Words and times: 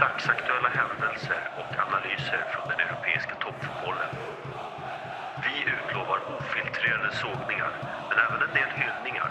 dagsaktuella 0.00 0.68
händelser 0.68 1.42
och 1.60 1.70
analyser 1.86 2.44
från 2.52 2.68
den 2.68 2.80
europeiska 2.86 3.34
toppfotbollen. 3.34 4.10
Vi 5.44 5.54
utlovar 5.76 6.20
ofiltrerade 6.38 7.10
sågningar, 7.14 7.72
men 8.08 8.18
även 8.26 8.48
en 8.48 8.54
del 8.54 8.70
hyllningar. 8.80 9.30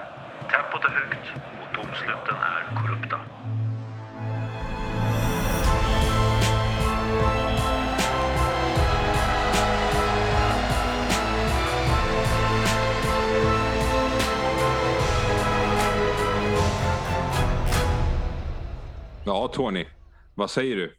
Tempot 0.52 0.86
är 0.86 0.90
högt 0.90 1.26
och 1.62 1.76
domsluten 1.76 2.36
är 2.36 2.62
korrupta. 2.76 3.20
Ja, 19.24 19.48
Tony. 19.48 19.86
Vad 20.40 20.50
säger 20.50 20.76
du? 20.76 20.96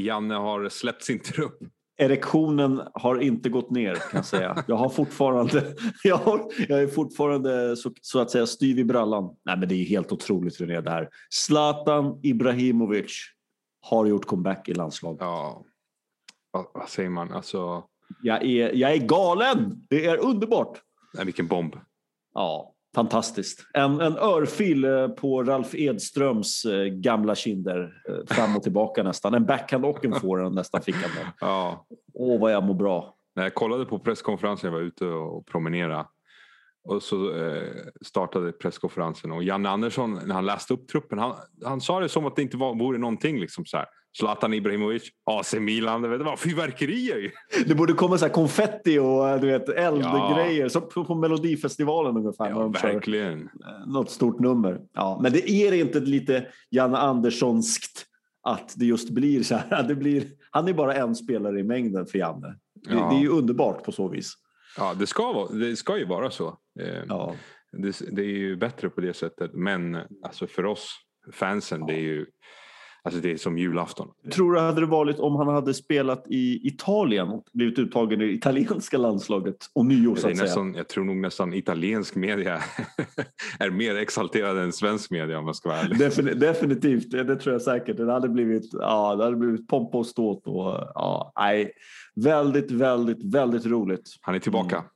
Janne 0.00 0.34
har 0.34 0.68
släppt 0.68 1.02
sin 1.02 1.20
trupp. 1.20 1.58
Erektionen 1.96 2.82
har 2.94 3.20
inte 3.20 3.48
gått 3.48 3.70
ner 3.70 3.94
kan 3.94 4.10
jag 4.12 4.24
säga. 4.24 4.64
Jag 4.68 4.76
har 4.76 4.88
fortfarande, 4.88 5.74
jag, 6.04 6.16
har, 6.16 6.52
jag 6.68 6.82
är 6.82 6.86
fortfarande 6.86 7.76
så, 7.76 7.92
så, 8.00 8.20
att 8.20 8.30
säga 8.30 8.46
styv 8.46 8.78
i 8.78 8.84
brallan. 8.84 9.36
Nej 9.44 9.56
men 9.56 9.68
det 9.68 9.74
är 9.74 9.84
helt 9.84 10.12
otroligt 10.12 10.60
René 10.60 10.80
det 10.80 10.90
här. 10.90 11.08
Zlatan 11.30 12.20
Ibrahimovic 12.22 13.24
har 13.80 14.06
gjort 14.06 14.26
comeback 14.26 14.68
i 14.68 14.74
landslaget. 14.74 15.20
Ja, 15.20 15.64
vad, 16.50 16.66
vad 16.74 16.88
säger 16.88 17.10
man? 17.10 17.32
Alltså... 17.32 17.84
Jag 18.22 18.42
är, 18.44 18.72
jag 18.72 18.92
är 18.92 19.06
galen! 19.06 19.86
Det 19.88 20.06
är 20.06 20.16
underbart! 20.16 20.82
Nej, 21.14 21.24
vilken 21.24 21.46
bomb. 21.46 21.76
Ja, 22.34 22.74
Fantastiskt. 22.98 23.66
En, 23.74 24.00
en 24.00 24.16
örfil 24.16 24.84
eh, 24.84 25.08
på 25.08 25.42
Ralf 25.42 25.74
Edströms 25.74 26.64
eh, 26.64 26.84
gamla 26.84 27.34
kinder. 27.34 27.92
Eh, 28.08 28.34
fram 28.34 28.56
och 28.56 28.62
tillbaka 28.62 29.02
nästan. 29.02 29.34
En 29.34 29.46
backhand 29.46 29.84
och 29.84 30.04
en 30.04 30.12
forehand 30.12 30.54
nästan 30.54 30.82
fick 30.82 30.94
han. 30.94 31.26
Ja. 31.40 31.86
Åh, 32.14 32.40
vad 32.40 32.52
jag 32.52 32.62
mår 32.62 32.74
bra. 32.74 33.14
När 33.36 33.42
jag 33.42 33.54
kollade 33.54 33.84
på 33.84 33.98
presskonferensen, 33.98 34.72
jag 34.72 34.78
var 34.78 34.84
ute 34.84 35.04
och 35.04 35.46
promenerade. 35.46 36.04
Och 36.88 37.02
så 37.02 37.36
eh, 37.36 37.62
startade 38.00 38.52
presskonferensen 38.52 39.32
och 39.32 39.44
Janne 39.44 39.68
Andersson 39.68 40.20
när 40.24 40.34
han 40.34 40.46
läste 40.46 40.74
upp 40.74 40.88
truppen, 40.88 41.18
han, 41.18 41.34
han 41.64 41.80
sa 41.80 42.00
det 42.00 42.08
som 42.08 42.26
att 42.26 42.36
det 42.36 42.42
inte 42.42 42.56
var, 42.56 42.74
vore 42.74 42.98
någonting. 42.98 43.40
Liksom 43.40 43.66
så 43.66 43.76
här. 43.76 43.86
Zlatan 44.18 44.54
Ibrahimovic, 44.54 45.02
AC 45.24 45.54
Milan, 45.54 46.02
det 46.02 46.18
var 46.18 46.36
fyrverkerier 46.36 47.32
Det 47.66 47.74
borde 47.74 47.92
komma 47.92 48.18
så 48.18 48.24
här 48.24 48.32
konfetti 48.32 48.98
och 48.98 49.40
du 49.40 49.46
vet, 49.46 49.68
eldgrejer, 49.68 50.62
ja. 50.62 50.68
som 50.68 50.88
på, 50.88 51.04
på 51.04 51.14
Melodifestivalen 51.14 52.16
ungefär. 52.16 52.50
Ja, 52.50 52.68
verkligen. 52.68 53.48
Något 53.86 54.10
stort 54.10 54.40
nummer. 54.40 54.80
Ja, 54.92 55.20
men 55.22 55.32
det 55.32 55.50
är 55.50 55.72
inte 55.72 56.00
lite 56.00 56.46
Janne 56.70 56.98
Anderssonskt 56.98 58.04
att 58.42 58.74
det 58.76 58.86
just 58.86 59.10
blir 59.10 59.42
så 59.42 59.54
här. 59.54 59.82
Det 59.88 59.94
blir, 59.94 60.24
han 60.50 60.68
är 60.68 60.72
bara 60.72 60.94
en 60.94 61.14
spelare 61.14 61.60
i 61.60 61.62
mängden 61.62 62.06
för 62.06 62.18
Janne. 62.18 62.56
Det, 62.74 62.94
ja. 62.94 63.08
det 63.10 63.16
är 63.16 63.20
ju 63.20 63.28
underbart 63.28 63.84
på 63.84 63.92
så 63.92 64.08
vis. 64.08 64.34
Ja, 64.76 64.94
det 64.94 65.06
ska, 65.06 65.32
vara, 65.32 65.48
det 65.48 65.76
ska 65.76 65.98
ju 65.98 66.04
vara 66.04 66.30
så. 66.30 66.58
Eh, 66.80 67.02
ja. 67.08 67.34
Det, 67.72 68.00
det, 68.10 68.22
är 68.22 68.38
ju 68.38 68.56
bättre 68.56 68.90
på 68.90 69.00
det 69.00 69.14
sättet. 69.14 69.50
Men 69.54 69.94
alltså 70.22 70.46
för 70.46 70.64
oss 70.64 70.96
fansen, 71.32 71.86
det 71.86 71.92
är 71.92 72.00
ju 72.00 72.26
Alltså 73.02 73.20
det 73.20 73.32
är 73.32 73.36
som 73.36 73.58
julafton. 73.58 74.08
Tror 74.32 74.52
du 74.52 74.60
hade 74.60 74.80
det 74.80 74.86
varit 74.86 75.18
om 75.18 75.36
han 75.36 75.48
hade 75.48 75.74
spelat 75.74 76.24
i 76.28 76.68
Italien 76.68 77.28
och 77.28 77.44
blivit 77.52 77.78
uttagen 77.78 78.20
i 78.22 78.26
det 78.26 78.32
italienska 78.32 78.98
landslaget 78.98 79.56
och 79.74 79.86
nio 79.86 80.16
så 80.16 80.28
att 80.28 80.36
nästan, 80.36 80.74
Jag 80.74 80.88
tror 80.88 81.04
nog 81.04 81.16
nästan 81.16 81.54
italiensk 81.54 82.14
media 82.14 82.62
är 83.58 83.70
mer 83.70 83.96
exalterad 83.96 84.58
än 84.58 84.72
svensk 84.72 85.10
media 85.10 85.38
om 85.38 85.46
jag 85.46 85.56
ska 85.56 85.68
vara 85.68 85.78
ärlig. 85.78 85.98
Defin 85.98 86.38
definitivt, 86.38 87.10
det, 87.10 87.24
det, 87.24 87.36
tror 87.36 87.52
jag 87.52 87.62
säkert. 87.62 87.96
Det 87.96 88.12
hade 88.12 88.28
blivit, 88.28 88.70
ja, 88.72 89.16
det 89.16 89.24
hade 89.24 89.36
blivit 89.36 89.68
pompa 89.68 89.98
och 89.98 90.06
ståt 90.06 90.46
och 90.46 90.90
ja, 90.94 91.32
nej. 91.38 91.72
Väldigt, 92.14 92.70
väldigt, 92.70 93.34
väldigt 93.34 93.66
roligt. 93.66 94.16
Han 94.20 94.34
är 94.34 94.38
tillbaka. 94.38 94.76
Mm. 94.76 94.88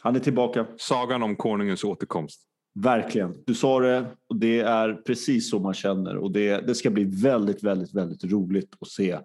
Han 0.00 0.16
är 0.16 0.20
tillbaka. 0.20 0.66
Sagan 0.76 1.22
om 1.22 1.36
konungens 1.36 1.84
återkomst. 1.84 2.42
Verkligen. 2.82 3.34
Du 3.46 3.54
sa 3.54 3.80
det 3.80 4.06
och 4.26 4.36
det 4.36 4.60
är 4.60 4.94
precis 4.94 5.50
så 5.50 5.58
man 5.58 5.74
känner 5.74 6.16
och 6.16 6.32
det, 6.32 6.66
det 6.66 6.74
ska 6.74 6.90
bli 6.90 7.04
väldigt, 7.04 7.62
väldigt, 7.62 7.94
väldigt 7.94 8.24
roligt 8.24 8.74
att 8.80 8.88
se 8.88 9.18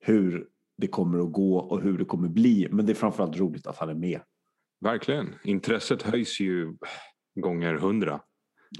hur 0.00 0.46
det 0.78 0.86
kommer 0.86 1.18
att 1.18 1.32
gå 1.32 1.56
och 1.56 1.82
hur 1.82 1.98
det 1.98 2.04
kommer 2.04 2.28
bli. 2.28 2.68
Men 2.70 2.86
det 2.86 2.92
är 2.92 2.94
framförallt 2.94 3.36
roligt 3.36 3.66
att 3.66 3.76
han 3.76 3.88
är 3.88 3.94
med. 3.94 4.20
Verkligen. 4.80 5.34
Intresset 5.44 6.02
höjs 6.02 6.40
ju 6.40 6.76
gånger 7.40 7.74
hundra. 7.74 8.20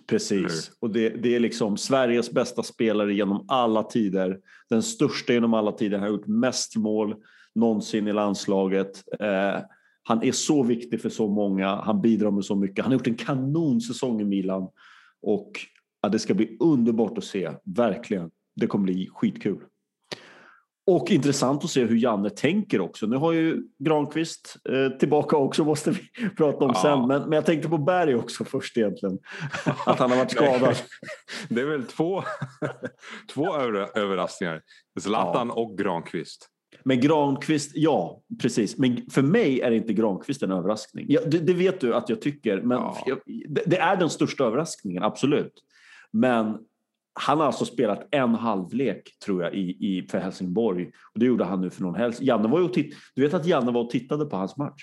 Precis. 0.06 0.72
Och 0.80 0.90
det, 0.90 1.08
det, 1.08 1.34
är 1.34 1.40
liksom 1.40 1.76
Sveriges 1.76 2.30
bästa 2.30 2.62
spelare 2.62 3.14
genom 3.14 3.44
alla 3.48 3.82
tider. 3.82 4.38
Den 4.68 4.82
största 4.82 5.32
genom 5.32 5.54
alla 5.54 5.72
tider. 5.72 5.98
Han 5.98 6.08
har 6.08 6.16
gjort 6.16 6.26
mest 6.26 6.76
mål 6.76 7.14
någonsin 7.54 8.08
i 8.08 8.12
landslaget. 8.12 9.02
Eh, 9.20 9.58
han 10.02 10.22
är 10.22 10.32
så 10.32 10.62
viktig 10.62 11.00
för 11.00 11.08
så 11.08 11.28
många, 11.28 11.76
han 11.76 12.00
bidrar 12.00 12.30
med 12.30 12.44
så 12.44 12.56
mycket. 12.56 12.84
Han 12.84 12.92
har 12.92 12.98
gjort 12.98 13.06
en 13.06 13.14
kanonsäsong 13.14 14.20
i 14.20 14.24
Milan 14.24 14.68
och 15.22 15.52
ja, 16.02 16.08
det 16.08 16.18
ska 16.18 16.34
bli 16.34 16.56
underbart 16.60 17.18
att 17.18 17.24
se, 17.24 17.50
verkligen. 17.64 18.30
Det 18.56 18.66
kommer 18.66 18.84
bli 18.84 19.08
skitkul. 19.14 19.64
Och 20.86 21.10
intressant 21.10 21.64
att 21.64 21.70
se 21.70 21.84
hur 21.84 21.96
Janne 21.96 22.30
tänker 22.30 22.80
också. 22.80 23.06
Nu 23.06 23.16
har 23.16 23.32
ju 23.32 23.62
Granqvist 23.78 24.56
eh, 24.68 24.98
tillbaka 24.98 25.36
också, 25.36 25.64
måste 25.64 25.90
vi 25.90 26.28
prata 26.36 26.64
om 26.64 26.72
ja. 26.74 26.82
sen. 26.82 27.06
Men, 27.06 27.22
men 27.22 27.32
jag 27.32 27.46
tänkte 27.46 27.68
på 27.68 27.78
Berg 27.78 28.14
också 28.14 28.44
först 28.44 28.78
egentligen. 28.78 29.18
Att 29.86 29.98
han 29.98 30.10
har 30.10 30.18
varit 30.18 30.30
skadad. 30.30 30.76
det 31.48 31.60
är 31.60 31.66
väl 31.66 31.84
två, 31.84 32.22
två 33.34 33.56
överraskningar. 33.94 34.62
Zlatan 35.00 35.48
ja. 35.48 35.54
och 35.54 35.78
Granqvist. 35.78 36.48
Men 36.84 37.00
Granqvist, 37.00 37.72
ja 37.74 38.22
precis. 38.40 38.78
Men 38.78 39.10
för 39.10 39.22
mig 39.22 39.60
är 39.60 39.70
inte 39.70 39.92
Granqvist 39.92 40.42
en 40.42 40.52
överraskning. 40.52 41.06
Ja, 41.08 41.20
det, 41.26 41.38
det, 41.38 41.52
vet 41.52 41.80
du 41.80 41.94
att 41.94 42.08
jag 42.08 42.20
tycker. 42.20 42.60
Men 42.60 42.78
ja. 42.78 43.04
jag, 43.06 43.18
det, 43.48 43.62
det, 43.66 43.78
är 43.78 43.96
den 43.96 44.10
största 44.10 44.44
överraskningen, 44.44 45.02
absolut. 45.02 45.52
Men 46.10 46.58
han 47.14 47.38
har 47.38 47.46
alltså 47.46 47.64
spelat 47.64 48.08
en 48.10 48.34
halvlek 48.34 49.18
tror 49.24 49.42
jag 49.42 49.54
i, 49.54 49.60
i, 49.60 50.06
för 50.10 50.18
Helsingborg. 50.18 50.90
Och 51.14 51.20
det 51.20 51.26
gjorde 51.26 51.44
han 51.44 51.60
nu 51.60 51.70
för 51.70 51.82
någon 51.82 51.94
helg. 51.94 52.14
Janne 52.20 52.48
var 52.48 52.58
ju 52.58 52.64
och 52.64 52.72
titt, 52.72 52.94
Du 53.14 53.22
vet 53.22 53.34
att 53.34 53.46
Janne 53.46 53.72
var 53.72 53.84
och 53.84 53.90
tittade 53.90 54.24
på 54.24 54.36
hans 54.36 54.56
match? 54.56 54.82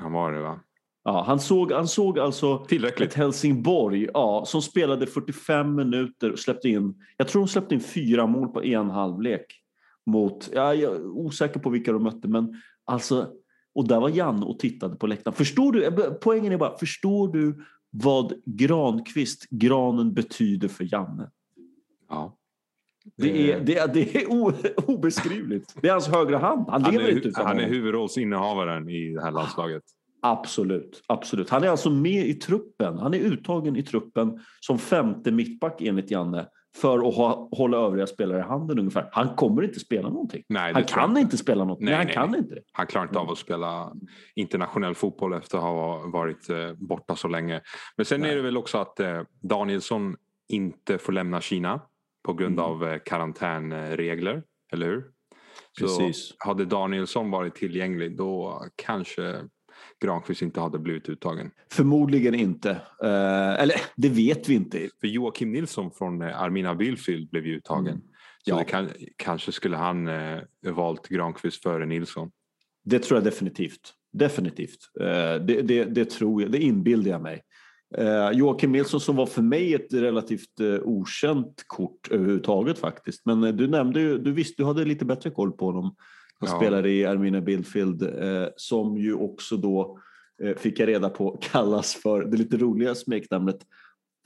Han 0.00 0.12
var 0.12 0.32
det 0.32 0.40
va? 0.40 0.60
Ja, 1.04 1.24
han 1.26 1.40
såg, 1.40 1.72
han 1.72 1.88
såg 1.88 2.18
alltså 2.18 2.58
Tillräckligt. 2.58 3.08
ett 3.08 3.14
Helsingborg 3.14 4.08
ja, 4.14 4.44
som 4.46 4.62
spelade 4.62 5.06
45 5.06 5.74
minuter 5.74 6.32
och 6.32 6.38
släppte 6.38 6.68
in, 6.68 6.94
jag 7.16 7.28
tror 7.28 7.42
de 7.42 7.48
släppte 7.48 7.74
in 7.74 7.80
fyra 7.80 8.26
mål 8.26 8.48
på 8.48 8.64
en 8.64 8.90
halvlek 8.90 9.46
mot, 10.06 10.50
ja, 10.54 10.74
jag 10.74 10.94
är 10.94 11.06
osäker 11.06 11.60
på 11.60 11.70
vilka 11.70 11.92
de 11.92 12.02
mötte, 12.02 12.28
men 12.28 12.54
alltså, 12.84 13.30
och 13.74 13.88
där 13.88 14.00
var 14.00 14.08
Janne 14.08 14.46
och 14.46 14.58
tittade 14.58 14.96
på 14.96 15.06
läktaren. 15.06 15.34
Förstår 15.34 15.72
du, 15.72 15.90
poängen 16.20 16.52
är 16.52 16.56
bara, 16.56 16.78
förstår 16.78 17.32
du 17.32 17.64
vad 17.90 18.32
Granqvist, 18.44 19.46
granen 19.50 20.14
betyder 20.14 20.68
för 20.68 20.94
Janne? 20.94 21.30
Ja. 22.08 22.38
Det 23.16 23.52
är, 23.52 23.60
det 23.60 23.78
är, 23.78 23.88
det 23.88 24.16
är 24.16 24.26
obeskrivligt. 24.90 25.74
Det 25.80 25.88
är 25.88 25.92
hans 25.92 26.08
högra 26.08 26.38
hand. 26.38 26.66
Han, 26.68 26.82
han 26.82 26.92
lever 26.92 27.04
är, 27.04 27.12
inte 27.12 27.28
utan 27.28 27.46
Han 27.46 27.60
är 27.60 27.68
huvudrollsinnehavaren 27.68 28.88
i 28.88 29.14
det 29.14 29.22
här 29.22 29.32
landslaget. 29.32 29.82
Absolut, 30.22 31.02
absolut. 31.06 31.50
Han 31.50 31.64
är 31.64 31.68
alltså 31.68 31.90
med 31.90 32.26
i 32.26 32.34
truppen. 32.34 32.98
Han 32.98 33.14
är 33.14 33.18
uttagen 33.18 33.76
i 33.76 33.82
truppen 33.82 34.40
som 34.60 34.78
femte 34.78 35.30
mittback 35.30 35.82
enligt 35.82 36.10
Janne 36.10 36.46
för 36.76 37.08
att 37.08 37.14
ha, 37.14 37.48
hålla 37.52 37.76
övriga 37.76 38.06
spelare 38.06 38.38
i 38.38 38.42
handen 38.42 38.78
ungefär. 38.78 39.08
Han 39.12 39.36
kommer 39.36 39.62
inte 39.62 39.80
spela 39.80 40.08
någonting. 40.08 40.44
Nej, 40.48 40.72
han 40.72 40.84
kan 40.84 41.16
inte 41.16 41.36
spela 41.36 41.64
något. 41.64 41.80
Nej, 41.80 41.94
nej, 41.94 41.96
han 41.96 42.14
kan 42.14 42.38
inte 42.38 42.54
det. 42.54 42.62
Han 42.72 42.86
klarar 42.86 43.06
inte 43.06 43.18
av 43.18 43.30
att 43.30 43.38
spela 43.38 43.92
internationell 44.34 44.94
fotboll 44.94 45.32
efter 45.32 45.58
att 45.58 45.64
ha 45.64 46.06
varit 46.06 46.50
eh, 46.50 46.72
borta 46.72 47.16
så 47.16 47.28
länge. 47.28 47.60
Men 47.96 48.06
sen 48.06 48.20
nej. 48.20 48.30
är 48.30 48.36
det 48.36 48.42
väl 48.42 48.56
också 48.56 48.78
att 48.78 49.00
eh, 49.00 49.22
Danielsson 49.42 50.16
inte 50.48 50.98
får 50.98 51.12
lämna 51.12 51.40
Kina 51.40 51.80
på 52.24 52.34
grund 52.34 52.58
mm. 52.58 52.64
av 52.64 52.88
eh, 52.88 52.98
karantänregler, 53.04 54.42
eller 54.72 54.86
hur? 54.86 55.04
Precis. 55.78 56.28
Så 56.28 56.34
hade 56.38 56.64
Danielsson 56.64 57.30
varit 57.30 57.54
tillgänglig 57.54 58.16
då 58.16 58.62
kanske 58.76 59.40
Granqvist 60.04 60.42
inte 60.42 60.60
hade 60.60 60.78
blivit 60.78 61.08
uttagen? 61.08 61.50
Förmodligen 61.72 62.34
inte. 62.34 62.70
Uh, 63.04 63.60
eller 63.62 63.74
det 63.96 64.08
vet 64.08 64.48
vi 64.48 64.54
inte. 64.54 64.88
För 65.00 65.06
Joakim 65.06 65.52
Nilsson 65.52 65.90
från 65.90 66.22
eh, 66.22 66.42
Armina 66.42 66.74
Billfield 66.74 67.30
blev 67.30 67.46
ju 67.46 67.56
uttagen. 67.56 67.86
Mm. 67.86 68.02
Så 68.44 68.50
ja. 68.50 68.64
kan, 68.64 68.88
kanske 69.16 69.52
skulle 69.52 69.76
han 69.76 70.08
uh, 70.08 70.40
valt 70.62 71.08
Granqvist 71.08 71.62
före 71.62 71.86
Nilsson. 71.86 72.30
Det 72.84 72.98
tror 72.98 73.16
jag 73.16 73.24
definitivt. 73.24 73.92
Definitivt. 74.12 74.78
Uh, 75.00 75.06
det, 75.06 75.62
det, 75.62 75.84
det, 75.84 76.10
tror 76.10 76.42
jag, 76.42 76.52
det 76.52 76.58
inbillar 76.58 77.10
jag 77.10 77.22
mig. 77.22 77.42
Uh, 77.98 78.38
Joakim 78.38 78.72
Nilsson 78.72 79.00
som 79.00 79.16
var 79.16 79.26
för 79.26 79.42
mig 79.42 79.74
ett 79.74 79.92
relativt 79.92 80.60
uh, 80.60 80.80
okänt 80.82 81.64
kort 81.66 82.08
överhuvudtaget 82.10 82.78
faktiskt. 82.78 83.26
Men 83.26 83.44
uh, 83.44 83.54
du 83.54 83.68
nämnde 83.68 84.00
ju, 84.00 84.18
du 84.18 84.32
visste, 84.32 84.62
du 84.62 84.66
hade 84.66 84.84
lite 84.84 85.04
bättre 85.04 85.30
koll 85.30 85.52
på 85.52 85.66
honom. 85.66 85.96
Han 86.40 86.48
ja. 86.50 86.56
spelade 86.56 86.90
i 86.90 87.04
Armina 87.04 87.40
Billfield 87.40 88.02
eh, 88.02 88.48
som 88.56 88.96
ju 88.96 89.14
också 89.14 89.56
då 89.56 89.98
eh, 90.42 90.56
fick 90.56 90.80
jag 90.80 90.88
reda 90.88 91.08
på 91.08 91.30
kallas 91.40 91.94
för 91.94 92.24
det 92.24 92.36
lite 92.36 92.56
roliga 92.56 92.94
smeknamnet 92.94 93.58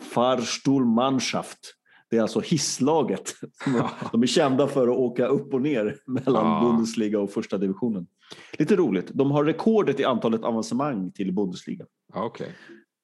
Fahrstuhlmannschaft. 0.03 1.75
Det 2.11 2.17
är 2.17 2.23
alltså 2.23 2.41
hisslaget. 2.41 3.35
De 4.13 4.23
är 4.23 4.27
kända 4.27 4.67
för 4.67 4.89
att 4.89 4.97
åka 4.97 5.27
upp 5.27 5.55
och 5.55 5.63
ner 5.63 5.97
mellan 6.07 6.47
ja. 6.47 6.61
Bundesliga 6.61 7.21
och 7.21 7.31
första 7.31 7.59
divisionen. 7.59 8.07
Lite 8.59 8.77
roligt. 8.77 9.11
De 9.15 9.31
har 9.31 9.45
rekordet 9.45 10.01
i 10.01 10.05
antalet 10.05 10.45
avancemang 10.45 11.13
till 11.13 11.33
Bundesliga. 11.33 11.87
Okay. 12.15 12.49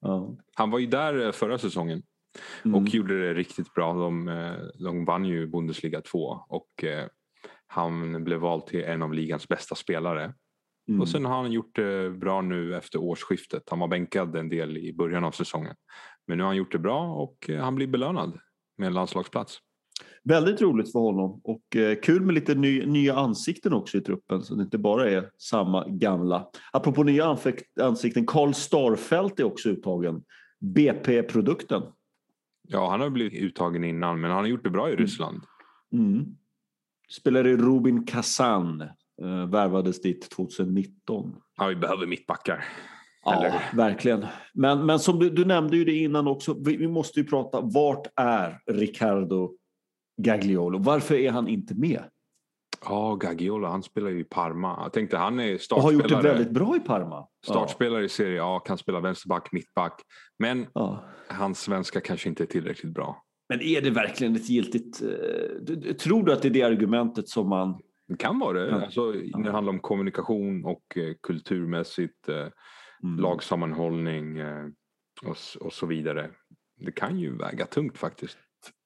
Ja. 0.00 0.36
Han 0.54 0.70
var 0.70 0.78
ju 0.78 0.86
där 0.86 1.26
eh, 1.26 1.32
förra 1.32 1.58
säsongen 1.58 2.02
och 2.62 2.66
mm. 2.66 2.86
gjorde 2.86 3.26
det 3.26 3.34
riktigt 3.34 3.74
bra. 3.74 3.92
De, 3.92 4.28
eh, 4.28 4.84
de 4.84 5.04
vann 5.04 5.24
ju 5.24 5.46
Bundesliga 5.46 6.00
2 6.00 6.40
och 6.48 6.84
eh, 6.84 7.04
han 7.76 8.24
blev 8.24 8.38
vald 8.38 8.66
till 8.66 8.84
en 8.84 9.02
av 9.02 9.14
ligans 9.14 9.48
bästa 9.48 9.74
spelare. 9.74 10.34
Mm. 10.88 11.00
Och 11.00 11.08
sen 11.08 11.24
har 11.24 11.42
han 11.42 11.52
gjort 11.52 11.76
det 11.76 12.10
bra 12.10 12.42
nu 12.42 12.76
efter 12.76 12.98
årsskiftet. 12.98 13.62
Han 13.70 13.78
var 13.78 13.88
bänkad 13.88 14.36
en 14.36 14.48
del 14.48 14.76
i 14.76 14.92
början 14.92 15.24
av 15.24 15.30
säsongen. 15.30 15.74
Men 16.26 16.38
nu 16.38 16.44
har 16.44 16.48
han 16.48 16.56
gjort 16.56 16.72
det 16.72 16.78
bra 16.78 17.14
och 17.14 17.50
han 17.60 17.74
blir 17.74 17.86
belönad 17.86 18.38
med 18.78 18.86
en 18.86 18.94
landslagsplats. 18.94 19.58
Väldigt 20.24 20.62
roligt 20.62 20.92
för 20.92 20.98
honom 20.98 21.40
och 21.44 21.76
eh, 21.76 21.98
kul 22.02 22.22
med 22.22 22.34
lite 22.34 22.54
ny, 22.54 22.86
nya 22.86 23.14
ansikten 23.14 23.72
också 23.72 23.98
i 23.98 24.00
truppen 24.00 24.42
så 24.42 24.54
det 24.54 24.62
inte 24.62 24.78
bara 24.78 25.10
är 25.10 25.30
samma 25.38 25.88
gamla. 25.88 26.48
Apropå 26.72 27.02
nya 27.02 27.36
ansikten, 27.80 28.26
Karl 28.26 28.52
Starfelt 28.52 29.40
är 29.40 29.44
också 29.44 29.68
uttagen. 29.68 30.24
BP-produkten. 30.60 31.82
Ja, 32.68 32.90
han 32.90 33.00
har 33.00 33.10
blivit 33.10 33.42
uttagen 33.42 33.84
innan 33.84 34.20
men 34.20 34.30
han 34.30 34.40
har 34.40 34.46
gjort 34.46 34.64
det 34.64 34.70
bra 34.70 34.88
i 34.88 34.92
mm. 34.92 35.02
Ryssland. 35.02 35.42
Mm. 35.92 36.36
Spelare 37.12 37.56
Rubin 37.56 38.06
Kazan 38.06 38.80
eh, 39.22 39.46
värvades 39.48 40.00
dit 40.00 40.30
2019. 40.30 41.36
Ja, 41.56 41.66
vi 41.66 41.76
behöver 41.76 42.06
mittbackar. 42.06 42.64
Ja, 43.24 43.34
Eller? 43.34 43.62
verkligen. 43.72 44.26
Men, 44.54 44.86
men 44.86 44.98
som 44.98 45.18
du, 45.18 45.30
du, 45.30 45.44
nämnde 45.44 45.76
ju 45.76 45.84
det 45.84 45.94
innan 45.94 46.26
också, 46.26 46.54
vi, 46.64 46.76
vi, 46.76 46.88
måste 46.88 47.20
ju 47.20 47.26
prata, 47.26 47.60
vart 47.60 48.06
är 48.16 48.60
Riccardo 48.66 49.52
Gagliolo? 50.22 50.78
Varför 50.78 51.14
är 51.14 51.30
han 51.30 51.48
inte 51.48 51.74
med? 51.74 52.02
Ja, 52.84 53.14
Gagliolo, 53.14 53.66
han 53.66 53.82
spelar 53.82 54.10
ju 54.10 54.20
i 54.20 54.24
Parma. 54.24 54.78
Jag 54.82 54.92
tänkte 54.92 55.16
han 55.16 55.40
är 55.40 55.58
startspelare. 55.58 55.78
Och 55.78 55.82
har 55.82 55.92
gjort 55.92 56.22
det 56.22 56.28
väldigt 56.28 56.50
bra 56.50 56.76
i 56.76 56.80
Parma. 56.80 57.26
Startspelare 57.46 58.00
ja. 58.00 58.04
i 58.04 58.08
Serie 58.08 58.40
A, 58.44 58.60
kan 58.60 58.78
spela 58.78 59.00
vänsterback, 59.00 59.52
mittback. 59.52 60.02
Men 60.38 60.66
ja. 60.74 61.04
hans 61.28 61.60
svenska 61.60 62.00
kanske 62.00 62.28
inte 62.28 62.42
är 62.42 62.46
tillräckligt 62.46 62.92
bra. 62.94 63.22
Men 63.48 63.60
är 63.60 63.80
det 63.80 63.90
verkligen 63.90 64.36
ett 64.36 64.48
giltigt... 64.48 65.02
Uh, 65.02 65.92
tror 65.92 66.24
du 66.24 66.32
att 66.32 66.42
det 66.42 66.48
är 66.48 66.52
det 66.52 66.62
argumentet 66.62 67.28
som 67.28 67.48
man... 67.48 67.80
Det 68.08 68.16
kan 68.16 68.38
vara 68.38 68.60
det. 68.60 68.74
Alltså, 68.74 69.00
när 69.10 69.44
det 69.44 69.50
handlar 69.50 69.72
om 69.72 69.80
kommunikation 69.80 70.64
och 70.64 70.82
uh, 70.96 71.14
kulturmässigt. 71.22 72.28
Uh, 72.28 72.46
mm. 73.02 73.20
lagsammanhållning 73.20 74.38
eh, 74.38 74.66
och, 75.22 75.66
och 75.66 75.72
så 75.72 75.86
vidare. 75.86 76.30
Det 76.76 76.92
kan 76.92 77.18
ju 77.18 77.36
väga 77.36 77.66
tungt 77.66 77.98
faktiskt. 77.98 78.38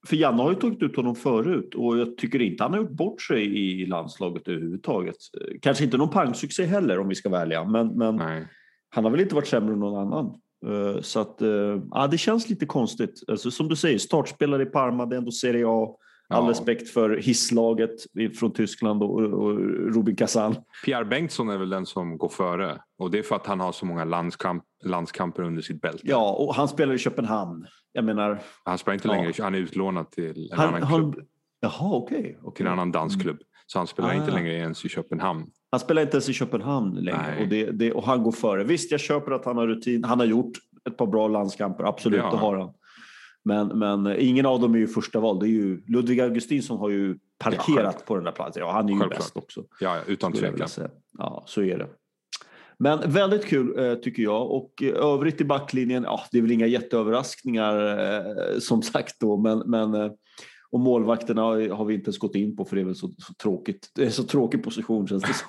För 0.06 0.16
Janne 0.16 0.42
har 0.42 0.50
ju 0.50 0.56
tagit 0.56 0.82
ut 0.82 0.96
honom 0.96 1.14
förut 1.14 1.74
och 1.74 1.98
jag 1.98 2.16
tycker 2.16 2.42
inte 2.42 2.62
han 2.64 2.72
har 2.72 2.80
gjort 2.80 2.90
bort 2.90 3.22
sig 3.22 3.58
i 3.58 3.86
landslaget 3.86 4.48
överhuvudtaget. 4.48 5.16
Kanske 5.62 5.84
inte 5.84 5.96
någon 5.96 6.10
pangsuccé 6.10 6.64
heller 6.64 6.98
om 6.98 7.08
vi 7.08 7.14
ska 7.14 7.28
vara 7.28 7.42
ärliga, 7.42 7.64
men, 7.64 7.88
men 7.98 8.20
han 8.88 9.04
har 9.04 9.10
väl 9.10 9.20
inte 9.20 9.34
varit 9.34 9.46
sämre 9.46 9.72
än 9.72 9.80
någon 9.80 10.00
annan. 10.00 10.40
Eh, 10.66 11.00
så 11.00 11.20
att, 11.20 11.42
eh, 11.42 11.80
ja, 11.90 12.06
det 12.10 12.18
känns 12.18 12.48
lite 12.48 12.66
konstigt. 12.66 13.22
Alltså, 13.28 13.50
som 13.50 13.68
du 13.68 13.76
säger, 13.76 13.98
startspelare 13.98 14.62
i 14.62 14.66
Parma, 14.66 15.06
det 15.06 15.16
är 15.16 15.18
ändå 15.18 15.30
Serie 15.30 15.64
A. 15.68 15.96
All 16.32 16.44
ja. 16.44 16.50
respekt 16.50 16.88
för 16.90 17.16
hisslaget 17.16 17.90
från 18.38 18.52
Tyskland 18.52 19.02
och, 19.02 19.20
och 19.20 19.58
Rubin 19.94 20.16
Kazan. 20.16 20.56
Pierre 20.84 21.04
Bengtsson 21.04 21.48
är 21.48 21.58
väl 21.58 21.70
den 21.70 21.86
som 21.86 22.18
går 22.18 22.28
före 22.28 22.80
och 22.98 23.10
det 23.10 23.18
är 23.18 23.22
för 23.22 23.36
att 23.36 23.46
han 23.46 23.60
har 23.60 23.72
så 23.72 23.86
många 23.86 24.04
landskamp, 24.04 24.64
landskamper 24.84 25.42
under 25.42 25.62
sitt 25.62 25.80
bälte. 25.80 26.02
Ja, 26.04 26.32
och 26.32 26.54
han 26.54 26.68
spelar 26.68 26.94
i 26.94 26.98
Köpenhamn. 26.98 27.66
Jag 27.92 28.04
menar... 28.04 28.42
Han 28.64 28.78
spelar 28.78 28.94
inte 28.94 29.08
ja. 29.08 29.14
längre, 29.14 29.32
han 29.42 29.54
är 29.54 29.58
utlånad 29.58 30.10
till 30.10 30.50
en 30.52 30.58
han, 30.58 30.74
annan 30.74 30.88
klubb. 30.88 31.14
Han, 31.14 31.26
jaha, 31.60 31.96
okej. 31.96 32.18
Okay, 32.18 32.36
okay. 32.42 32.56
Till 32.56 32.66
en 32.66 32.72
annan 32.72 32.92
dansklubb. 32.92 33.38
Så 33.72 33.78
han 33.78 33.86
spelar 33.86 34.08
ah. 34.08 34.14
inte 34.14 34.30
längre 34.30 34.52
ens 34.52 34.84
i 34.84 34.88
Köpenhamn. 34.88 35.46
Han 35.70 35.80
spelar 35.80 36.02
inte 36.02 36.14
ens 36.14 36.28
i 36.28 36.32
Köpenhamn 36.32 36.94
längre 36.94 37.36
och, 37.40 37.48
det, 37.48 37.70
det, 37.70 37.92
och 37.92 38.04
han 38.04 38.22
går 38.22 38.32
före. 38.32 38.64
Visst, 38.64 38.90
jag 38.90 39.00
köper 39.00 39.32
att 39.32 39.44
han 39.44 39.56
har 39.56 39.66
rutin. 39.66 40.04
Han 40.04 40.18
har 40.18 40.26
gjort 40.26 40.52
ett 40.88 40.96
par 40.96 41.06
bra 41.06 41.28
landskamper, 41.28 41.84
absolut, 41.84 42.20
ja. 42.20 42.30
det 42.30 42.36
har 42.36 42.56
han. 42.56 42.72
Men, 43.44 43.78
men 43.78 44.16
ingen 44.18 44.46
av 44.46 44.60
dem 44.60 44.74
är 44.74 44.78
ju 44.78 44.86
första 44.86 45.20
val. 45.20 45.38
Det 45.38 45.46
är 45.46 45.48
ju, 45.48 45.82
Ludvig 45.86 46.20
Augustinsson 46.20 46.78
har 46.78 46.90
ju 46.90 47.18
parkerat 47.38 47.96
ja, 47.98 48.04
på 48.06 48.14
den 48.14 48.24
där 48.24 48.32
platsen. 48.32 48.62
Ja, 48.62 48.72
han 48.72 48.88
är 48.88 48.92
ju 48.92 48.98
Självklart. 48.98 49.18
bäst 49.18 49.36
också. 49.36 49.64
Ja, 49.80 49.98
utan 50.06 50.32
tvekan. 50.32 50.68
Ja, 51.18 51.44
så 51.46 51.62
är 51.62 51.78
det. 51.78 51.86
Men 52.78 53.12
väldigt 53.12 53.46
kul 53.46 53.78
eh, 53.78 53.94
tycker 53.94 54.22
jag 54.22 54.50
och 54.50 54.82
övrigt 54.82 55.40
i 55.40 55.44
backlinjen, 55.44 56.02
ja, 56.02 56.20
det 56.32 56.38
är 56.38 56.42
väl 56.42 56.50
inga 56.50 56.66
jätteöverraskningar 56.66 57.98
eh, 57.98 58.58
som 58.58 58.82
sagt 58.82 59.20
då, 59.20 59.36
men, 59.36 59.58
men 59.58 59.94
eh, 59.94 60.10
och 60.72 60.80
målvakterna 60.80 61.42
har 61.74 61.84
vi 61.84 61.94
inte 61.94 62.08
ens 62.08 62.18
gått 62.18 62.34
in 62.34 62.56
på 62.56 62.64
för 62.64 62.76
det 62.76 62.82
är 62.82 62.86
väl 62.86 62.94
så, 62.94 63.08
så 63.08 63.34
tråkigt. 63.34 63.90
Det 63.94 64.04
är 64.04 64.10
så 64.10 64.24
tråkig 64.24 64.64
position 64.64 65.08
känns 65.08 65.22
det 65.22 65.34
som. 65.34 65.48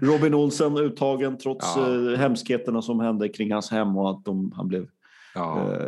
Robin 0.08 0.34
Olsen 0.34 0.76
uttagen 0.76 1.38
trots 1.38 1.66
ja. 1.76 2.16
hemskheterna 2.16 2.82
som 2.82 3.00
hände 3.00 3.28
kring 3.28 3.52
hans 3.52 3.70
hem 3.70 3.96
och 3.96 4.10
att 4.10 4.24
de, 4.24 4.52
han 4.56 4.68
blev 4.68 4.86
ja. 5.34 5.72
eh, 5.72 5.78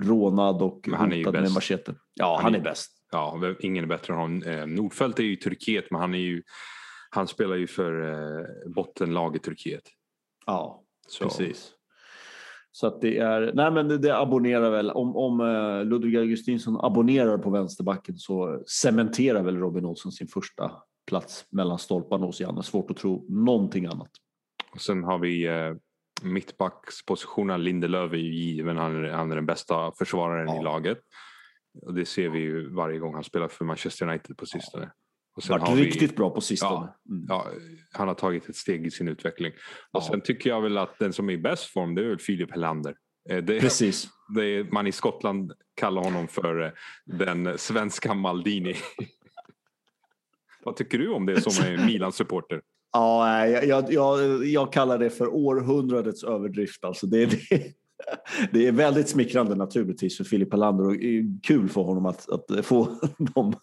rånad 0.00 0.62
och 0.62 0.88
hotad 0.98 1.34
med 1.34 1.52
machete. 1.52 1.94
Ja, 2.14 2.34
han, 2.34 2.44
han 2.44 2.54
är, 2.54 2.58
är 2.58 2.62
bäst. 2.62 2.90
Ja, 3.12 3.54
ingen 3.60 3.84
är 3.84 3.88
bättre 3.88 4.12
än 4.12 4.20
honom. 4.20 4.42
Eh, 4.42 4.66
Nordfeldt 4.66 5.18
är 5.18 5.22
ju 5.22 5.32
i 5.32 5.36
Turkiet 5.36 5.90
men 5.90 6.00
han, 6.00 6.14
är 6.14 6.18
ju, 6.18 6.42
han 7.10 7.28
spelar 7.28 7.56
ju 7.56 7.66
för 7.66 8.10
eh, 8.10 8.72
bottenlag 8.74 9.36
i 9.36 9.38
Turkiet. 9.38 9.82
Ja, 10.46 10.82
Så. 11.08 11.24
precis. 11.24 11.72
Så 12.76 12.86
att 12.86 13.00
det 13.00 13.18
är, 13.18 13.52
nej 13.54 13.70
men 13.70 13.88
det, 13.88 13.98
det 13.98 14.18
abonnerar 14.18 14.70
väl, 14.70 14.90
om, 14.90 15.16
om 15.16 15.40
uh, 15.40 15.84
Ludvig 15.84 16.16
Augustinsson 16.16 16.80
abonnerar 16.80 17.38
på 17.38 17.50
vänsterbacken 17.50 18.16
så 18.16 18.62
cementerar 18.66 19.42
väl 19.42 19.56
Robin 19.56 19.84
Olsson 19.84 20.12
sin 20.12 20.28
första 20.28 20.72
plats 21.06 21.46
mellan 21.50 21.78
stolparna 21.78 22.26
hos 22.26 22.40
Janne. 22.40 22.62
Svårt 22.62 22.90
att 22.90 22.96
tro 22.96 23.26
någonting 23.28 23.86
annat. 23.86 24.10
Och 24.72 24.80
sen 24.80 25.04
har 25.04 25.18
vi 25.18 25.48
uh, 25.48 25.76
mittbackspositionen. 26.22 27.64
Lindelöf 27.64 28.12
är 28.12 28.16
ju 28.16 28.34
given, 28.34 28.76
han 28.76 29.04
är, 29.04 29.10
han 29.10 29.32
är 29.32 29.36
den 29.36 29.46
bästa 29.46 29.92
försvararen 29.98 30.48
ja. 30.48 30.60
i 30.60 30.64
laget. 30.64 30.98
Och 31.82 31.94
det 31.94 32.04
ser 32.04 32.28
vi 32.28 32.38
ju 32.38 32.74
varje 32.74 32.98
gång 32.98 33.14
han 33.14 33.24
spelar 33.24 33.48
för 33.48 33.64
Manchester 33.64 34.08
United 34.08 34.36
på 34.36 34.46
sistone. 34.46 34.90
Och 35.36 35.42
Vart 35.48 35.76
riktigt 35.76 36.12
vi, 36.12 36.16
bra 36.16 36.30
på 36.30 36.40
sistone. 36.40 36.88
Ja, 37.04 37.14
mm. 37.14 37.26
ja, 37.28 37.46
han 37.92 38.08
har 38.08 38.14
tagit 38.14 38.48
ett 38.48 38.56
steg 38.56 38.86
i 38.86 38.90
sin 38.90 39.08
utveckling. 39.08 39.52
Och 39.92 40.02
ja. 40.02 40.08
sen 40.10 40.20
tycker 40.20 40.50
jag 40.50 40.60
väl 40.60 40.78
att 40.78 40.98
den 40.98 41.12
som 41.12 41.28
är 41.28 41.32
i 41.32 41.38
bäst 41.38 41.64
form 41.64 41.94
det 41.94 42.02
är 42.02 42.08
väl 42.08 42.18
Filip 42.18 42.50
Helander. 42.50 42.96
Eh, 43.30 43.36
det, 43.36 43.60
Precis. 43.60 44.08
Det 44.34 44.72
man 44.72 44.86
i 44.86 44.92
Skottland 44.92 45.52
kallar 45.74 46.02
honom 46.02 46.28
för 46.28 46.62
eh, 46.62 46.70
den 47.04 47.58
svenska 47.58 48.14
Maldini. 48.14 48.76
Vad 50.64 50.76
tycker 50.76 50.98
du 50.98 51.08
om 51.08 51.26
det 51.26 51.40
som 51.40 51.64
är 51.64 51.76
Milan-supporter? 51.86 52.62
Ja, 52.92 53.46
jag, 53.46 53.92
jag, 53.92 54.46
jag, 54.46 54.72
kallar 54.72 54.98
det 54.98 55.10
för 55.10 55.34
århundradets 55.34 56.24
överdrift. 56.24 56.84
Alltså 56.84 57.06
det, 57.06 57.26
det, 57.26 57.74
det 58.52 58.66
är 58.66 58.72
väldigt 58.72 59.08
smickrande 59.08 59.54
naturligtvis 59.54 60.16
för 60.16 60.24
Filip 60.24 60.52
Helander 60.52 60.86
och 60.86 60.96
kul 61.42 61.68
för 61.68 61.82
honom 61.82 62.06
att, 62.06 62.28
att 62.30 62.66
få 62.66 62.88
dem. 63.18 63.54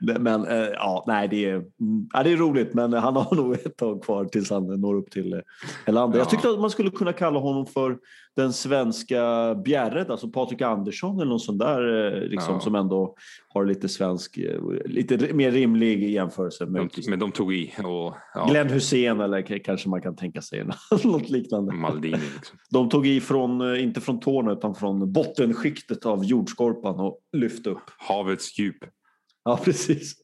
Men 0.00 0.44
eh, 0.46 0.56
ja, 0.56 1.04
nej, 1.06 1.28
det 1.28 1.44
är, 1.44 1.54
mm, 1.54 2.08
ja, 2.12 2.22
det 2.22 2.32
är 2.32 2.36
roligt 2.36 2.74
men 2.74 2.92
han 2.92 3.16
har 3.16 3.36
nog 3.42 3.54
ett 3.54 3.76
tag 3.76 4.02
kvar 4.02 4.24
tills 4.24 4.50
han 4.50 4.80
når 4.80 4.94
upp 4.94 5.10
till 5.10 5.42
Helander. 5.86 6.18
Ja. 6.18 6.22
Jag 6.22 6.30
tyckte 6.30 6.50
att 6.50 6.60
man 6.60 6.70
skulle 6.70 6.90
kunna 6.90 7.12
kalla 7.12 7.38
honom 7.38 7.66
för 7.66 7.98
den 8.38 8.52
svenska 8.52 9.54
Bjärred, 9.64 10.10
alltså 10.10 10.28
Patrik 10.28 10.62
Andersson 10.62 11.16
eller 11.16 11.28
någon 11.30 11.40
sån 11.40 11.58
där 11.58 12.06
eh, 12.06 12.28
liksom, 12.28 12.54
ja. 12.54 12.60
som 12.60 12.74
ändå 12.74 13.14
har 13.48 13.64
lite 13.64 13.88
svensk, 13.88 14.38
eh, 14.38 14.60
lite 14.84 15.34
mer 15.34 15.50
rimlig 15.50 16.10
jämförelse. 16.10 16.64
De, 16.64 16.90
men 17.08 17.18
de 17.18 17.32
tog 17.32 17.54
i. 17.54 17.72
Och, 17.78 18.14
ja. 18.34 18.46
Glenn 18.50 18.68
Hussein 18.68 19.20
eller 19.20 19.58
kanske 19.64 19.88
man 19.88 20.02
kan 20.02 20.16
tänka 20.16 20.42
sig 20.42 20.64
något 21.04 21.30
liknande. 21.30 21.72
Maldini. 21.72 22.18
Liksom. 22.34 22.58
De 22.70 22.88
tog 22.88 23.06
i 23.06 23.20
från, 23.20 23.72
eh, 23.74 23.82
inte 23.82 24.00
från 24.00 24.20
tårna 24.20 24.52
utan 24.52 24.74
från 24.74 25.12
bottenskiktet 25.12 26.06
av 26.06 26.24
jordskorpan 26.24 27.00
och 27.00 27.18
lyfte 27.32 27.70
upp. 27.70 27.90
Havets 27.98 28.58
djup. 28.58 28.84
Ja, 29.44 29.60
precis. 29.64 30.14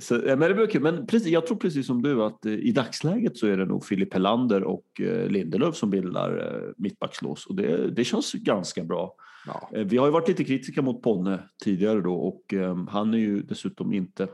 Så, 0.00 0.14
men 0.14 0.40
det 0.40 0.54
blir 0.54 0.66
kul. 0.66 0.82
Men 0.82 1.06
precis, 1.06 1.28
jag 1.28 1.46
tror 1.46 1.56
precis 1.56 1.86
som 1.86 2.02
du 2.02 2.22
att 2.22 2.46
i 2.46 2.72
dagsläget 2.72 3.36
så 3.36 3.46
är 3.46 3.56
det 3.56 3.64
nog 3.64 3.84
Filip 3.84 4.14
Helander 4.14 4.64
och 4.64 4.86
Lindelöf 5.28 5.76
som 5.76 5.90
bildar 5.90 6.62
mittbackslås 6.76 7.46
och 7.46 7.54
det, 7.54 7.90
det 7.90 8.04
känns 8.04 8.32
ganska 8.32 8.84
bra. 8.84 9.14
Ja. 9.46 9.70
Eh, 9.72 9.84
vi 9.84 9.96
har 9.96 10.06
ju 10.06 10.12
varit 10.12 10.28
lite 10.28 10.44
kritiska 10.44 10.82
mot 10.82 11.02
Ponne 11.02 11.38
tidigare 11.64 12.00
då 12.00 12.14
och 12.14 12.54
han 12.88 13.14
är 13.14 13.18
ju 13.18 13.42
dessutom 13.42 13.92
inte 13.92 14.28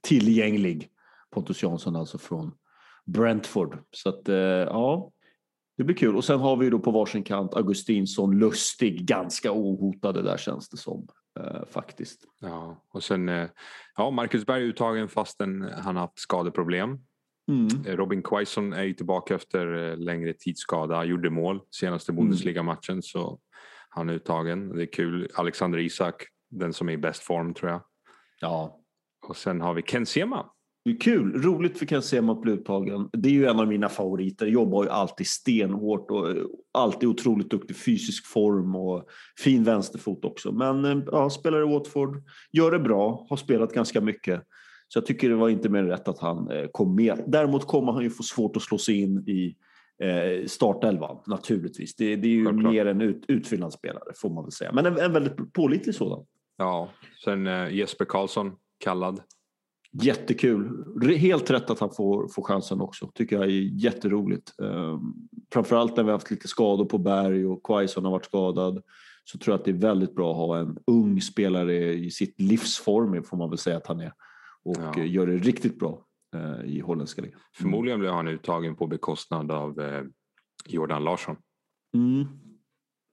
tillgänglig. 0.00 0.88
Pontus 1.30 1.62
Jansson 1.62 1.96
alltså 1.96 2.18
från 2.18 2.52
Brentford. 3.04 3.78
Så 3.90 4.08
att 4.08 4.22
ja, 4.66 5.12
det 5.76 5.84
blir 5.84 5.96
kul. 5.96 6.16
Och 6.16 6.24
sen 6.24 6.40
har 6.40 6.56
vi 6.56 6.70
då 6.70 6.78
på 6.78 6.90
varsin 6.90 7.22
kant 7.22 7.54
Augustinsson, 7.54 8.38
Lustig, 8.38 9.06
ganska 9.06 9.52
ohotade 9.52 10.22
där 10.22 10.36
känns 10.36 10.68
det 10.68 10.76
som. 10.76 11.08
Uh, 11.38 11.64
faktiskt. 11.70 12.24
Ja, 12.40 12.84
och 12.90 13.04
sen 13.04 13.28
uh, 13.28 13.48
ja, 13.96 14.10
Marcus 14.10 14.46
Berg 14.46 14.62
uttagen 14.62 15.08
fastän 15.08 15.62
han 15.62 15.96
haft 15.96 16.18
skadeproblem. 16.18 16.98
Mm. 17.48 17.96
Robin 17.96 18.22
Quaison 18.22 18.72
är 18.72 18.84
ju 18.84 18.94
tillbaka 18.94 19.34
efter 19.34 19.96
längre 19.96 20.32
tidsskada, 20.32 21.04
gjorde 21.04 21.30
mål 21.30 21.60
senaste 21.70 22.12
mm. 22.12 22.24
Bundesliga-matchen 22.24 23.02
så 23.02 23.40
han 23.88 24.08
är 24.08 24.14
uttagen. 24.14 24.76
Det 24.76 24.82
är 24.82 24.92
kul. 24.92 25.28
Alexander 25.34 25.78
Isak 25.78 26.26
den 26.50 26.72
som 26.72 26.88
är 26.88 26.92
i 26.92 26.96
bäst 26.98 27.22
form 27.22 27.54
tror 27.54 27.70
jag. 27.70 27.80
Ja. 28.40 28.80
Och 29.26 29.36
sen 29.36 29.60
har 29.60 29.74
vi 29.74 29.82
Ken 29.82 30.06
Sema. 30.06 30.50
Det 30.88 30.92
är 30.92 31.00
kul, 31.00 31.42
roligt 31.42 31.78
för 31.78 31.86
Ken 31.86 32.02
Sema 32.02 32.32
att 32.32 32.40
bli 32.40 32.52
uttagen. 32.52 33.08
Det 33.12 33.28
är 33.28 33.32
ju 33.32 33.46
en 33.46 33.60
av 33.60 33.68
mina 33.68 33.88
favoriter. 33.88 34.46
Jobbar 34.46 34.84
ju 34.84 34.90
alltid 34.90 35.26
stenhårt 35.26 36.10
och 36.10 36.26
alltid 36.72 37.08
otroligt 37.08 37.50
duktig 37.50 37.76
fysisk 37.76 38.26
form 38.26 38.76
och 38.76 39.04
fin 39.44 39.64
vänsterfot 39.64 40.24
också. 40.24 40.52
Men 40.52 40.84
eh, 40.84 40.98
ja, 41.06 41.30
spelar 41.30 41.60
i 41.62 41.72
Watford, 41.72 42.22
gör 42.52 42.70
det 42.70 42.78
bra, 42.78 43.26
har 43.30 43.36
spelat 43.36 43.72
ganska 43.72 44.00
mycket. 44.00 44.42
Så 44.88 44.98
jag 44.98 45.06
tycker 45.06 45.28
det 45.28 45.34
var 45.34 45.48
inte 45.48 45.68
mer 45.68 45.82
rätt 45.82 46.08
att 46.08 46.18
han 46.18 46.50
eh, 46.50 46.66
kom 46.72 46.94
med. 46.94 47.24
Däremot 47.26 47.66
kommer 47.66 47.92
han 47.92 48.02
ju 48.02 48.10
få 48.10 48.22
svårt 48.22 48.56
att 48.56 48.62
slå 48.62 48.78
sig 48.78 49.00
in 49.00 49.18
i 49.28 49.56
eh, 50.04 50.46
startelvan 50.46 51.22
naturligtvis. 51.26 51.96
Det, 51.96 52.16
det 52.16 52.28
är 52.28 52.32
ju 52.32 52.44
Självklart. 52.44 52.72
mer 52.72 52.86
en 52.86 53.00
ut, 53.00 53.24
utfyllnadsspelare 53.28 54.12
får 54.16 54.30
man 54.30 54.44
väl 54.44 54.52
säga. 54.52 54.72
Men 54.72 54.86
en, 54.86 54.98
en 54.98 55.12
väldigt 55.12 55.52
pålitlig 55.52 55.94
sådan. 55.94 56.26
Ja, 56.56 56.88
sen 57.24 57.46
eh, 57.46 57.74
Jesper 57.74 58.04
Karlsson 58.04 58.52
kallad. 58.78 59.20
Jättekul. 59.92 60.84
Helt 61.16 61.50
rätt 61.50 61.70
att 61.70 61.80
han 61.80 61.90
får, 61.90 62.28
får 62.28 62.42
chansen 62.42 62.80
också. 62.80 63.10
Tycker 63.14 63.36
jag 63.36 63.44
är 63.44 63.84
jätteroligt. 63.84 64.54
Um, 64.58 65.28
framförallt 65.52 65.96
när 65.96 66.04
vi 66.04 66.10
haft 66.10 66.30
lite 66.30 66.48
skador 66.48 66.84
på 66.84 66.98
Berg 66.98 67.46
och 67.46 67.62
Quaison 67.62 68.04
har 68.04 68.12
varit 68.12 68.24
skadad 68.24 68.82
så 69.24 69.38
tror 69.38 69.52
jag 69.52 69.58
att 69.58 69.64
det 69.64 69.70
är 69.70 69.74
väldigt 69.74 70.14
bra 70.14 70.30
att 70.30 70.36
ha 70.36 70.58
en 70.58 70.78
ung 70.86 71.20
spelare 71.20 71.94
i 71.94 72.10
sitt 72.10 72.40
livsform 72.40 73.22
får 73.22 73.36
man 73.36 73.50
väl 73.50 73.58
säga 73.58 73.76
att 73.76 73.86
han 73.86 74.00
är 74.00 74.12
och 74.64 74.76
ja. 74.96 75.04
gör 75.04 75.26
det 75.26 75.36
riktigt 75.36 75.78
bra 75.78 76.04
uh, 76.36 76.64
i 76.64 76.80
holländska 76.80 77.22
ligan. 77.22 77.40
Förmodligen 77.56 78.00
blir 78.00 78.10
han 78.10 78.28
uttagen 78.28 78.76
på 78.76 78.86
bekostnad 78.86 79.50
av 79.50 79.80
uh, 79.80 80.02
Jordan 80.66 81.04
Larsson. 81.04 81.36
Mm. 81.94 82.26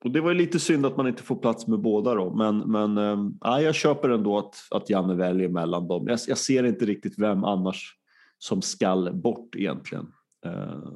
Och 0.05 0.11
det 0.11 0.21
var 0.21 0.31
ju 0.31 0.37
lite 0.37 0.59
synd 0.59 0.85
att 0.85 0.97
man 0.97 1.07
inte 1.07 1.23
får 1.23 1.35
plats 1.35 1.67
med 1.67 1.79
båda 1.79 2.13
då, 2.13 2.33
men, 2.33 2.57
men 2.57 2.97
äh, 3.45 3.59
jag 3.63 3.75
köper 3.75 4.09
ändå 4.09 4.37
att, 4.37 4.55
att 4.71 4.89
Janne 4.89 5.15
väljer 5.15 5.49
mellan 5.49 5.87
dem. 5.87 6.07
Jag, 6.07 6.19
jag 6.27 6.37
ser 6.37 6.63
inte 6.63 6.85
riktigt 6.85 7.19
vem 7.19 7.43
annars 7.43 7.95
som 8.37 8.61
skall 8.61 9.13
bort 9.13 9.55
egentligen. 9.55 10.07
Äh, 10.45 10.91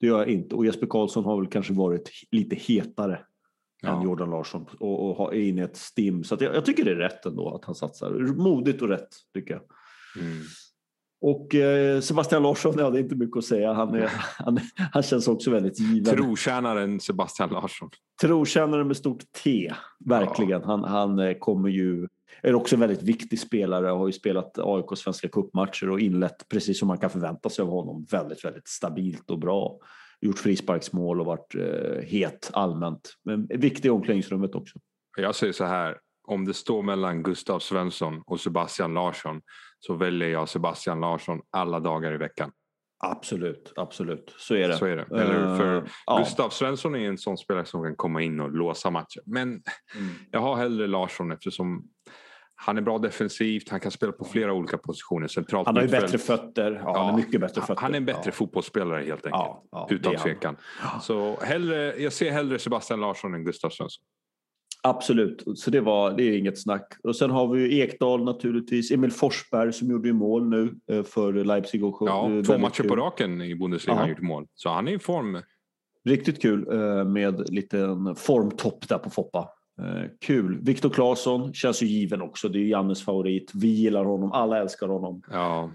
det 0.00 0.06
gör 0.06 0.18
jag 0.18 0.28
inte. 0.28 0.54
Och 0.54 0.66
Jesper 0.66 0.86
Karlsson 0.86 1.24
har 1.24 1.40
väl 1.40 1.50
kanske 1.50 1.72
varit 1.72 2.10
lite 2.30 2.56
hetare 2.56 3.20
ja. 3.82 3.96
än 3.96 4.02
Jordan 4.02 4.30
Larsson 4.30 4.66
och, 4.80 5.20
och 5.20 5.34
är 5.34 5.40
inne 5.40 5.60
i 5.60 5.64
ett 5.64 5.76
stim. 5.76 6.24
Så 6.24 6.36
jag, 6.40 6.54
jag, 6.54 6.64
tycker 6.64 6.84
det 6.84 6.90
är 6.90 6.96
rätt 6.96 7.26
ändå 7.26 7.54
att 7.54 7.64
han 7.64 7.74
satsar. 7.74 8.10
Modigt 8.36 8.82
och 8.82 8.88
rätt 8.88 9.08
tycker 9.34 9.54
jag. 9.54 9.62
Mm. 10.24 10.42
Och 11.20 11.54
eh, 11.54 12.00
Sebastian 12.00 12.42
Larsson, 12.42 12.74
ja 12.78 12.90
det 12.90 12.98
är 12.98 13.02
inte 13.02 13.14
mycket 13.14 13.36
att 13.36 13.44
säga. 13.44 13.72
Han, 13.72 13.94
är, 13.94 14.10
han, 14.38 14.60
han 14.92 15.02
känns 15.02 15.28
också 15.28 15.50
väldigt 15.50 15.80
given. 15.80 16.16
Trotjänaren 16.16 17.00
Sebastian 17.00 17.50
Larsson. 17.50 17.90
Trotjänaren 18.20 18.86
med 18.86 18.96
stort 18.96 19.32
T, 19.44 19.72
verkligen. 20.04 20.60
Ja. 20.60 20.66
Han, 20.66 20.84
han 20.84 21.18
eh, 21.18 21.34
kommer 21.34 21.68
ju, 21.68 22.08
är 22.42 22.54
också 22.54 22.76
en 22.76 22.80
väldigt 22.80 23.02
viktig 23.02 23.40
spelare 23.40 23.92
och 23.92 23.98
har 23.98 24.06
ju 24.06 24.12
spelat 24.12 24.58
AIK 24.58 24.86
Svenska 24.96 25.28
cupmatcher 25.28 25.90
och 25.90 26.00
inlett 26.00 26.48
precis 26.48 26.78
som 26.78 26.88
man 26.88 26.98
kan 26.98 27.10
förvänta 27.10 27.48
sig 27.48 27.62
av 27.62 27.68
honom 27.68 28.06
väldigt, 28.10 28.44
väldigt 28.44 28.68
stabilt 28.68 29.30
och 29.30 29.38
bra. 29.38 29.78
Gjort 30.20 30.38
frisparksmål 30.38 31.20
och 31.20 31.26
varit 31.26 31.54
eh, 31.54 32.02
het 32.02 32.50
allmänt. 32.52 33.14
Men 33.24 33.46
viktig 33.46 33.88
i 33.88 33.90
omklädningsrummet 33.90 34.54
också. 34.54 34.78
Jag 35.16 35.34
säger 35.34 35.52
så 35.52 35.64
här, 35.64 35.96
om 36.26 36.44
det 36.44 36.54
står 36.54 36.82
mellan 36.82 37.22
Gustav 37.22 37.58
Svensson 37.58 38.22
och 38.26 38.40
Sebastian 38.40 38.94
Larsson 38.94 39.40
så 39.78 39.94
väljer 39.94 40.28
jag 40.28 40.48
Sebastian 40.48 41.00
Larsson 41.00 41.40
alla 41.50 41.80
dagar 41.80 42.14
i 42.14 42.16
veckan. 42.16 42.52
Absolut, 42.98 43.72
absolut. 43.76 44.34
Så 44.38 44.54
är 44.54 44.68
det. 44.68 44.76
Så 44.76 44.86
är 44.86 44.96
det. 44.96 45.02
Eller 45.02 45.56
för 45.56 45.76
uh, 45.76 46.18
Gustav. 46.18 46.50
Svensson 46.50 46.94
är 46.94 47.08
en 47.08 47.18
sån 47.18 47.38
spelare 47.38 47.64
som 47.64 47.82
kan 47.82 47.96
komma 47.96 48.22
in 48.22 48.40
och 48.40 48.50
låsa 48.50 48.90
matcher. 48.90 49.22
Men 49.26 49.48
mm. 49.48 49.62
jag 50.30 50.40
har 50.40 50.56
hellre 50.56 50.86
Larsson 50.86 51.32
eftersom 51.32 51.84
han 52.54 52.76
är 52.78 52.82
bra 52.82 52.98
defensivt, 52.98 53.68
han 53.68 53.80
kan 53.80 53.90
spela 53.90 54.12
på 54.12 54.24
flera 54.24 54.52
olika 54.52 54.78
positioner. 54.78 55.28
Centralt 55.28 55.66
han 55.66 55.76
har 55.76 55.82
ju 55.82 55.88
bättre 55.88 56.18
fötter. 56.18 56.72
Ja, 56.72 56.80
ja, 56.84 57.04
han 57.04 57.14
är 57.14 57.16
mycket 57.16 57.40
bättre 57.40 57.60
fötter. 57.60 57.82
Han 57.82 57.92
är 57.92 57.96
en 57.96 58.04
bättre 58.04 58.22
ja. 58.24 58.32
fotbollsspelare 58.32 59.04
helt 59.04 59.26
enkelt. 59.26 59.90
Utan 59.90 60.16
tvekan. 60.16 60.56
Så 61.02 61.40
hellre, 61.40 62.02
jag 62.02 62.12
ser 62.12 62.30
hellre 62.30 62.58
Sebastian 62.58 63.00
Larsson 63.00 63.34
än 63.34 63.44
Gustav 63.44 63.70
Svensson. 63.70 64.04
Absolut, 64.82 65.44
så 65.56 65.70
det, 65.70 65.80
var, 65.80 66.12
det 66.12 66.22
är 66.22 66.38
inget 66.38 66.60
snack. 66.60 66.92
Och 67.02 67.16
sen 67.16 67.30
har 67.30 67.48
vi 67.48 67.80
Ekdal 67.80 68.24
naturligtvis, 68.24 68.90
Emil 68.90 69.10
Forsberg 69.10 69.72
som 69.72 69.90
gjorde 69.90 70.12
mål 70.12 70.48
nu 70.48 70.74
eh, 70.90 71.02
för 71.02 71.32
Leipzig. 71.32 71.84
Och 71.84 71.96
ja, 72.00 72.30
två 72.46 72.58
matcher 72.58 72.82
kul. 72.82 72.88
på 72.88 72.96
raken 72.96 73.42
i 73.42 73.54
Bundesliga 73.54 73.94
har 73.94 74.00
han 74.00 74.10
gjort 74.10 74.20
mål. 74.20 74.46
Så 74.54 74.68
han 74.68 74.88
är 74.88 74.92
i 74.92 74.98
form. 74.98 75.38
Riktigt 76.04 76.42
kul 76.42 76.68
eh, 76.72 77.04
med 77.04 77.50
liten 77.50 78.16
formtopp 78.16 78.88
där 78.88 78.98
på 78.98 79.10
Foppa. 79.10 79.48
Eh, 79.80 80.10
kul. 80.20 80.58
Viktor 80.62 80.90
Claesson 80.90 81.54
känns 81.54 81.82
ju 81.82 81.86
given 81.86 82.22
också. 82.22 82.48
Det 82.48 82.58
är 82.58 82.64
Jannes 82.64 83.04
favorit. 83.04 83.50
Vi 83.54 83.68
gillar 83.68 84.04
honom. 84.04 84.32
Alla 84.32 84.58
älskar 84.60 84.88
honom. 84.88 85.22
Ja. 85.30 85.70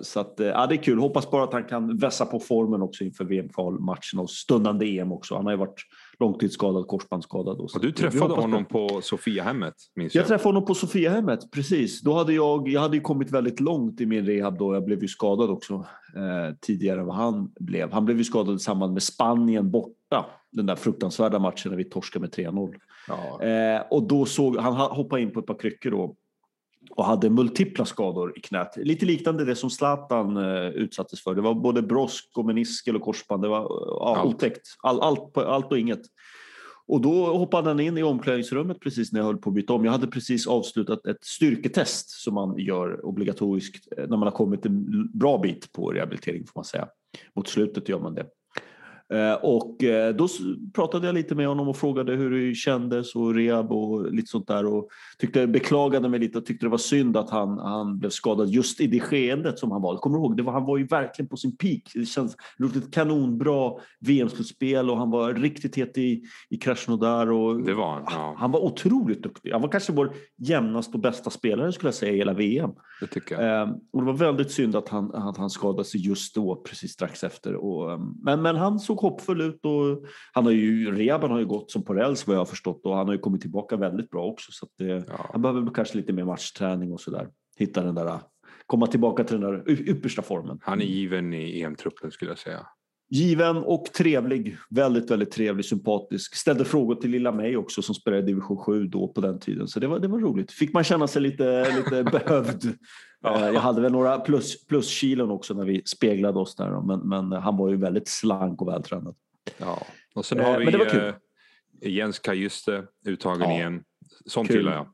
Så 0.00 0.20
att, 0.20 0.34
ja, 0.36 0.66
det 0.66 0.74
är 0.74 0.82
kul. 0.82 0.98
Hoppas 0.98 1.30
bara 1.30 1.44
att 1.44 1.52
han 1.52 1.64
kan 1.64 1.96
vässa 1.96 2.26
på 2.26 2.40
formen 2.40 2.82
också 2.82 3.04
inför 3.04 3.24
VM-kvalmatchen 3.24 4.18
och 4.18 4.30
stundande 4.30 4.98
EM 4.98 5.12
också. 5.12 5.34
Han 5.34 5.44
har 5.44 5.52
ju 5.52 5.58
varit 5.58 5.86
långtidsskadad, 6.20 6.86
korsbandsskadad. 6.86 7.60
Och, 7.60 7.70
och 7.74 7.80
du 7.80 7.92
träffade 7.92 8.34
honom 8.34 8.64
på 8.64 9.00
Sofiahemmet? 9.02 9.74
Minns 9.94 10.14
jag. 10.14 10.22
jag 10.22 10.28
träffade 10.28 10.48
honom 10.48 10.64
på 10.64 10.74
Sofiahemmet, 10.74 11.50
precis. 11.50 12.02
Då 12.02 12.12
hade 12.12 12.32
jag, 12.32 12.68
jag 12.68 12.80
hade 12.80 13.00
kommit 13.00 13.30
väldigt 13.30 13.60
långt 13.60 14.00
i 14.00 14.06
min 14.06 14.26
rehab 14.26 14.58
då. 14.58 14.74
Jag 14.74 14.84
blev 14.84 15.02
ju 15.02 15.08
skadad 15.08 15.50
också 15.50 15.74
eh, 16.16 16.54
tidigare 16.60 17.00
än 17.00 17.06
vad 17.06 17.16
han 17.16 17.52
blev. 17.60 17.92
Han 17.92 18.04
blev 18.04 18.18
ju 18.18 18.24
skadad 18.24 18.56
i 18.56 18.58
samband 18.58 18.92
med 18.92 19.02
Spanien 19.02 19.70
borta. 19.70 20.26
Den 20.52 20.66
där 20.66 20.76
fruktansvärda 20.76 21.38
matchen 21.38 21.70
när 21.70 21.76
vi 21.76 21.84
torskade 21.84 22.20
med 22.20 22.34
3-0. 22.34 22.74
Ja. 23.08 23.42
Eh, 23.42 23.82
och 23.90 24.02
då 24.02 24.24
såg, 24.24 24.56
han 24.56 24.74
hoppade 24.74 25.22
in 25.22 25.30
på 25.30 25.40
ett 25.40 25.46
par 25.46 25.58
kryckor 25.58 25.90
då 25.90 26.16
och 26.96 27.04
hade 27.04 27.30
multipla 27.30 27.84
skador 27.84 28.38
i 28.38 28.40
knät. 28.40 28.76
Lite 28.76 29.06
liknande 29.06 29.44
det 29.44 29.56
som 29.56 29.70
Zlatan 29.70 30.36
uh, 30.36 30.68
utsattes 30.68 31.22
för. 31.22 31.34
Det 31.34 31.40
var 31.40 31.54
både 31.54 31.82
brosk 31.82 32.30
och 32.36 32.44
meniskel 32.44 32.96
och 32.96 33.02
korsband. 33.02 33.42
Det 33.42 33.48
var 33.48 33.62
uh, 33.62 34.18
allt. 34.18 34.34
otäckt. 34.34 34.62
All, 34.82 35.00
allt, 35.00 35.38
allt 35.38 35.72
och 35.72 35.78
inget. 35.78 36.00
Och 36.86 37.00
då 37.00 37.26
hoppade 37.26 37.68
han 37.68 37.80
in 37.80 37.98
i 37.98 38.02
omklädningsrummet 38.02 38.80
precis 38.80 39.12
när 39.12 39.20
jag 39.20 39.26
höll 39.26 39.38
på 39.38 39.50
att 39.50 39.54
byta 39.54 39.72
om. 39.72 39.84
Jag 39.84 39.92
hade 39.92 40.06
precis 40.06 40.46
avslutat 40.46 41.06
ett 41.06 41.24
styrketest 41.24 42.10
som 42.10 42.34
man 42.34 42.58
gör 42.58 43.06
obligatoriskt 43.06 43.92
eh, 43.96 44.08
när 44.08 44.16
man 44.16 44.22
har 44.22 44.30
kommit 44.30 44.66
en 44.66 45.08
bra 45.18 45.38
bit 45.38 45.72
på 45.72 45.90
rehabilitering 45.90 46.46
får 46.46 46.58
man 46.58 46.64
säga. 46.64 46.88
Mot 47.36 47.48
slutet 47.48 47.88
gör 47.88 48.00
man 48.00 48.14
det. 48.14 48.26
Eh, 49.12 49.34
och 49.34 49.84
eh, 49.84 50.14
då 50.14 50.28
pratade 50.74 51.06
jag 51.06 51.14
lite 51.14 51.34
med 51.34 51.48
honom 51.48 51.68
och 51.68 51.76
frågade 51.76 52.16
hur 52.16 52.30
det 52.30 52.54
kändes 52.54 53.14
och 53.14 53.34
rehab 53.34 53.72
och 53.72 54.12
lite 54.12 54.30
sånt 54.30 54.48
där 54.48 54.66
och 54.66 54.88
tyckte, 55.18 55.46
beklagade 55.46 56.08
mig 56.08 56.20
lite 56.20 56.38
och 56.38 56.46
tyckte 56.46 56.66
det 56.66 56.70
var 56.70 56.78
synd 56.78 57.16
att 57.16 57.30
han, 57.30 57.58
han 57.58 57.98
blev 57.98 58.10
skadad 58.10 58.48
just 58.48 58.80
i 58.80 58.86
det 58.86 59.00
skeendet 59.00 59.58
som 59.58 59.70
han 59.70 59.82
var. 59.82 59.96
Kommer 59.96 60.18
ihåg, 60.18 60.36
det 60.36 60.42
var, 60.42 60.52
han 60.52 60.64
var 60.64 60.78
ju 60.78 60.86
verkligen 60.86 61.28
på 61.28 61.36
sin 61.36 61.56
peak. 61.56 61.82
Det 61.94 62.06
känns 62.06 62.36
ett 62.76 62.94
kanonbra 62.94 63.72
VM-slutspel 64.00 64.90
och 64.90 64.98
han 64.98 65.10
var 65.10 65.34
riktigt 65.34 65.76
het 65.76 65.98
i, 65.98 66.22
i 66.50 66.56
Krasnodar. 66.56 67.32
Och, 67.32 67.62
det 67.62 67.74
var 67.74 67.92
han. 67.92 68.02
Ja. 68.06 68.34
Han 68.38 68.50
var 68.50 68.60
otroligt 68.60 69.22
duktig. 69.22 69.52
Han 69.52 69.62
var 69.62 69.68
kanske 69.68 69.92
vår 69.92 70.14
jämnaste 70.36 70.92
och 70.92 71.00
bästa 71.00 71.30
spelare 71.30 71.72
skulle 71.72 71.88
jag 71.88 71.94
säga 71.94 72.12
i 72.12 72.16
hela 72.16 72.32
VM. 72.32 72.70
Det 73.00 73.06
tycker 73.06 73.40
jag. 73.40 73.62
Eh, 73.62 73.74
och 73.92 74.00
det 74.00 74.06
var 74.06 74.12
väldigt 74.12 74.50
synd 74.50 74.76
att 74.76 74.88
han, 74.88 75.14
att 75.14 75.36
han 75.36 75.50
skadade 75.50 75.84
sig 75.84 76.06
just 76.06 76.34
då, 76.34 76.56
precis 76.56 76.92
strax 76.92 77.24
efter. 77.24 77.54
Och, 77.54 78.00
men, 78.22 78.42
men 78.42 78.56
han 78.56 78.78
såg 78.78 78.93
hoppfull 79.00 79.40
ut 79.40 79.64
och 79.64 80.04
han 80.32 80.44
har 80.44 80.52
ju, 80.52 80.96
rehaben 80.96 81.30
har 81.30 81.38
ju 81.38 81.46
gått 81.46 81.70
som 81.70 81.84
på 81.84 81.94
räls 81.94 82.26
vad 82.26 82.36
jag 82.36 82.40
har 82.40 82.46
förstått 82.46 82.86
och 82.86 82.96
han 82.96 83.06
har 83.06 83.14
ju 83.14 83.20
kommit 83.20 83.40
tillbaka 83.40 83.76
väldigt 83.76 84.10
bra 84.10 84.26
också. 84.26 84.52
Så 84.52 84.66
det, 84.78 84.84
ja. 84.84 85.30
Han 85.32 85.42
behöver 85.42 85.74
kanske 85.74 85.96
lite 85.96 86.12
mer 86.12 86.24
matchträning 86.24 86.92
och 86.92 87.00
sådär. 87.00 87.28
Hitta 87.56 87.82
den 87.82 87.94
där, 87.94 88.20
komma 88.66 88.86
tillbaka 88.86 89.24
till 89.24 89.40
den 89.40 89.50
där 89.50 89.70
yppersta 89.70 90.22
formen. 90.22 90.58
Han 90.62 90.80
är 90.80 90.84
given 90.84 91.34
i 91.34 91.62
EM-truppen 91.62 92.10
skulle 92.10 92.30
jag 92.30 92.38
säga. 92.38 92.66
Given 93.10 93.56
och 93.56 93.84
trevlig. 93.84 94.56
Väldigt, 94.70 95.10
väldigt 95.10 95.30
trevlig, 95.30 95.64
sympatisk. 95.64 96.34
Ställde 96.34 96.64
frågor 96.64 96.94
till 96.94 97.10
lilla 97.10 97.32
mig 97.32 97.56
också 97.56 97.82
som 97.82 97.94
spelade 97.94 98.22
i 98.22 98.26
division 98.26 98.56
7 98.56 98.86
då 98.86 99.08
på 99.08 99.20
den 99.20 99.40
tiden. 99.40 99.68
Så 99.68 99.80
det 99.80 99.86
var, 99.86 99.98
det 99.98 100.08
var 100.08 100.18
roligt. 100.18 100.52
Fick 100.52 100.72
man 100.72 100.84
känna 100.84 101.06
sig 101.06 101.22
lite, 101.22 101.76
lite 101.76 102.04
behövd. 102.12 102.78
Ja. 103.24 103.50
Jag 103.50 103.60
hade 103.60 103.80
väl 103.80 103.92
några 103.92 104.18
plus, 104.18 104.66
plus 104.66 104.88
kilon 104.88 105.30
också 105.30 105.54
när 105.54 105.64
vi 105.64 105.82
speglade 105.84 106.38
oss 106.38 106.56
där. 106.56 106.80
Men, 106.80 107.00
men 107.00 107.32
han 107.32 107.56
var 107.56 107.68
ju 107.68 107.76
väldigt 107.76 108.08
slank 108.08 108.62
och 108.62 108.68
vältränad. 108.68 109.14
Ja, 109.58 109.86
och 110.14 110.24
sen 110.24 110.40
har 110.40 110.58
vi 110.58 110.98
eh, 111.86 111.92
Jens 111.92 112.18
Kajuste 112.18 112.84
uttagen 113.06 113.40
ja. 113.40 113.52
igen. 113.52 113.84
Sånt 114.26 114.50
gillar 114.50 114.72
jag. 114.72 114.86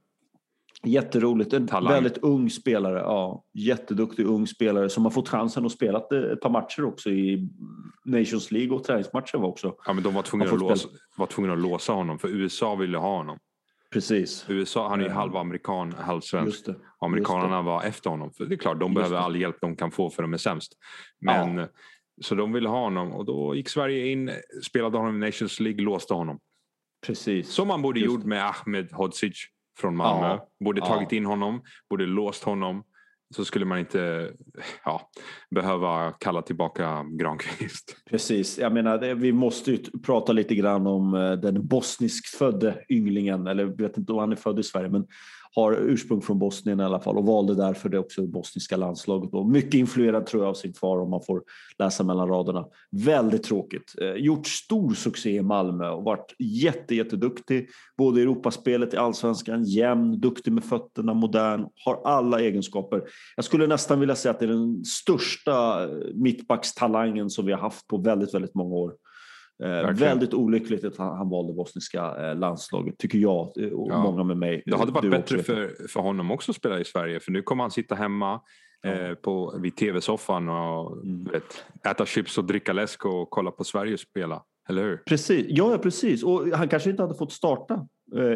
Jätteroligt. 0.85 1.53
En 1.53 1.67
Talang. 1.67 1.93
väldigt 1.93 2.19
ung 2.19 2.51
spelare. 2.51 2.99
Ja, 2.99 3.45
jätteduktig 3.53 4.27
ung 4.27 4.47
spelare 4.47 4.89
som 4.89 5.05
har 5.05 5.11
fått 5.11 5.29
chansen 5.29 5.67
att 5.67 5.73
spela 5.73 5.99
ett 5.99 6.41
par 6.41 6.51
matcher 6.51 6.85
också 6.85 7.11
i 7.11 7.49
Nations 8.05 8.51
League 8.51 8.77
och 8.77 8.85
träningsmatcher 8.85 9.39
var 9.39 9.49
också. 9.49 9.75
Ja, 9.87 9.93
men 9.93 10.03
de 10.03 10.15
var 10.15 10.23
tvungna, 10.23 10.47
att 10.47 10.61
låsa, 10.61 10.89
var 11.17 11.27
tvungna 11.27 11.53
att 11.53 11.59
låsa 11.59 11.93
honom 11.93 12.19
för 12.19 12.29
USA 12.29 12.75
ville 12.75 12.99
ha 12.99 13.17
honom. 13.17 13.39
Precis. 13.93 14.45
USA, 14.49 14.89
han 14.89 15.01
är 15.01 15.05
ju 15.05 15.11
halv 15.11 15.37
amerikan, 15.37 15.93
halv 15.93 16.21
svensk. 16.21 16.67
Amerikanerna 17.01 17.63
var 17.63 17.83
efter 17.83 18.11
honom. 18.11 18.33
För 18.33 18.45
det 18.45 18.55
är 18.55 18.57
klart, 18.57 18.81
de 18.81 18.95
behöver 18.95 19.17
all 19.17 19.37
hjälp 19.37 19.57
de 19.61 19.77
kan 19.77 19.91
få 19.91 20.11
för 20.11 20.23
de 20.23 20.33
är 20.33 20.39
sämst. 20.39 20.73
Men, 21.21 21.57
ja. 21.57 21.69
Så 22.23 22.35
de 22.35 22.53
ville 22.53 22.69
ha 22.69 22.81
honom 22.81 23.13
och 23.13 23.25
då 23.25 23.55
gick 23.55 23.69
Sverige 23.69 24.07
in, 24.07 24.31
spelade 24.63 24.99
honom 24.99 25.23
i 25.23 25.27
Nations 25.27 25.61
League, 25.61 25.85
låste 25.85 26.15
honom. 26.15 26.39
Precis. 27.07 27.49
Som 27.49 27.69
man 27.69 27.83
borde 27.83 28.01
Just 28.01 28.15
gjort 28.15 28.25
med 28.25 28.47
Ahmed 28.47 28.93
Hodzic 28.93 29.47
från 29.79 29.97
Malmö. 29.97 30.29
Ja. 30.29 30.49
Borde 30.65 30.81
tagit 30.81 31.13
ja. 31.13 31.17
in 31.17 31.27
honom, 31.27 31.63
borde 31.91 32.07
låst 32.07 32.45
honom. 32.45 32.85
Så 33.35 33.45
skulle 33.45 33.65
man 33.65 33.79
inte 33.79 34.33
ja, 34.85 35.11
behöva 35.51 36.13
kalla 36.13 36.43
tillbaka 36.43 37.05
Granqvist. 37.19 37.97
Precis, 38.11 38.59
jag 38.59 38.73
menar 38.73 39.15
vi 39.15 39.33
måste 39.33 39.71
ju 39.71 39.79
prata 40.03 40.33
lite 40.33 40.55
grann 40.55 40.87
om 40.87 41.13
den 41.13 41.41
den 41.55 41.67
bosniskfödde 41.67 42.85
ynglingen, 42.89 43.47
eller 43.47 43.65
jag 43.65 43.77
vet 43.77 43.99
inte 43.99 44.13
om 44.13 44.19
han 44.19 44.33
är 44.33 44.37
född 44.37 44.59
i 44.59 44.63
Sverige, 44.63 44.89
men 44.89 45.07
har 45.55 45.73
ursprung 45.73 46.21
från 46.21 46.39
Bosnien 46.39 46.81
i 46.81 46.85
alla 46.85 47.01
fall 47.01 47.19
och 47.19 47.27
valde 47.27 47.55
därför 47.55 47.89
det 47.89 47.99
också 47.99 48.27
bosniska 48.27 48.77
landslaget. 48.77 49.35
Och 49.35 49.47
mycket 49.47 49.75
influerad 49.75 50.27
tror 50.27 50.43
jag 50.43 50.51
av 50.51 50.55
sin 50.55 50.75
far 50.75 51.01
om 51.01 51.11
man 51.11 51.23
får 51.23 51.43
läsa 51.79 52.05
mellan 52.05 52.29
raderna. 52.29 52.65
Väldigt 52.91 53.43
tråkigt. 53.43 53.95
Eh, 54.01 54.13
gjort 54.13 54.47
stor 54.47 54.95
succé 54.95 55.37
i 55.37 55.43
Malmö 55.43 55.89
och 55.91 56.05
varit 56.05 56.35
jätte, 56.39 56.95
jätteduktig. 56.95 57.69
Både 57.99 58.21
i 58.21 58.23
Europaspelet, 58.23 58.95
i 58.95 58.97
allsvenskan, 58.97 59.65
jämn, 59.65 60.21
duktig 60.21 60.53
med 60.53 60.65
fötterna, 60.65 61.15
modern, 61.15 61.67
har 61.85 62.03
alla 62.05 62.41
egenskaper. 62.41 63.03
Jag 63.37 63.45
skulle 63.45 63.67
nästan 63.67 64.01
vilja 64.01 64.15
säga 64.15 64.31
att 64.31 64.41
det 64.41 64.47
är 64.47 64.49
den 64.49 64.85
största 64.85 65.85
eh, 65.85 65.91
mittbackstalangen 66.15 67.31
som 67.31 67.47
vi 67.47 67.53
har 67.53 67.61
haft 67.61 67.87
på 67.87 67.97
väldigt, 67.97 68.35
väldigt 68.35 68.55
många 68.55 68.75
år. 68.75 68.93
Eh, 69.63 69.91
väldigt 69.91 70.35
olyckligt 70.35 70.85
att 70.85 70.97
han, 70.97 71.17
han 71.17 71.29
valde 71.29 71.53
bosniska 71.53 72.31
eh, 72.31 72.37
landslaget, 72.37 72.99
tycker 72.99 73.19
jag 73.19 73.53
eh, 73.57 73.69
och 73.69 73.91
ja. 73.91 74.03
många 74.03 74.25
med 74.25 74.37
mig. 74.37 74.63
Det 74.67 74.77
hade 74.77 74.93
varit 74.93 75.11
bättre 75.11 75.43
för, 75.43 75.89
för 75.89 76.01
honom 76.01 76.31
också 76.31 76.53
att 76.53 76.57
spela 76.57 76.81
i 76.81 76.85
Sverige 76.85 77.21
för 77.21 77.33
nu 77.33 77.43
kommer 77.43 77.65
han 77.65 77.71
sitta 77.71 77.95
hemma 77.95 78.41
eh, 78.87 79.15
på, 79.15 79.59
vid 79.63 79.77
tv-soffan 79.77 80.49
och 80.49 81.03
mm. 81.03 81.25
vet, 81.25 81.65
äta 81.87 82.07
chips 82.07 82.39
och 82.39 82.45
dricka 82.45 82.73
läsk 82.73 83.05
och 83.05 83.31
kolla 83.31 83.51
på 83.51 83.65
Sverige 83.65 83.99
spela. 83.99 84.43
Eller 84.69 84.83
hur? 84.83 84.97
Precis, 84.97 85.47
ja 85.49 85.79
precis. 85.79 86.23
Och 86.23 86.47
han 86.55 86.69
kanske 86.69 86.91
inte 86.91 87.03
hade 87.03 87.15
fått 87.15 87.33
starta 87.33 87.87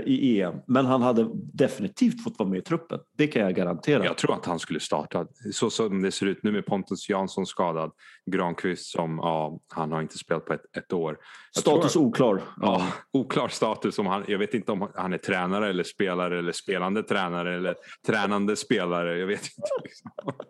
i 0.06 0.40
EM. 0.40 0.54
Men 0.66 0.86
han 0.86 1.02
hade 1.02 1.30
definitivt 1.34 2.24
fått 2.24 2.38
vara 2.38 2.48
med 2.48 2.58
i 2.58 2.62
truppen. 2.62 3.00
Det 3.16 3.26
kan 3.26 3.42
jag 3.42 3.54
garantera. 3.54 4.04
Jag 4.04 4.18
tror 4.18 4.34
att 4.34 4.46
han 4.46 4.58
skulle 4.58 4.80
starta. 4.80 5.26
Så 5.52 5.70
som 5.70 6.02
det 6.02 6.12
ser 6.12 6.26
ut 6.26 6.42
nu 6.42 6.52
med 6.52 6.66
Pontus 6.66 7.08
Jansson 7.08 7.46
skadad. 7.46 7.90
Granqvist 8.30 8.86
som, 8.86 9.18
ja, 9.22 9.60
han 9.68 9.92
har 9.92 10.02
inte 10.02 10.18
spelat 10.18 10.44
på 10.44 10.52
ett, 10.52 10.76
ett 10.76 10.92
år. 10.92 11.18
Jag 11.54 11.60
status 11.60 11.92
tror, 11.92 12.04
oklar. 12.04 12.42
Ja, 12.60 12.86
oklar 13.12 13.48
status. 13.48 13.98
Om 13.98 14.06
han, 14.06 14.24
jag 14.28 14.38
vet 14.38 14.54
inte 14.54 14.72
om 14.72 14.88
han 14.94 15.12
är 15.12 15.18
tränare 15.18 15.70
eller 15.70 15.84
spelare 15.84 16.38
eller 16.38 16.52
spelande 16.52 17.02
tränare 17.02 17.56
eller 17.56 17.74
tränande 18.06 18.56
spelare. 18.56 19.18
Jag 19.18 19.26
vet 19.26 19.42
inte. 19.42 20.38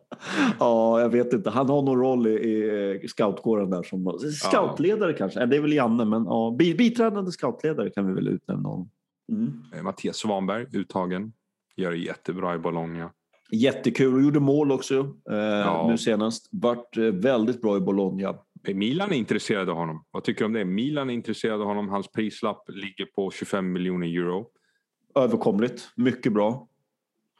Ja, 0.58 1.00
jag 1.00 1.08
vet 1.08 1.32
inte. 1.32 1.50
Han 1.50 1.68
har 1.68 1.82
någon 1.82 2.00
roll 2.00 2.26
i, 2.26 3.00
i 3.02 3.08
scoutkåren 3.08 3.70
där 3.70 3.82
som 3.82 4.18
scoutledare 4.18 5.10
ja. 5.10 5.16
kanske. 5.18 5.46
Det 5.46 5.56
är 5.56 5.60
väl 5.60 5.72
Janne, 5.72 6.04
men 6.04 6.24
ja, 6.24 6.56
biträdande 6.58 7.32
scoutledare 7.32 7.90
kan 7.90 8.06
vi 8.06 8.14
väl 8.14 8.28
utnämna 8.28 8.68
honom. 8.68 8.90
Mm. 9.32 9.62
Eh, 9.74 9.82
Mattias 9.82 10.16
Svanberg, 10.16 10.66
uttagen. 10.72 11.32
Gör 11.76 11.90
det 11.90 11.96
jättebra 11.96 12.54
i 12.54 12.58
Bologna. 12.58 13.10
Jättekul 13.50 14.14
och 14.14 14.22
gjorde 14.22 14.40
mål 14.40 14.72
också 14.72 15.14
eh, 15.30 15.36
ja. 15.36 15.86
nu 15.90 15.98
senast. 15.98 16.48
Vart 16.52 16.96
eh, 16.96 17.04
väldigt 17.04 17.62
bra 17.62 17.76
i 17.76 17.80
Bologna. 17.80 18.38
Milan 18.74 19.12
är 19.12 19.16
intresserade 19.16 19.72
av 19.72 19.78
honom. 19.78 20.04
Vad 20.10 20.24
tycker 20.24 20.40
du 20.40 20.46
om 20.46 20.52
det? 20.52 20.64
Milan 20.64 21.10
är 21.10 21.14
intresserade 21.14 21.62
av 21.62 21.68
honom. 21.68 21.88
Hans 21.88 22.12
prislapp 22.12 22.64
ligger 22.68 23.06
på 23.06 23.30
25 23.30 23.72
miljoner 23.72 24.06
euro. 24.06 24.46
Överkomligt. 25.14 25.92
Mycket 25.96 26.32
bra. 26.32 26.68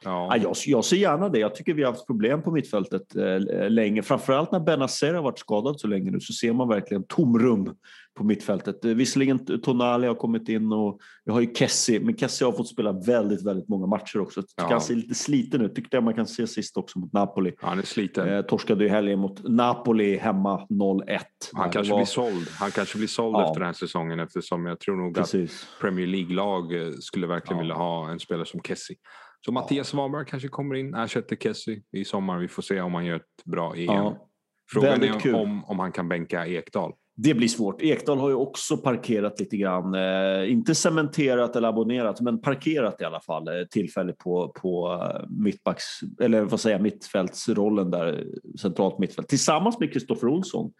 Ja. 0.03 0.37
jag, 0.37 0.55
jag 0.65 0.85
ser 0.85 0.97
gärna 0.97 1.29
det. 1.29 1.39
Jag 1.39 1.55
tycker 1.55 1.73
vi 1.73 1.83
har 1.83 1.91
haft 1.91 2.07
problem 2.07 2.41
på 2.41 2.51
mittfältet 2.51 3.15
eh, 3.15 3.69
länge. 3.69 4.01
Framförallt 4.01 4.51
när 4.51 4.59
Benazer 4.59 5.13
har 5.13 5.21
varit 5.21 5.39
skadad 5.39 5.79
så 5.79 5.87
länge 5.87 6.11
nu 6.11 6.19
så 6.19 6.33
ser 6.33 6.53
man 6.53 6.67
verkligen 6.67 7.03
tomrum 7.03 7.75
på 8.17 8.23
mittfältet. 8.23 8.85
Eh, 8.85 8.91
visserligen 8.91 9.61
Tonali 9.61 10.07
har 10.07 10.15
kommit 10.15 10.49
in 10.49 10.71
och 10.71 10.99
vi 11.25 11.31
har 11.31 11.41
ju 11.41 11.53
Kessie, 11.53 11.99
men 11.99 12.17
Kessie 12.17 12.47
har 12.47 12.51
fått 12.51 12.67
spela 12.67 12.91
väldigt, 12.91 13.45
väldigt 13.45 13.67
många 13.67 13.87
matcher 13.87 14.19
också. 14.19 14.39
Jag 14.39 14.47
tycker 14.47 14.63
ja. 14.63 14.71
han 14.71 14.81
ser 14.81 14.95
lite 14.95 15.15
sliten 15.15 15.61
ut. 15.61 15.75
Tyckte 15.75 15.97
jag 15.97 16.03
man 16.03 16.13
kan 16.13 16.27
se 16.27 16.47
sist 16.47 16.77
också 16.77 16.99
mot 16.99 17.13
Napoli. 17.13 17.53
Han 17.57 17.79
är 17.79 17.83
sliten. 17.83 18.29
Eh, 18.29 18.41
torskade 18.41 18.85
i 18.85 18.87
helgen 18.87 19.19
mot 19.19 19.49
Napoli 19.49 20.17
hemma 20.17 20.67
0-1. 20.69 21.19
Han 21.53 21.69
kanske 21.69 21.91
var... 21.91 21.99
blir 21.99 22.05
såld. 22.05 22.47
Han 22.59 22.71
kanske 22.71 22.97
blir 22.97 23.07
såld 23.07 23.35
ja. 23.35 23.47
efter 23.47 23.59
den 23.59 23.65
här 23.65 23.73
säsongen 23.73 24.19
eftersom 24.19 24.65
jag 24.65 24.79
tror 24.79 24.95
nog 24.95 25.15
Precis. 25.15 25.63
att 25.63 25.81
Premier 25.81 26.07
League-lag 26.07 26.81
eh, 26.81 26.91
skulle 26.99 27.27
verkligen 27.27 27.57
ja. 27.57 27.61
vilja 27.61 27.75
ha 27.75 28.11
en 28.11 28.19
spelare 28.19 28.45
som 28.45 28.59
Kessie. 28.61 28.97
Så 29.45 29.51
Mattias 29.51 29.87
Svanberg 29.87 30.25
kanske 30.25 30.47
kommer 30.47 30.75
in, 30.75 30.93
ersätter 30.93 31.35
Kessie 31.35 31.81
i 31.91 32.05
sommar. 32.05 32.39
Vi 32.39 32.47
får 32.47 32.61
se 32.61 32.81
om 32.81 32.93
han 32.93 33.05
gör 33.05 33.15
ett 33.15 33.43
bra 33.45 33.75
EM. 33.75 33.85
Ja. 33.85 34.29
Frågan 34.71 35.03
är 35.03 35.35
om, 35.35 35.65
om 35.65 35.79
han 35.79 35.91
kan 35.91 36.09
bänka 36.09 36.47
Ekdal. 36.47 36.93
Det 37.17 37.33
blir 37.33 37.47
svårt. 37.47 37.81
Ekdal 37.81 38.19
har 38.19 38.29
ju 38.29 38.35
också 38.35 38.77
parkerat 38.77 39.39
lite 39.39 39.57
grann. 39.57 39.95
Eh, 39.95 40.51
inte 40.51 40.75
cementerat 40.75 41.55
eller 41.55 41.67
abonnerat, 41.67 42.21
men 42.21 42.41
parkerat 42.41 43.01
i 43.01 43.03
alla 43.03 43.19
fall 43.19 43.47
eh, 43.47 43.53
tillfälligt 43.71 44.17
på, 44.17 44.53
på 44.61 45.01
eh, 45.03 45.29
mittbacks, 45.29 45.83
eller 46.21 46.41
vad 46.41 46.59
säger 46.59 46.79
mittfältsrollen 46.79 47.91
där, 47.91 48.25
centralt 48.61 48.99
mittfält, 48.99 49.27
tillsammans 49.27 49.79
med 49.79 49.93
Kristoffer 49.93 50.27
Olsson. 50.27 50.73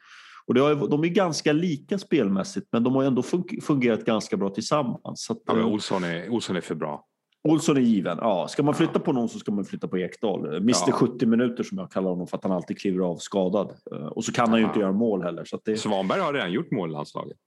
Och 0.45 0.53
det 0.53 0.61
har, 0.61 0.87
de 0.89 1.03
är 1.03 1.07
ganska 1.07 1.53
lika 1.53 1.97
spelmässigt, 1.97 2.67
men 2.71 2.83
de 2.83 2.95
har 2.95 3.03
ändå 3.03 3.23
fungerat 3.61 4.05
ganska 4.05 4.37
bra 4.37 4.49
tillsammans. 4.49 5.29
Att, 5.29 5.41
ja, 5.45 5.59
eh, 5.59 5.67
Olsson, 5.67 6.03
är, 6.03 6.29
Olsson 6.29 6.55
är 6.55 6.61
för 6.61 6.75
bra. 6.75 7.05
Olsson 7.45 7.77
är 7.77 7.81
given. 7.81 8.17
Ja, 8.21 8.47
ska 8.47 8.63
man 8.63 8.73
flytta 8.73 8.99
på 8.99 9.13
någon 9.13 9.29
så 9.29 9.39
ska 9.39 9.51
man 9.51 9.65
flytta 9.65 9.87
på 9.87 9.97
Ekdal. 9.97 10.55
Mr 10.55 10.73
ja. 10.87 10.93
70 10.93 11.25
minuter 11.25 11.63
som 11.63 11.77
jag 11.77 11.91
kallar 11.91 12.09
honom 12.09 12.27
för 12.27 12.37
att 12.37 12.43
han 12.43 12.53
alltid 12.53 12.79
kliver 12.79 13.05
av 13.05 13.17
skadad. 13.17 13.71
Eh, 13.91 14.05
och 14.05 14.23
så 14.25 14.31
kan 14.31 14.49
han 14.49 14.59
ju 14.59 14.65
inte 14.65 14.79
göra 14.79 14.91
mål 14.91 15.23
heller. 15.23 15.45
Så 15.45 15.59
det... 15.65 15.77
Svanberg 15.77 16.19
har 16.19 16.33
redan 16.33 16.51
gjort 16.51 16.71
mål 16.71 16.89
i 16.89 16.93
landslaget. 16.93 17.37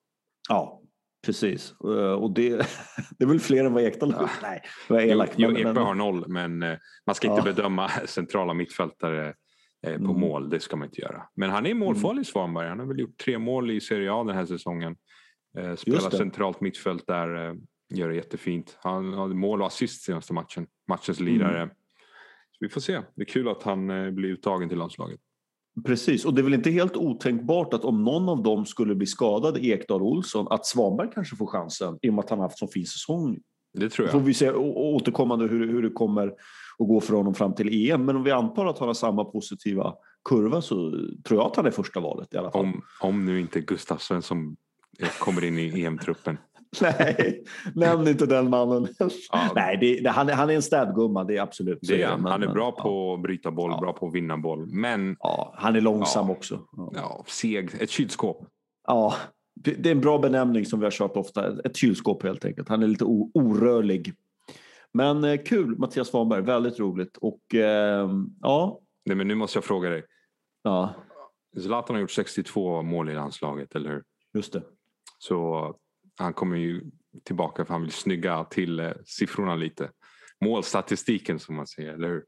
Ja, 0.49 0.81
precis. 1.27 1.75
Eh, 1.85 2.13
och 2.13 2.31
det, 2.31 2.51
det 3.19 3.25
är 3.25 3.27
väl 3.27 3.41
fler 3.41 3.65
än 3.65 3.73
vad 3.73 3.83
Ekdal 3.83 4.13
har 4.13 4.23
gjort. 4.23 4.31
Nej, 4.89 5.09
elakt. 5.09 5.35
Jo, 5.37 5.51
jo 5.51 5.57
Ekberg 5.57 5.85
har 5.85 5.95
noll, 5.95 6.25
men 6.29 6.63
eh, 6.63 6.79
man 7.07 7.15
ska 7.15 7.29
inte 7.29 7.49
ja. 7.49 7.55
bedöma 7.55 7.89
centrala 8.07 8.55
mittfältare 8.55 9.35
på 9.87 9.93
mm. 9.93 10.21
mål. 10.21 10.51
Det 10.51 10.61
ska 10.61 10.77
man 10.77 10.89
inte 10.89 11.01
göra. 11.01 11.23
Men 11.35 11.51
han 11.51 11.67
är 11.67 11.75
målfarlig, 11.75 12.13
mm. 12.13 12.25
Svanberg. 12.25 12.69
Han 12.69 12.79
har 12.79 12.87
väl 12.87 13.01
gjort 13.01 13.19
tre 13.25 13.39
mål 13.39 13.71
i 13.71 13.81
Serie 13.81 14.13
A 14.13 14.25
den 14.25 14.37
här 14.37 14.47
säsongen. 14.47 14.97
Spelar 15.77 16.11
centralt 16.11 16.61
mittfält 16.61 17.07
där 17.07 17.57
Gör 17.91 18.09
det 18.09 18.15
jättefint. 18.15 18.79
Han 18.81 19.15
hade 19.15 19.35
mål 19.35 19.61
och 19.61 19.67
assist 19.67 20.03
senaste 20.03 20.33
matchen. 20.33 20.67
Matchens 20.89 21.21
lirare. 21.21 21.63
Mm. 21.63 21.69
Så 22.51 22.57
vi 22.61 22.69
får 22.69 22.81
se. 22.81 23.01
Det 23.15 23.23
är 23.23 23.27
kul 23.27 23.49
att 23.49 23.63
han 23.63 23.91
eh, 23.91 24.11
blir 24.11 24.29
uttagen 24.29 24.69
till 24.69 24.79
landslaget. 24.79 25.21
Precis, 25.87 26.25
och 26.25 26.35
det 26.35 26.41
är 26.41 26.43
väl 26.43 26.55
inte 26.55 26.71
helt 26.71 26.97
otänkbart 26.97 27.75
att 27.75 27.85
om 27.85 28.05
någon 28.05 28.29
av 28.29 28.43
dem 28.43 28.67
skulle 28.67 28.95
bli 28.95 29.07
skadad, 29.07 29.59
Ekdal 29.59 30.03
och 30.03 30.09
Olsson, 30.09 30.47
att 30.51 30.67
Svanberg 30.67 31.11
kanske 31.15 31.37
får 31.37 31.47
chansen 31.47 31.99
i 32.03 32.11
och 32.11 32.15
med 32.15 32.25
att 32.25 32.31
han 32.31 32.41
haft 32.41 32.59
så 32.59 32.69
fin 32.69 32.87
säsong. 32.87 33.39
Det 33.75 33.91
tror 33.91 34.07
jag. 34.07 34.13
Får 34.13 34.21
vi 34.21 34.35
se 34.35 34.51
återkommande 34.53 35.47
hur, 35.49 35.69
hur 35.69 35.83
det 35.83 35.91
kommer 35.91 36.27
att 36.79 36.89
gå 36.89 37.01
för 37.01 37.15
honom 37.15 37.35
fram 37.35 37.55
till 37.55 37.91
EM. 37.91 38.05
Men 38.05 38.17
om 38.17 38.25
vi 38.25 38.31
antar 38.31 38.67
att 38.67 38.79
han 38.79 38.89
har 38.89 38.95
samma 38.95 39.25
positiva 39.25 39.95
kurva 40.29 40.63
så 40.63 40.91
tror 41.25 41.41
jag 41.41 41.47
att 41.47 41.57
han 41.57 41.67
är 41.67 41.71
första 41.71 42.01
valet 42.01 42.35
i 42.35 42.37
alla 42.37 42.51
fall. 42.51 42.61
Om, 42.61 42.83
om 43.01 43.25
nu 43.25 43.41
inte 43.41 43.61
Gustav 43.61 43.97
Svensson 43.97 44.57
kommer 45.21 45.45
in 45.45 45.59
i 45.59 45.85
EM-truppen. 45.85 46.39
Nej, 46.81 47.45
nämn 47.75 48.09
inte 48.09 48.27
den 48.27 48.51
mannen. 48.51 48.89
Ja. 48.99 49.53
Nej, 49.55 49.77
det, 49.81 50.01
det, 50.01 50.11
han, 50.11 50.29
är, 50.29 50.33
han 50.33 50.51
är 50.51 50.55
en 50.55 50.63
städgumma, 50.63 51.25
det 51.25 51.37
är 51.37 51.43
absolut 51.43 51.79
det 51.83 52.03
är, 52.03 52.17
men, 52.17 52.33
Han 52.33 52.43
är 52.43 52.53
bra 52.53 52.73
på 52.73 53.15
att 53.15 53.23
bryta 53.23 53.51
boll, 53.51 53.71
ja. 53.71 53.81
bra 53.81 53.93
på 53.93 54.07
att 54.07 54.15
vinna 54.15 54.37
boll. 54.37 54.67
Men, 54.67 55.17
ja, 55.21 55.55
han 55.57 55.77
är 55.77 55.81
långsam 55.81 56.31
också. 56.31 56.61
Ja. 56.95 57.25
seg. 57.27 57.71
Ett 57.81 57.91
kylskåp. 57.91 58.47
Ja, 58.87 59.15
det 59.55 59.87
är 59.87 59.93
en 59.93 60.01
bra 60.01 60.19
benämning 60.19 60.67
som 60.67 60.81
vi 60.81 60.87
har 60.87 60.91
kört 60.91 61.17
ofta. 61.17 61.63
Ett 61.65 61.77
kylskåp 61.77 62.23
helt 62.23 62.45
enkelt. 62.45 62.69
Han 62.69 62.83
är 62.83 62.87
lite 62.87 63.05
orörlig. 63.05 64.15
Men 64.93 65.25
eh, 65.25 65.43
kul 65.43 65.79
Mattias 65.79 66.09
Svanberg, 66.09 66.43
väldigt 66.43 66.79
roligt. 66.79 67.17
Och 67.17 67.55
eh, 67.55 68.11
ja. 68.41 68.81
Nej, 69.05 69.17
men 69.17 69.29
nu 69.29 69.35
måste 69.35 69.57
jag 69.57 69.65
fråga 69.65 69.91
dig. 69.91 70.05
Ja. 70.63 70.95
Zlatan 71.61 71.97
har 71.97 72.01
gjort 72.01 72.11
62 72.11 72.83
mål 72.83 73.09
i 73.09 73.15
landslaget, 73.15 73.75
eller 73.75 73.91
hur? 73.91 74.03
Just 74.35 74.53
det. 74.53 74.63
Så 75.19 75.75
han 76.19 76.33
kommer 76.33 76.57
ju 76.57 76.85
tillbaka 77.25 77.65
för 77.65 77.75
han 77.75 77.83
vill 77.83 77.93
snygga 77.93 78.45
till 78.45 78.81
eh, 78.81 78.93
siffrorna 79.05 79.55
lite. 79.55 79.91
Målstatistiken 80.45 81.39
som 81.39 81.57
man 81.57 81.67
säger, 81.67 81.95
eller 81.95 82.09
hur? 82.09 82.25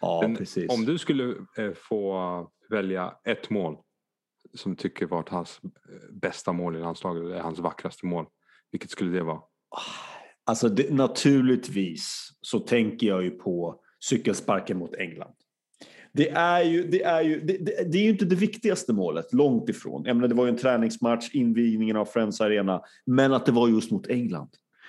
Ja, 0.00 0.20
Men 0.22 0.36
precis. 0.36 0.70
Om 0.70 0.84
du 0.84 0.98
skulle 0.98 1.34
eh, 1.58 1.72
få 1.74 2.50
välja 2.70 3.14
ett 3.24 3.50
mål 3.50 3.76
som 4.54 4.76
tycker 4.76 5.06
varit 5.06 5.28
hans 5.28 5.60
eh, 5.64 6.12
bästa 6.12 6.52
mål 6.52 6.76
i 6.76 6.80
landslaget, 6.80 7.22
eller 7.22 7.40
hans 7.40 7.58
vackraste 7.58 8.06
mål. 8.06 8.26
Vilket 8.72 8.90
skulle 8.90 9.18
det 9.18 9.22
vara? 9.22 9.40
Alltså 10.44 10.68
det, 10.68 10.94
naturligtvis 10.94 12.28
så 12.40 12.60
tänker 12.60 13.06
jag 13.06 13.22
ju 13.22 13.30
på 13.30 13.82
cykelsparken 14.00 14.78
mot 14.78 14.94
England. 14.94 15.34
Det 16.12 16.30
är 16.30 16.62
ju, 16.62 16.86
det 16.86 17.02
är 17.02 17.22
ju, 17.22 17.40
det, 17.40 17.56
det, 17.58 17.92
det, 17.92 17.98
är 17.98 18.02
ju 18.02 18.10
inte 18.10 18.24
det 18.24 18.36
viktigaste 18.36 18.92
målet, 18.92 19.32
långt 19.32 19.68
ifrån. 19.68 20.02
Jag 20.06 20.16
menar, 20.16 20.28
det 20.28 20.34
var 20.34 20.44
ju 20.44 20.50
en 20.50 20.56
träningsmatch, 20.56 21.30
invigningen 21.32 21.96
av 21.96 22.04
Friends 22.04 22.40
Arena, 22.40 22.82
men 23.06 23.32
att 23.32 23.46
det 23.46 23.52
var 23.52 23.68
just 23.68 23.90
mot 23.90 24.06
England. 24.06 24.48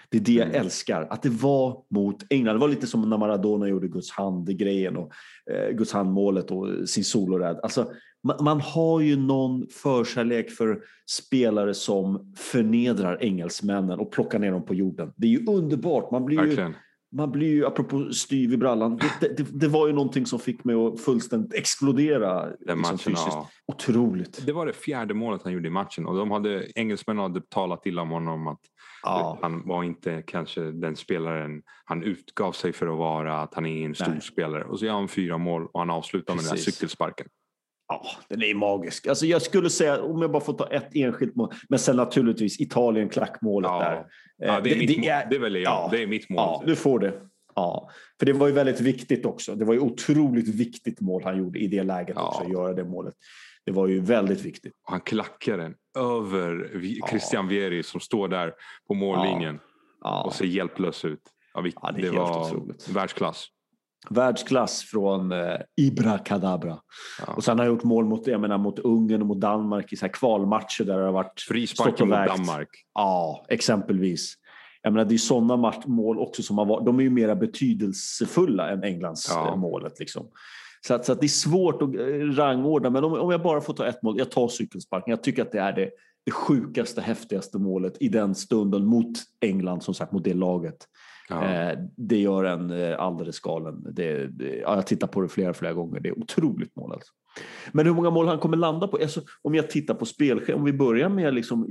Det 0.09 0.17
är 0.17 0.21
det 0.21 0.33
jag 0.33 0.47
mm. 0.47 0.61
älskar, 0.61 1.07
att 1.09 1.21
det 1.21 1.29
var 1.29 1.83
mot 1.89 2.23
England. 2.29 2.55
Det 2.55 2.59
var 2.59 2.67
lite 2.67 2.87
som 2.87 3.09
när 3.09 3.17
Maradona 3.17 3.67
gjorde 3.67 3.87
Guds 3.87 4.11
hand-grejen 4.11 4.97
och 4.97 5.11
eh, 5.51 5.69
Guds 5.69 5.93
hand-målet 5.93 6.51
och 6.51 6.89
sin 6.89 7.03
soloräd. 7.03 7.59
Alltså, 7.63 7.91
man, 8.23 8.43
man, 8.43 8.61
har 8.61 8.99
ju 8.99 9.15
någon 9.15 9.67
förkärlek 9.67 10.51
för 10.51 10.81
spelare 11.09 11.73
som 11.73 12.33
förnedrar 12.37 13.23
engelsmännen 13.23 13.99
och 13.99 14.11
plockar 14.11 14.39
ner 14.39 14.51
dem 14.51 14.65
på 14.65 14.73
jorden. 14.73 15.13
Det 15.15 15.27
är 15.27 15.31
ju 15.31 15.45
underbart. 15.47 16.11
Man 16.11 16.25
blir 16.25 16.45
ju, 16.45 16.73
man 17.11 17.31
blir 17.31 17.49
ju, 17.49 17.65
apropå 17.65 18.13
styv 18.13 18.53
i 18.53 18.57
brallan, 18.57 18.97
det, 19.19 19.37
det, 19.37 19.59
det, 19.59 19.67
var 19.67 19.87
ju 19.87 19.93
någonting 19.93 20.25
som 20.25 20.39
fick 20.39 20.63
mig 20.63 20.75
att 20.75 21.01
fullständigt 21.01 21.53
explodera. 21.53 22.41
Den 22.45 22.55
liksom, 22.59 22.81
matchen, 22.81 22.97
fysiskt. 22.97 23.27
Ja. 23.27 23.49
Otroligt. 23.67 24.45
Det 24.45 24.53
var 24.53 24.65
det 24.65 24.73
fjärde 24.73 25.13
målet 25.13 25.43
han 25.43 25.53
gjorde 25.53 25.67
i 25.67 25.71
matchen 25.71 26.05
och 26.05 26.17
de 26.17 26.31
hade, 26.31 26.67
engelsmännen 26.75 27.21
hade 27.23 27.41
talat 27.41 27.83
till 27.83 27.99
om 27.99 28.09
honom 28.09 28.47
att 28.47 28.59
ja. 29.03 29.39
han 29.41 29.67
var 29.67 29.83
inte 29.83 30.23
kanske 30.27 30.61
den 30.61 30.95
spelaren 30.95 31.61
han 31.85 32.03
utgav 32.03 32.51
sig 32.51 32.73
för 32.73 32.87
att 32.87 32.97
vara, 32.97 33.41
att 33.41 33.53
han 33.53 33.65
är 33.65 33.85
en 33.85 33.95
stor 33.95 34.11
Nej. 34.11 34.21
spelare. 34.21 34.63
Och 34.63 34.79
så 34.79 34.85
gör 34.85 34.93
han 34.93 35.07
fyra 35.07 35.37
mål 35.37 35.67
och 35.73 35.79
han 35.79 35.89
avslutar 35.89 36.33
Precis. 36.33 36.49
med 36.49 36.57
den 36.57 36.65
här 36.65 36.71
cykelsparken. 36.71 37.27
Ja, 37.91 38.11
den 38.27 38.43
är 38.43 38.53
magisk. 38.53 39.07
Alltså 39.07 39.25
jag 39.25 39.41
skulle 39.41 39.69
säga, 39.69 40.01
om 40.01 40.21
jag 40.21 40.31
bara 40.31 40.43
får 40.43 40.53
ta 40.53 40.67
ett 40.67 40.95
enskilt 40.95 41.35
mål, 41.35 41.53
men 41.69 41.79
sen 41.79 41.95
naturligtvis 41.95 42.59
Italien 42.59 43.09
klackmålet 43.09 43.71
ja. 43.71 43.79
där. 43.79 44.05
Ja, 44.47 44.61
det, 44.61 44.69
är 44.69 44.73
det, 44.73 44.79
mitt 44.79 45.01
det, 45.01 45.09
är, 45.09 45.29
det 45.29 45.37
väljer 45.37 45.61
jag. 45.61 45.71
Ja, 45.71 45.89
det 45.91 46.03
är 46.03 46.07
mitt 46.07 46.29
mål. 46.29 46.39
Ja, 46.39 46.63
du 46.65 46.75
får 46.75 46.99
det. 46.99 47.13
Ja, 47.55 47.89
för 48.19 48.25
det 48.25 48.33
var 48.33 48.47
ju 48.47 48.53
väldigt 48.53 48.79
viktigt 48.79 49.25
också. 49.25 49.55
Det 49.55 49.65
var 49.65 49.73
ju 49.73 49.79
otroligt 49.79 50.47
viktigt 50.47 51.01
mål 51.01 51.23
han 51.23 51.37
gjorde 51.37 51.59
i 51.59 51.67
det 51.67 51.83
läget 51.83 52.15
ja. 52.15 52.27
också, 52.27 52.43
att 52.43 52.51
göra 52.51 52.73
det 52.73 52.83
målet. 52.83 53.13
Det 53.65 53.71
var 53.71 53.87
ju 53.87 53.99
väldigt 53.99 54.41
viktigt. 54.41 54.73
Han 54.83 55.01
klackar 55.01 55.57
den 55.57 55.75
över 55.97 56.69
Christian 57.09 57.47
Vieri 57.47 57.83
som 57.83 57.99
står 57.99 58.27
där 58.27 58.53
på 58.87 58.93
mållinjen 58.93 59.59
ja. 60.01 60.23
och 60.23 60.33
ser 60.33 60.45
hjälplös 60.45 61.05
ut. 61.05 61.21
Ja, 61.53 61.61
det, 61.61 62.01
det 62.01 62.09
var 62.09 62.45
otroligt. 62.45 62.89
världsklass. 62.89 63.47
Världsklass 64.09 64.83
från 64.83 65.31
eh, 65.31 65.57
Ibra 65.77 66.17
Kadabra. 66.17 66.77
Ja. 67.27 67.33
Och 67.33 67.43
sen 67.43 67.59
har 67.59 67.65
han 67.65 67.73
gjort 67.73 67.83
mål 67.83 68.05
mot, 68.05 68.27
jag 68.27 68.41
menar, 68.41 68.57
mot 68.57 68.79
Ungern 68.79 69.21
och 69.21 69.27
mot 69.27 69.39
Danmark 69.39 69.93
i 69.93 69.95
så 69.95 70.05
här 70.05 70.13
kvalmatcher 70.13 70.83
där 70.83 70.97
det 70.97 71.05
har 71.05 71.11
varit 71.11 71.41
Frisparken 71.41 72.09
mot 72.09 72.17
Danmark. 72.27 72.69
Ja, 72.93 73.45
exempelvis. 73.49 74.35
Jag 74.81 74.93
menar, 74.93 75.05
det 75.05 75.15
är 75.15 75.17
sådana 75.17 75.73
mål 75.85 76.19
också 76.19 76.43
som 76.43 76.57
har 76.57 76.65
varit, 76.65 76.85
de 76.85 76.99
är 76.99 77.03
ju 77.03 77.09
mera 77.09 77.35
betydelsefulla 77.35 78.69
än 78.69 78.83
Englands 78.83 79.27
ja. 79.29 79.47
Eh, 79.47 79.55
målet. 79.55 79.99
Liksom. 79.99 80.27
Så, 80.87 80.93
att, 80.93 81.05
så 81.05 81.11
att 81.11 81.19
det 81.19 81.25
är 81.25 81.27
svårt 81.27 81.81
att 81.81 81.95
eh, 81.95 82.35
rangordna, 82.35 82.89
men 82.89 83.03
om, 83.03 83.13
om 83.13 83.31
jag 83.31 83.41
bara 83.41 83.61
får 83.61 83.73
ta 83.73 83.87
ett 83.87 84.03
mål, 84.03 84.17
jag 84.17 84.31
tar 84.31 84.47
cykelsparken. 84.47 85.11
Jag 85.11 85.23
tycker 85.23 85.41
att 85.41 85.51
det 85.51 85.59
är 85.59 85.73
det, 85.73 85.89
det 86.25 86.31
sjukaste, 86.31 87.01
häftigaste 87.01 87.57
målet 87.57 87.97
i 87.99 88.07
den 88.07 88.35
stunden 88.35 88.85
mot 88.85 89.17
England, 89.41 89.83
som 89.83 89.93
sagt, 89.93 90.11
mot 90.11 90.23
det 90.23 90.33
laget. 90.33 90.87
Ja. 91.29 91.43
Eh, 91.43 91.79
det 91.95 92.17
gör 92.17 92.43
en 92.43 92.71
eh, 92.71 92.99
alldeles 92.99 93.39
galen. 93.39 93.85
Det, 93.91 94.27
det, 94.27 94.55
ja, 94.55 94.75
jag 94.75 94.87
tittar 94.87 95.07
på 95.07 95.21
det 95.21 95.29
flera, 95.29 95.53
flera 95.53 95.73
gånger. 95.73 95.99
Det 95.99 96.09
är 96.09 96.19
otroligt 96.19 96.75
mål. 96.75 96.91
Alltså. 96.91 97.13
Men 97.71 97.85
hur 97.85 97.93
många 97.93 98.09
mål 98.09 98.27
han 98.27 98.39
kommer 98.39 98.57
landa 98.57 98.87
på? 98.87 98.97
Alltså, 98.97 99.21
om 99.41 99.55
jag 99.55 99.69
tittar 99.69 99.93
på 99.93 100.05
spelschemat, 100.05 100.59
om 100.59 100.65
vi 100.65 100.73
börjar 100.73 101.09
med 101.09 101.33
liksom, 101.33 101.67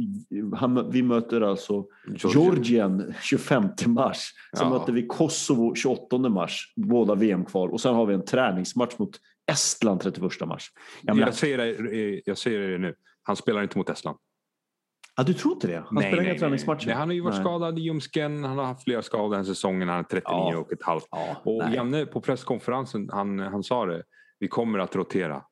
han, 0.57 0.91
vi 0.91 1.03
möter 1.03 1.41
alltså 1.41 1.85
Georgien 2.17 3.15
25 3.23 3.69
mars. 3.87 4.33
Sen 4.57 4.67
ja. 4.67 4.79
möter 4.79 4.93
vi 4.93 5.07
Kosovo 5.07 5.75
28 5.75 6.19
mars, 6.19 6.73
båda 6.77 7.15
VM-kval. 7.15 7.71
Och 7.71 7.81
sen 7.81 7.95
har 7.95 8.07
vi 8.07 8.15
en 8.15 8.25
träningsmatch 8.25 8.99
mot 8.99 9.11
Estland 9.53 10.01
31 10.01 10.23
mars. 10.47 10.73
Jag, 11.03 11.19
jag, 11.19 11.35
säger 11.35 11.59
det, 11.59 12.23
jag 12.25 12.39
säger 12.39 12.69
det 12.69 12.79
nu, 12.79 12.95
han 13.23 13.37
spelar 13.37 13.63
inte 13.63 13.79
mot 13.79 13.91
Estland. 13.91 14.19
Ja, 15.17 15.23
du 15.23 15.35
tror 15.35 15.55
inte 15.55 15.67
det? 15.67 15.77
Han 15.77 15.87
nej, 15.91 16.13
spelar 16.13 16.23
inga 16.25 16.39
träningsmatcher? 16.39 16.87
Nej, 16.87 16.95
han 16.95 17.09
har 17.09 17.15
ju 17.15 17.21
varit 17.21 17.35
nej. 17.35 17.43
skadad 17.43 17.79
i 17.79 17.83
ljumsken. 17.83 18.45
Han 18.45 18.59
har 18.59 18.65
haft 18.65 18.85
flera 18.85 19.03
skador 19.03 19.37
den 19.37 19.45
säsongen. 19.45 19.89
Han 19.89 19.99
är 19.99 20.03
39 20.03 20.23
ja. 20.25 20.59
och 20.59 20.73
ett 20.73 20.83
halvt. 20.83 21.07
Ja, 21.11 21.37
och 21.45 21.59
nej. 21.59 21.75
Janne 21.75 22.07
på 22.07 22.21
presskonferensen, 22.21 23.11
han, 23.13 23.39
han 23.39 23.63
sa 23.63 23.87
det. 23.87 24.03
Vi 24.39 24.49
kommer 24.49 24.79
att 24.79 24.97
rotera. 24.97 25.43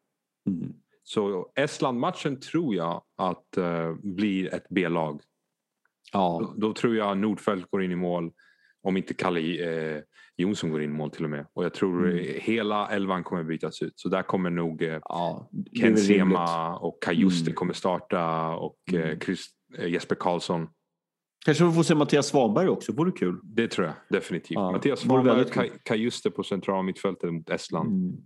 Mm. 0.46 0.72
Så 1.02 1.52
Estland-matchen 1.54 2.40
tror 2.40 2.74
jag 2.74 3.02
att 3.16 3.58
uh, 3.58 3.94
blir 4.02 4.54
ett 4.54 4.66
B-lag. 4.70 5.20
Ja. 6.12 6.38
Då, 6.40 6.68
då, 6.68 6.74
tror 6.74 6.96
jag 6.96 7.18
Nordfeldt 7.18 7.70
går 7.70 7.82
in 7.82 7.92
i 7.92 7.96
mål. 7.96 8.32
Om 8.82 8.96
inte 8.96 9.14
Kalle 9.14 9.40
eh, 9.40 10.02
Jonsson 10.38 10.70
går 10.70 10.82
in 10.82 10.90
i 10.90 10.92
mål 10.92 11.10
till 11.10 11.24
och 11.24 11.30
med. 11.30 11.46
Och 11.52 11.64
jag 11.64 11.74
tror 11.74 12.10
mm. 12.10 12.24
hela 12.40 12.88
elvan 12.88 13.24
kommer 13.24 13.42
bytas 13.42 13.82
ut. 13.82 13.92
Så 13.96 14.08
där 14.08 14.22
kommer 14.22 14.50
nog 14.50 14.82
eh, 14.82 14.98
ja, 15.02 15.50
Ken 15.80 15.96
Sema 15.96 16.76
och 16.76 17.02
Kajuste 17.02 17.50
mm. 17.50 17.54
kommer 17.54 17.72
starta 17.72 18.48
och 18.48 18.78
eh, 18.92 19.00
mm. 19.00 19.20
Chris, 19.20 19.46
eh, 19.78 19.88
Jesper 19.88 20.14
Karlsson. 20.14 20.68
Kanske 21.44 21.64
vi 21.64 21.72
får 21.72 21.82
se 21.82 21.94
Mattias 21.94 22.26
Svanberg 22.26 22.68
också, 22.68 22.92
vore 22.92 23.12
kul. 23.12 23.40
Det 23.42 23.68
tror 23.68 23.86
jag 23.86 23.94
definitivt. 24.08 24.54
Ja, 24.54 24.72
Mattias 24.72 25.00
Svanberg 25.00 25.40
och 25.40 25.84
Kajuste 25.84 26.30
på 26.30 26.42
centrala 26.42 26.82
mittfältet 26.82 27.32
mot 27.32 27.50
Estland. 27.50 27.88
Mm. 27.88 28.16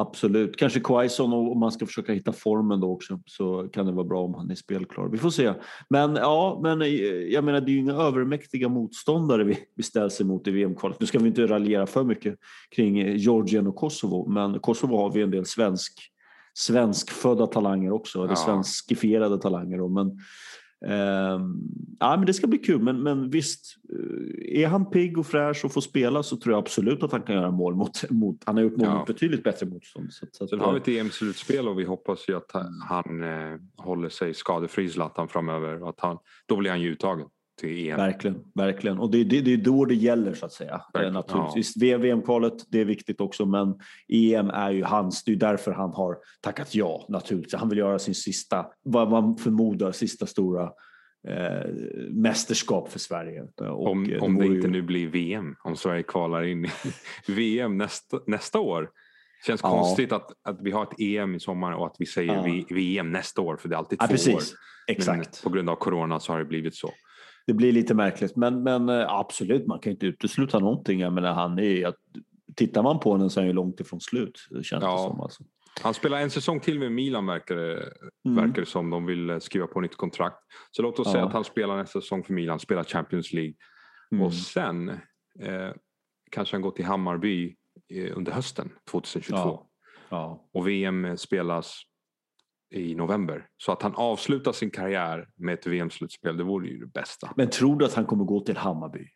Absolut. 0.00 0.56
Kanske 0.56 0.80
Quaison 0.80 1.32
om 1.32 1.58
man 1.58 1.72
ska 1.72 1.86
försöka 1.86 2.12
hitta 2.12 2.32
formen 2.32 2.80
då 2.80 2.92
också 2.92 3.20
så 3.26 3.68
kan 3.72 3.86
det 3.86 3.92
vara 3.92 4.06
bra 4.06 4.24
om 4.24 4.34
han 4.34 4.50
är 4.50 4.54
spelklar. 4.54 5.08
Vi 5.08 5.18
får 5.18 5.30
se. 5.30 5.52
Men 5.88 6.16
ja, 6.16 6.60
men 6.62 6.82
eh, 6.82 6.88
jag 7.32 7.44
menar 7.44 7.60
det 7.60 7.70
är 7.70 7.72
ju 7.72 7.78
inga 7.78 7.92
övermäktiga 7.92 8.68
motståndare 8.68 9.44
vi, 9.44 9.58
vi 9.76 9.82
ställs 9.82 10.20
emot 10.20 10.46
i 10.46 10.50
VM-kvalet. 10.50 11.00
Nu 11.00 11.06
ska 11.06 11.18
vi 11.18 11.28
inte 11.28 11.46
raljera 11.46 11.86
för 11.86 12.04
mycket 12.04 12.38
kring 12.76 12.98
eh, 12.98 13.16
Georgien 13.16 13.66
och 13.66 13.76
Kosovo, 13.76 14.28
men 14.28 14.60
Kosovo 14.60 14.96
har 14.96 15.12
vi 15.12 15.22
en 15.22 15.30
del 15.30 15.46
svensk 15.46 16.12
svenskfödda 16.58 17.46
talanger 17.46 17.92
också, 17.92 18.18
eller 18.18 18.30
ja. 18.30 18.36
svenskifierade 18.36 19.38
talanger. 19.38 19.78
Då, 19.78 19.88
men 19.88 20.18
Eh, 20.86 21.40
ja, 21.98 22.16
men 22.16 22.26
det 22.26 22.34
ska 22.34 22.46
bli 22.46 22.58
kul, 22.58 22.82
men, 22.82 23.02
men 23.02 23.30
visst, 23.30 23.76
eh, 23.92 24.62
är 24.62 24.66
han 24.66 24.90
pigg 24.90 25.18
och 25.18 25.26
fräsch 25.26 25.64
och 25.64 25.72
får 25.72 25.80
spela 25.80 26.22
så 26.22 26.36
tror 26.36 26.52
jag 26.52 26.58
absolut 26.58 27.02
att 27.02 27.12
han 27.12 27.22
kan 27.22 27.34
göra 27.34 27.50
mål 27.50 27.74
mot, 27.74 28.10
mot 28.10 28.42
han 28.46 28.56
har 28.56 28.62
gjort 28.62 28.76
mål 28.76 28.86
ja. 28.86 28.98
mot 28.98 29.06
betydligt 29.06 29.42
bättre 29.42 29.66
motstånd. 29.66 30.12
Så, 30.12 30.26
så 30.32 30.46
Sen 30.46 30.60
har 30.60 30.72
vi 30.72 30.78
ett 30.78 30.88
EM-slutspel 30.88 31.68
och 31.68 31.78
vi 31.78 31.84
hoppas 31.84 32.28
ju 32.28 32.36
att 32.36 32.50
han, 32.52 32.82
han 32.88 33.22
eh, 33.22 33.58
håller 33.76 34.08
sig 34.08 34.34
skadefri 34.34 34.88
Zlatan 34.88 35.28
framöver 35.28 35.82
och 35.82 35.88
att 35.88 36.00
han, 36.00 36.18
då 36.46 36.56
blir 36.56 36.70
han 36.70 36.80
ju 36.80 36.92
uttagen 36.92 37.26
till 37.58 37.88
EM. 37.88 37.96
Verkligen, 37.96 38.44
verkligen. 38.54 38.98
Och 38.98 39.10
det, 39.10 39.24
det, 39.24 39.40
det 39.40 39.52
är 39.52 39.56
då 39.56 39.84
det 39.84 39.94
gäller 39.94 40.34
så 40.34 40.46
att 40.46 40.52
säga. 40.52 40.82
Verkligen. 40.92 41.14
Naturligtvis. 41.14 41.72
Ja. 41.76 41.98
VM-kvalet, 41.98 42.54
det 42.68 42.80
är 42.80 42.84
viktigt 42.84 43.20
också, 43.20 43.46
men 43.46 43.74
EM 44.08 44.50
är 44.50 44.70
ju 44.70 44.84
hans. 44.84 45.24
Det 45.24 45.32
är 45.32 45.36
därför 45.36 45.72
han 45.72 45.92
har 45.92 46.16
tackat 46.40 46.74
ja 46.74 47.06
naturligtvis. 47.08 47.54
Han 47.54 47.68
vill 47.68 47.78
göra 47.78 47.98
sin 47.98 48.14
sista, 48.14 48.66
vad 48.82 49.10
man 49.10 49.36
förmodar, 49.36 49.92
sista 49.92 50.26
stora 50.26 50.62
eh, 51.28 51.70
mästerskap 52.10 52.92
för 52.92 52.98
Sverige. 52.98 53.42
Och 53.60 53.90
om 53.90 54.18
om 54.20 54.36
det, 54.36 54.42
det 54.42 54.46
inte 54.46 54.66
ju... 54.66 54.72
nu 54.72 54.82
blir 54.82 55.08
VM, 55.08 55.56
om 55.64 55.76
Sverige 55.76 56.02
kvalar 56.02 56.42
in 56.42 56.64
i 56.64 56.70
VM 57.32 57.78
nästa, 57.78 58.20
nästa 58.26 58.60
år. 58.60 58.90
Känns 59.46 59.60
ja. 59.62 59.70
konstigt 59.70 60.12
att, 60.12 60.30
att 60.42 60.62
vi 60.62 60.70
har 60.70 60.82
ett 60.82 61.00
EM 61.00 61.34
i 61.34 61.40
sommar 61.40 61.72
och 61.72 61.86
att 61.86 61.96
vi 61.98 62.06
säger 62.06 62.34
ja. 62.34 62.64
VM 62.70 63.12
nästa 63.12 63.40
år 63.40 63.56
för 63.56 63.68
det 63.68 63.74
är 63.74 63.78
alltid 63.78 63.98
två 63.98 64.04
ja, 64.04 64.08
precis. 64.08 64.34
år. 64.34 64.42
Exakt. 64.86 65.42
Men 65.42 65.50
på 65.50 65.56
grund 65.56 65.70
av 65.70 65.76
corona 65.76 66.20
så 66.20 66.32
har 66.32 66.38
det 66.38 66.44
blivit 66.44 66.74
så 66.74 66.90
det 67.48 67.54
blir 67.54 67.72
lite 67.72 67.94
märkligt, 67.94 68.36
men, 68.36 68.62
men 68.62 68.88
eh, 68.88 69.12
absolut, 69.12 69.66
man 69.66 69.78
kan 69.78 69.92
inte 69.92 70.06
utesluta 70.06 70.58
någonting. 70.58 71.00
Jag 71.00 71.12
menar, 71.12 71.32
han 71.32 71.58
är, 71.58 71.94
tittar 72.54 72.82
man 72.82 73.00
på 73.00 73.10
honom 73.10 73.30
så 73.30 73.40
är 73.40 73.42
han 73.42 73.48
ju 73.48 73.52
långt 73.52 73.80
ifrån 73.80 74.00
slut, 74.00 74.38
känns 74.50 74.70
ja. 74.70 74.92
det 74.92 74.98
som. 74.98 75.20
Alltså. 75.20 75.44
Han 75.82 75.94
spelar 75.94 76.18
en 76.20 76.30
säsong 76.30 76.60
till 76.60 76.78
med 76.78 76.92
Milan 76.92 77.26
verkar 77.26 77.56
det, 77.56 77.92
mm. 78.24 78.46
verkar 78.46 78.64
som. 78.64 78.90
De 78.90 79.06
vill 79.06 79.30
eh, 79.30 79.38
skriva 79.38 79.66
på 79.66 79.80
nytt 79.80 79.96
kontrakt. 79.96 80.36
Så 80.70 80.82
låt 80.82 80.98
oss 80.98 81.06
ja. 81.06 81.12
säga 81.12 81.24
att 81.24 81.32
han 81.32 81.44
spelar 81.44 81.76
nästa 81.76 82.00
säsong 82.00 82.24
för 82.24 82.32
Milan, 82.32 82.60
spelar 82.60 82.84
Champions 82.84 83.32
League. 83.32 83.54
Mm. 84.12 84.24
Och 84.24 84.34
sen 84.34 84.88
eh, 85.40 85.70
kanske 86.30 86.54
han 86.54 86.62
går 86.62 86.70
till 86.70 86.84
Hammarby 86.84 87.56
eh, 87.94 88.16
under 88.16 88.32
hösten 88.32 88.70
2022. 88.90 89.36
Ja. 89.38 89.68
Ja. 90.08 90.48
Och 90.52 90.68
VM 90.68 91.16
spelas 91.16 91.82
i 92.70 92.94
november. 92.94 93.46
Så 93.56 93.72
att 93.72 93.82
han 93.82 93.94
avslutar 93.94 94.52
sin 94.52 94.70
karriär 94.70 95.28
med 95.36 95.54
ett 95.54 95.66
VM-slutspel, 95.66 96.36
det 96.36 96.44
vore 96.44 96.68
ju 96.68 96.78
det 96.78 96.86
bästa. 96.86 97.32
Men 97.36 97.50
tror 97.50 97.78
du 97.78 97.84
att 97.84 97.94
han 97.94 98.06
kommer 98.06 98.24
gå 98.24 98.40
till 98.40 98.56
Hammarby? 98.56 99.08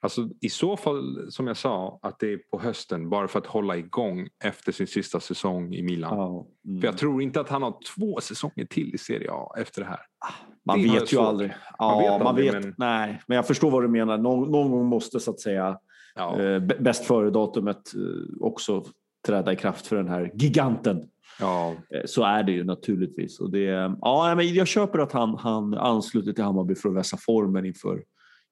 Alltså 0.00 0.28
i 0.40 0.48
så 0.48 0.76
fall, 0.76 1.32
som 1.32 1.46
jag 1.46 1.56
sa, 1.56 1.98
att 2.02 2.18
det 2.18 2.32
är 2.32 2.36
på 2.36 2.60
hösten 2.60 3.10
bara 3.10 3.28
för 3.28 3.38
att 3.38 3.46
hålla 3.46 3.76
igång 3.76 4.28
efter 4.44 4.72
sin 4.72 4.86
sista 4.86 5.20
säsong 5.20 5.74
i 5.74 5.82
Milan. 5.82 6.20
Oh, 6.20 6.46
mm. 6.66 6.80
För 6.80 6.88
jag 6.88 6.98
tror 6.98 7.22
inte 7.22 7.40
att 7.40 7.48
han 7.48 7.62
har 7.62 7.76
två 7.96 8.20
säsonger 8.20 8.64
till 8.64 8.94
i 8.94 8.98
Serie 8.98 9.28
A 9.32 9.54
efter 9.58 9.80
det 9.80 9.88
här. 9.88 10.00
Ah, 10.18 10.32
man 10.66 10.82
det 10.82 10.92
vet 10.92 11.12
ju 11.12 11.18
aldrig. 11.18 11.52
Ja, 11.78 11.94
man 11.94 12.18
vet, 12.18 12.26
aldrig, 12.26 12.52
vet 12.52 12.64
men... 12.64 12.74
Nej, 12.78 13.22
men 13.26 13.36
jag 13.36 13.46
förstår 13.46 13.70
vad 13.70 13.82
du 13.82 13.88
menar. 13.88 14.18
Någon, 14.18 14.50
någon 14.50 14.70
gång 14.70 14.86
måste 14.86 15.20
så 15.20 15.30
att 15.30 15.40
säga 15.40 15.78
ja. 16.14 16.42
eh, 16.42 16.60
bäst 16.60 17.04
före-datumet 17.04 17.94
eh, 17.94 18.00
också 18.40 18.84
träda 19.26 19.52
i 19.52 19.56
kraft 19.56 19.86
för 19.86 19.96
den 19.96 20.08
här 20.08 20.30
giganten. 20.34 21.08
Ja. 21.40 21.76
Eh, 21.94 22.00
så 22.04 22.24
är 22.24 22.42
det 22.42 22.52
ju 22.52 22.64
naturligtvis. 22.64 23.40
Och 23.40 23.50
det, 23.50 23.96
ja, 24.00 24.34
men 24.36 24.54
jag 24.54 24.66
köper 24.66 24.98
att 24.98 25.12
han, 25.12 25.36
han 25.38 25.74
ansluter 25.74 26.32
till 26.32 26.44
Hammarby 26.44 26.74
för 26.74 26.88
att 26.88 26.94
vässa 26.94 27.16
formen 27.16 27.64
inför, 27.64 28.02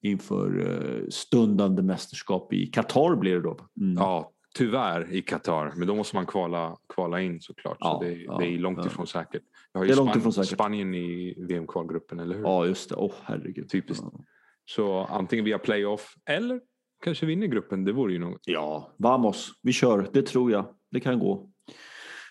inför 0.02 0.68
eh, 0.68 1.08
stundande 1.10 1.82
mästerskap 1.82 2.52
i 2.52 2.66
Qatar 2.66 3.16
blir 3.16 3.34
det 3.34 3.42
då. 3.42 3.56
Mm. 3.80 3.94
Ja, 3.94 4.32
tyvärr 4.54 5.12
i 5.12 5.22
Qatar. 5.22 5.72
Men 5.76 5.88
då 5.88 5.94
måste 5.94 6.16
man 6.16 6.26
kvala, 6.26 6.76
kvala 6.94 7.20
in 7.20 7.40
såklart. 7.40 7.76
Ja, 7.80 7.98
så 7.98 8.04
det, 8.04 8.14
ja, 8.14 8.38
det 8.38 8.46
är 8.46 8.58
långt 8.58 8.86
ifrån 8.86 9.06
ja. 9.14 9.20
säkert. 9.20 9.42
Vi 9.72 9.78
har 9.78 9.86
ju 9.86 9.92
Span 9.92 10.32
säkert. 10.32 10.50
Spanien 10.50 10.94
i 10.94 11.34
VM-kvalgruppen, 11.48 12.20
eller 12.20 12.36
hur? 12.36 12.42
Ja, 12.42 12.66
just 12.66 12.88
det. 12.88 12.94
Åh, 12.94 13.06
oh, 13.06 13.14
herregud. 13.22 13.70
Typiskt. 13.70 14.04
Så 14.64 14.98
antingen 14.98 15.44
via 15.44 15.58
playoff 15.58 16.14
eller 16.26 16.60
kanske 17.04 17.26
vinner 17.26 17.46
gruppen. 17.46 17.84
Det 17.84 17.92
vore 17.92 18.12
ju 18.12 18.18
något. 18.18 18.40
Ja, 18.44 18.94
vamos. 18.96 19.52
Vi 19.62 19.72
kör. 19.72 20.08
Det 20.12 20.22
tror 20.22 20.52
jag. 20.52 20.74
Det 20.90 21.00
kan 21.00 21.18
gå 21.18 21.49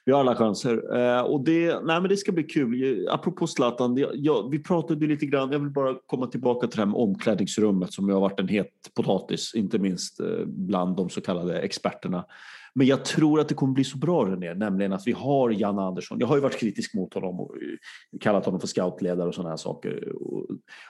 vi 0.06 0.12
har 0.12 0.20
alla 0.20 0.36
chanser. 0.36 0.98
Eh, 0.98 1.22
och 1.22 1.44
det, 1.44 1.68
nej, 1.68 2.02
men 2.02 2.10
det 2.10 2.18
ska 2.18 2.32
bli 2.32 2.44
kul. 2.44 2.84
Eh, 2.84 3.14
apropå 3.14 3.48
Zlatan, 3.48 3.96
det, 3.96 4.10
jag, 4.14 4.50
vi 4.52 4.60
pratade 4.60 5.08
lite 5.08 5.26
grann, 5.26 5.52
jag 5.52 5.60
vill 5.60 5.70
bara 5.70 5.96
komma 6.06 6.28
tillbaka 6.28 6.68
till 6.68 6.78
det 6.78 6.82
här 6.82 6.92
med 6.92 7.00
omklädningsrummet 7.00 7.94
som 7.94 8.10
har 8.10 8.20
varit 8.20 8.40
en 8.40 8.48
het 8.48 8.72
potatis, 8.96 9.56
inte 9.56 9.80
minst 9.80 10.20
eh, 10.20 10.46
bland 10.46 10.96
de 10.96 11.10
så 11.10 11.22
kallade 11.22 11.60
experterna. 11.60 12.26
Men 12.74 12.88
jag 12.88 13.06
tror 13.06 13.40
att 13.40 13.50
det 13.50 13.56
kommer 13.56 13.74
bli 13.74 13.84
så 13.84 13.98
bra 13.98 14.26
René, 14.26 14.54
nämligen 14.54 14.94
att 14.94 15.08
vi 15.08 15.12
har 15.12 15.50
Jan 15.50 15.80
Andersson. 15.80 16.20
Jag 16.20 16.28
har 16.28 16.36
ju 16.36 16.42
varit 16.42 16.60
kritisk 16.60 16.94
mot 16.94 17.14
honom 17.14 17.40
och 17.40 17.56
eh, 17.56 18.20
kallat 18.20 18.46
honom 18.46 18.60
för 18.60 18.68
scoutledare 18.68 19.28
och 19.28 19.36
sådana 19.36 19.50
här 19.50 19.58
saker. 19.58 20.14
Och, 20.16 20.46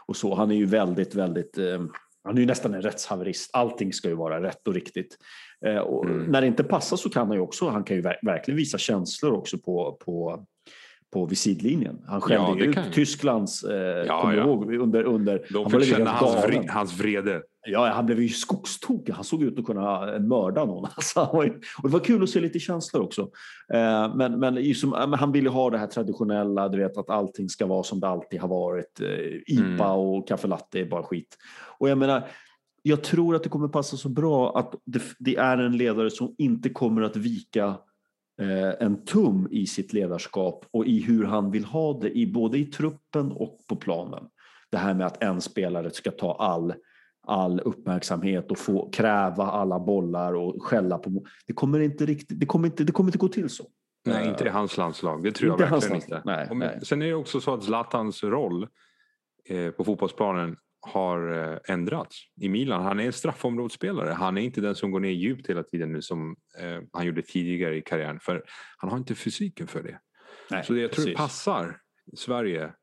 och 0.06 0.15
så. 0.15 0.36
Han 0.36 0.52
är 0.52 0.56
ju 0.56 0.65
väldigt, 0.65 1.15
väldigt 1.15 1.58
eh, 1.58 1.82
han 2.24 2.38
är 2.38 2.41
ju 2.41 2.48
nästan 2.48 2.74
en 2.74 2.82
rättshaverist. 2.82 3.50
Allting 3.54 3.93
ska 3.93 4.08
ju 4.08 4.15
vara 4.15 4.43
rätt 4.43 4.67
och 4.67 4.74
riktigt. 4.74 5.17
Eh, 5.65 5.78
och 5.78 6.06
mm. 6.06 6.24
När 6.24 6.41
det 6.41 6.48
inte 6.48 6.63
passar 6.63 6.98
så 6.98 7.10
kan 7.10 7.28
han 7.28 7.36
ju 7.36 7.41
också, 7.41 7.69
han 7.69 7.84
kan 7.84 7.95
ju 7.95 8.02
verkligen 8.02 8.58
visa 8.58 8.78
känslor 8.78 9.34
också 9.34 9.58
på, 9.58 9.98
på, 10.06 10.45
på 11.13 11.26
vid 11.26 11.38
sidlinjen. 11.38 12.02
Han 12.08 12.22
skällde 12.22 12.65
ja, 12.65 12.86
ut 12.86 12.93
Tysklands, 12.93 13.63
eh, 13.63 13.78
ja, 14.08 14.22
kommer 14.22 14.38
ja. 14.38 14.43
ihåg, 14.43 14.74
under... 14.74 15.04
under 15.04 15.45
De 15.54 15.72
fick 15.72 15.84
känna 15.84 16.12
hans, 16.12 16.45
vre, 16.45 16.63
hans 16.67 17.00
vrede. 17.00 17.41
Ja, 17.67 17.88
han 17.88 18.06
blev 18.06 18.22
ju 18.22 18.30
skogstokig. 18.30 19.13
Han 19.13 19.24
såg 19.24 19.43
ut 19.43 19.60
att 19.60 19.65
kunna 19.65 20.19
mörda 20.19 20.65
någon. 20.65 20.89
Alltså, 20.95 21.22
och 21.22 21.43
det 21.84 21.89
var 21.89 22.00
kul 22.00 22.24
att 22.24 22.30
se 22.30 22.39
lite 22.39 22.60
känslor 22.60 23.04
också. 23.04 23.22
Eh, 23.74 24.15
men, 24.15 24.39
men, 24.39 24.56
liksom, 24.56 24.93
han 25.19 25.32
ville 25.32 25.50
ha 25.50 25.69
det 25.69 25.78
här 25.78 25.88
traditionella, 25.88 26.69
du 26.69 26.78
vet 26.78 26.98
att 26.98 27.10
allting 27.10 27.50
ska 27.50 27.65
vara 27.65 27.84
som 27.84 28.00
det 28.00 28.08
alltid 28.08 28.39
har 28.39 28.48
varit. 28.48 29.02
Eh, 29.02 29.56
IPA 29.56 29.86
mm. 29.86 29.98
och 29.98 30.28
kaffe 30.28 30.48
latte 30.48 30.80
är 30.80 30.86
bara 30.86 31.04
skit. 31.04 31.38
Och 31.78 31.89
jag 31.89 31.98
menar, 31.98 32.24
jag 32.82 33.04
tror 33.04 33.36
att 33.36 33.44
det 33.44 33.50
kommer 33.50 33.68
passa 33.68 33.98
så 33.98 34.10
bra 34.10 34.58
att 34.58 34.76
det, 34.86 35.02
det 35.20 35.36
är 35.36 35.58
en 35.58 35.78
ledare 35.78 36.10
som 36.10 36.36
inte 36.38 36.70
kommer 36.70 37.02
att 37.02 37.15
vika 37.15 37.65
eh, 38.42 38.74
en 38.80 39.06
tum 39.06 39.48
i 39.52 39.68
sitt 39.68 39.94
ledarskap 39.94 40.65
och 40.72 40.86
i 40.86 41.00
hur 41.02 41.24
han 41.24 41.52
vill 41.52 41.65
ha 41.65 42.00
det, 42.00 42.18
i, 42.18 42.32
både 42.32 42.58
i 42.58 42.65
truppen 42.65 43.32
och 43.32 43.58
på 43.68 43.76
planen. 43.76 44.24
Det 44.72 44.78
här 44.78 44.94
med 44.94 45.08
att 45.08 45.24
en 45.24 45.42
spelare 45.42 45.92
ska 45.92 46.12
ta 46.12 46.34
all, 46.34 46.74
all 47.28 47.60
uppmärksamhet 47.60 48.52
och 48.52 48.58
få 48.58 48.89
kräva 48.89 49.44
alla 49.44 49.80
bollar 49.80 50.34
och 50.34 50.63
skälla 50.63 50.98
på... 50.98 51.26
Det 51.48 51.54
kommer 51.54 51.80
inte, 51.80 52.06
riktigt, 52.06 52.39
det 52.39 52.46
kommer 52.46 52.68
inte, 52.68 52.84
det 52.84 52.92
kommer 52.92 53.08
inte 53.08 53.18
gå 53.18 53.28
till 53.28 53.50
så. 53.50 53.63
Nej, 54.06 54.28
inte 54.28 54.46
i 54.46 54.50
hans 54.50 54.78
landslag. 54.78 55.24
Det 55.24 55.32
tror 55.32 55.52
inte 55.52 55.63
jag 55.63 55.72
verkligen 55.72 55.96
inte. 55.96 56.22
Nej, 56.26 56.48
nej. 56.52 56.80
Sen 56.84 57.02
är 57.02 57.08
det 57.08 57.13
också 57.13 57.42
så 57.42 57.54
att 57.54 57.63
Zlatans 57.63 58.24
roll 58.24 58.68
eh, 59.46 59.72
på 59.72 59.84
fotbollsplanen 59.84 60.58
har 60.82 61.52
eh, 61.52 61.74
ändrats 61.74 62.18
i 62.42 62.50
Milan. 62.50 62.84
Han 62.84 63.00
är 63.00 63.06
en 63.06 63.13
straffområdesspelare. 63.13 64.10
Han 64.10 64.38
är 64.38 64.42
inte 64.42 64.62
den 64.62 64.76
som 64.76 64.92
går 64.92 65.00
ner 65.00 65.10
djupt 65.10 65.50
hela 65.50 65.63
tiden 65.63 65.94
nu 65.94 66.02
som 66.02 66.36
eh, 66.60 66.80
han 66.94 67.06
gjorde 67.06 67.22
tidigare 67.22 67.78
i 67.78 67.82
karriären. 67.82 68.20
För 68.20 68.44
han 68.78 68.89
har 68.89 68.98
inte 68.98 69.15
fysiken 69.15 69.68
för 69.68 69.84
det. 69.84 70.00
Nej, 70.52 70.63
så 70.63 70.74
det, 70.74 70.82
jag 70.82 70.92
tror 70.92 71.04
precis. 71.04 71.18
det 71.18 71.18
passar 71.18 71.78
Sverige 72.18 72.74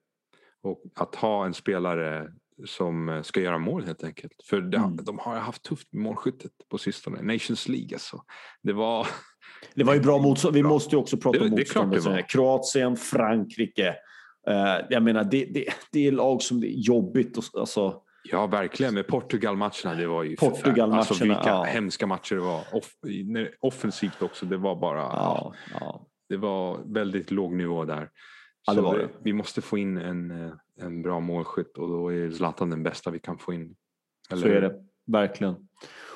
och 0.62 0.82
att 0.94 1.14
ha 1.14 1.46
en 1.46 1.54
spelare 1.54 2.28
som 2.64 3.08
eh, 3.08 3.22
ska 3.22 3.40
göra 3.40 3.58
mål 3.58 3.84
helt 3.84 4.04
enkelt. 4.04 4.32
För 4.44 4.60
de, 4.60 4.76
mm. 4.76 4.96
de 5.04 5.18
har 5.18 5.36
haft 5.36 5.62
tufft 5.62 5.92
med 5.92 6.02
målskyttet 6.02 6.52
på 6.70 6.78
sistone. 6.78 7.22
Nations 7.22 7.68
League 7.68 7.88
alltså. 7.92 8.22
Det 8.62 8.72
var... 8.72 9.06
Det 9.74 9.84
var 9.84 9.94
ju 9.94 10.00
bra 10.00 10.18
motstånd. 10.18 10.54
Vi 10.54 10.62
måste 10.62 10.94
ju 10.94 11.00
också 11.00 11.16
prata 11.16 11.38
det, 11.38 11.44
om 11.44 11.50
motståndet. 11.50 12.30
Kroatien, 12.30 12.96
Frankrike. 12.96 13.94
Uh, 14.50 14.86
jag 14.90 15.02
menar, 15.02 15.24
det, 15.24 15.44
det, 15.44 15.64
det 15.92 16.06
är 16.06 16.12
lag 16.12 16.42
som 16.42 16.60
det 16.60 16.66
är 16.66 16.78
jobbigt. 16.78 17.38
Och, 17.38 17.44
alltså, 17.54 18.02
ja, 18.24 18.46
verkligen. 18.46 18.94
Med 18.94 19.06
Portugal-matcherna, 19.06 19.94
det 19.94 20.06
var 20.06 20.22
ju 20.22 20.36
Portugal-matcherna, 20.36 20.98
alltså, 20.98 21.24
vilka 21.24 21.42
ja. 21.46 21.62
hemska 21.62 22.06
matcher 22.06 22.34
det 22.34 22.40
var. 22.40 22.60
Off, 22.72 22.92
offensivt 23.60 24.22
också, 24.22 24.46
det 24.46 24.56
var 24.56 24.76
bara... 24.76 24.98
Ja, 24.98 25.54
ja. 25.80 26.06
Det 26.28 26.36
var 26.36 26.80
väldigt 26.86 27.30
låg 27.30 27.52
nivå 27.52 27.84
där. 27.84 28.10
Ja, 28.66 28.74
det 28.74 28.80
var 28.80 28.98
det. 28.98 29.08
vi 29.22 29.32
måste 29.32 29.62
få 29.62 29.78
in 29.78 29.96
en, 29.96 30.30
eh, 30.30 30.52
en 30.80 31.02
bra 31.02 31.20
målskytt 31.20 31.78
och 31.78 31.88
då 31.88 32.12
är 32.12 32.30
Zlatan 32.30 32.70
den 32.70 32.82
bästa 32.82 33.10
vi 33.10 33.18
kan 33.18 33.38
få 33.38 33.52
in. 33.52 33.76
Eller? 34.30 34.42
Så 34.42 34.48
är 34.48 34.60
det, 34.60 34.74
verkligen. 35.06 35.54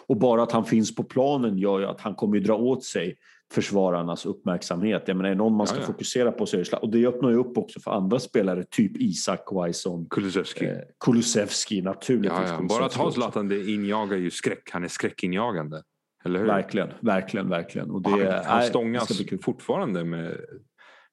Och 0.06 0.16
bara 0.16 0.42
att 0.42 0.52
han 0.52 0.64
finns 0.64 0.94
på 0.94 1.04
planen 1.04 1.58
gör 1.58 1.80
ju 1.80 1.86
att 1.86 2.00
han 2.00 2.14
kommer 2.14 2.40
dra 2.40 2.54
åt 2.54 2.84
sig 2.84 3.16
försvararnas 3.52 4.26
uppmärksamhet. 4.26 5.02
Jag 5.06 5.16
menar, 5.16 5.30
är 5.30 5.34
någon 5.34 5.56
man 5.56 5.66
ska 5.66 5.76
ja, 5.76 5.82
ja. 5.82 5.86
fokusera 5.86 6.32
på 6.32 6.46
så 6.46 6.56
är 6.56 6.64
det 6.70 6.76
Och 6.76 6.90
det 6.90 7.06
öppnar 7.06 7.30
ju 7.30 7.36
upp 7.36 7.58
också 7.58 7.80
för 7.80 7.90
andra 7.90 8.18
spelare, 8.18 8.64
typ 8.70 8.96
Isak 8.96 9.46
Quaison. 9.46 10.06
Kulusevski. 10.10 10.66
Eh, 10.66 10.78
Kulusevski, 11.04 11.82
naturligtvis. 11.82 12.48
Ja, 12.48 12.58
ja. 12.60 12.66
Bara 12.68 12.84
att 12.84 12.94
ha 12.94 13.12
Zlatan, 13.12 13.48
det 13.48 13.70
injagar 13.70 14.16
ju 14.16 14.30
skräck. 14.30 14.70
Han 14.72 14.84
är 14.84 14.88
skräckinjagande. 14.88 15.82
Eller 16.24 16.40
hur? 16.40 16.46
Verkligen, 16.46 16.88
verkligen, 17.00 17.48
verkligen. 17.48 17.90
Och 17.90 18.02
det, 18.02 18.32
han, 18.32 18.44
han 18.44 18.62
stångas 18.62 19.22
fortfarande 19.42 20.04
med 20.04 20.36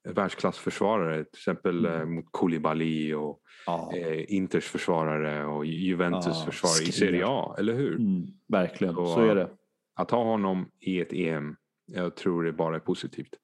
världsklassförsvarare, 0.10 1.23
till 1.23 1.39
exempel 1.39 1.86
mm. 1.86 2.02
Eh, 2.02 2.06
mot 2.06 2.26
Koulibaly 2.32 3.13
och 3.13 3.39
ja. 3.65 3.91
eh, 3.95 4.34
Inters 4.34 4.65
försvarare 4.65 5.45
och 5.45 5.65
Juventus 5.65 6.38
ja, 6.39 6.45
försvarare 6.52 6.84
i 6.84 6.91
Serie 6.91 7.23
A, 7.28 7.56
eller 7.60 7.73
hur? 7.73 7.95
Mm, 7.95 8.28
verkligen, 8.47 8.95
så, 8.95 9.06
så 9.06 9.21
är 9.21 9.36
det. 9.36 9.50
Att 9.95 10.12
ha 10.12 10.23
honom 10.23 10.69
i 10.80 11.02
ett 11.02 11.13
EM 11.13 11.56
jag 11.88 12.15
tror 12.15 12.43
det 12.43 12.54
bara 12.54 12.76
är 12.76 12.80
positivt. 12.80 13.36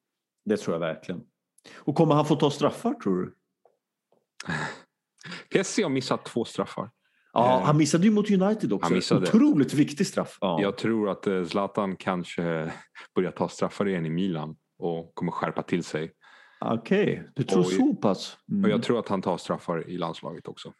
Det 0.46 0.58
tror 0.58 0.76
jag 0.76 0.80
verkligen. 0.80 1.22
Och 1.76 1.96
kommer 1.96 2.16
han 2.16 2.26
få 2.26 2.36
ta 2.36 2.52
straffar 2.52 2.94
tror 2.94 3.22
du? 3.22 3.36
Kessie 5.54 5.86
har 5.86 5.90
missat 5.90 6.26
två 6.26 6.46
straffar. 6.46 6.92
Ja, 7.34 7.60
eh, 7.60 7.66
han 7.66 7.78
missade 7.78 8.04
ju 8.04 8.12
mot 8.12 8.32
United 8.32 8.74
också. 8.74 8.86
Han 8.86 8.94
missade. 8.94 9.22
Otroligt 9.22 9.74
viktig 9.74 10.08
straff. 10.08 10.38
Ja. 10.42 10.62
Jag 10.62 10.78
tror 10.78 11.10
att 11.10 11.28
eh, 11.28 11.44
Zlatan 11.44 11.96
kanske 11.96 12.72
börjar 13.16 13.32
ta 13.32 13.50
straffar 13.50 13.88
igen 13.88 14.06
i 14.06 14.10
Milan 14.10 14.56
och 14.78 15.16
kommer 15.16 15.32
skärpa 15.32 15.64
till 15.64 15.84
sig. 15.84 16.12
Okej, 16.60 17.04
okay. 17.04 17.24
du 17.36 17.44
tror 17.44 17.60
och, 17.60 17.66
så 17.66 17.96
pass? 17.96 18.38
Mm. 18.52 18.64
Och 18.64 18.70
jag 18.70 18.84
tror 18.84 19.00
att 19.00 19.08
han 19.08 19.22
tar 19.22 19.38
straffar 19.38 19.90
i 19.90 19.98
landslaget 19.98 20.48
också. 20.48 20.74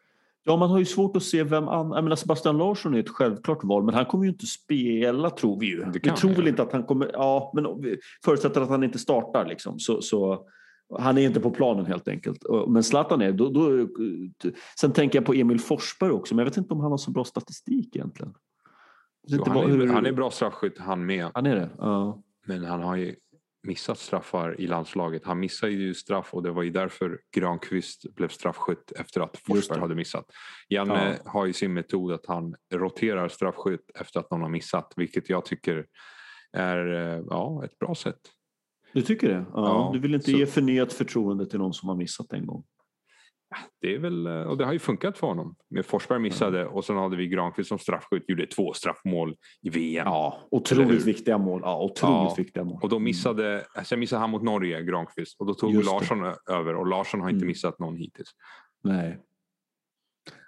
Ja, 0.46 0.58
man 0.58 0.70
har 0.70 0.80
ju 0.80 0.86
svårt 0.86 1.16
att 1.16 1.24
se 1.24 1.44
vem 1.44 1.68
annan... 1.68 1.92
Jag 1.92 2.04
menar, 2.04 2.16
Sebastian 2.16 2.58
Larsson 2.58 2.94
är 2.94 3.00
ett 3.00 3.10
självklart 3.10 3.64
val, 3.64 3.84
men 3.84 3.96
han 3.96 4.06
kommer 4.06 4.24
ju 4.24 4.32
inte 4.32 4.46
spela 4.46 5.30
tror 5.30 5.60
vi 5.60 5.66
ju. 5.66 5.86
Vi 5.94 6.00
tror 6.00 6.32
väl 6.32 6.48
inte 6.48 6.64
att 6.64 6.72
han 6.72 6.84
kommer... 6.84 7.10
Ja, 7.14 7.52
men 7.56 7.66
förutsätter 8.26 8.62
att 8.62 8.70
han 8.70 8.84
inte 8.84 9.00
startar 9.00 9.46
liksom. 9.46 9.80
Så, 9.80 10.02
så, 10.02 10.46
han 11.00 11.18
är 11.18 11.22
inte 11.22 11.40
på 11.40 11.52
planen 11.52 11.86
helt 11.86 12.08
enkelt. 12.08 12.38
Men 12.68 12.84
Zlatan 12.84 13.22
är... 13.22 13.32
Då, 13.32 13.50
då, 13.50 13.88
sen 14.80 14.92
tänker 14.92 15.18
jag 15.18 15.26
på 15.26 15.34
Emil 15.34 15.60
Forsberg 15.60 16.12
också, 16.12 16.36
men 16.36 16.46
jag 16.46 16.50
vet 16.50 16.58
inte 16.58 16.74
om 16.74 16.80
han 16.80 16.92
har 16.92 16.98
så 16.98 17.12
bra 17.12 17.24
statistik 17.24 17.96
egentligen. 17.96 18.34
Jo, 19.28 19.44
han, 19.48 19.58
är, 19.58 19.68
hur... 19.68 19.88
han 19.88 20.06
är 20.06 20.12
bra 20.12 20.32
straffskytt 20.32 20.80
han 20.80 21.06
med. 21.06 21.28
Han 21.34 21.46
är 21.46 21.56
det? 21.56 21.70
Ja. 21.78 22.24
Men 22.46 22.64
han 22.64 22.82
har 22.82 22.96
ju 22.96 23.16
missat 23.64 24.00
straffar 24.00 24.62
i 24.62 24.68
landslaget. 24.68 25.26
Han 25.26 25.40
missade 25.40 25.72
ju 25.72 25.94
straff 25.94 26.34
och 26.34 26.44
det 26.44 26.52
var 26.52 26.64
ju 26.64 26.70
därför 26.70 27.20
Granqvist 27.36 28.16
blev 28.16 28.28
straffskytt 28.28 28.92
efter 28.92 29.22
att 29.22 29.38
Forsberg 29.38 29.80
hade 29.80 29.96
missat. 29.96 30.26
Janne 30.70 31.20
ja. 31.24 31.32
har 31.32 31.46
ju 31.46 31.54
sin 31.54 31.74
metod 31.74 32.12
att 32.12 32.26
han 32.26 32.56
roterar 32.74 33.28
straffskytt 33.28 33.92
efter 33.96 34.20
att 34.20 34.32
någon 34.32 34.42
har 34.42 34.50
missat 34.50 34.94
vilket 34.96 35.30
jag 35.30 35.46
tycker 35.46 35.86
är 36.54 36.94
eh, 36.94 37.24
ja, 37.30 37.66
ett 37.66 37.80
bra 37.80 37.96
sätt. 37.96 38.20
Du 38.94 39.02
tycker 39.02 39.30
det? 39.30 39.46
Ja, 39.54 39.54
ja 39.54 39.90
du 39.94 40.00
vill 40.00 40.14
inte 40.14 40.32
så... 40.32 40.38
ge 40.38 40.46
förnyat 40.46 40.94
förtroende 40.94 41.46
till 41.46 41.60
någon 41.60 41.74
som 41.74 41.90
har 41.90 41.96
missat 41.96 42.34
en 42.34 42.46
gång? 42.46 42.64
Det 43.82 43.96
är 43.96 44.00
väl, 44.00 44.28
eh, 44.28 44.42
och 44.42 44.58
det 44.58 44.66
har 44.66 44.74
ju 44.74 44.80
funkat 44.80 45.18
för 45.18 45.28
honom. 45.28 45.56
Med 45.70 45.86
Forsberg 45.86 46.20
missade 46.20 46.62
mm. 46.62 46.74
och 46.74 46.86
sen 46.86 46.98
hade 46.98 47.16
vi 47.16 47.28
Granqvist 47.28 47.70
som 47.70 47.80
straffskytt, 47.80 48.30
gjorde 48.30 48.46
två 48.46 48.74
straffmål 48.74 49.36
i 49.62 49.70
VM. 49.70 50.06
Ja, 50.06 50.40
otroligt 50.52 51.06
viktiga 51.06 51.38
mål. 51.38 51.62
Ja, 51.64 51.84
otroligt 51.84 52.30
ja, 52.30 52.36
viktiga 52.38 52.64
mål. 52.64 52.80
Och 52.82 52.90
då 52.90 53.00
missade, 53.00 53.66
sen 53.84 54.00
missade 54.00 54.20
han 54.20 54.30
mot 54.30 54.44
Norge, 54.44 54.84
Granqvist, 54.84 55.40
och 55.40 55.46
då 55.46 55.54
tog 55.54 55.74
Just 55.74 55.92
Larsson 55.92 56.20
det. 56.20 56.36
över 56.50 56.76
och 56.76 56.88
Larsson 56.88 57.22
har 57.22 57.30
inte 57.30 57.38
mm. 57.38 57.48
missat 57.48 57.80
någon 57.80 57.98
hittills. 57.98 58.30
Nej, 58.84 59.20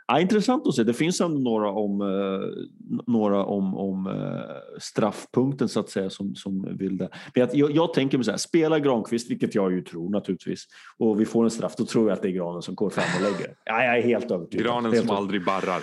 Ja, 0.08 0.20
intressant 0.20 0.68
att 0.68 0.76
se. 0.76 0.84
Det 0.84 0.94
finns 0.94 1.22
ändå 1.22 1.40
några 1.40 1.72
om, 1.72 2.02
eh, 2.02 3.08
några 3.08 3.46
om, 3.46 3.78
om 3.78 4.08
eh, 4.08 4.80
straffpunkten 4.80 5.70
så 5.70 5.80
att 5.80 5.90
säga 5.90 6.10
som, 6.10 6.36
som 6.36 6.78
vill 6.78 6.98
det. 6.98 7.10
Men 7.36 7.50
jag, 7.54 7.72
jag 7.72 7.94
tänker 7.94 8.18
mig 8.18 8.26
så 8.26 8.32
här, 8.32 8.38
spela 8.38 8.80
Granqvist, 8.80 9.32
vilket 9.32 9.56
jag 9.56 9.72
ju 9.72 9.82
tror 9.82 10.10
naturligtvis, 10.10 10.66
och 10.98 11.22
vi 11.22 11.26
får 11.26 11.44
en 11.44 11.52
straff, 11.52 11.76
då 11.78 11.86
tror 11.86 12.10
jag 12.10 12.16
att 12.16 12.22
det 12.22 12.28
är 12.28 12.32
Granen 12.32 12.62
som 12.62 12.76
går 12.76 12.90
fram 12.90 13.06
och 13.16 13.32
lägger. 13.32 13.56
Ja, 13.66 13.84
jag 13.84 13.98
är 13.98 14.02
helt 14.02 14.32
övertygad. 14.32 14.66
Granen 14.66 14.94
helt 14.94 15.08
som 15.08 15.16
aldrig 15.16 15.46
barrar. 15.46 15.82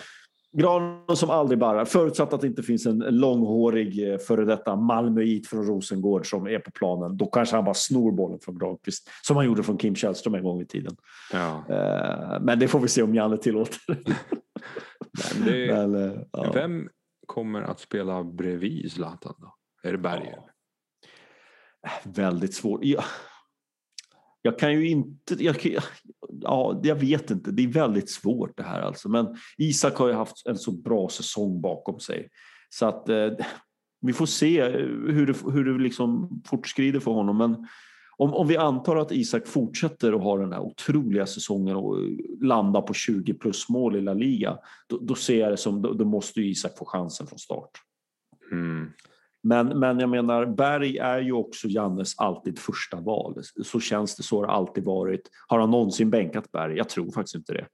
Granen 0.52 1.16
som 1.16 1.30
aldrig 1.30 1.58
barrar, 1.58 1.84
förutsatt 1.84 2.32
att 2.32 2.40
det 2.40 2.46
inte 2.46 2.62
finns 2.62 2.86
en 2.86 2.98
långhårig 2.98 4.12
eh, 4.12 4.18
före 4.18 4.44
detta 4.44 4.76
Malmöit 4.76 5.46
från 5.46 5.66
Rosengård 5.66 6.30
som 6.30 6.46
är 6.46 6.58
på 6.58 6.70
planen. 6.70 7.16
Då 7.16 7.26
kanske 7.26 7.56
han 7.56 7.64
bara 7.64 7.74
snor 7.74 8.12
bollen 8.12 8.38
från 8.40 8.58
Granqvist, 8.58 9.10
som 9.22 9.36
han 9.36 9.46
gjorde 9.46 9.62
från 9.62 9.78
Kim 9.78 9.94
Källström 9.94 10.34
en 10.34 10.42
gång 10.42 10.60
i 10.60 10.66
tiden. 10.66 10.96
Ja. 11.32 11.64
Eh, 11.68 12.40
men 12.40 12.58
det 12.58 12.68
får 12.68 12.80
vi 12.80 12.88
se 12.88 13.02
om 13.02 13.14
Janne 13.14 13.36
tillåter. 13.36 13.80
Men 15.36 15.46
det, 15.46 15.74
Men, 15.86 15.94
eh, 15.94 16.20
ja. 16.32 16.52
Vem 16.54 16.88
kommer 17.26 17.62
att 17.62 17.80
spela 17.80 18.24
bredvid 18.24 18.92
Zlatan 18.92 19.34
då? 19.38 19.54
Är 19.88 19.92
det 19.92 19.98
Berger? 19.98 20.38
Ja. 20.38 20.48
Väldigt 22.04 22.54
svårt. 22.54 22.80
Jag, 22.84 23.04
jag 24.42 24.58
kan 24.58 24.72
ju 24.72 24.88
inte... 24.88 25.44
Jag, 25.44 25.76
ja, 26.40 26.80
jag 26.82 26.94
vet 26.94 27.30
inte. 27.30 27.50
Det 27.50 27.62
är 27.62 27.68
väldigt 27.68 28.10
svårt 28.10 28.56
det 28.56 28.62
här 28.62 28.80
alltså. 28.80 29.08
Men 29.08 29.36
Isak 29.58 29.96
har 29.96 30.08
ju 30.08 30.14
haft 30.14 30.46
en 30.46 30.58
så 30.58 30.72
bra 30.72 31.08
säsong 31.08 31.60
bakom 31.60 32.00
sig. 32.00 32.28
Så 32.68 32.86
att 32.86 33.08
eh, 33.08 33.30
vi 34.00 34.12
får 34.12 34.26
se 34.26 34.64
hur 35.08 35.26
det, 35.26 35.52
hur 35.52 35.64
det 35.64 35.82
liksom 35.82 36.42
fortskrider 36.46 37.00
för 37.00 37.10
honom. 37.10 37.38
Men 37.38 37.66
om, 38.16 38.34
om 38.34 38.46
vi 38.46 38.56
antar 38.56 38.96
att 38.96 39.12
Isak 39.12 39.46
fortsätter 39.46 40.12
att 40.12 40.22
ha 40.22 40.38
den 40.38 40.52
här 40.52 40.60
otroliga 40.60 41.26
säsongen 41.26 41.76
och 41.76 41.98
landa 42.40 42.82
på 42.82 42.94
20 42.94 43.34
plus 43.34 43.68
mål 43.68 43.96
i 43.96 44.00
La 44.00 44.14
Liga, 44.14 44.58
då, 44.88 44.98
då 44.98 45.14
ser 45.14 45.40
jag 45.40 45.52
det 45.52 45.56
som, 45.56 45.82
då, 45.82 45.92
då 45.92 46.04
måste 46.04 46.40
ju 46.40 46.50
Isak 46.50 46.78
få 46.78 46.84
chansen 46.84 47.26
från 47.26 47.38
start. 47.38 47.70
Mm. 48.52 48.90
Men, 49.42 49.78
men 49.78 50.00
jag 50.00 50.08
menar, 50.08 50.46
Berg 50.46 50.98
är 50.98 51.20
ju 51.20 51.32
också 51.32 51.68
Jannes 51.68 52.18
alltid 52.18 52.58
första 52.58 53.00
val. 53.00 53.42
Så 53.64 53.80
känns 53.80 54.16
det, 54.16 54.22
så 54.22 54.36
har 54.36 54.46
det 54.46 54.52
alltid 54.52 54.84
varit. 54.84 55.30
Har 55.48 55.58
han 55.58 55.70
någonsin 55.70 56.10
bänkat 56.10 56.52
Berg? 56.52 56.76
Jag 56.76 56.88
tror 56.88 57.12
faktiskt 57.12 57.34
inte 57.34 57.52
det. 57.52 57.66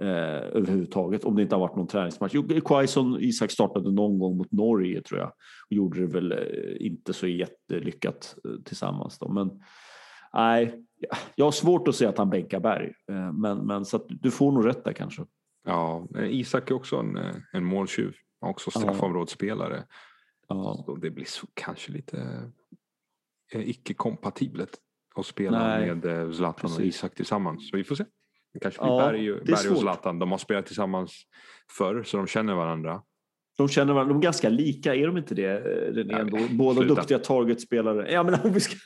Eh, 0.00 0.56
överhuvudtaget, 0.56 1.24
om 1.24 1.36
det 1.36 1.42
inte 1.42 1.54
har 1.54 1.60
varit 1.60 1.76
någon 1.76 1.86
träningsmatch. 1.86 2.34
Quaison 2.64 3.16
Isak 3.20 3.50
startade 3.50 3.92
någon 3.92 4.18
gång 4.18 4.36
mot 4.36 4.52
Norge 4.52 5.02
tror 5.02 5.20
jag 5.20 5.28
och 5.68 5.72
gjorde 5.72 6.00
det 6.00 6.06
väl 6.06 6.32
eh, 6.32 6.86
inte 6.86 7.12
så 7.12 7.26
jättelyckat 7.26 8.36
eh, 8.44 8.50
tillsammans. 8.64 9.18
Då. 9.18 9.28
Men 9.28 9.50
nej, 10.34 10.84
jag 11.34 11.44
har 11.44 11.52
svårt 11.52 11.88
att 11.88 11.94
se 11.94 12.06
att 12.06 12.18
han 12.18 12.30
bänkar 12.30 12.60
Berg, 12.60 12.92
eh, 13.08 13.32
men, 13.32 13.66
men 13.66 13.84
så 13.84 14.06
du 14.08 14.30
får 14.30 14.52
nog 14.52 14.66
rätt 14.66 14.84
där 14.84 14.92
kanske. 14.92 15.22
Ja, 15.64 16.08
Isak 16.20 16.70
är 16.70 16.74
också 16.74 16.96
en, 16.96 17.16
eh, 17.16 17.34
en 17.52 17.64
måltjuv, 17.64 18.14
också 18.40 18.70
straffområdesspelare. 18.70 19.84
Ja. 20.48 20.82
Så 20.86 20.96
det 20.96 21.10
blir 21.10 21.24
så 21.24 21.46
kanske 21.54 21.92
lite 21.92 22.50
eh, 23.52 23.68
icke-kompatibelt 23.68 24.78
att 25.14 25.26
spela 25.26 25.58
Nej, 25.68 25.94
med 25.94 26.04
eh, 26.04 26.32
Zlatan 26.32 26.60
precis. 26.60 26.78
och 26.78 26.84
Isak 26.84 27.14
tillsammans. 27.14 27.70
Så 27.70 27.76
vi 27.76 27.84
får 27.84 27.94
se. 27.94 28.04
Det 28.52 28.60
kanske 28.60 28.80
blir 28.80 28.90
ja, 28.90 28.98
Berg, 28.98 29.44
Berg 29.44 29.70
och 29.70 29.78
Zlatan. 29.78 30.18
De 30.18 30.30
har 30.30 30.38
spelat 30.38 30.66
tillsammans 30.66 31.22
förr 31.78 32.02
så 32.02 32.16
de 32.16 32.26
känner 32.26 32.54
varandra. 32.54 33.02
De 33.58 33.68
känner 33.68 33.92
varandra. 33.92 34.14
De 34.14 34.18
är 34.18 34.22
ganska 34.22 34.48
lika, 34.48 34.94
är 34.94 35.06
de 35.06 35.16
inte 35.16 35.34
det? 35.34 35.50
Eh, 35.50 35.92
René? 35.94 36.48
Båda 36.50 36.80
sluta. 36.80 36.94
duktiga 36.94 37.18
targetspelare. 37.18 38.12
Ja, 38.12 38.22
men 38.22 38.34
om 38.34 38.52
vi 38.52 38.60
ska... 38.60 38.76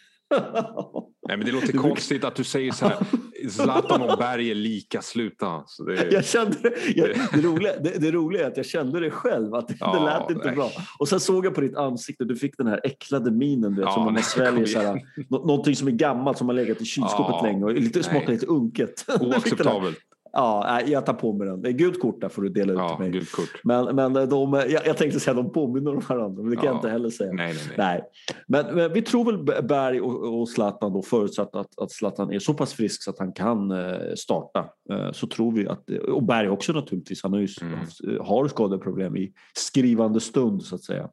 Nej, 1.29 1.37
men 1.37 1.41
det 1.41 1.53
låter 1.53 1.73
konstigt 1.79 2.25
att 2.25 2.35
du 2.35 2.45
säger 2.45 2.73
så 2.73 2.87
här. 2.87 2.97
Zlatan 3.51 4.03
och 4.03 4.19
Berg 4.19 4.51
är 4.51 4.55
lika, 4.55 5.03
sluta. 5.03 5.65
Det, 5.87 6.13
jag 6.13 6.25
kände 6.25 6.57
det, 6.63 6.75
jag, 6.97 7.09
det, 7.33 7.41
roliga, 7.41 7.73
det, 7.81 8.01
det, 8.01 8.11
roliga 8.11 8.45
är 8.45 8.51
att 8.51 8.57
jag 8.57 8.67
kände 8.67 9.01
det 9.01 9.11
själv, 9.11 9.55
att 9.55 9.69
det, 9.69 9.75
ja, 9.81 9.93
det 9.99 10.05
lät 10.05 10.31
inte 10.31 10.47
nej. 10.47 10.57
bra. 10.57 10.71
Och 10.99 11.09
sen 11.09 11.21
såg 11.21 11.47
jag 11.47 11.55
på 11.55 11.61
ditt 11.61 11.77
ansikte, 11.77 12.25
du 12.25 12.37
fick 12.37 12.59
den 12.59 12.67
här 12.67 12.81
äcklade 12.85 13.31
minen 13.31 13.75
du 13.75 13.81
vet, 13.81 13.87
ja, 13.87 13.93
som 13.93 14.05
man 14.05 14.23
sväljer 14.23 14.67
så 14.67 14.79
här, 14.79 15.03
någonting 15.31 15.77
som 15.77 15.89
är 15.89 15.93
gammalt 15.93 16.39
som 16.39 16.49
har 16.49 16.55
legat 16.55 16.81
i 16.81 16.85
kylskåpet 16.85 17.35
ja, 17.39 17.43
länge 17.43 17.65
och 17.65 17.73
lite, 17.73 18.03
smakar 18.03 18.33
lite 18.33 18.47
unket. 18.47 19.05
Oacceptabelt. 19.21 19.99
Ja, 20.39 20.81
jag 20.87 21.07
tar 21.07 21.13
på 21.15 21.33
mig 21.33 21.47
den. 21.47 21.63
Det 21.63 21.69
är 21.69 21.73
gult 21.73 22.01
kort 22.01 22.21
där 22.21 22.29
får 22.29 22.43
du 22.43 22.49
dela 22.49 22.73
ut 22.73 22.79
ja, 22.79 22.99
mig. 22.99 23.11
Gult 23.11 23.33
kort. 23.33 23.61
Men, 23.65 23.97
men 23.97 24.13
de, 24.13 24.53
jag, 24.53 24.87
jag 24.87 24.97
tänkte 24.97 25.21
säga 25.21 25.39
att 25.39 25.45
de 25.45 25.53
påminner 25.53 25.91
om 25.91 26.03
varandra, 26.09 26.43
men 26.43 26.51
det 26.51 26.57
kan 26.57 26.65
ja. 26.65 26.71
jag 26.71 26.79
inte 26.79 26.89
heller 26.89 27.11
säga. 27.11 27.33
Nej, 27.33 27.55
nej, 27.55 27.65
nej. 27.69 27.77
nej. 27.77 28.03
Men, 28.47 28.77
men, 28.77 28.93
vi 28.93 29.03
tror 29.03 29.25
väl 29.25 29.63
Berg 29.63 30.01
och, 30.01 30.41
och 30.41 30.49
Zlatan 30.49 30.93
då 30.93 31.03
förutsatt 31.03 31.57
att, 31.57 31.79
att 31.79 31.93
Zlatan 31.93 32.33
är 32.33 32.39
så 32.39 32.55
pass 32.55 32.75
frisk 32.75 33.03
så 33.03 33.11
att 33.11 33.19
han 33.19 33.33
kan 33.33 33.71
eh, 33.71 34.15
starta. 34.17 34.69
Eh, 34.91 35.13
så 35.13 35.27
tror 35.27 35.53
vi 35.53 35.69
att, 35.69 35.91
och 35.91 36.23
Berg 36.23 36.49
också 36.49 36.73
naturligtvis, 36.73 37.23
han 37.23 37.33
har 37.33 37.41
ju 37.41 37.49
mm. 37.63 37.75
Eh, 37.75 38.27
har 38.27 38.49
skadeproblem 38.49 39.17
i 39.17 39.33
skrivande 39.55 40.21
stund 40.21 40.63
så 40.63 40.75
att 40.75 40.83
säga. 40.83 41.09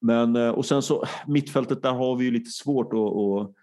Men 0.00 0.36
och 0.36 0.66
sen 0.66 0.82
så 0.82 1.04
mittfältet 1.26 1.82
där 1.82 1.92
har 1.92 2.16
vi 2.16 2.24
ju 2.24 2.30
lite 2.30 2.50
svårt 2.50 2.92
att 2.92 3.54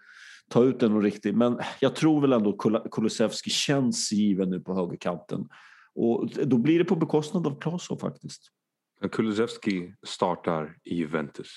ta 0.49 0.63
ut 0.63 0.79
den 0.79 1.01
riktigt. 1.01 1.35
Men 1.35 1.59
jag 1.79 1.95
tror 1.95 2.21
väl 2.21 2.33
ändå 2.33 2.57
Kulusevski 2.91 3.49
känns 3.49 4.11
given 4.11 4.49
nu 4.49 4.59
på 4.59 4.73
högerkanten. 4.73 5.47
Och 5.95 6.29
då 6.45 6.57
blir 6.57 6.79
det 6.79 6.85
på 6.85 6.95
bekostnad 6.95 7.47
av 7.47 7.59
Claesson 7.59 7.99
faktiskt. 7.99 8.41
Kulusevski 9.11 9.93
startar 10.03 10.77
i 10.83 10.95
Juventus. 10.95 11.49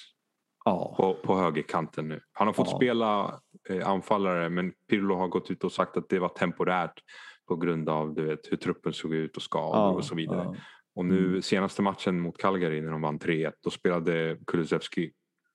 Ja. 0.64 0.94
På, 0.96 1.14
på 1.14 1.36
högerkanten 1.36 2.08
nu. 2.08 2.20
Han 2.32 2.46
har 2.46 2.54
fått 2.54 2.70
ja. 2.70 2.76
spela 2.76 3.40
eh, 3.68 3.88
anfallare 3.88 4.48
men 4.48 4.72
Pirlo 4.90 5.14
har 5.14 5.28
gått 5.28 5.50
ut 5.50 5.64
och 5.64 5.72
sagt 5.72 5.96
att 5.96 6.08
det 6.08 6.18
var 6.18 6.28
temporärt 6.28 7.02
på 7.48 7.56
grund 7.56 7.88
av 7.88 8.14
du 8.14 8.24
vet, 8.24 8.52
hur 8.52 8.56
truppen 8.56 8.92
såg 8.92 9.14
ut 9.14 9.36
och 9.36 9.42
skador 9.42 9.76
ja. 9.76 9.88
och 9.88 10.04
så 10.04 10.14
vidare. 10.14 10.56
Och 10.94 11.04
nu 11.04 11.26
mm. 11.26 11.42
senaste 11.42 11.82
matchen 11.82 12.20
mot 12.20 12.38
Calgary 12.38 12.80
när 12.80 12.90
de 12.90 13.02
vann 13.02 13.18
3-1 13.18 13.52
då 13.60 13.70
spelade 13.70 14.38
Kulusevski 14.46 15.12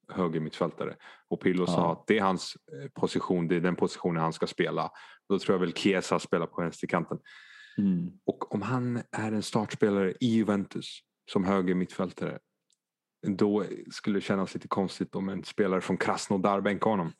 högermittfältare. 0.07 0.95
Och 1.29 1.41
Pirlo 1.41 1.63
ja. 1.67 1.73
sa 1.73 1.91
att 1.91 2.07
det 2.07 2.17
är 2.17 2.21
hans 2.21 2.57
eh, 2.73 2.89
position, 3.01 3.47
det 3.47 3.55
är 3.55 3.61
den 3.61 3.75
positionen 3.75 4.23
han 4.23 4.33
ska 4.33 4.47
spela. 4.47 4.91
Då 5.29 5.39
tror 5.39 5.55
jag 5.55 5.59
väl 5.59 5.73
Chiesa 5.73 6.19
spelar 6.19 6.45
på 6.45 6.61
vänsterkanten. 6.61 7.19
Mm. 7.77 8.11
Och 8.25 8.53
om 8.55 8.61
han 8.61 9.01
är 9.11 9.31
en 9.31 9.43
startspelare 9.43 10.11
i 10.19 10.27
Juventus 10.27 10.99
som 11.31 11.43
högermittfältare 11.43 12.39
då 13.27 13.63
skulle 13.91 14.17
det 14.17 14.21
kännas 14.21 14.53
lite 14.53 14.67
konstigt 14.67 15.15
om 15.15 15.29
en 15.29 15.43
spelare 15.43 15.81
från 15.81 15.97
Krasnodar 15.97 16.61
bänkar 16.61 16.89
honom. 16.89 17.11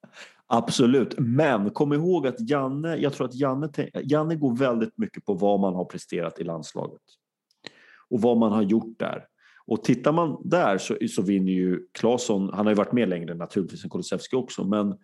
Absolut, 0.46 1.14
men 1.18 1.70
kom 1.70 1.92
ihåg 1.92 2.26
att 2.26 2.50
Janne, 2.50 2.96
jag 2.96 3.12
tror 3.12 3.26
att 3.26 3.34
Janne, 3.34 3.70
Janne 4.02 4.34
går 4.34 4.56
väldigt 4.56 4.98
mycket 4.98 5.24
på 5.24 5.34
vad 5.34 5.60
man 5.60 5.74
har 5.74 5.84
presterat 5.84 6.38
i 6.38 6.44
landslaget. 6.44 7.02
Och 8.08 8.20
vad 8.20 8.36
man 8.36 8.52
har 8.52 8.62
gjort 8.62 8.98
där. 8.98 9.26
Och 9.66 9.84
tittar 9.84 10.12
man 10.12 10.42
där 10.44 10.78
så, 10.78 10.96
så 11.08 11.22
vinner 11.22 11.52
ju 11.52 11.80
Claesson, 11.92 12.50
han 12.52 12.66
har 12.66 12.70
ju 12.72 12.76
varit 12.76 12.92
med 12.92 13.08
längre 13.08 13.34
naturligtvis 13.34 13.84
än 13.84 13.90
Kulusevski 13.90 14.36
också, 14.36 14.64
men 14.64 14.94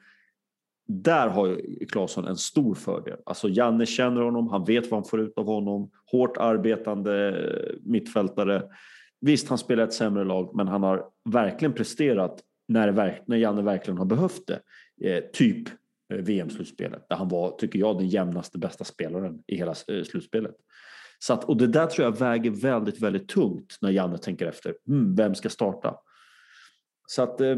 där 0.89 1.29
har 1.29 1.61
Claesson 1.89 2.27
en 2.27 2.37
stor 2.37 2.75
fördel. 2.75 3.17
Alltså 3.27 3.49
Janne 3.49 3.87
känner 3.87 4.21
honom, 4.21 4.49
han 4.49 4.65
vet 4.65 4.91
vad 4.91 5.01
han 5.01 5.09
får 5.09 5.21
ut 5.21 5.39
av 5.39 5.47
honom. 5.47 5.91
Hårt 6.13 6.37
arbetande 6.37 7.37
mittfältare. 7.83 8.63
Visst, 9.21 9.49
han 9.49 9.59
spelar 9.59 9.85
ett 9.85 9.93
sämre 9.93 10.25
lag, 10.25 10.57
men 10.57 10.69
han 10.69 10.83
har 10.83 11.05
verkligen 11.25 11.73
presterat 11.73 12.41
när, 12.69 13.23
när 13.27 13.37
Janne 13.37 13.63
verkligen 13.63 13.99
har 13.99 14.05
behövt 14.05 14.47
det. 14.47 14.61
Eh, 15.11 15.25
typ 15.33 15.69
eh, 16.13 16.19
VM-slutspelet, 16.19 17.09
där 17.09 17.17
han 17.17 17.29
var, 17.29 17.51
tycker 17.51 17.79
jag, 17.79 17.99
den 17.99 18.09
jämnaste 18.09 18.59
bästa 18.59 18.85
spelaren 18.85 19.43
i 19.47 19.57
hela 19.57 19.75
eh, 19.89 20.03
slutspelet. 20.05 20.55
Så 21.19 21.33
att, 21.33 21.45
och 21.45 21.57
det 21.57 21.67
där 21.67 21.87
tror 21.87 22.05
jag 22.05 22.19
väger 22.19 22.51
väldigt, 22.51 23.01
väldigt 23.01 23.29
tungt 23.29 23.79
när 23.81 23.91
Janne 23.91 24.19
tänker 24.19 24.47
efter. 24.47 24.75
Mm, 24.89 25.15
vem 25.15 25.35
ska 25.35 25.49
starta? 25.49 25.97
Så 27.11 27.23
att, 27.23 27.41
eh, 27.41 27.57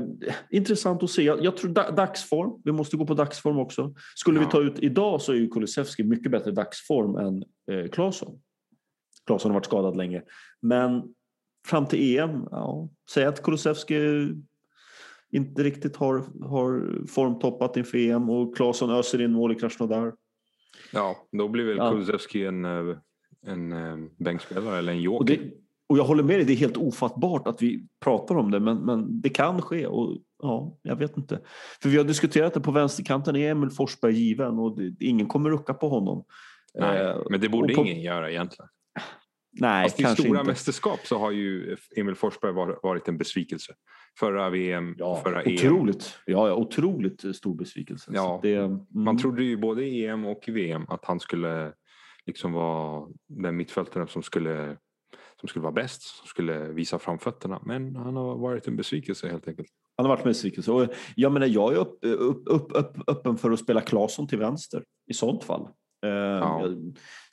intressant 0.50 1.02
att 1.02 1.10
se. 1.10 1.22
Jag, 1.22 1.44
jag, 1.44 1.56
tror 1.56 1.70
dagsform. 1.92 2.62
Vi 2.64 2.72
måste 2.72 2.96
gå 2.96 3.06
på 3.06 3.14
dagsform 3.14 3.58
också. 3.58 3.94
Skulle 4.14 4.40
ja. 4.40 4.46
vi 4.46 4.50
ta 4.52 4.60
ut 4.60 4.78
idag 4.78 5.20
så 5.20 5.32
är 5.32 5.36
ju 5.36 5.48
Kulusevski 5.48 6.04
mycket 6.04 6.32
bättre 6.32 6.50
dagsform 6.50 7.16
än 7.16 7.44
eh, 7.70 7.90
Claesson. 7.90 8.40
Claesson 9.26 9.50
har 9.50 9.54
varit 9.54 9.64
skadad 9.64 9.96
länge. 9.96 10.22
Men 10.62 11.02
fram 11.68 11.86
till 11.86 12.18
EM, 12.18 12.48
ja, 12.50 12.88
säg 13.10 13.24
att 13.24 13.42
Kulusevski 13.42 14.28
inte 15.32 15.62
riktigt 15.62 15.96
har, 15.96 16.24
har 16.48 17.06
formtoppat 17.06 17.76
inför 17.76 17.98
EM 17.98 18.30
och 18.30 18.56
Claesson 18.56 18.90
öser 18.90 19.20
in 19.20 19.32
mål 19.32 19.52
i 19.52 19.54
Krasnodar. 19.54 20.12
Ja, 20.92 21.16
då 21.32 21.48
blir 21.48 21.64
väl 21.64 21.76
ja. 21.76 21.90
Kulusevski 21.90 22.44
en 22.46 22.64
eh, 22.64 22.96
en 23.46 23.72
eh, 23.72 23.96
bänkspelare 24.16 24.78
eller 24.78 24.92
en 24.92 25.00
joker. 25.00 25.18
Och, 25.18 25.24
det, 25.24 25.40
och 25.88 25.98
jag 25.98 26.04
håller 26.04 26.22
med 26.22 26.38
dig, 26.38 26.44
det 26.44 26.52
är 26.52 26.56
helt 26.56 26.76
ofattbart 26.76 27.46
att 27.46 27.62
vi 27.62 27.86
pratar 28.04 28.34
om 28.34 28.50
det 28.50 28.60
men, 28.60 28.78
men 28.78 29.20
det 29.20 29.28
kan 29.28 29.62
ske 29.62 29.86
och 29.86 30.16
ja, 30.42 30.78
jag 30.82 30.96
vet 30.96 31.16
inte. 31.16 31.40
För 31.82 31.88
vi 31.88 31.96
har 31.96 32.04
diskuterat 32.04 32.54
det 32.54 32.60
på 32.60 32.70
vänsterkanten, 32.70 33.36
är 33.36 33.50
Emil 33.50 33.70
Forsberg 33.70 34.14
given 34.14 34.58
och 34.58 34.76
det, 34.76 35.04
ingen 35.04 35.26
kommer 35.26 35.50
rucka 35.50 35.74
på 35.74 35.88
honom. 35.88 36.24
Nej, 36.74 37.00
eh, 37.00 37.16
men 37.30 37.40
det 37.40 37.48
borde 37.48 37.74
på, 37.74 37.80
ingen 37.80 38.02
göra 38.02 38.30
egentligen. 38.30 38.68
Nej, 39.52 39.84
Fast 39.84 40.00
kanske 40.00 40.22
i 40.22 40.26
stora 40.26 40.40
inte. 40.40 40.50
mästerskap 40.50 41.00
så 41.04 41.18
har 41.18 41.30
ju 41.30 41.76
Emil 41.96 42.14
Forsberg 42.14 42.52
varit 42.82 43.08
en 43.08 43.18
besvikelse. 43.18 43.72
Förra 44.18 44.50
VM, 44.50 44.94
ja, 44.98 45.20
förra 45.24 45.40
otroligt. 45.40 46.04
EM. 46.04 46.34
Ja, 46.34 46.48
ja, 46.48 46.54
otroligt 46.54 47.36
stor 47.36 47.54
besvikelse. 47.54 48.10
Ja, 48.14 48.40
det, 48.42 48.54
mm. 48.54 48.86
Man 48.90 49.18
trodde 49.18 49.42
ju 49.42 49.56
både 49.56 49.84
i 49.84 50.06
EM 50.06 50.26
och 50.26 50.48
i 50.48 50.50
VM 50.50 50.84
att 50.88 51.04
han 51.04 51.20
skulle 51.20 51.72
liksom 52.30 52.52
var 52.52 53.08
den 53.26 53.56
mittfältaren 53.56 54.08
som 54.08 54.22
skulle, 54.22 54.76
som 55.40 55.48
skulle 55.48 55.62
vara 55.62 55.72
bäst, 55.72 56.02
som 56.02 56.26
skulle 56.26 56.68
visa 56.72 56.98
framfötterna. 56.98 57.62
Men 57.64 57.96
han 57.96 58.16
har 58.16 58.36
varit 58.36 58.66
en 58.66 58.76
besvikelse 58.76 59.28
helt 59.28 59.48
enkelt. 59.48 59.68
Han 59.96 60.06
har 60.06 60.16
varit 60.16 60.24
en 60.24 60.30
besvikelse. 60.30 60.72
Och 60.72 60.86
jag, 61.14 61.32
menar, 61.32 61.46
jag 61.46 61.72
är 61.72 61.76
upp, 61.76 61.98
upp, 62.04 62.42
upp, 62.46 62.72
upp, 62.74 62.96
öppen 63.06 63.36
för 63.36 63.50
att 63.50 63.60
spela 63.60 63.80
Claesson 63.80 64.28
till 64.28 64.38
vänster 64.38 64.84
i 65.10 65.14
sånt 65.14 65.44
fall. 65.44 65.68
Eh, 66.06 66.10
ja. 66.10 66.64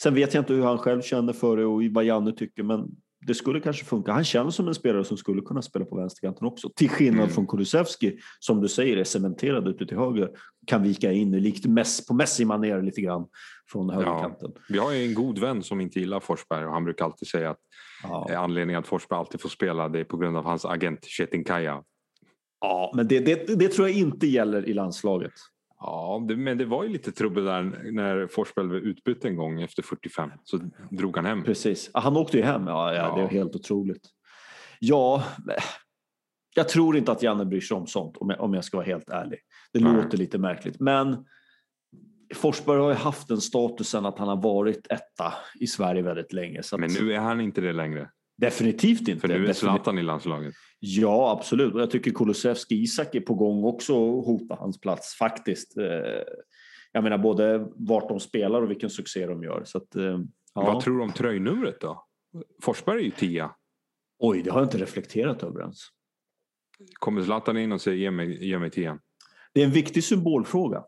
sen 0.03 0.13
vet 0.13 0.33
jag 0.33 0.41
inte 0.41 0.53
hur 0.53 0.63
han 0.63 0.77
själv 0.77 1.01
känner 1.01 1.33
för 1.33 1.57
det 1.57 1.65
och 1.65 1.81
vad 1.91 2.03
Janne 2.03 2.31
tycker 2.31 2.63
men 2.63 2.87
det 3.27 3.35
skulle 3.35 3.59
kanske 3.59 3.85
funka. 3.85 4.11
Han 4.11 4.23
känns 4.23 4.55
som 4.55 4.67
en 4.67 4.75
spelare 4.75 5.03
som 5.03 5.17
skulle 5.17 5.41
kunna 5.41 5.61
spela 5.61 5.85
på 5.85 5.95
vänsterkanten 5.95 6.47
också. 6.47 6.69
Till 6.75 6.89
skillnad 6.89 7.23
mm. 7.23 7.29
från 7.29 7.47
Kulusevski 7.47 8.17
som 8.39 8.61
du 8.61 8.67
säger 8.67 8.97
är 8.97 9.03
cementerad 9.03 9.67
ute 9.67 9.85
till 9.85 9.97
höger. 9.97 10.29
Kan 10.67 10.83
vika 10.83 11.11
in 11.11 11.31
likt 11.31 11.65
mess, 11.65 12.07
på 12.07 12.13
Messi-manér 12.13 12.81
lite 12.81 13.01
grann 13.01 13.25
från 13.71 13.89
högerkanten. 13.89 14.51
Ja. 14.55 14.61
Vi 14.69 14.77
har 14.77 14.91
ju 14.91 15.03
en 15.03 15.13
god 15.13 15.39
vän 15.39 15.63
som 15.63 15.81
inte 15.81 15.99
gillar 15.99 16.19
Forsberg 16.19 16.65
och 16.65 16.73
han 16.73 16.83
brukar 16.83 17.05
alltid 17.05 17.27
säga 17.27 17.49
att 17.49 17.59
ja. 18.03 18.37
anledningen 18.37 18.79
att 18.79 18.87
Forsberg 18.87 19.19
alltid 19.19 19.41
får 19.41 19.49
spela 19.49 19.89
det 19.89 19.99
är 19.99 20.03
på 20.03 20.17
grund 20.17 20.37
av 20.37 20.45
hans 20.45 20.65
agent 20.65 21.05
Chetin 21.05 21.43
Kaya. 21.43 21.83
Ja, 22.61 22.91
men 22.95 23.07
det, 23.07 23.19
det, 23.19 23.59
det 23.59 23.67
tror 23.67 23.87
jag 23.87 23.97
inte 23.97 24.27
gäller 24.27 24.69
i 24.69 24.73
landslaget. 24.73 25.33
Ja, 25.79 26.25
det, 26.27 26.35
men 26.35 26.57
det 26.57 26.65
var 26.65 26.83
ju 26.83 26.89
lite 26.89 27.11
trubbel 27.11 27.45
där 27.45 27.91
när 27.91 28.27
Forsberg 28.27 28.67
blev 28.67 28.81
utbytt 28.83 29.25
en 29.25 29.35
gång 29.35 29.61
efter 29.61 29.83
45. 29.83 30.31
Så 30.43 30.59
drog 30.91 31.15
han 31.15 31.25
hem. 31.25 31.43
Precis. 31.43 31.89
Han 31.93 32.17
åkte 32.17 32.37
ju 32.37 32.43
hem. 32.43 32.67
Ja, 32.67 32.93
ja, 32.93 32.95
ja. 32.95 33.15
det 33.15 33.21
är 33.21 33.27
helt 33.27 33.55
otroligt. 33.55 34.09
Ja, 34.79 35.23
jag 36.55 36.69
tror 36.69 36.97
inte 36.97 37.11
att 37.11 37.23
Janne 37.23 37.45
bryr 37.45 37.61
sig 37.61 37.77
om 37.77 37.87
sånt 37.87 38.17
om 38.17 38.29
jag, 38.29 38.41
om 38.41 38.53
jag 38.53 38.63
ska 38.63 38.77
vara 38.77 38.87
helt 38.87 39.09
ärlig. 39.09 39.39
Det 39.73 39.79
Nej. 39.79 39.93
låter 39.93 40.17
lite 40.17 40.37
märkligt. 40.37 40.79
Men 40.79 41.25
Forsberg 42.35 42.79
har 42.79 42.89
ju 42.89 42.95
haft 42.95 43.27
den 43.27 43.41
statusen 43.41 44.05
att 44.05 44.19
han 44.19 44.27
har 44.27 44.41
varit 44.41 44.87
etta 44.89 45.33
i 45.59 45.67
Sverige 45.67 46.01
väldigt 46.01 46.33
länge. 46.33 46.61
Men 46.77 46.91
nu 46.99 47.13
är 47.13 47.19
han 47.19 47.41
inte 47.41 47.61
det 47.61 47.73
längre. 47.73 48.09
Definitivt 48.37 49.07
inte. 49.07 49.21
För 49.21 49.27
nu 49.27 49.47
är 49.47 49.53
Zlatan 49.53 49.99
i 49.99 50.03
landslaget. 50.03 50.53
Ja, 50.79 51.31
absolut. 51.37 51.73
Och 51.73 51.81
jag 51.81 51.91
tycker 51.91 52.11
Kulusevski 52.11 52.75
Isak 52.75 53.15
är 53.15 53.21
på 53.21 53.33
gång 53.33 53.63
också 53.63 53.93
att 53.93 54.25
hota 54.25 54.55
hans 54.55 54.79
plats 54.79 55.15
faktiskt. 55.15 55.77
Eh, 55.77 55.85
jag 56.91 57.03
menar 57.03 57.17
både 57.17 57.67
vart 57.75 58.09
de 58.09 58.19
spelar 58.19 58.61
och 58.61 58.69
vilken 58.69 58.89
succé 58.89 59.25
de 59.25 59.43
gör. 59.43 59.63
Så 59.65 59.77
att, 59.77 59.95
eh, 59.95 60.03
ja. 60.03 60.21
Vad 60.53 60.83
tror 60.83 60.97
du 60.97 61.03
om 61.03 61.13
tröjnumret 61.13 61.81
då? 61.81 62.05
Forsberg 62.61 62.99
är 62.99 63.03
ju 63.03 63.11
tia. 63.11 63.51
Oj, 64.19 64.41
det 64.41 64.51
har 64.51 64.59
jag 64.59 64.65
inte 64.65 64.77
reflekterat 64.77 65.43
över 65.43 65.59
ens. 65.59 65.79
Kommer 66.99 67.21
Zlatan 67.21 67.57
in 67.57 67.71
och 67.71 67.81
säger 67.81 67.97
ge 67.97 68.11
mig, 68.11 68.47
ge 68.47 68.59
mig 68.59 68.69
tian? 68.69 68.99
Det 69.53 69.61
är 69.61 69.65
en 69.65 69.71
viktig 69.71 70.03
symbolfråga. 70.03 70.83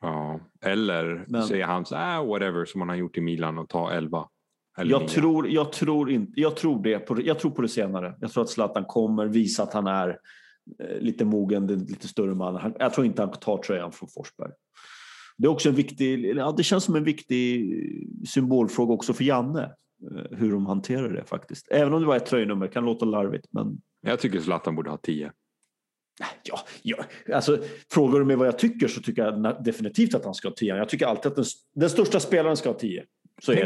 Ja, 0.00 0.40
eller 0.60 1.24
Men... 1.28 1.42
säger 1.42 1.64
han 1.64 1.84
så 1.84 1.96
ah, 1.96 2.24
whatever 2.24 2.64
som 2.64 2.80
han 2.80 2.88
har 2.88 2.96
gjort 2.96 3.18
i 3.18 3.20
Milan 3.20 3.58
och 3.58 3.68
ta 3.68 3.92
11. 3.92 4.28
Jag 4.76 5.08
tror, 5.08 5.48
jag, 5.48 5.72
tror 5.72 6.10
in, 6.10 6.32
jag, 6.36 6.56
tror 6.56 6.82
det 6.82 6.98
på, 6.98 7.20
jag 7.22 7.38
tror 7.38 7.50
på 7.50 7.62
det 7.62 7.68
senare. 7.68 8.14
Jag 8.20 8.32
tror 8.32 8.42
att 8.42 8.50
Zlatan 8.50 8.84
kommer 8.84 9.26
visa 9.26 9.62
att 9.62 9.72
han 9.72 9.86
är 9.86 10.08
eh, 10.80 10.98
lite 11.00 11.24
mogen, 11.24 11.66
lite 11.66 12.08
större 12.08 12.34
man. 12.34 12.74
Jag 12.78 12.94
tror 12.94 13.06
inte 13.06 13.22
han 13.22 13.32
tar 13.32 13.58
tröjan 13.58 13.92
från 13.92 14.08
Forsberg. 14.08 14.50
Det 15.36 15.46
är 15.46 15.50
också 15.50 15.68
en 15.68 15.74
viktig, 15.74 16.36
ja, 16.36 16.54
det 16.56 16.62
känns 16.62 16.84
som 16.84 16.96
en 16.96 17.04
viktig 17.04 17.72
symbolfråga 18.28 18.94
också 18.94 19.12
för 19.12 19.24
Janne. 19.24 19.62
Eh, 20.10 20.38
hur 20.38 20.52
de 20.52 20.66
hanterar 20.66 21.08
det 21.12 21.24
faktiskt. 21.24 21.68
Även 21.70 21.92
om 21.92 22.00
det 22.00 22.06
var 22.06 22.16
ett 22.16 22.26
tröjnummer, 22.26 22.66
kan 22.66 22.84
låta 22.84 23.04
larvigt. 23.04 23.46
Men... 23.50 23.80
Jag 24.00 24.20
tycker 24.20 24.40
Zlatan 24.40 24.76
borde 24.76 24.90
ha 24.90 24.96
10. 24.96 25.32
Ja, 26.42 26.60
ja, 26.82 27.04
alltså, 27.34 27.58
frågar 27.92 28.18
du 28.18 28.24
mig 28.24 28.36
vad 28.36 28.46
jag 28.46 28.58
tycker 28.58 28.88
så 28.88 29.02
tycker 29.02 29.22
jag 29.22 29.64
definitivt 29.64 30.14
att 30.14 30.24
han 30.24 30.34
ska 30.34 30.48
ha 30.48 30.54
10. 30.54 30.76
Jag 30.76 30.88
tycker 30.88 31.06
alltid 31.06 31.26
att 31.26 31.36
den, 31.36 31.44
den 31.74 31.90
största 31.90 32.20
spelaren 32.20 32.56
ska 32.56 32.68
ha 32.68 32.78
10. 32.78 33.04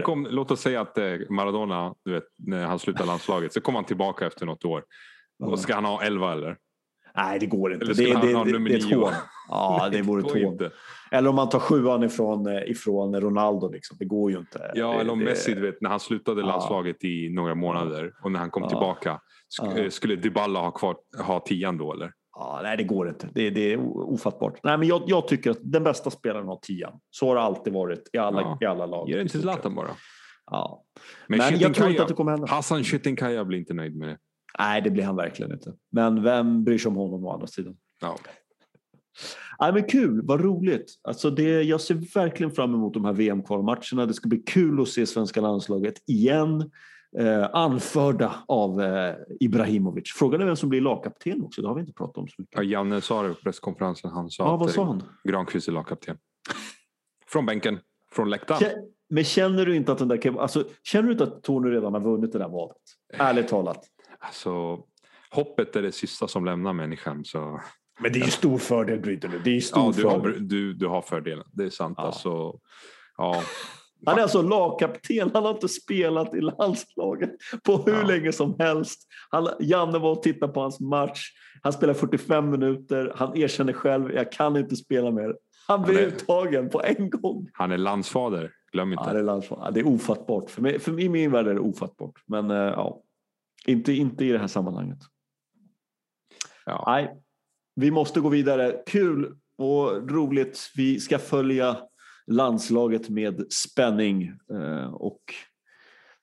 Om, 0.04 0.26
låt 0.30 0.50
oss 0.50 0.60
säga 0.60 0.80
att 0.80 0.98
eh, 0.98 1.04
Maradona, 1.30 1.94
du 2.04 2.12
vet, 2.12 2.24
när 2.36 2.66
han 2.66 2.78
slutar 2.78 3.06
landslaget, 3.06 3.52
så 3.52 3.60
kommer 3.60 3.78
han 3.78 3.86
tillbaka 3.86 4.26
efter 4.26 4.46
något 4.46 4.64
år. 4.64 4.84
Och 5.42 5.58
ska 5.58 5.74
han 5.74 5.84
ha 5.84 6.02
11 6.02 6.32
eller? 6.32 6.56
Nej, 7.16 7.38
det 7.38 7.46
går 7.46 7.72
inte. 7.72 7.84
Eller 7.84 7.94
det, 7.94 8.04
det, 8.04 8.52
det, 8.52 8.58
det 8.68 8.74
är 8.74 8.78
ett 8.78 8.94
hån. 8.94 9.12
Ja, 9.48 9.88
det 9.92 10.02
vore 10.02 10.26
ett 10.26 10.44
hån. 10.44 10.70
Eller 11.10 11.28
om 11.28 11.36
man 11.36 11.48
tar 11.48 11.58
sjuan 11.58 12.02
ifrån, 12.02 12.46
eh, 12.46 12.70
ifrån 12.70 13.20
Ronaldo. 13.20 13.68
Liksom. 13.68 13.96
Det 14.00 14.04
går 14.04 14.30
ju 14.30 14.38
inte. 14.38 14.72
Ja, 14.74 15.00
eller 15.00 15.12
om 15.12 15.18
Messi, 15.18 15.54
du 15.54 15.60
vet, 15.60 15.80
när 15.80 15.90
han 15.90 16.00
slutade 16.00 16.42
landslaget 16.42 17.04
i 17.04 17.28
några 17.28 17.54
månader 17.54 18.12
och 18.22 18.32
när 18.32 18.40
han 18.40 18.50
kom 18.50 18.62
ja. 18.62 18.68
tillbaka. 18.68 19.20
Sk 19.48 19.62
ja. 19.62 19.90
Skulle 19.90 20.16
Dybala 20.16 20.60
ha, 20.60 20.70
kvar, 20.70 20.96
ha 21.18 21.40
tian 21.40 21.78
då 21.78 21.92
eller? 21.92 22.12
Ja, 22.38 22.60
nej, 22.62 22.76
det 22.76 22.84
går 22.84 23.08
inte. 23.08 23.28
Det, 23.34 23.50
det 23.50 23.72
är 23.72 23.78
ofattbart. 23.96 24.60
Nej, 24.62 24.78
men 24.78 24.88
jag, 24.88 25.02
jag, 25.06 25.28
tycker 25.28 25.50
att 25.50 25.58
den 25.60 25.84
bästa 25.84 26.10
spelaren 26.10 26.46
har 26.46 26.56
tian. 26.62 27.00
Så 27.10 27.28
har 27.28 27.34
det 27.34 27.40
alltid 27.40 27.72
varit 27.72 28.10
i 28.12 28.18
alla, 28.18 28.40
ja. 28.40 28.58
i 28.60 28.64
alla 28.64 28.86
lag. 28.86 29.08
Ge 29.08 29.16
den 29.16 29.28
till 29.28 29.40
Zlatan 29.40 29.74
bara. 29.74 29.90
Ja. 30.46 30.84
Men, 31.26 31.38
men 31.38 31.58
jag 31.58 31.74
tror 31.74 31.90
inte 31.90 32.02
att 32.02 32.08
det 32.08 32.14
kommer 32.14 32.30
hända. 32.32 32.46
Hassan 32.46 32.84
Chytinkaya 32.84 33.44
blir 33.44 33.58
inte 33.58 33.74
nöjd 33.74 33.96
med 33.96 34.08
det. 34.08 34.18
Nej, 34.58 34.82
det 34.82 34.90
blir 34.90 35.04
han 35.04 35.16
verkligen 35.16 35.52
inte. 35.52 35.72
Men 35.92 36.22
vem 36.22 36.64
bryr 36.64 36.78
sig 36.78 36.88
om 36.88 36.96
honom 36.96 37.24
å 37.24 37.32
andra 37.32 37.46
sidan? 37.46 37.76
Ja. 38.00 38.16
Nej, 39.60 39.72
men 39.72 39.84
kul, 39.84 40.20
vad 40.24 40.40
roligt. 40.40 40.94
Alltså 41.02 41.30
det, 41.30 41.62
jag 41.62 41.80
ser 41.80 42.14
verkligen 42.14 42.52
fram 42.52 42.74
emot 42.74 42.94
de 42.94 43.04
här 43.04 43.12
VM-kvalmatcherna. 43.12 44.06
Det 44.06 44.14
ska 44.14 44.28
bli 44.28 44.38
kul 44.38 44.82
att 44.82 44.88
se 44.88 45.06
svenska 45.06 45.40
landslaget 45.40 45.94
igen. 46.06 46.70
Eh, 47.16 47.48
anförda 47.52 48.34
av 48.48 48.82
eh, 48.82 49.14
Ibrahimovic. 49.40 50.12
Frågan 50.12 50.40
är 50.40 50.46
vem 50.46 50.56
som 50.56 50.68
blir 50.68 50.80
lagkapten 50.80 51.42
också, 51.42 51.62
det 51.62 51.68
har 51.68 51.74
vi 51.74 51.80
inte 51.80 51.92
pratat 51.92 52.18
om 52.18 52.28
så 52.28 52.34
mycket. 52.38 52.56
Ja, 52.56 52.62
Janne 52.62 53.00
sa 53.00 53.22
det 53.22 53.28
på 53.28 53.34
presskonferensen. 53.34 54.10
Han 54.10 54.30
sa 54.30 54.44
ja, 54.44 54.56
vad 54.56 54.70
sa 54.70 54.84
han? 54.84 55.02
Granqvist 55.24 55.68
är 55.68 55.72
lagkapten. 55.72 56.18
Från 57.26 57.46
bänken, 57.46 57.78
från 58.12 58.30
läktaren. 58.30 58.72
Men 59.10 59.24
känner 59.24 59.66
du 59.66 59.76
inte 59.76 59.92
att 59.92 59.98
den 59.98 60.08
där 60.08 60.38
alltså, 60.38 60.64
känner 60.82 61.06
du 61.06 61.12
inte 61.12 61.24
att 61.24 61.42
Tony 61.42 61.70
redan 61.70 61.94
har 61.94 62.00
vunnit 62.00 62.32
det 62.32 62.38
där 62.38 62.48
valet? 62.48 62.76
Ärligt 63.12 63.48
talat. 63.48 63.84
Alltså, 64.18 64.78
hoppet 65.30 65.76
är 65.76 65.82
det 65.82 65.92
sista 65.92 66.28
som 66.28 66.44
lämnar 66.44 66.72
människan. 66.72 67.24
Så... 67.24 67.60
Men 68.00 68.12
det 68.12 68.18
är 68.18 68.24
ju 68.24 68.30
stor 68.30 68.58
fördel 68.58 69.00
Bryter 69.00 69.28
nu. 69.28 69.40
Det 69.44 69.56
är 69.56 69.60
stor 69.60 69.82
ja, 69.82 69.92
du 69.96 70.02
fördel. 70.02 70.32
Har, 70.32 70.40
du, 70.40 70.72
du 70.74 70.86
har 70.86 71.02
fördelen, 71.02 71.44
det 71.52 71.64
är 71.64 71.70
sant. 71.70 71.94
Ja. 71.98 72.06
Alltså, 72.06 72.58
ja. 73.16 73.42
Han 74.06 74.18
är 74.18 74.22
alltså 74.22 74.42
lagkapten, 74.42 75.30
han 75.34 75.44
har 75.44 75.50
inte 75.50 75.68
spelat 75.68 76.34
i 76.34 76.40
landslaget 76.40 77.30
på 77.64 77.76
hur 77.76 77.92
ja. 77.92 78.02
länge 78.02 78.32
som 78.32 78.56
helst. 78.58 79.06
Han, 79.30 79.48
Janne 79.60 79.98
var 79.98 80.10
och 80.10 80.22
tittade 80.22 80.52
på 80.52 80.60
hans 80.60 80.80
match. 80.80 81.30
Han 81.62 81.72
spelar 81.72 81.94
45 81.94 82.50
minuter, 82.50 83.12
han 83.16 83.36
erkänner 83.36 83.72
själv, 83.72 84.12
jag 84.12 84.32
kan 84.32 84.56
inte 84.56 84.76
spela 84.76 85.10
mer. 85.10 85.34
Han 85.66 85.82
blev 85.82 85.96
uttagen 85.96 86.68
på 86.68 86.82
en 86.82 87.10
gång. 87.10 87.48
Han 87.52 87.72
är 87.72 87.78
landsfader, 87.78 88.52
glöm 88.72 88.92
inte. 88.92 89.12
Det, 89.12 89.18
är 89.18 89.22
landsfader. 89.22 89.72
det 89.72 89.80
är 89.80 89.86
ofattbart. 89.86 90.50
För 90.50 90.62
mig, 90.62 90.78
för 90.78 90.92
mig, 90.92 91.04
i 91.04 91.08
min 91.08 91.30
värld 91.30 91.46
är 91.48 91.54
det 91.54 91.60
ofattbart. 91.60 92.22
Men 92.26 92.50
uh, 92.50 92.56
ja, 92.56 93.02
inte, 93.66 93.92
inte 93.92 94.24
i 94.24 94.32
det 94.32 94.38
här 94.38 94.46
sammanhanget. 94.46 94.98
Ja. 96.66 96.84
Nej, 96.86 97.14
vi 97.74 97.90
måste 97.90 98.20
gå 98.20 98.28
vidare. 98.28 98.82
Kul 98.86 99.36
och 99.58 100.10
roligt. 100.10 100.70
Vi 100.76 101.00
ska 101.00 101.18
följa 101.18 101.76
landslaget 102.28 103.08
med 103.08 103.52
spänning 103.52 104.32
eh, 104.50 104.94
och 104.94 105.20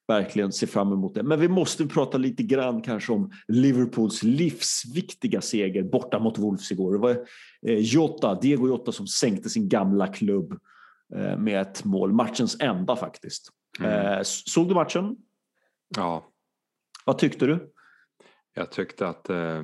verkligen 0.08 0.51
se 0.51 0.68
fram 0.68 0.93
emot 0.93 1.16
det. 1.16 1.24
Men 1.24 1.39
vi 1.39 1.47
måste 1.47 1.88
prata 1.88 2.18
lite 2.18 2.43
grann 2.43 2.82
kanske 2.82 3.14
om 3.14 3.32
Liverpools 3.47 4.24
livsviktiga 4.24 5.41
seger 5.41 5.84
borta 5.84 6.20
mot 6.20 6.38
Wolves 6.38 6.72
igår. 6.72 6.93
Det 6.93 6.99
var 6.99 7.28
eh, 7.68 7.78
Jota, 7.80 8.39
Diego 8.41 8.68
Jota 8.68 8.91
som 8.91 9.08
sänkte 9.08 9.49
sin 9.49 9.70
gamla 9.70 10.08
klubb 10.08 10.60
eh, 11.16 11.38
med 11.38 11.62
ett 11.62 11.84
mål, 11.84 12.14
matchens 12.14 12.58
enda 12.60 12.95
faktiskt. 12.95 13.49
Mm. 13.80 14.24
Såg 14.24 14.68
du 14.68 14.74
matchen? 14.74 15.18
Ja. 15.95 16.32
Vad 17.06 17.18
tyckte 17.18 17.45
du? 17.45 17.72
Jag 18.53 18.72
tyckte 18.72 19.08
att 19.08 19.30
eh, 19.30 19.64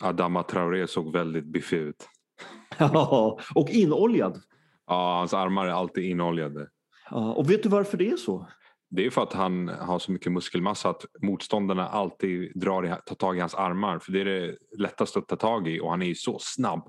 Adama 0.00 0.42
Traoré 0.42 0.86
såg 0.86 1.12
väldigt 1.12 1.44
biffig 1.44 1.78
ut. 1.78 2.08
Ja, 2.78 3.38
och 3.54 3.70
inoljad. 3.70 4.42
Ja, 4.90 5.18
hans 5.18 5.34
armar 5.34 5.66
är 5.66 5.70
alltid 5.70 6.04
inoljade. 6.04 6.68
Ja, 7.10 7.32
och 7.32 7.50
vet 7.50 7.62
du 7.62 7.68
varför 7.68 7.98
det 7.98 8.10
är 8.10 8.16
så? 8.16 8.46
Det 8.88 9.06
är 9.06 9.10
för 9.10 9.22
att 9.22 9.32
han 9.32 9.68
har 9.68 9.98
så 9.98 10.12
mycket 10.12 10.32
muskelmassa 10.32 10.88
att 10.88 11.04
motståndarna 11.22 11.88
alltid 11.88 12.52
drar 12.54 12.86
i, 12.86 12.94
tar 13.06 13.14
tag 13.14 13.36
i 13.36 13.40
hans 13.40 13.54
armar. 13.54 13.98
För 13.98 14.12
det 14.12 14.20
är 14.20 14.24
det 14.24 14.56
lättaste 14.78 15.18
att 15.18 15.28
ta 15.28 15.36
tag 15.36 15.68
i 15.68 15.80
och 15.80 15.90
han 15.90 16.02
är 16.02 16.06
ju 16.06 16.14
så 16.14 16.38
snabb. 16.40 16.88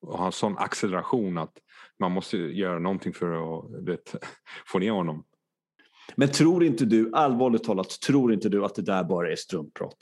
Och 0.00 0.18
har 0.18 0.30
sån 0.30 0.58
acceleration 0.58 1.38
att 1.38 1.52
man 2.00 2.12
måste 2.12 2.36
göra 2.36 2.78
någonting 2.78 3.12
för 3.12 3.58
att 3.58 3.88
vet, 3.88 4.14
få 4.66 4.78
ner 4.78 4.90
honom. 4.90 5.24
Men 6.16 6.28
tror 6.28 6.64
inte 6.64 6.84
du, 6.84 7.10
allvarligt 7.14 7.64
talat, 7.64 8.00
tror 8.06 8.32
inte 8.32 8.48
du 8.48 8.64
att 8.64 8.74
det 8.74 8.82
där 8.82 9.04
bara 9.04 9.32
är 9.32 9.36
struntprat? 9.36 9.96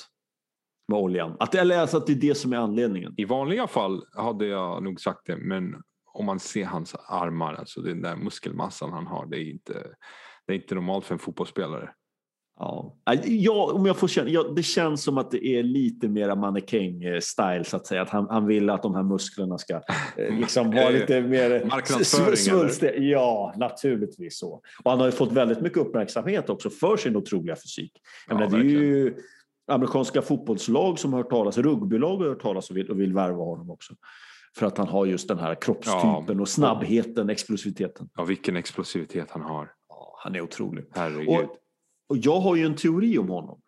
Med 0.89 0.99
oljan? 0.99 1.37
Att, 1.41 1.55
eller 1.55 1.79
alltså 1.79 1.97
att 1.97 2.07
det 2.07 2.13
är 2.13 2.21
det 2.21 2.35
som 2.35 2.53
är 2.53 2.57
anledningen? 2.57 3.15
I 3.17 3.25
vanliga 3.25 3.67
fall 3.67 4.05
hade 4.15 4.47
jag 4.47 4.83
nog 4.83 5.01
sagt 5.01 5.27
det 5.27 5.37
men 5.37 5.83
om 6.13 6.27
man 6.27 6.41
ser 6.41 6.65
hans 6.65 6.95
armar, 6.95 7.55
alltså 7.55 7.81
den 7.81 8.03
där 8.03 8.17
muskelmassan 8.17 8.93
han 8.93 9.07
har, 9.07 9.27
det 9.27 9.37
är 9.37 9.51
inte, 9.51 9.73
det 10.47 10.53
är 10.53 10.57
inte 10.57 10.75
normalt 10.75 11.05
för 11.05 11.15
en 11.15 11.19
fotbollsspelare. 11.19 11.91
Ja, 12.59 12.97
ja 13.25 13.73
om 13.75 13.87
jag 13.87 13.97
får 13.97 14.09
känna, 14.09 14.31
ja, 14.31 14.43
det 14.43 14.63
känns 14.63 15.03
som 15.03 15.19
att 15.19 15.31
det 15.31 15.47
är 15.47 15.63
lite 15.63 16.09
mera 16.09 16.35
mannekäng-style 16.35 17.63
så 17.65 17.77
att 17.77 17.87
säga. 17.87 18.03
Att 18.03 18.11
han, 18.11 18.27
han 18.31 18.47
vill 18.47 18.71
att 18.71 18.83
de 18.83 18.95
här 18.95 19.03
musklerna 19.03 19.59
ska 19.59 19.75
eh, 20.17 20.35
liksom 20.41 20.71
vara 20.71 20.91
lite 20.91 21.21
mer 21.21 21.65
Marknadsföring? 21.65 23.11
Ja, 23.11 23.55
naturligtvis 23.57 24.39
så. 24.39 24.61
Och 24.85 24.91
han 24.91 25.01
har 25.01 25.07
ju 25.07 25.13
fått 25.13 25.33
väldigt 25.33 25.61
mycket 25.61 25.79
uppmärksamhet 25.79 26.51
också 26.51 26.71
för 26.71 26.97
sin 26.97 27.17
otroliga 27.17 27.57
fysik. 27.57 27.93
Ja, 28.29 28.35
menar, 28.35 28.51
det 28.51 28.57
är 28.57 28.65
ju 28.65 29.15
amerikanska 29.67 30.23
fotbollslag 30.23 30.99
som 30.99 31.13
har 31.13 31.23
hört 31.23 31.31
talas, 31.31 31.59
rugbylag 31.59 32.17
har 32.17 32.29
hört 32.29 32.43
talas 32.43 32.71
och 32.71 32.77
vill, 32.77 32.91
och 32.91 33.01
vill 33.01 33.15
värva 33.15 33.45
honom 33.45 33.71
också. 33.71 33.95
För 34.57 34.67
att 34.67 34.79
han 34.79 34.89
har 34.89 35.07
just 35.07 35.29
den 35.29 35.39
här 35.39 35.55
kroppstypen 35.55 36.37
ja. 36.37 36.41
och 36.41 36.49
snabbheten, 36.49 37.31
explosiviteten. 37.31 38.09
Ja, 38.15 38.25
vilken 38.25 38.57
explosivitet 38.57 39.31
han 39.31 39.43
har. 39.43 39.73
Ja, 39.89 40.19
han 40.19 40.35
är 40.35 40.41
otrolig. 40.41 40.85
Herregud. 40.91 41.29
Och, 41.29 41.57
och 42.09 42.17
jag 42.17 42.41
har 42.41 42.57
ju 42.57 42.67
en 42.67 42.77
teori 42.77 43.19
om 43.19 43.29
honom. 43.29 43.61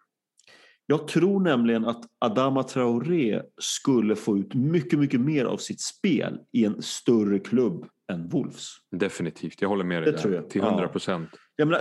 Jag 0.86 1.08
tror 1.08 1.40
nämligen 1.40 1.84
att 1.84 2.04
Adama 2.18 2.62
Traoré 2.62 3.42
skulle 3.58 4.16
få 4.16 4.38
ut 4.38 4.54
mycket, 4.54 4.98
mycket 4.98 5.20
mer 5.20 5.44
av 5.44 5.56
sitt 5.56 5.80
spel 5.80 6.38
i 6.52 6.64
en 6.64 6.82
större 6.82 7.38
klubb 7.38 7.86
än 8.12 8.28
Wolves. 8.28 8.68
Definitivt, 8.90 9.62
jag 9.62 9.68
håller 9.68 9.84
med 9.84 10.02
dig 10.02 10.04
det 10.04 10.16
där. 10.16 10.22
Tror 10.22 10.34
jag. 10.34 10.50
Till 10.50 10.62
hundra 10.62 10.88
procent. 10.88 11.30
Ja. 11.56 11.80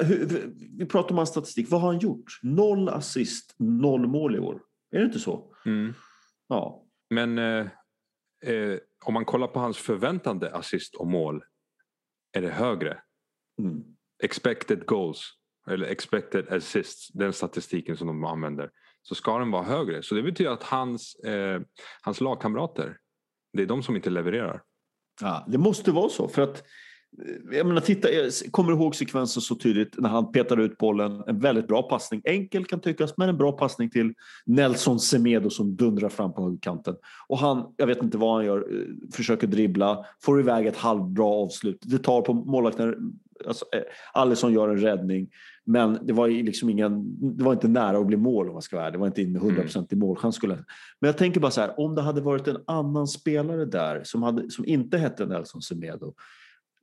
vi 0.77 0.85
pratar 0.85 1.11
om 1.11 1.17
hans 1.17 1.29
statistik. 1.29 1.69
Vad 1.69 1.81
har 1.81 1.87
han 1.87 1.99
gjort? 1.99 2.39
Noll 2.41 2.89
assist, 2.89 3.55
noll 3.59 4.07
mål 4.07 4.35
i 4.35 4.39
år. 4.39 4.61
Är 4.91 4.99
det 4.99 5.05
inte 5.05 5.19
så? 5.19 5.53
Mm. 5.65 5.93
Ja. 6.47 6.83
Men 7.09 7.37
eh, 7.37 7.67
eh, 8.43 8.77
om 9.05 9.13
man 9.13 9.25
kollar 9.25 9.47
på 9.47 9.59
hans 9.59 9.77
förväntande 9.77 10.55
assist 10.55 10.95
och 10.95 11.07
mål 11.07 11.43
är 12.33 12.41
det 12.41 12.49
högre. 12.49 13.01
Mm. 13.59 13.83
Expected 14.23 14.85
goals 14.85 15.33
eller 15.67 15.87
expected 15.87 16.49
assists, 16.49 17.07
den 17.07 17.33
statistiken 17.33 17.97
som 17.97 18.07
de 18.07 18.23
använder. 18.23 18.71
så 19.05 19.15
ska 19.15 19.37
den 19.39 19.51
vara 19.51 19.63
högre. 19.63 20.03
Så 20.03 20.15
det 20.15 20.23
betyder 20.23 20.51
att 20.51 20.63
hans, 20.63 21.15
eh, 21.15 21.61
hans 22.01 22.21
lagkamrater, 22.21 22.97
det 23.53 23.63
är 23.63 23.67
de 23.67 23.83
som 23.83 23.95
inte 23.95 24.09
levererar. 24.09 24.63
Ja, 25.21 25.45
det 25.47 25.57
måste 25.57 25.91
vara 25.91 26.09
så. 26.09 26.27
För 26.27 26.41
att 26.41 26.63
jag 27.51 27.67
menar, 27.67 27.81
titta, 27.81 28.11
jag 28.11 28.31
kommer 28.51 28.71
ihåg 28.71 28.95
sekvensen 28.95 29.41
så 29.41 29.55
tydligt 29.55 29.95
när 29.97 30.09
han 30.09 30.31
petar 30.31 30.59
ut 30.59 30.77
bollen. 30.77 31.23
En 31.27 31.39
väldigt 31.39 31.67
bra 31.67 31.81
passning. 31.81 32.21
Enkel 32.25 32.65
kan 32.65 32.79
tyckas, 32.79 33.17
men 33.17 33.29
en 33.29 33.37
bra 33.37 33.51
passning 33.51 33.89
till 33.89 34.13
Nelson 34.45 34.99
Semedo 34.99 35.49
som 35.49 35.75
dundrar 35.75 36.09
fram 36.09 36.33
på 36.33 36.43
högerkanten. 36.43 36.95
Och 37.27 37.37
han, 37.37 37.73
jag 37.77 37.87
vet 37.87 38.03
inte 38.03 38.17
vad 38.17 38.35
han 38.35 38.45
gör, 38.45 38.57
eh, 38.57 39.11
försöker 39.13 39.47
dribbla, 39.47 40.05
får 40.21 40.39
iväg 40.39 40.67
ett 40.67 40.77
halvbra 40.77 41.25
avslut. 41.25 41.79
Det 41.81 41.97
tar 41.97 42.21
på 42.21 42.33
målvakten, 42.33 43.13
alltså, 43.47 43.65
eh, 43.75 43.81
Alisson 44.13 44.53
gör 44.53 44.69
en 44.69 44.79
räddning. 44.79 45.29
Men 45.65 45.99
det 46.01 46.13
var, 46.13 46.27
liksom 46.27 46.69
ingen, 46.69 47.17
det 47.37 47.43
var 47.43 47.53
inte 47.53 47.67
nära 47.67 47.97
att 47.97 48.07
bli 48.07 48.17
mål 48.17 48.47
om 48.47 48.53
man 48.53 48.61
ska 48.61 48.77
vara 48.77 48.91
Det 48.91 48.97
var 48.97 49.07
inte 49.07 49.21
in 49.21 49.37
100% 49.37 49.75
mm. 49.75 49.87
i 49.89 49.95
målchans. 49.95 50.35
Skulle. 50.35 50.55
Men 50.99 51.07
jag 51.07 51.17
tänker 51.17 51.39
bara 51.39 51.51
så 51.51 51.61
här, 51.61 51.79
om 51.79 51.95
det 51.95 52.01
hade 52.01 52.21
varit 52.21 52.47
en 52.47 52.57
annan 52.67 53.07
spelare 53.07 53.65
där 53.65 54.03
som, 54.03 54.23
hade, 54.23 54.49
som 54.51 54.65
inte 54.65 54.97
hette 54.97 55.25
Nelson 55.25 55.61
Semedo. 55.61 56.13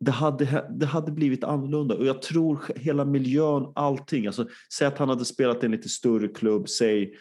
Det 0.01 0.11
hade, 0.11 0.66
det 0.70 0.86
hade 0.86 1.12
blivit 1.12 1.44
annorlunda 1.44 1.94
och 1.94 2.07
jag 2.07 2.22
tror 2.22 2.61
hela 2.76 3.05
miljön, 3.05 3.72
allting. 3.74 4.26
Alltså, 4.26 4.46
säg 4.72 4.86
att 4.86 4.98
han 4.98 5.09
hade 5.09 5.24
spelat 5.24 5.62
i 5.62 5.66
en 5.66 5.72
lite 5.72 5.88
större 5.88 6.28
klubb, 6.28 6.68
säg 6.68 7.14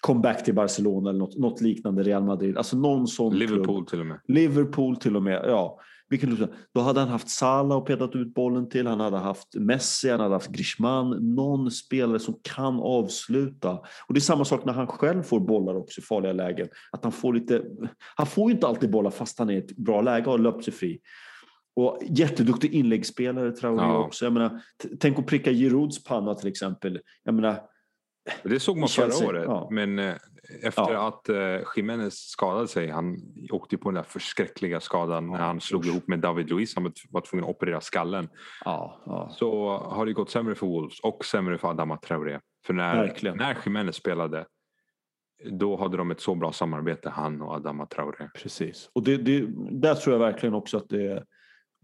comeback 0.00 0.44
till 0.44 0.54
Barcelona 0.54 1.10
eller 1.10 1.18
något, 1.18 1.38
något 1.38 1.60
liknande, 1.60 2.02
Real 2.02 2.24
Madrid. 2.24 2.56
Alltså 2.56 2.76
någon 2.76 3.08
sån 3.08 3.38
Liverpool 3.38 3.76
klubb. 3.76 3.88
till 3.88 4.00
och 4.00 4.06
med. 4.06 4.20
Liverpool 4.28 4.96
till 4.96 5.16
och 5.16 5.22
med, 5.22 5.44
ja. 5.44 5.80
Vilken, 6.08 6.48
då 6.74 6.80
hade 6.80 7.00
han 7.00 7.08
haft 7.08 7.28
Salah 7.28 7.78
och 7.78 7.86
petat 7.86 8.16
ut 8.16 8.34
bollen 8.34 8.68
till, 8.68 8.86
han 8.86 9.00
hade 9.00 9.16
haft 9.16 9.54
Messi, 9.54 10.10
han 10.10 10.20
hade 10.20 10.34
haft 10.34 10.50
Griezmann, 10.50 11.34
någon 11.34 11.70
spelare 11.70 12.18
som 12.18 12.34
kan 12.42 12.80
avsluta. 12.80 13.72
Och 14.06 14.14
det 14.14 14.18
är 14.18 14.20
samma 14.20 14.44
sak 14.44 14.64
när 14.64 14.72
han 14.72 14.86
själv 14.86 15.22
får 15.22 15.40
bollar 15.40 15.74
också 15.74 16.00
i 16.00 16.04
farliga 16.04 16.32
lägen. 16.32 16.68
Att 16.92 17.04
han 17.04 17.12
får 17.12 17.34
lite, 17.34 17.62
han 18.14 18.26
får 18.26 18.50
ju 18.50 18.54
inte 18.54 18.66
alltid 18.66 18.90
bollar 18.90 19.10
fast 19.10 19.38
han 19.38 19.50
är 19.50 19.54
i 19.54 19.58
ett 19.58 19.76
bra 19.76 20.00
läge 20.00 20.26
och 20.26 20.32
har 20.32 20.38
löpt 20.38 20.64
sig 20.64 20.72
fri. 20.72 21.00
Och 21.76 21.98
jätteduktig 22.02 22.74
inläggsspelare 22.74 23.52
Traoré 23.52 23.82
ja. 23.82 23.98
också. 23.98 24.24
Jag 24.24 24.32
menar, 24.32 24.60
tänk 25.00 25.18
att 25.18 25.26
pricka 25.26 25.50
Girouds 25.50 26.04
panna 26.04 26.34
till 26.34 26.48
exempel. 26.48 27.00
Jag 27.22 27.34
menar, 27.34 27.60
det 28.42 28.60
såg 28.60 28.76
man 28.76 28.88
förra 28.88 29.28
året. 29.28 29.44
Ja. 29.46 29.68
Men 29.70 29.98
eh, 29.98 30.14
efter 30.62 30.92
ja. 30.92 31.08
att 31.08 31.28
uh, 31.30 31.66
Jiménez 31.76 32.14
skadade 32.14 32.68
sig, 32.68 32.90
han 32.90 33.16
åkte 33.50 33.76
på 33.76 33.90
den 33.90 33.94
där 33.94 34.02
förskräckliga 34.02 34.80
skadan 34.80 35.30
när 35.30 35.38
han 35.38 35.60
slog 35.60 35.86
ihop 35.86 36.08
med 36.08 36.18
David 36.18 36.50
Luiz, 36.50 36.74
han 36.74 36.92
var 37.10 37.20
tvungen 37.20 37.44
att 37.44 37.56
operera 37.56 37.80
skallen. 37.80 38.28
Så 39.30 39.68
har 39.76 40.06
det 40.06 40.12
gått 40.12 40.30
sämre 40.30 40.54
för 40.54 40.66
Wolves 40.66 41.00
och 41.00 41.24
sämre 41.24 41.58
för 41.58 41.68
Adama 41.68 41.96
Traoré. 41.96 42.38
För 42.66 42.74
när, 42.74 43.34
när 43.36 43.56
Jiménez 43.64 43.96
spelade 43.96 44.46
då 45.50 45.76
hade 45.76 45.96
de 45.96 46.10
ett 46.10 46.20
så 46.20 46.34
bra 46.34 46.52
samarbete, 46.52 47.10
han 47.10 47.42
och 47.42 47.52
Adama 47.54 47.86
Traoré. 47.86 48.28
Precis, 48.34 48.90
och 48.92 49.02
det, 49.02 49.16
det, 49.16 49.46
där 49.70 49.94
tror 49.94 50.14
jag 50.14 50.20
verkligen 50.20 50.54
också 50.54 50.76
att 50.76 50.88
det, 50.88 51.24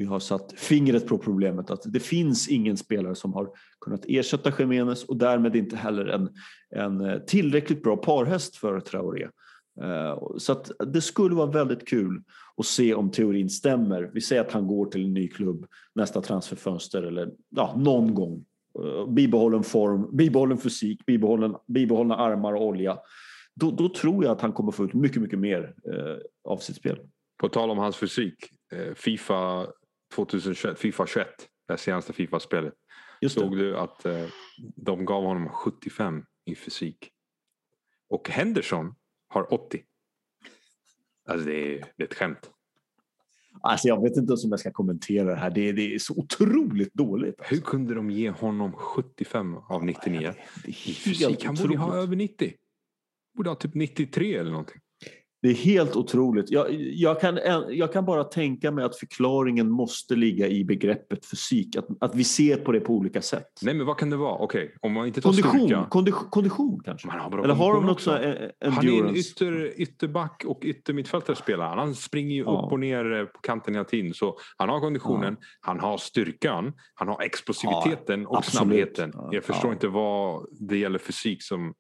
vi 0.01 0.07
har 0.07 0.19
satt 0.19 0.53
fingret 0.53 1.07
på 1.07 1.19
problemet 1.19 1.71
att 1.71 1.93
det 1.93 2.01
finns 2.01 2.49
ingen 2.49 2.77
spelare 2.77 3.15
som 3.15 3.33
har 3.33 3.49
kunnat 3.81 4.05
ersätta 4.09 4.53
Jiménez 4.59 5.05
och 5.05 5.17
därmed 5.17 5.57
inte 5.57 5.77
heller 5.77 6.07
en, 6.07 6.29
en 6.71 7.01
eh, 7.01 7.19
tillräckligt 7.19 7.83
bra 7.83 7.97
parhäst 7.97 8.57
för 8.57 8.81
Traoré. 8.81 9.29
Eh, 9.83 10.19
så 10.39 10.53
att 10.53 10.71
det 10.93 11.01
skulle 11.01 11.35
vara 11.35 11.51
väldigt 11.51 11.89
kul 11.89 12.23
att 12.57 12.67
se 12.67 12.95
om 12.95 13.11
teorin 13.11 13.51
stämmer. 13.51 14.11
Vi 14.15 14.21
säger 14.21 14.43
att 14.43 14.53
han 14.53 14.67
går 14.67 14.87
till 14.87 15.05
en 15.05 15.15
ny 15.15 15.29
klubb 15.29 15.67
nästa 15.95 16.21
transferfönster 16.21 17.03
eller 17.03 17.31
ja, 17.49 17.75
någon 17.77 18.15
gång. 18.15 18.45
Eh, 18.85 19.13
bibehållen 19.13 19.63
form, 19.63 20.17
bibehållen 20.17 20.59
fysik, 20.59 21.07
bibehållen, 21.07 21.55
bibehållna 21.67 22.17
armar 22.17 22.53
och 22.53 22.67
olja. 22.67 22.99
Då, 23.55 23.71
då 23.71 23.89
tror 23.89 24.25
jag 24.25 24.33
att 24.33 24.41
han 24.41 24.53
kommer 24.53 24.73
få 24.73 24.85
ut 24.85 24.95
mycket, 24.95 25.23
mycket 25.23 25.39
mer 25.39 25.75
eh, 25.93 26.17
av 26.45 26.59
sitt 26.59 26.77
spel. 26.77 26.99
På 27.41 27.49
tal 27.49 27.71
om 27.71 27.79
hans 27.79 27.97
fysik. 27.97 28.35
Fifa 28.95 29.67
2021, 30.15 30.79
Fifa 30.79 31.07
21, 31.07 31.27
det 31.69 31.77
senaste 31.77 32.13
Fifa-spelet. 32.13 32.75
Såg 33.29 33.57
du 33.57 33.77
att 33.77 34.07
eh, 34.07 34.27
de 34.77 35.05
gav 35.05 35.25
honom 35.25 35.49
75 35.49 36.25
i 36.45 36.55
fysik. 36.55 37.11
Och 38.09 38.29
Henderson 38.29 38.95
har 39.29 39.55
80. 39.55 39.85
Alltså 41.29 41.47
det 41.47 41.75
är, 41.75 41.85
det 41.97 42.03
är 42.03 42.07
ett 42.07 42.15
skämt. 42.15 42.51
Alltså 43.63 43.89
jag 43.89 44.03
vet 44.03 44.17
inte 44.17 44.33
om 44.33 44.51
jag 44.51 44.61
ska 44.61 44.73
kommentera 44.73 45.25
det 45.25 45.37
här. 45.37 45.51
Det 45.51 45.69
är, 45.69 45.73
det 45.73 45.95
är 45.95 45.99
så 45.99 46.15
otroligt 46.17 46.95
dåligt. 46.95 47.39
Alltså. 47.39 47.55
Hur 47.55 47.63
kunde 47.63 47.95
de 47.95 48.11
ge 48.11 48.31
honom 48.31 48.73
75 48.73 49.57
av 49.57 49.85
99? 49.85 50.21
Ja, 50.23 50.33
det 50.65 50.69
är 50.69 50.71
I 50.71 50.75
fysik, 50.75 51.45
han 51.45 51.55
borde 51.55 51.77
ha 51.77 51.97
över 51.97 52.17
90. 52.17 52.55
Borde 53.37 53.51
ha 53.51 53.55
typ 53.55 53.75
93 53.75 54.37
eller 54.37 54.51
någonting. 54.51 54.81
Det 55.43 55.49
är 55.49 55.55
helt 55.55 55.97
otroligt. 55.97 56.51
Jag, 56.51 56.67
jag, 56.75 57.21
kan, 57.21 57.39
jag 57.69 57.93
kan 57.93 58.05
bara 58.05 58.25
tänka 58.25 58.71
mig 58.71 58.85
att 58.85 58.97
förklaringen 58.97 59.71
måste 59.71 60.17
ligga 60.17 60.49
i 60.49 60.65
begreppet 60.65 61.27
fysik. 61.27 61.77
Att, 61.77 61.87
att 62.01 62.15
vi 62.15 62.25
ser 62.25 62.57
på 62.57 62.73
det 62.73 62.81
på 62.81 62.95
olika 62.95 63.23
sätt. 63.23 63.49
Nej, 63.63 63.75
men 63.75 63.87
vad 63.87 63.97
kan 63.97 64.11
det 64.11 64.17
vara? 64.17 64.35
Okej, 64.35 64.65
okay. 64.65 64.77
om 64.81 64.93
man 64.93 65.07
inte 65.07 65.21
tar 65.21 65.31
kondition, 65.31 65.61
styrka. 65.61 65.87
Kondition, 65.91 66.31
kondition 66.31 66.81
kanske? 66.85 67.09
Har 67.09 67.45
Eller 67.45 67.55
har 67.55 67.75
de 67.75 67.87
något 67.87 68.01
så 68.01 68.11
endurance? 68.11 68.51
Han 68.61 68.89
är 68.89 69.09
en 69.09 69.17
ytter, 69.17 69.81
ytterback 69.81 70.45
och 70.47 70.61
yttermittfältare 70.63 71.37
spelar. 71.37 71.77
Han 71.77 71.95
springer 71.95 72.35
ju 72.35 72.43
ja. 72.43 72.63
upp 72.67 72.73
och 72.73 72.81
ner 72.81 73.13
eh, 73.13 73.25
på 73.25 73.41
kanten 73.41 73.75
hela 73.75 73.85
tiden. 73.85 74.15
Så 74.15 74.39
han 74.57 74.69
har 74.69 74.81
konditionen, 74.81 75.37
ja. 75.41 75.47
han 75.61 75.81
har 75.81 75.99
styrkan, 75.99 76.73
han 76.95 77.09
har 77.09 77.23
explosiviteten 77.23 78.23
ja, 78.23 78.29
och 78.29 78.39
absolut. 78.39 78.59
snabbheten. 78.59 79.13
Jag 79.31 79.45
förstår 79.45 79.73
inte 79.73 79.89
vad 79.89 80.47
det 80.51 80.79
gäller 80.79 80.99
fysik 80.99 81.43
som 81.43 81.75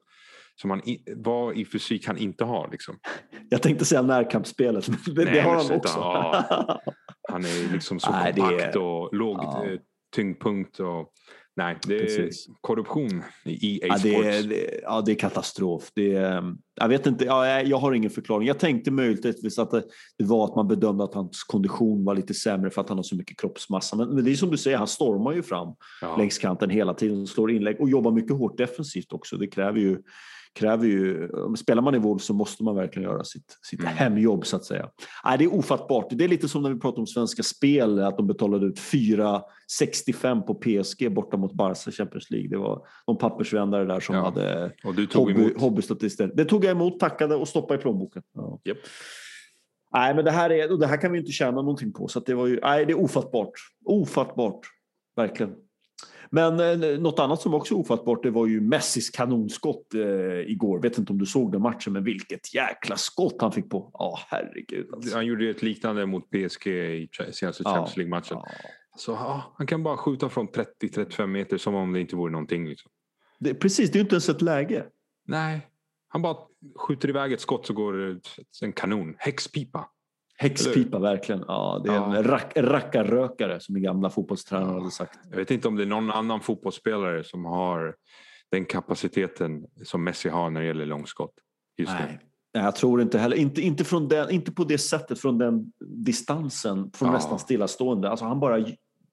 som 0.60 0.70
han 0.70 0.88
i, 0.88 1.02
vad 1.16 1.56
i 1.56 1.64
fysik 1.64 2.06
han 2.06 2.18
inte 2.18 2.44
har. 2.44 2.68
Liksom. 2.72 2.98
Jag 3.48 3.62
tänkte 3.62 3.84
säga 3.84 4.02
närkampsspelet, 4.02 4.88
men 4.88 5.14
det, 5.14 5.24
Nej, 5.24 5.34
det 5.34 5.40
har 5.40 5.56
han 5.56 5.76
också. 5.76 5.98
Ja, 5.98 6.80
han 7.28 7.44
är 7.44 7.72
liksom 7.72 8.00
så 8.00 8.10
Nej, 8.10 8.34
kompakt 8.34 8.76
är, 8.76 8.82
och 8.82 9.14
låg 9.14 9.38
ja. 9.38 9.64
Eh, 9.66 9.78
tyngdpunkt. 10.16 10.80
Och, 10.80 11.12
nej, 11.56 11.76
det 11.86 11.94
är 11.94 12.00
Precis. 12.00 12.46
korruption 12.60 13.22
i 13.44 13.78
EA 13.78 13.86
ja, 13.86 13.98
det 14.02 14.14
är, 14.14 14.42
det, 14.42 14.80
ja, 14.82 15.02
det 15.06 15.12
är 15.12 15.16
katastrof. 15.16 15.90
Det 15.94 16.14
är, 16.14 16.54
jag 16.74 16.88
vet 16.88 17.06
inte, 17.06 17.24
ja, 17.24 17.60
jag 17.60 17.78
har 17.78 17.92
ingen 17.92 18.10
förklaring. 18.10 18.48
Jag 18.48 18.58
tänkte 18.58 18.90
möjligtvis 18.90 19.58
att 19.58 19.70
det, 19.70 19.82
det, 20.18 20.24
var 20.24 20.44
att 20.44 20.56
man 20.56 20.68
bedömde 20.68 21.04
att 21.04 21.14
hans 21.14 21.44
kondition 21.44 22.04
var 22.04 22.14
lite 22.14 22.34
sämre 22.34 22.70
för 22.70 22.80
att 22.80 22.88
han 22.88 22.98
har 22.98 23.02
så 23.02 23.16
mycket 23.16 23.40
kroppsmassa. 23.40 23.96
Men, 23.96 24.08
men 24.08 24.24
det 24.24 24.30
är 24.30 24.34
som 24.34 24.50
du 24.50 24.56
säger, 24.56 24.76
han 24.76 24.86
stormar 24.86 25.32
ju 25.32 25.42
fram 25.42 25.74
ja. 26.00 26.16
längs 26.16 26.38
kanten 26.38 26.70
hela 26.70 26.94
tiden, 26.94 27.26
slår 27.26 27.50
inlägg 27.50 27.80
och 27.80 27.90
jobbar 27.90 28.12
mycket 28.12 28.36
hårt 28.36 28.58
defensivt 28.58 29.12
också. 29.12 29.36
Det 29.36 29.46
kräver 29.46 29.78
ju 29.78 29.98
kräver 30.52 30.86
ju, 30.86 31.28
spelar 31.56 31.82
man 31.82 31.94
i 31.94 31.98
Wolves 31.98 32.24
så 32.24 32.34
måste 32.34 32.64
man 32.64 32.76
verkligen 32.76 33.10
göra 33.10 33.24
sitt, 33.24 33.58
sitt 33.62 33.80
mm. 33.80 33.92
hemjobb 33.92 34.46
så 34.46 34.56
att 34.56 34.64
säga. 34.64 34.90
Nej, 35.24 35.38
det 35.38 35.44
är 35.44 35.54
ofattbart. 35.54 36.06
Det 36.10 36.24
är 36.24 36.28
lite 36.28 36.48
som 36.48 36.62
när 36.62 36.70
vi 36.70 36.80
pratar 36.80 36.98
om 36.98 37.06
Svenska 37.06 37.42
Spel, 37.42 38.02
att 38.02 38.16
de 38.16 38.26
betalade 38.26 38.66
ut 38.66 38.78
4,65 38.78 40.40
på 40.40 40.54
PSG 40.54 41.12
borta 41.12 41.36
mot 41.36 41.52
Barca 41.52 41.90
Champions 41.90 42.30
League. 42.30 42.48
Det 42.48 42.56
var 42.56 42.86
de 43.06 43.18
pappersvändare 43.18 43.84
där 43.84 44.00
som 44.00 44.14
ja. 44.14 44.24
hade 44.24 44.72
och 44.84 44.94
du 44.94 45.06
tog 45.06 45.30
hobby, 45.30 45.54
hobbystatister. 45.58 46.32
Det 46.34 46.44
tog 46.44 46.64
jag 46.64 46.70
emot, 46.70 47.00
tackade 47.00 47.34
och 47.34 47.48
stoppade 47.48 47.80
i 47.80 47.82
plånboken. 47.82 48.22
Ja. 48.34 48.60
Yep. 48.64 48.78
Nej, 49.92 50.14
men 50.14 50.24
det 50.24 50.30
här, 50.30 50.50
är, 50.50 50.78
det 50.78 50.86
här 50.86 50.96
kan 50.96 51.12
vi 51.12 51.18
inte 51.18 51.32
tjäna 51.32 51.50
någonting 51.62 51.92
på. 51.92 52.08
Så 52.08 52.20
det, 52.20 52.34
var 52.34 52.46
ju, 52.46 52.60
nej, 52.62 52.86
det 52.86 52.92
är 52.92 53.00
ofattbart. 53.00 53.52
Ofattbart. 53.84 54.60
Verkligen. 55.16 55.54
Men 56.30 56.82
eh, 56.82 56.98
något 57.00 57.18
annat 57.18 57.40
som 57.40 57.54
också 57.54 57.74
är 57.74 57.78
ofattbart 57.78 58.22
det 58.22 58.30
var 58.30 58.46
ju 58.46 58.60
Messis 58.60 59.10
kanonskott 59.10 59.94
eh, 59.94 60.00
igår. 60.50 60.82
Vet 60.82 60.98
inte 60.98 61.12
om 61.12 61.18
du 61.18 61.26
såg 61.26 61.52
den 61.52 61.62
matchen, 61.62 61.92
men 61.92 62.04
vilket 62.04 62.54
jäkla 62.54 62.96
skott 62.96 63.36
han 63.40 63.52
fick 63.52 63.70
på. 63.70 63.90
Ja, 63.92 64.08
oh, 64.08 64.18
herregud. 64.28 64.86
Alltså. 64.92 65.16
Han 65.16 65.26
gjorde 65.26 65.50
ett 65.50 65.62
liknande 65.62 66.06
mot 66.06 66.30
PSG 66.30 66.66
i 66.66 67.08
senaste 67.32 67.64
Champions 67.64 67.96
League-matchen. 67.96 68.38
Ja. 68.38 68.48
Så, 68.96 69.12
ja, 69.12 69.54
han 69.56 69.66
kan 69.66 69.82
bara 69.82 69.96
skjuta 69.96 70.28
från 70.28 70.48
30-35 70.48 71.26
meter 71.26 71.58
som 71.58 71.74
om 71.74 71.92
det 71.92 72.00
inte 72.00 72.16
vore 72.16 72.32
någonting. 72.32 72.68
Liksom. 72.68 72.90
Det, 73.38 73.54
precis, 73.54 73.90
det 73.90 73.96
är 73.96 74.00
ju 74.00 74.04
inte 74.04 74.14
ens 74.14 74.28
ett 74.28 74.42
läge. 74.42 74.84
Nej, 75.26 75.66
han 76.08 76.22
bara 76.22 76.36
skjuter 76.76 77.08
iväg 77.08 77.32
ett 77.32 77.40
skott 77.40 77.66
så 77.66 77.72
går 77.72 77.92
det 77.92 78.20
en 78.62 78.72
kanon. 78.72 79.14
Häxpipa. 79.18 79.88
Häxpipa 80.40 80.98
verkligen. 80.98 81.44
Ja, 81.48 81.80
det 81.84 81.90
är 81.90 81.94
ja. 81.94 82.16
en 82.16 82.24
rack, 82.24 82.52
rackarrökare 82.56 83.60
som 83.60 83.72
min 83.74 83.82
gamla 83.82 84.10
fotbollstränare 84.10 84.78
hade 84.78 84.90
sagt. 84.90 85.18
Jag 85.30 85.36
vet 85.36 85.50
inte 85.50 85.68
om 85.68 85.76
det 85.76 85.82
är 85.82 85.86
någon 85.86 86.10
annan 86.10 86.40
fotbollsspelare 86.40 87.24
som 87.24 87.44
har 87.44 87.94
den 88.50 88.64
kapaciteten 88.64 89.66
som 89.84 90.04
Messi 90.04 90.28
har 90.28 90.50
när 90.50 90.60
det 90.60 90.66
gäller 90.66 90.86
långskott. 90.86 91.34
Just 91.78 91.92
Nej. 91.92 92.18
Nu. 92.54 92.60
Jag 92.60 92.76
tror 92.76 93.02
inte 93.02 93.18
heller, 93.18 93.36
inte, 93.36 93.60
inte, 93.60 93.84
från 93.84 94.08
den, 94.08 94.30
inte 94.30 94.52
på 94.52 94.64
det 94.64 94.78
sättet, 94.78 95.20
från 95.20 95.38
den 95.38 95.72
distansen, 95.86 96.90
från 96.94 97.08
ja. 97.08 97.14
nästan 97.14 97.38
stillastående. 97.38 98.10
Alltså 98.10 98.24
han 98.24 98.40
bara, 98.40 98.64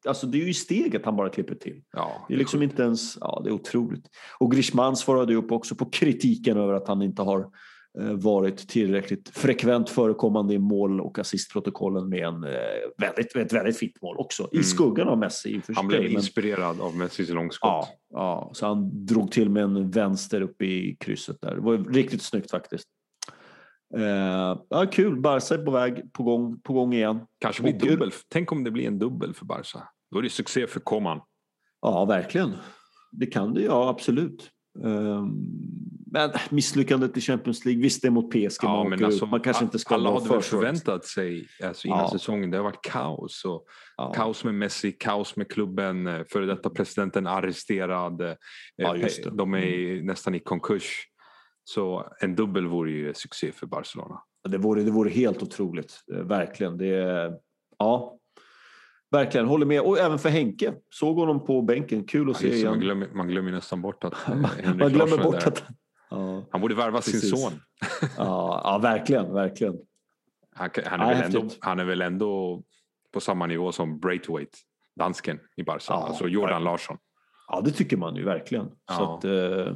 alltså 0.08 0.28
det 0.28 0.38
är 0.38 0.44
ju 0.44 0.50
i 0.50 0.54
steget 0.54 1.06
han 1.06 1.16
bara 1.16 1.30
klipper 1.30 1.56
till. 1.56 1.82
Ja, 1.92 2.26
det 2.28 2.34
är 2.34 2.38
liksom 2.38 2.64
inte 2.64 2.84
ens, 2.84 3.18
ja 3.22 3.42
det 3.44 3.50
är 3.50 3.54
otroligt. 3.54 4.06
Och 4.40 4.52
Griezmann 4.52 4.96
svarade 4.96 5.36
upp 5.36 5.52
också 5.52 5.76
på 5.76 5.90
kritiken 5.90 6.58
över 6.58 6.74
att 6.74 6.88
han 6.88 7.02
inte 7.02 7.22
har 7.22 7.52
varit 8.00 8.58
tillräckligt 8.58 9.30
frekvent 9.30 9.90
förekommande 9.90 10.54
i 10.54 10.60
mål 10.60 11.02
och 11.02 11.20
assistprotokollen 11.20 12.10
med 12.10 12.20
en 12.20 12.42
väldigt, 12.98 13.36
ett 13.36 13.54
väldigt 13.54 13.78
fint 13.78 14.02
mål 14.02 14.18
också. 14.18 14.44
Mm. 14.44 14.62
I 14.62 14.64
skuggan 14.64 15.08
av 15.08 15.18
Messi 15.18 15.50
i 15.50 15.62
Han 15.76 15.88
blev 15.88 16.06
inspirerad 16.06 16.82
av 16.82 16.96
Messis 16.96 17.30
långskott. 17.30 17.70
Ja, 17.70 17.88
ja, 18.10 18.52
så 18.54 18.66
han 18.66 19.06
drog 19.06 19.32
till 19.32 19.50
med 19.50 19.64
en 19.64 19.92
vänster 19.92 20.42
uppe 20.42 20.66
i 20.66 20.98
krysset 21.00 21.38
där. 21.42 21.56
Det 21.56 21.62
var 21.62 21.78
riktigt 21.78 22.22
snyggt 22.22 22.52
faktiskt. 22.52 22.88
Uh, 23.98 24.04
ja, 24.70 24.86
kul, 24.92 25.22
Barca 25.22 25.56
är 25.56 25.66
på 25.66 25.72
väg, 25.72 26.14
på 26.14 26.24
gång, 26.24 26.60
på 26.60 26.74
gång 26.74 26.94
igen. 26.94 27.20
Kanske 27.40 27.64
blir 27.64 27.80
dubbel. 27.80 28.12
Tänk 28.30 28.52
om 28.52 28.64
det 28.64 28.72
blir 28.72 28.88
en 28.88 29.00
dubbel 29.00 29.34
för 29.34 29.46
Barca. 29.46 29.84
Då 30.12 30.18
är 30.18 30.22
det 30.22 30.30
succé 30.30 30.68
för 30.68 30.80
Koman. 30.80 31.22
Ja, 31.82 32.06
verkligen. 32.06 32.54
Det 33.12 33.26
kan 33.26 33.54
det, 33.54 33.62
ja 33.62 33.90
absolut. 33.90 34.50
Um, 34.84 35.52
men 36.18 36.32
misslyckandet 36.50 37.18
i 37.18 37.22
Champions 37.22 37.66
League, 37.66 37.82
visst 37.82 38.02
det 38.02 38.08
är 38.08 38.12
mot 38.12 38.32
PSG 38.32 38.64
ja, 38.64 38.68
man, 38.68 38.90
men 38.90 39.06
alltså, 39.06 39.26
man 39.26 39.42
kanske 39.42 39.64
inte 39.64 39.80
ska 39.80 39.96
Alla 39.96 40.14
hade 40.14 40.30
väl 40.30 40.42
förväntat 40.42 41.06
sig 41.06 41.48
alltså 41.64 41.88
innan 41.88 42.00
ja. 42.00 42.12
säsongen, 42.12 42.52
det 42.52 42.58
har 42.58 42.64
varit 42.64 42.82
kaos. 42.82 43.46
Och 43.46 43.66
ja. 43.98 44.14
Kaos 44.14 44.44
med 44.44 44.54
Messi, 44.54 44.92
kaos 44.92 45.36
med 45.36 45.52
klubben, 45.52 46.08
eh, 46.08 46.24
före 46.30 46.46
detta 46.46 46.70
presidenten 46.70 47.28
arresterad. 47.28 48.22
Eh, 48.22 48.34
ja, 48.76 48.96
de 49.32 49.54
är 49.54 49.58
mm. 49.58 50.06
nästan 50.06 50.36
i 50.36 50.40
konkurs. 50.40 51.08
Så 51.64 52.14
en 52.20 52.36
dubbel 52.36 52.68
vore 52.68 52.92
ju 52.92 53.14
succé 53.14 53.52
för 53.52 53.68
Barcelona. 53.68 54.20
Det 54.50 54.58
vore, 54.58 54.84
det 54.84 54.92
vore 54.92 55.10
helt 55.10 55.44
otroligt, 55.44 56.04
eh, 56.14 56.20
verkligen. 56.20 56.78
Det, 56.78 57.32
ja, 57.78 58.18
verkligen, 59.12 59.48
håller 59.48 59.66
med. 59.66 59.82
Och 59.82 60.00
även 60.00 60.20
för 60.20 60.30
Henke. 60.30 60.74
Såg 60.90 61.16
honom 61.16 61.46
på 61.46 61.62
bänken, 61.62 62.04
kul 62.04 62.30
att 62.30 62.44
ja, 62.44 62.50
se 62.50 62.56
igen. 62.56 62.70
Man 62.70 62.80
glömmer, 62.80 63.08
man 63.14 63.28
glömmer 63.28 63.52
nästan 63.52 63.82
bort 63.82 64.04
att 64.04 64.14
Henrik 64.24 64.80
man 64.80 64.94
glömmer 64.94 65.24
bort 65.24 65.48
att, 65.48 65.64
ja, 66.10 66.46
Han 66.52 66.62
borde 66.62 66.76
värva 66.76 67.02
sin 67.02 67.22
son. 67.22 67.52
ja, 68.18 68.62
ja, 68.64 68.78
verkligen, 68.78 69.34
verkligen. 69.34 69.76
Han, 70.56 70.70
han, 70.86 71.02
är 71.02 71.14
ja, 71.14 71.22
väl 71.22 71.36
ändå, 71.36 71.50
han 71.60 71.80
är 71.80 71.86
väl 71.86 72.02
ändå 72.02 72.64
på 73.14 73.20
samma 73.20 73.46
nivå 73.46 73.72
som 73.72 74.00
Braithwaite, 74.00 74.58
dansken 74.96 75.40
i 75.56 75.64
Barca, 75.64 75.86
ja, 75.88 76.08
alltså 76.08 76.28
Jordan 76.28 76.64
Larsson. 76.64 76.98
Ja, 77.48 77.62
det 77.62 77.72
tycker 77.72 77.98
man 77.98 78.16
ju 78.16 78.24
verkligen. 78.24 78.72
Så 78.98 79.14
att, 79.14 79.26
eh, 79.26 79.76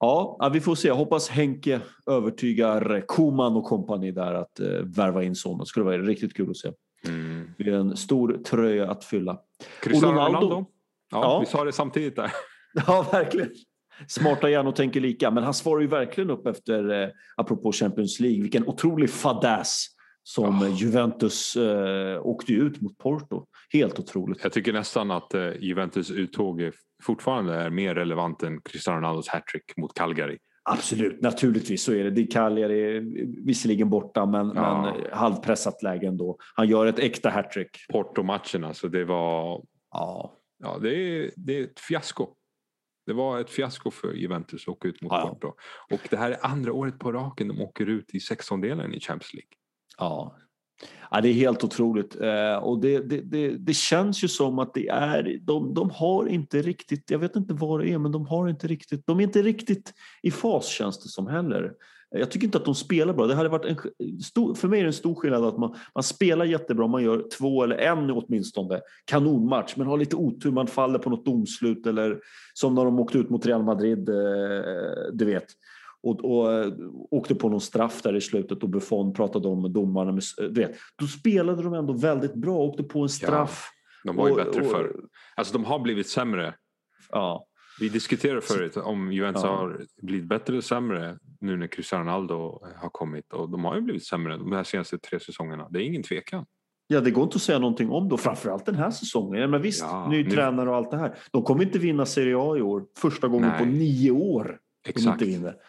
Ja, 0.00 0.50
vi 0.52 0.60
får 0.60 0.74
se. 0.74 0.88
Jag 0.88 0.94
hoppas 0.94 1.28
Henke 1.28 1.80
övertygar 2.10 3.04
Koman 3.06 3.56
och 3.56 3.64
kompani 3.64 4.12
där 4.12 4.34
att 4.34 4.60
eh, 4.60 4.66
värva 4.68 5.22
in 5.22 5.34
sonen. 5.34 5.58
Det 5.58 5.66
skulle 5.66 5.84
vara 5.84 5.98
riktigt 5.98 6.36
kul 6.36 6.50
att 6.50 6.56
se. 6.56 6.72
Mm. 7.04 7.50
Det 7.58 7.64
blir 7.64 7.74
en 7.74 7.96
stor 7.96 8.42
tröja 8.44 8.90
att 8.90 9.04
fylla. 9.04 9.38
Cristiano 9.82 10.14
Ronaldo. 10.14 10.38
Ronaldo. 10.38 10.70
Ja, 11.10 11.22
ja, 11.22 11.40
vi 11.40 11.46
sa 11.46 11.64
det 11.64 11.72
samtidigt 11.72 12.16
där. 12.16 12.32
Ja, 12.86 13.06
verkligen. 13.12 13.50
Smarta 14.06 14.50
hjärnor 14.50 14.72
tänker 14.72 15.00
lika, 15.00 15.30
men 15.30 15.44
han 15.44 15.54
svarar 15.54 15.80
ju 15.80 15.86
verkligen 15.86 16.30
upp 16.30 16.46
efter, 16.46 17.02
eh, 17.02 17.08
apropå 17.36 17.72
Champions 17.72 18.20
League, 18.20 18.42
vilken 18.42 18.68
otrolig 18.68 19.10
fadäs 19.10 19.86
som 20.22 20.62
oh. 20.62 20.76
Juventus 20.76 21.56
eh, 21.56 22.26
åkte 22.26 22.52
ut 22.52 22.80
mot 22.80 22.98
Porto. 22.98 23.46
Helt 23.72 23.98
otroligt. 23.98 24.38
Jag 24.42 24.52
tycker 24.52 24.72
nästan 24.72 25.10
att 25.10 25.34
eh, 25.34 25.50
Juventus 25.60 26.10
uttåg 26.10 26.70
fortfarande 27.02 27.54
är 27.54 27.70
mer 27.70 27.94
relevant 27.94 28.42
än 28.42 28.60
Cristiano 28.60 28.98
Ronaldos 28.98 29.28
hattrick 29.28 29.76
mot 29.76 29.94
Calgary. 29.94 30.38
Absolut, 30.62 31.22
naturligtvis 31.22 31.82
så 31.82 31.92
är 31.92 32.04
det. 32.04 32.10
Det 32.10 32.20
är 32.20 32.30
Cagliari 32.30 33.00
visserligen 33.44 33.90
borta 33.90 34.26
men, 34.26 34.52
ja. 34.54 34.82
men 34.82 35.12
halvpressat 35.12 35.82
läge 35.82 36.06
ändå. 36.06 36.36
Han 36.54 36.68
gör 36.68 36.86
ett 36.86 36.98
äkta 36.98 37.30
hattrick. 37.30 37.70
Porto-matchen 37.92 38.64
alltså, 38.64 38.88
det 38.88 39.04
var... 39.04 39.62
Ja. 39.92 40.34
Ja, 40.58 40.78
det 40.82 40.94
är, 40.94 41.30
det 41.36 41.58
är 41.58 41.64
ett 41.64 41.80
fiasko. 41.80 42.28
Det 43.08 43.14
var 43.14 43.40
ett 43.40 43.50
fiasko 43.50 43.90
för 43.90 44.12
Juventus 44.12 44.62
att 44.62 44.68
åka 44.68 44.88
ut 44.88 45.02
mot 45.02 45.12
ja. 45.12 45.28
Porto. 45.28 45.54
Och 45.90 46.08
det 46.10 46.16
här 46.16 46.30
är 46.30 46.46
andra 46.46 46.72
året 46.72 46.98
på 46.98 47.12
raken 47.12 47.48
de 47.48 47.60
åker 47.60 47.86
ut 47.86 48.14
i 48.14 48.20
sextondelen 48.20 48.94
i 48.94 49.00
Champions 49.00 49.34
League. 49.34 49.50
Ja, 49.98 50.36
Ja, 51.10 51.20
det 51.20 51.28
är 51.28 51.32
helt 51.32 51.64
otroligt. 51.64 52.20
Eh, 52.20 52.56
och 52.56 52.80
det, 52.80 52.98
det, 52.98 53.20
det, 53.20 53.56
det, 53.58 53.74
känns 53.74 54.24
ju 54.24 54.28
som 54.28 54.58
att 54.58 54.74
det 54.74 54.88
är, 54.88 55.38
de, 55.42 55.74
de 55.74 55.90
har 55.90 56.26
inte 56.26 56.62
riktigt, 56.62 57.10
jag 57.10 57.18
vet 57.18 57.36
inte 57.36 57.54
vad 57.54 57.80
det 57.80 57.90
är, 57.90 57.98
men 57.98 58.12
de 58.12 58.26
har 58.26 58.48
inte 58.48 58.66
riktigt, 58.66 59.06
de 59.06 59.18
är 59.18 59.24
inte 59.24 59.42
riktigt 59.42 59.94
i 60.22 60.30
fas 60.30 60.68
känns 60.68 61.02
det 61.02 61.08
som 61.08 61.26
heller. 61.26 61.72
Jag 62.10 62.30
tycker 62.30 62.46
inte 62.46 62.58
att 62.58 62.64
de 62.64 62.74
spelar 62.74 63.14
bra. 63.14 63.26
Det 63.26 63.34
hade 63.34 63.48
varit 63.48 63.64
en 63.64 63.76
stor, 64.20 64.54
för 64.54 64.68
mig 64.68 64.78
är 64.78 64.84
det 64.84 64.88
en 64.88 64.92
stor 64.92 65.14
skillnad 65.14 65.44
att 65.44 65.58
man, 65.58 65.76
man 65.94 66.02
spelar 66.02 66.44
jättebra, 66.44 66.86
man 66.86 67.02
gör 67.02 67.24
två 67.38 67.64
eller 67.64 67.76
en 67.76 68.10
åtminstone 68.10 68.80
kanonmatch, 69.04 69.76
men 69.76 69.86
har 69.86 69.98
lite 69.98 70.16
otur, 70.16 70.50
man 70.50 70.66
faller 70.66 70.98
på 70.98 71.10
något 71.10 71.24
domslut 71.24 71.86
eller 71.86 72.20
som 72.54 72.74
när 72.74 72.84
de 72.84 72.98
åkte 72.98 73.18
ut 73.18 73.30
mot 73.30 73.46
Real 73.46 73.62
Madrid, 73.62 74.08
eh, 74.08 74.14
du 75.12 75.24
vet 75.24 75.46
och, 76.02 76.24
och, 76.24 76.52
eh, 76.52 76.72
åkte 77.10 77.34
på 77.34 77.48
någon 77.48 77.60
straff 77.60 78.02
där 78.02 78.16
i 78.16 78.20
slutet 78.20 78.62
och 78.62 78.68
Buffon 78.68 79.12
pratade 79.12 79.48
om 79.48 79.72
domarna. 79.72 80.12
Med, 80.12 80.22
du 80.36 80.60
vet, 80.60 80.76
då 80.96 81.06
spelade 81.06 81.62
de 81.62 81.74
ändå 81.74 81.92
väldigt 81.92 82.34
bra, 82.34 82.56
åkte 82.56 82.82
på 82.82 83.02
en 83.02 83.08
straff. 83.08 83.70
Ja, 84.04 84.12
de 84.12 84.16
var 84.16 84.28
ju 84.28 84.34
och, 84.34 84.44
bättre 84.44 84.64
förr. 84.64 84.96
Alltså 85.36 85.52
de 85.52 85.64
har 85.64 85.78
blivit 85.78 86.08
sämre. 86.08 86.54
Ja. 87.10 87.46
Vi 87.80 87.88
diskuterade 87.88 88.40
förut 88.40 88.76
om 88.76 89.12
Juventus 89.12 89.42
ja. 89.42 89.56
har 89.56 89.80
blivit 90.02 90.28
bättre 90.28 90.52
eller 90.52 90.60
sämre 90.60 91.18
nu 91.40 91.56
när 91.56 91.66
Cristiano 91.66 92.04
Ronaldo 92.04 92.60
har 92.76 92.88
kommit. 92.88 93.32
Och 93.32 93.50
de 93.50 93.64
har 93.64 93.74
ju 93.74 93.80
blivit 93.80 94.06
sämre 94.06 94.36
de 94.36 94.52
här 94.52 94.64
senaste 94.64 94.98
tre 94.98 95.20
säsongerna. 95.20 95.68
Det 95.70 95.78
är 95.78 95.82
ingen 95.82 96.02
tvekan. 96.02 96.46
Ja, 96.86 97.00
det 97.00 97.10
går 97.10 97.24
inte 97.24 97.36
att 97.36 97.42
säga 97.42 97.58
någonting 97.58 97.90
om 97.90 98.08
då, 98.08 98.16
framförallt 98.16 98.66
den 98.66 98.74
här 98.74 98.90
säsongen. 98.90 99.50
Men 99.50 99.62
visst, 99.62 99.82
ja, 99.82 100.08
ny 100.08 100.24
nu... 100.24 100.30
tränare 100.30 100.70
och 100.70 100.76
allt 100.76 100.90
det 100.90 100.96
här. 100.96 101.14
De 101.30 101.42
kommer 101.42 101.64
inte 101.64 101.78
vinna 101.78 102.06
Serie 102.06 102.36
A 102.38 102.56
i 102.56 102.62
år, 102.62 102.84
första 102.98 103.28
gången 103.28 103.48
Nej. 103.48 103.58
på 103.58 103.64
nio 103.64 104.10
år. 104.10 104.58
Exakt. 104.88 105.20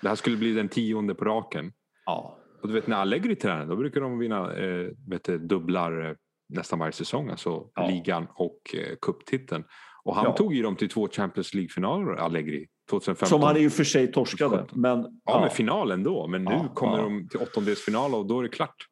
Det 0.01 0.07
här 0.07 0.15
skulle 0.15 0.37
bli 0.37 0.53
den 0.53 0.69
tionde 0.69 1.15
på 1.15 1.25
raken. 1.25 1.71
Ja. 2.05 2.37
Och 2.61 2.67
du 2.67 2.73
vet 2.73 2.87
när 2.87 2.97
Allegri 2.97 3.35
tränar 3.35 3.65
då 3.65 3.75
brukar 3.75 4.01
de 4.01 4.19
vinna 4.19 4.53
eh, 4.53 4.87
vet 5.07 5.23
du, 5.23 5.37
dubblar 5.37 6.09
eh, 6.09 6.15
nästan 6.49 6.79
varje 6.79 6.91
säsong. 6.91 7.29
Alltså 7.29 7.69
ja. 7.75 7.87
ligan 7.87 8.27
och 8.35 8.75
eh, 8.75 8.95
cuptiteln. 9.01 9.63
Och 10.03 10.15
han 10.15 10.25
ja. 10.25 10.33
tog 10.33 10.53
ju 10.53 10.61
dem 10.61 10.75
till 10.75 10.89
två 10.89 11.07
Champions 11.07 11.53
League-finaler, 11.53 12.15
Allegri. 12.15 12.67
2015. 12.89 13.29
Som 13.29 13.41
han 13.41 13.57
i 13.57 13.67
och 13.67 13.71
för 13.71 13.83
sig 13.83 14.11
torskade. 14.11 14.65
Men, 14.73 14.99
ja, 14.99 15.09
ja, 15.25 15.41
men 15.41 15.49
final 15.49 15.91
ändå. 15.91 16.27
Men 16.27 16.43
nu 16.43 16.59
kommer 16.73 16.97
de 16.97 17.27
till 17.29 17.39
åttondelsfinal 17.39 18.15
och 18.15 18.25
då 18.25 18.39
är 18.39 18.43
det 18.43 18.49
klart. 18.49 18.85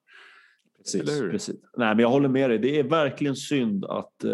Precis, 0.77 1.19
precis. 1.19 1.55
Nej, 1.77 1.95
men 1.95 1.99
jag 1.99 2.09
håller 2.09 2.29
med 2.29 2.49
dig. 2.49 2.59
Det 2.59 2.79
är 2.79 2.83
verkligen 2.83 3.35
synd 3.35 3.85
att 3.85 4.23
eh, 4.23 4.31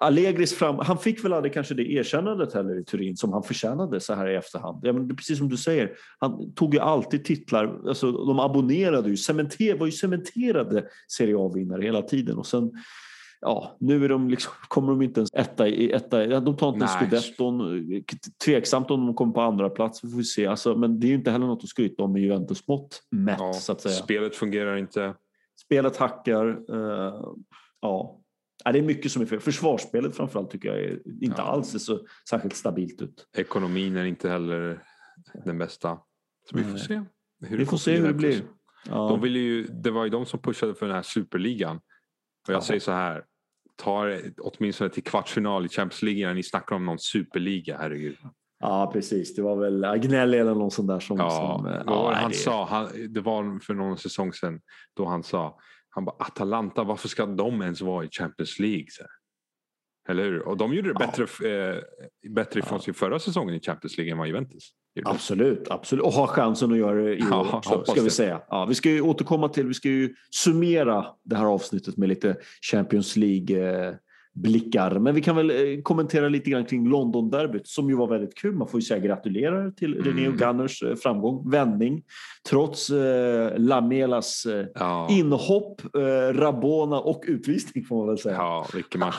Allegris 0.00 0.54
fram, 0.54 0.78
han 0.78 0.98
fick 0.98 1.24
väl 1.24 1.32
aldrig 1.32 1.54
kanske 1.54 1.74
det 1.74 1.92
erkännandet 1.92 2.54
heller 2.54 2.80
i 2.80 2.84
Turin 2.84 3.16
som 3.16 3.32
han 3.32 3.42
förtjänade 3.42 4.00
så 4.00 4.14
här 4.14 4.28
i 4.28 4.34
efterhand. 4.34 4.80
Ja, 4.82 4.92
men 4.92 5.16
precis 5.16 5.38
som 5.38 5.48
du 5.48 5.56
säger, 5.56 5.92
han 6.18 6.54
tog 6.54 6.74
ju 6.74 6.80
alltid 6.80 7.24
titlar, 7.24 7.88
alltså, 7.88 8.12
de 8.12 8.38
abonnerade 8.38 9.08
ju, 9.08 9.16
cementer, 9.16 9.78
var 9.78 9.86
ju 9.86 9.92
cementerade 9.92 10.84
Serie 11.08 11.36
A-vinnare 11.38 11.82
hela 11.82 12.02
tiden 12.02 12.38
och 12.38 12.46
sen 12.46 12.72
ja, 13.44 13.76
nu 13.80 14.04
är 14.04 14.08
de 14.08 14.28
liksom, 14.28 14.52
kommer 14.68 14.88
de 14.88 15.02
inte 15.02 15.20
ens 15.20 15.30
etta 15.34 15.68
i 15.68 15.92
etta. 15.92 16.40
De 16.40 16.56
tar 16.56 16.68
inte 16.68 16.84
en 16.84 16.88
scudetton. 16.88 17.82
Tveksamt 18.44 18.90
om 18.90 19.06
de 19.06 19.14
kommer 19.14 19.32
på 19.32 19.40
andra 19.40 19.70
plats. 19.70 20.04
Vi 20.04 20.10
får 20.10 20.22
se. 20.22 20.46
Alltså, 20.46 20.76
men 20.76 21.00
det 21.00 21.06
är 21.06 21.08
ju 21.08 21.14
inte 21.14 21.30
heller 21.30 21.46
något 21.46 21.64
att 21.64 21.68
skryta 21.68 22.02
om 22.02 22.12
med 22.12 22.22
Juventus 22.22 22.68
mått 22.68 23.02
mätt 23.10 23.36
ja, 23.38 23.52
så 23.52 23.72
att 23.72 23.80
säga. 23.80 23.94
Spelet 23.94 24.36
fungerar 24.36 24.76
inte. 24.76 25.14
Spelet 25.64 25.96
hackar. 25.96 26.46
Uh, 26.74 27.34
ja, 27.80 28.20
Ja, 28.64 28.72
det 28.72 28.78
är 28.78 28.82
mycket 28.82 29.12
som 29.12 29.22
är 29.22 29.26
fel. 29.26 29.40
Försvarsspelet 29.40 30.16
framförallt 30.16 30.50
tycker 30.50 30.68
jag 30.68 30.78
är, 30.78 31.02
inte 31.24 31.34
ja. 31.42 31.44
alls 31.44 31.74
är 31.74 31.78
så 31.78 32.06
särskilt 32.28 32.56
stabilt 32.56 33.02
ut. 33.02 33.28
Ekonomin 33.36 33.96
är 33.96 34.04
inte 34.04 34.28
heller 34.28 34.82
den 35.44 35.58
bästa. 35.58 35.98
Så 36.50 36.56
vi 36.56 36.64
får 36.64 36.78
se 36.78 37.02
hur 37.40 37.58
vi 37.58 37.66
får 37.66 37.76
se 37.76 37.96
hur 37.96 38.06
det 38.06 38.14
blir. 38.14 38.42
Ja. 38.88 39.08
De 39.08 39.20
ville 39.20 39.38
ju, 39.38 39.66
det 39.66 39.90
var 39.90 40.04
ju 40.04 40.10
de 40.10 40.26
som 40.26 40.40
pushade 40.40 40.74
för 40.74 40.86
den 40.86 40.94
här 40.94 41.02
superligan. 41.02 41.76
Och 41.76 42.54
jag 42.54 42.56
ja. 42.56 42.60
säger 42.60 42.80
så 42.80 42.92
här, 42.92 43.24
ta 43.76 44.18
åtminstone 44.38 44.90
till 44.90 45.02
kvartsfinal 45.02 45.66
i 45.66 45.68
Champions 45.68 46.02
League 46.02 46.26
när 46.26 46.34
ni 46.34 46.42
snackar 46.42 46.76
om 46.76 46.86
någon 46.86 46.98
superliga, 46.98 47.78
herregud. 47.78 48.16
Ja 48.60 48.90
precis, 48.92 49.34
det 49.34 49.42
var 49.42 49.56
väl 49.56 49.84
Agnelli 49.84 50.38
eller 50.38 50.54
någon 50.54 50.70
sån 50.70 50.86
där 50.86 51.00
som... 51.00 51.16
Ja, 51.16 51.30
som, 51.30 51.82
ja, 51.86 52.12
han 52.14 52.30
det... 52.30 52.36
sa, 52.36 52.64
han, 52.64 52.88
det 53.08 53.20
var 53.20 53.60
för 53.60 53.74
någon 53.74 53.98
säsong 53.98 54.32
sedan 54.32 54.60
då 54.96 55.04
han 55.04 55.22
sa 55.22 55.58
han 55.94 56.04
bara 56.04 56.16
Atalanta, 56.18 56.84
varför 56.84 57.08
ska 57.08 57.26
de 57.26 57.62
ens 57.62 57.80
vara 57.80 58.04
i 58.04 58.08
Champions 58.10 58.58
League? 58.58 58.86
Så 58.88 59.04
Eller 60.08 60.24
hur? 60.24 60.48
Och 60.48 60.56
de 60.56 60.74
gjorde 60.74 60.92
det 60.92 60.96
ja. 61.00 61.06
bättre, 61.06 61.48
eh, 61.48 61.82
bättre 62.30 62.60
ifrån 62.60 62.78
ja. 62.78 62.84
sig 62.84 62.94
förra 62.94 63.18
säsongen 63.18 63.54
i 63.54 63.60
Champions 63.60 63.96
League 63.96 64.12
än 64.12 64.18
vad 64.18 64.26
Juventus 64.26 64.70
Absolut, 65.04 65.70
absolut. 65.70 66.04
Och 66.04 66.12
har 66.12 66.26
chansen 66.26 66.72
att 66.72 66.78
göra 66.78 67.02
det 67.02 67.16
i 67.16 67.22
år 67.22 67.28
ja, 67.30 67.56
också, 67.56 67.84
ska 67.84 68.02
vi 68.02 68.10
säga. 68.10 68.40
Ja, 68.48 68.64
vi 68.64 68.74
ska 68.74 68.90
ju 68.90 69.00
återkomma 69.00 69.48
till, 69.48 69.66
vi 69.66 69.74
ska 69.74 69.88
ju 69.88 70.14
summera 70.30 71.06
det 71.24 71.36
här 71.36 71.44
avsnittet 71.44 71.96
med 71.96 72.08
lite 72.08 72.36
Champions 72.70 73.16
League 73.16 73.86
eh, 73.86 73.94
blickar. 74.34 74.98
Men 74.98 75.14
vi 75.14 75.20
kan 75.20 75.36
väl 75.36 75.50
eh, 75.50 75.82
kommentera 75.82 76.28
lite 76.28 76.50
grann 76.50 76.64
kring 76.64 76.88
London-derbyt 76.88 77.66
som 77.66 77.88
ju 77.88 77.96
var 77.96 78.06
väldigt 78.06 78.34
kul. 78.34 78.54
Man 78.54 78.68
får 78.68 78.80
ju 78.80 78.84
säga 78.84 79.00
gratulerar 79.00 79.70
till 79.70 79.94
mm. 79.94 80.04
René 80.04 80.28
och 80.28 80.34
Gunners 80.34 80.82
eh, 80.82 80.94
framgång, 80.94 81.50
vändning. 81.50 82.02
Trots 82.48 82.90
eh, 82.90 83.58
Lamelas 83.58 84.46
eh, 84.46 84.66
ja. 84.74 85.08
inhopp, 85.10 85.82
eh, 85.96 86.38
Rabona 86.38 87.00
och 87.00 87.24
utvisning 87.26 87.84
får 87.84 87.96
man 87.96 88.06
väl 88.06 88.18
säga. 88.18 88.34
Ja, 88.34 88.66
vilken 88.74 89.00
match. 89.00 89.16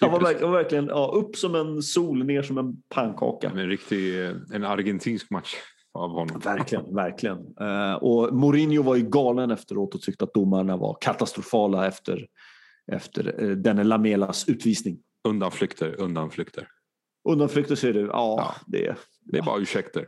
Han, 0.00 0.12
var, 0.12 0.20
verkligen, 0.20 0.50
var 0.50 0.58
verkligen 0.58 0.86
ja, 0.86 1.12
upp 1.14 1.36
som 1.36 1.54
en 1.54 1.82
sol, 1.82 2.24
ner 2.24 2.42
som 2.42 2.58
en 2.58 2.76
pannkaka. 2.94 3.50
En 3.50 3.68
riktig 3.68 4.24
en 4.52 4.64
argentinsk 4.64 5.30
match. 5.30 5.54
av 5.98 6.10
honom. 6.10 6.40
Verkligen, 6.44 6.94
verkligen. 6.94 7.38
Och 8.00 8.34
Mourinho 8.34 8.82
var 8.82 8.96
ju 8.96 9.02
galen 9.02 9.50
efteråt 9.50 9.94
och 9.94 10.00
tyckte 10.00 10.24
att 10.24 10.34
domarna 10.34 10.76
var 10.76 10.96
katastrofala 11.00 11.86
efter, 11.86 12.26
efter 12.92 13.42
uh, 13.42 13.56
Denne 13.56 13.84
Lamelas 13.84 14.48
utvisning. 14.48 14.98
Undanflykter, 15.28 16.00
undanflykter. 16.00 16.68
Undanflykter 17.28 17.74
säger 17.74 17.94
du? 17.94 18.00
Ja, 18.00 18.08
ja. 18.12 18.54
Det, 18.66 18.96
det 19.20 19.38
är 19.38 19.42
bara 19.42 19.60
ursäkter. 19.60 20.06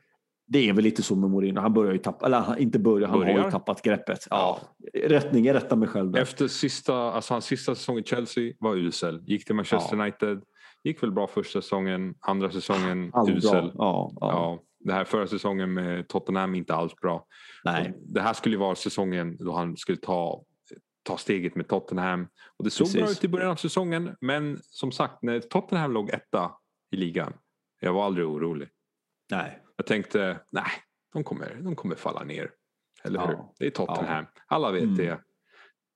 Det 0.49 0.69
är 0.69 0.73
väl 0.73 0.85
lite 0.85 1.03
så 1.03 1.17
med 1.17 1.31
Mourinho. 1.31 1.61
Han 1.61 1.75
börjar 1.75 1.93
ju 1.93 1.99
tappa, 1.99 2.27
eller 2.27 2.59
inte 2.59 2.79
börjar, 2.79 3.09
han 3.09 3.19
börjar. 3.19 3.39
har 3.39 3.45
ju 3.45 3.51
tappat 3.51 3.83
greppet. 3.83 4.27
Ja. 4.31 4.61
Rättning, 4.95 5.45
jag 5.45 5.55
rättar 5.55 5.77
mig 5.77 5.89
själv 5.89 6.11
där. 6.11 6.21
Efter 6.21 6.49
sista, 6.49 6.95
alltså 6.95 7.35
hans 7.35 7.45
sista 7.45 7.75
säsong 7.75 7.99
i 7.99 8.03
Chelsea 8.03 8.53
var 8.59 8.77
usel. 8.77 9.23
Gick 9.27 9.45
till 9.45 9.55
Manchester 9.55 9.97
ja. 9.97 10.03
United. 10.03 10.43
Gick 10.85 11.03
väl 11.03 11.13
bra 11.13 11.27
första 11.27 11.63
säsongen, 11.63 12.15
andra 12.21 12.51
säsongen 12.51 13.11
Allt 13.13 13.31
usel. 13.31 13.73
Ja, 13.75 14.13
ja. 14.15 14.17
ja, 14.21 14.63
det 14.79 14.93
här 14.93 15.05
förra 15.05 15.27
säsongen 15.27 15.75
med 15.75 16.09
Tottenham 16.09 16.55
inte 16.55 16.75
alls 16.75 16.95
bra. 16.97 17.27
Nej. 17.65 17.95
det 17.99 18.21
här 18.21 18.33
skulle 18.33 18.57
vara 18.57 18.75
säsongen 18.75 19.37
då 19.37 19.53
han 19.53 19.77
skulle 19.77 19.99
ta, 19.99 20.45
ta 21.07 21.19
steget 21.19 21.55
med 21.55 21.69
Tottenham. 21.69 22.29
Och 22.57 22.65
det 22.65 22.71
såg 22.71 22.85
Precis. 22.85 23.01
bra 23.01 23.11
ut 23.11 23.25
i 23.25 23.29
början 23.29 23.51
av 23.51 23.57
säsongen 23.57 24.17
men 24.21 24.59
som 24.63 24.93
sagt 24.93 25.23
när 25.23 25.41
Tottenham 25.41 25.93
låg 25.93 26.11
etta 26.11 26.53
i 26.91 26.97
ligan. 26.97 27.33
Jag 27.81 27.93
var 27.93 28.05
aldrig 28.05 28.27
orolig. 28.27 28.69
Nej. 29.31 29.63
Jag 29.77 29.87
tänkte, 29.87 30.41
nej, 30.53 30.71
de 31.13 31.25
kommer, 31.25 31.55
de 31.55 31.77
kommer 31.77 31.95
falla 31.95 32.25
ner. 32.25 32.51
Eller 33.03 33.27
hur? 33.27 33.39
Det 33.59 33.67
är 33.67 33.71
Tottenham. 33.71 34.27
Alla 34.47 34.71
vet 34.71 34.83
mm. 34.83 34.97
det. 34.97 35.21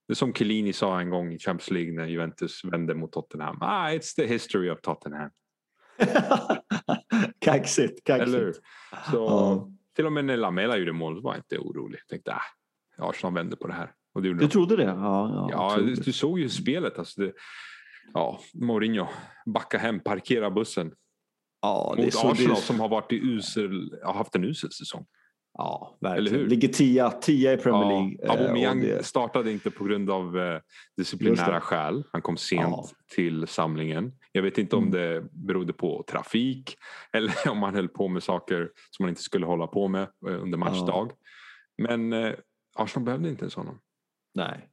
Det 0.07 0.13
är 0.13 0.15
som 0.15 0.33
Chiellini 0.33 0.73
sa 0.73 0.99
en 0.99 1.09
gång 1.09 1.33
i 1.33 1.39
Champions 1.39 1.71
League 1.71 1.93
när 1.93 2.05
Juventus 2.05 2.65
vände 2.65 2.95
mot 2.95 3.11
Tottenham. 3.11 3.57
Ah, 3.61 3.89
it's 3.89 4.15
the 4.15 4.25
history 4.25 4.69
of 4.69 4.81
Tottenham. 4.81 5.29
kaxigt, 7.39 8.03
kaxigt. 8.03 8.35
Eller 8.35 8.53
Så, 9.11 9.17
ja. 9.17 9.71
Till 9.95 10.05
och 10.05 10.13
med 10.13 10.25
när 10.25 10.37
Lamela 10.37 10.77
gjorde 10.77 10.93
mål 10.93 11.21
var 11.21 11.33
jag 11.33 11.39
inte 11.39 11.57
orolig. 11.57 11.99
Jag 11.99 12.07
tänkte, 12.07 12.33
ah, 12.33 13.09
Arsenal 13.09 13.33
vände 13.33 13.55
på 13.55 13.67
det 13.67 13.73
här. 13.73 13.91
Och 14.13 14.21
det 14.21 14.29
du 14.29 14.33
de. 14.33 14.47
trodde 14.47 14.75
det? 14.75 14.83
Ja, 14.83 15.49
ja, 15.51 15.77
ja 15.77 15.93
du, 16.05 16.13
såg 16.13 16.39
ju 16.39 16.49
spelet. 16.49 16.99
Alltså 16.99 17.21
det, 17.21 17.33
ja, 18.13 18.39
Mourinho, 18.53 19.07
backa 19.45 19.77
hem, 19.77 19.99
parkera 19.99 20.51
bussen. 20.51 20.93
Ja, 21.61 21.95
Mot 21.97 22.07
Arsenal 22.07 22.55
det... 22.55 22.61
som 22.61 22.79
har 22.79 22.89
varit 22.89 23.11
i 23.11 23.15
usel, 23.15 23.99
har 24.03 24.13
haft 24.13 24.35
en 24.35 24.43
usel 24.43 24.71
säsong. 24.71 25.05
Ja, 25.53 25.97
verkligen. 26.01 26.47
Ligger 26.47 26.67
tia, 26.67 27.11
tia 27.11 27.53
i 27.53 27.57
Premier 27.57 27.87
League. 27.87 28.17
Ja, 28.19 28.31
Aubameyang 28.31 28.81
det... 28.81 29.05
startade 29.05 29.51
inte 29.51 29.71
på 29.71 29.83
grund 29.83 30.09
av 30.09 30.39
eh, 30.39 30.59
disciplinära 30.97 31.61
skäl. 31.61 32.03
Han 32.11 32.21
kom 32.21 32.37
sent 32.37 32.61
ja. 32.61 32.85
till 33.15 33.47
samlingen. 33.47 34.11
Jag 34.31 34.43
vet 34.43 34.57
inte 34.57 34.75
om 34.75 34.87
mm. 34.87 34.91
det 34.91 35.23
berodde 35.31 35.73
på 35.73 36.03
trafik 36.07 36.77
eller 37.13 37.49
om 37.49 37.63
han 37.63 37.75
höll 37.75 37.89
på 37.89 38.07
med 38.07 38.23
saker 38.23 38.69
som 38.89 39.03
han 39.03 39.09
inte 39.09 39.21
skulle 39.21 39.45
hålla 39.45 39.67
på 39.67 39.87
med 39.87 40.01
eh, 40.01 40.41
under 40.43 40.57
matchdag. 40.57 41.11
Ja. 41.11 41.15
Men 41.77 42.13
eh, 42.13 42.33
Arsenal 42.75 43.05
behövde 43.05 43.29
inte 43.29 43.41
ens 43.41 43.55
honom. 43.55 43.79
Nej. 44.33 44.67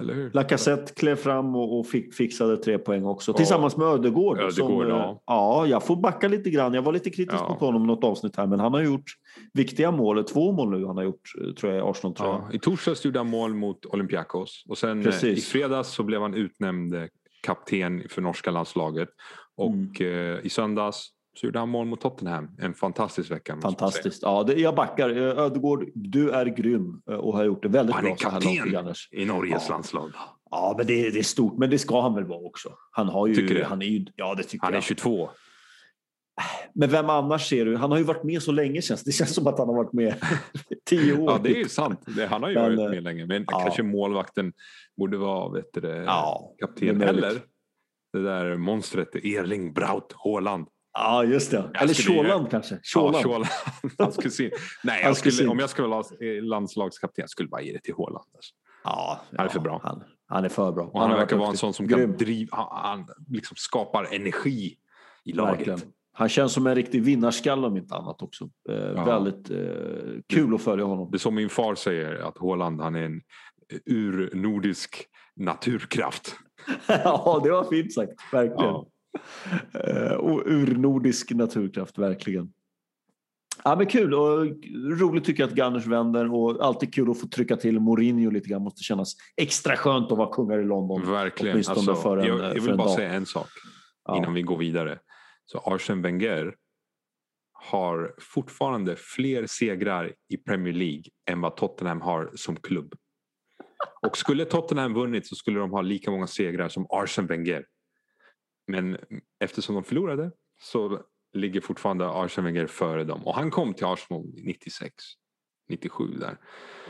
Eller 0.00 0.14
hur? 0.14 0.30
Lacazette 0.30 0.94
klev 0.94 1.16
fram 1.16 1.56
och, 1.56 1.78
och 1.78 1.86
fick, 1.86 2.14
fixade 2.14 2.56
tre 2.56 2.78
poäng 2.78 3.04
också. 3.04 3.32
Ja. 3.32 3.36
Tillsammans 3.36 3.76
med 3.76 3.86
Ödegård. 3.86 4.38
Ödegård 4.38 4.86
som, 4.86 4.88
ja. 4.88 5.10
Eh, 5.10 5.16
ja, 5.26 5.66
jag 5.66 5.86
får 5.86 5.96
backa 5.96 6.28
lite 6.28 6.50
grann. 6.50 6.74
Jag 6.74 6.82
var 6.82 6.92
lite 6.92 7.10
kritisk 7.10 7.42
ja. 7.42 7.48
mot 7.48 7.60
honom 7.60 7.86
något 7.86 8.04
avsnitt 8.04 8.36
här, 8.36 8.46
men 8.46 8.60
han 8.60 8.74
har 8.74 8.82
gjort 8.82 9.12
viktiga 9.52 9.90
mål. 9.90 10.24
Två 10.24 10.52
mål 10.52 10.70
nu 10.70 10.86
han 10.86 10.96
har 10.96 11.04
gjort, 11.04 11.32
eh, 11.40 11.54
tror 11.54 11.72
jag, 11.72 11.86
i 11.86 11.90
Arsenal. 11.90 12.14
Tror 12.14 12.28
jag. 12.28 12.54
I 12.54 12.58
torsdags 12.58 13.04
gjorde 13.04 13.18
han 13.18 13.30
mål 13.30 13.54
mot 13.54 13.86
Olympiakos 13.86 14.64
och 14.68 14.78
sen 14.78 14.98
eh, 14.98 15.04
Precis. 15.04 15.38
i 15.38 15.40
fredags 15.40 15.88
så 15.88 16.02
blev 16.02 16.20
han 16.20 16.34
utnämnd 16.34 16.94
kapten 17.42 18.02
för 18.08 18.22
norska 18.22 18.50
landslaget. 18.50 19.08
Och 19.56 20.00
mm. 20.00 20.40
i 20.42 20.48
söndags 20.50 21.10
så 21.40 21.46
gjorde 21.46 21.58
han 21.58 21.68
mål 21.68 21.86
mot 21.86 22.00
Tottenham. 22.00 22.48
En 22.58 22.74
fantastisk 22.74 23.30
vecka. 23.30 23.58
Fantastiskt. 23.62 24.22
Ja, 24.22 24.42
det, 24.42 24.54
jag 24.54 24.74
backar. 24.74 25.10
Ödegård, 25.10 25.88
du 25.94 26.30
är 26.30 26.46
grym 26.46 27.02
och 27.06 27.36
har 27.36 27.44
gjort 27.44 27.62
det 27.62 27.68
väldigt 27.68 27.96
bra. 27.96 28.02
Han 28.02 28.12
är 28.12 28.16
kapten 28.16 28.94
i 29.10 29.24
Norges 29.24 29.64
ja. 29.68 29.74
landslag. 29.74 30.10
Ja, 30.50 30.74
men 30.78 30.86
det, 30.86 31.10
det, 31.10 31.18
är 31.18 31.22
stort. 31.22 31.58
Men 31.58 31.70
det 31.70 31.78
ska 31.78 32.00
han 32.00 32.14
väl 32.14 32.24
vara 32.24 32.40
också. 32.40 32.72
Han 32.90 33.08
har 33.08 33.26
ju... 33.26 33.34
Tycker 33.34 33.54
du? 33.54 33.64
Han 33.64 33.82
är 33.82 33.86
ju, 33.86 34.06
ja, 34.16 34.34
det 34.34 34.42
tycker 34.42 34.64
han 34.64 34.72
jag. 34.72 34.78
är 34.78 34.82
22. 34.82 35.30
Men 36.74 36.90
vem 36.90 37.10
annars 37.10 37.48
ser 37.48 37.64
du? 37.64 37.76
Han 37.76 37.90
har 37.90 37.98
ju 37.98 38.04
varit 38.04 38.24
med 38.24 38.42
så 38.42 38.52
länge 38.52 38.82
känns 38.82 39.04
det. 39.04 39.12
känns 39.12 39.34
som 39.34 39.46
att 39.46 39.58
han 39.58 39.68
har 39.68 39.76
varit 39.76 39.92
med 39.92 40.14
tio 40.86 41.18
år. 41.18 41.30
Ja, 41.30 41.40
det 41.42 41.50
är 41.50 41.58
ju 41.58 41.68
sant. 41.68 42.00
Det, 42.16 42.26
han 42.26 42.42
har 42.42 42.50
ju 42.50 42.54
men, 42.54 42.76
varit 42.76 42.90
med 42.90 43.02
länge. 43.02 43.26
Men 43.26 43.44
ja. 43.48 43.60
kanske 43.60 43.82
målvakten 43.82 44.52
borde 44.96 45.16
vara 45.16 45.52
vet 45.52 45.72
du, 45.72 45.88
ja, 45.88 46.54
kapten. 46.58 47.02
Eller 47.02 47.32
det 48.12 48.22
där 48.22 48.56
monstret 48.56 49.14
Erling 49.14 49.72
Braut 49.72 50.14
Haaland. 50.24 50.66
Ja, 50.92 51.24
just 51.24 51.50
det. 51.50 51.70
Eller 51.74 51.94
Sjåland 51.94 52.50
kanske. 52.50 52.78
Sjåland. 52.94 53.46
Ja, 53.98 54.12
Nej, 54.84 55.00
jag 55.02 55.16
skulle, 55.16 55.48
om 55.48 55.58
jag 55.58 55.70
skulle 55.70 55.88
vara 55.88 56.04
landslagskapten 56.42 57.22
jag 57.22 57.30
skulle 57.30 57.48
bara 57.48 57.62
ge 57.62 57.72
det 57.72 57.80
till 57.80 57.94
Haaland. 57.94 58.26
Alltså. 58.34 58.54
Ja, 58.84 59.20
han 59.36 59.46
är 59.46 59.50
för 59.50 59.60
bra. 59.60 59.80
Han, 59.84 60.04
han 60.26 60.44
är 60.44 60.48
för 60.48 60.72
bra. 60.72 60.84
Och 60.84 61.00
han, 61.00 61.10
han 61.10 61.18
verkar 61.18 61.36
vara 61.36 61.48
en 61.48 61.56
sån 61.56 61.74
som 61.74 61.86
grym. 61.86 61.98
kan 61.98 62.16
driva, 62.16 62.68
han, 62.70 63.06
liksom 63.28 63.56
skapar 63.56 64.08
energi 64.14 64.76
i 65.24 65.32
laget. 65.32 65.58
Verkligen. 65.58 65.92
Han 66.12 66.28
känns 66.28 66.52
som 66.52 66.66
en 66.66 66.74
riktig 66.74 67.02
vinnarskalle 67.02 67.66
om 67.66 67.76
inte 67.76 67.94
annat 67.94 68.22
också. 68.22 68.50
Eh, 68.68 68.74
ja. 68.74 69.04
Väldigt 69.04 69.50
eh, 69.50 69.56
kul 70.28 70.54
att 70.54 70.62
följa 70.62 70.84
honom. 70.84 71.08
Det 71.10 71.16
är 71.16 71.18
som 71.18 71.34
min 71.34 71.48
far 71.48 71.74
säger 71.74 72.14
att 72.14 72.38
Håland 72.38 72.80
han 72.80 72.94
är 72.94 73.02
en 73.02 73.20
urnordisk 73.86 75.04
naturkraft. 75.36 76.36
ja, 76.86 77.40
det 77.44 77.50
var 77.50 77.64
fint 77.64 77.92
sagt. 77.92 78.12
Verkligen. 78.32 78.64
Ja. 78.64 78.86
Uh, 79.88 80.12
och 80.12 80.42
urnordisk 80.46 81.30
naturkraft, 81.30 81.98
verkligen. 81.98 82.52
Ja, 83.64 83.76
men 83.76 83.86
kul 83.86 84.14
och 84.14 84.46
roligt 85.00 85.24
tycker 85.24 85.42
jag 85.42 85.48
att 85.48 85.56
Gunners 85.56 85.86
vänder 85.86 86.34
och 86.34 86.64
alltid 86.64 86.94
kul 86.94 87.10
att 87.10 87.20
få 87.20 87.28
trycka 87.28 87.56
till 87.56 87.80
Mourinho 87.80 88.30
lite 88.30 88.48
grann. 88.48 88.62
Måste 88.62 88.82
kännas 88.82 89.14
extra 89.36 89.76
skönt 89.76 90.12
att 90.12 90.18
vara 90.18 90.32
kungar 90.32 90.58
i 90.58 90.64
London. 90.64 91.10
Verkligen. 91.10 91.56
Alltså, 91.56 91.94
för 91.94 92.16
en, 92.16 92.26
jag, 92.26 92.56
jag 92.56 92.62
vill 92.62 92.76
bara 92.76 92.86
dag. 92.86 92.96
säga 92.96 93.12
en 93.12 93.26
sak 93.26 93.48
ja. 94.04 94.16
innan 94.16 94.34
vi 94.34 94.42
går 94.42 94.58
vidare. 94.58 94.98
Så 95.44 95.58
Arsene 95.58 96.02
Wenger 96.02 96.54
har 97.52 98.14
fortfarande 98.20 98.96
fler 98.96 99.46
segrar 99.46 100.12
i 100.28 100.36
Premier 100.36 100.74
League 100.74 101.04
än 101.30 101.40
vad 101.40 101.56
Tottenham 101.56 102.00
har 102.00 102.30
som 102.34 102.56
klubb. 102.56 102.94
Och 104.06 104.16
skulle 104.16 104.44
Tottenham 104.44 104.94
vunnit 104.94 105.26
så 105.26 105.34
skulle 105.34 105.58
de 105.58 105.70
ha 105.70 105.80
lika 105.80 106.10
många 106.10 106.26
segrar 106.26 106.68
som 106.68 106.86
Arsene 106.90 107.28
Wenger. 107.28 107.64
Men 108.68 108.98
eftersom 109.40 109.74
de 109.74 109.84
förlorade 109.84 110.30
så 110.60 111.00
ligger 111.32 111.60
fortfarande 111.60 112.08
Arsene 112.08 112.66
före 112.66 113.04
dem. 113.04 113.26
Och 113.26 113.34
han 113.34 113.50
kom 113.50 113.74
till 113.74 113.86
Arsenal 113.86 114.24
96. 114.34 114.94
97 115.68 116.04
där. 116.04 116.36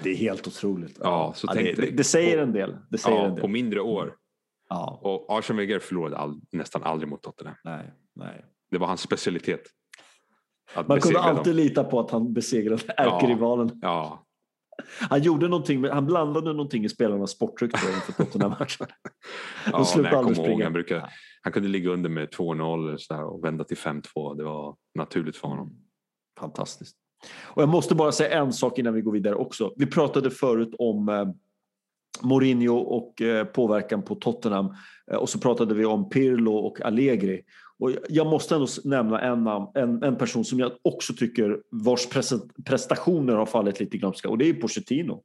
Det 0.02 0.10
är 0.10 0.16
helt 0.16 0.46
otroligt. 0.46 0.98
Ja, 1.00 1.32
så 1.36 1.46
ja, 1.46 1.54
det, 1.54 1.72
det, 1.72 1.90
det, 1.90 2.04
säger 2.04 2.38
en 2.38 2.52
del. 2.52 2.76
Det 2.90 2.98
säger 2.98 3.16
ja, 3.16 3.24
en 3.24 3.34
del. 3.34 3.42
På 3.42 3.48
mindre 3.48 3.80
år. 3.80 4.16
Ja. 4.68 5.00
Och 5.02 5.38
Arsene 5.38 5.58
Wenger 5.58 5.78
förlorade 5.78 6.16
all, 6.16 6.40
nästan 6.52 6.82
aldrig 6.82 7.08
mot 7.08 7.22
Tottenham. 7.22 7.56
Nej, 7.64 7.92
nej. 8.14 8.44
Det 8.70 8.78
var 8.78 8.86
hans 8.86 9.00
specialitet. 9.00 9.62
Man 10.88 11.00
kunde 11.00 11.20
alltid 11.20 11.52
dem. 11.52 11.56
lita 11.56 11.84
på 11.84 12.00
att 12.00 12.10
han 12.10 12.32
besegrade 12.32 12.82
ärkerivalen. 12.96 13.68
Ja, 13.68 13.78
ja. 13.82 14.27
Han 14.86 15.22
gjorde 15.22 15.48
någonting, 15.48 15.88
han 15.88 16.06
blandade 16.06 16.52
någonting 16.52 16.84
i 16.84 16.88
spelarnas 16.88 17.30
sporttryck 17.30 17.72
inför 17.74 18.12
Tottenham-matchen. 18.12 18.86
ja, 19.72 19.86
nej, 19.96 20.04
jag 20.12 20.24
kommer 20.24 20.48
ihåg, 20.48 20.62
han, 20.62 20.72
brukade, 20.72 21.10
han 21.42 21.52
kunde 21.52 21.68
ligga 21.68 21.90
under 21.90 22.10
med 22.10 22.28
2-0 22.28 23.22
och 23.22 23.44
vända 23.44 23.64
till 23.64 23.76
5-2. 23.76 24.36
Det 24.36 24.44
var 24.44 24.76
naturligt 24.94 25.36
för 25.36 25.48
honom. 25.48 25.76
Fantastiskt. 26.38 26.96
Och 27.44 27.62
jag 27.62 27.68
måste 27.68 27.94
bara 27.94 28.12
säga 28.12 28.38
en 28.38 28.52
sak 28.52 28.78
innan 28.78 28.94
vi 28.94 29.00
går 29.00 29.12
vidare 29.12 29.34
också. 29.34 29.72
Vi 29.76 29.86
pratade 29.86 30.30
förut 30.30 30.74
om 30.78 31.08
eh, 31.08 31.28
Mourinho 32.22 32.76
och 32.76 33.22
eh, 33.22 33.44
påverkan 33.44 34.02
på 34.02 34.14
Tottenham 34.14 34.74
eh, 35.10 35.16
och 35.16 35.28
så 35.28 35.38
pratade 35.38 35.74
vi 35.74 35.84
om 35.84 36.08
Pirlo 36.08 36.52
och 36.52 36.80
Allegri. 36.80 37.42
Och 37.78 37.92
jag 38.08 38.26
måste 38.26 38.54
ändå 38.54 38.66
nämna 38.84 39.20
en, 39.20 39.46
en, 39.74 40.02
en 40.02 40.16
person 40.16 40.44
som 40.44 40.58
jag 40.58 40.72
också 40.82 41.12
tycker 41.12 41.58
vars 41.70 42.06
prestationer 42.64 43.34
har 43.34 43.46
fallit 43.46 43.80
lite 43.80 43.96
i 43.96 44.00
glömska 44.00 44.28
och 44.28 44.38
det 44.38 44.48
är 44.48 44.54
Pochettino. 44.54 45.22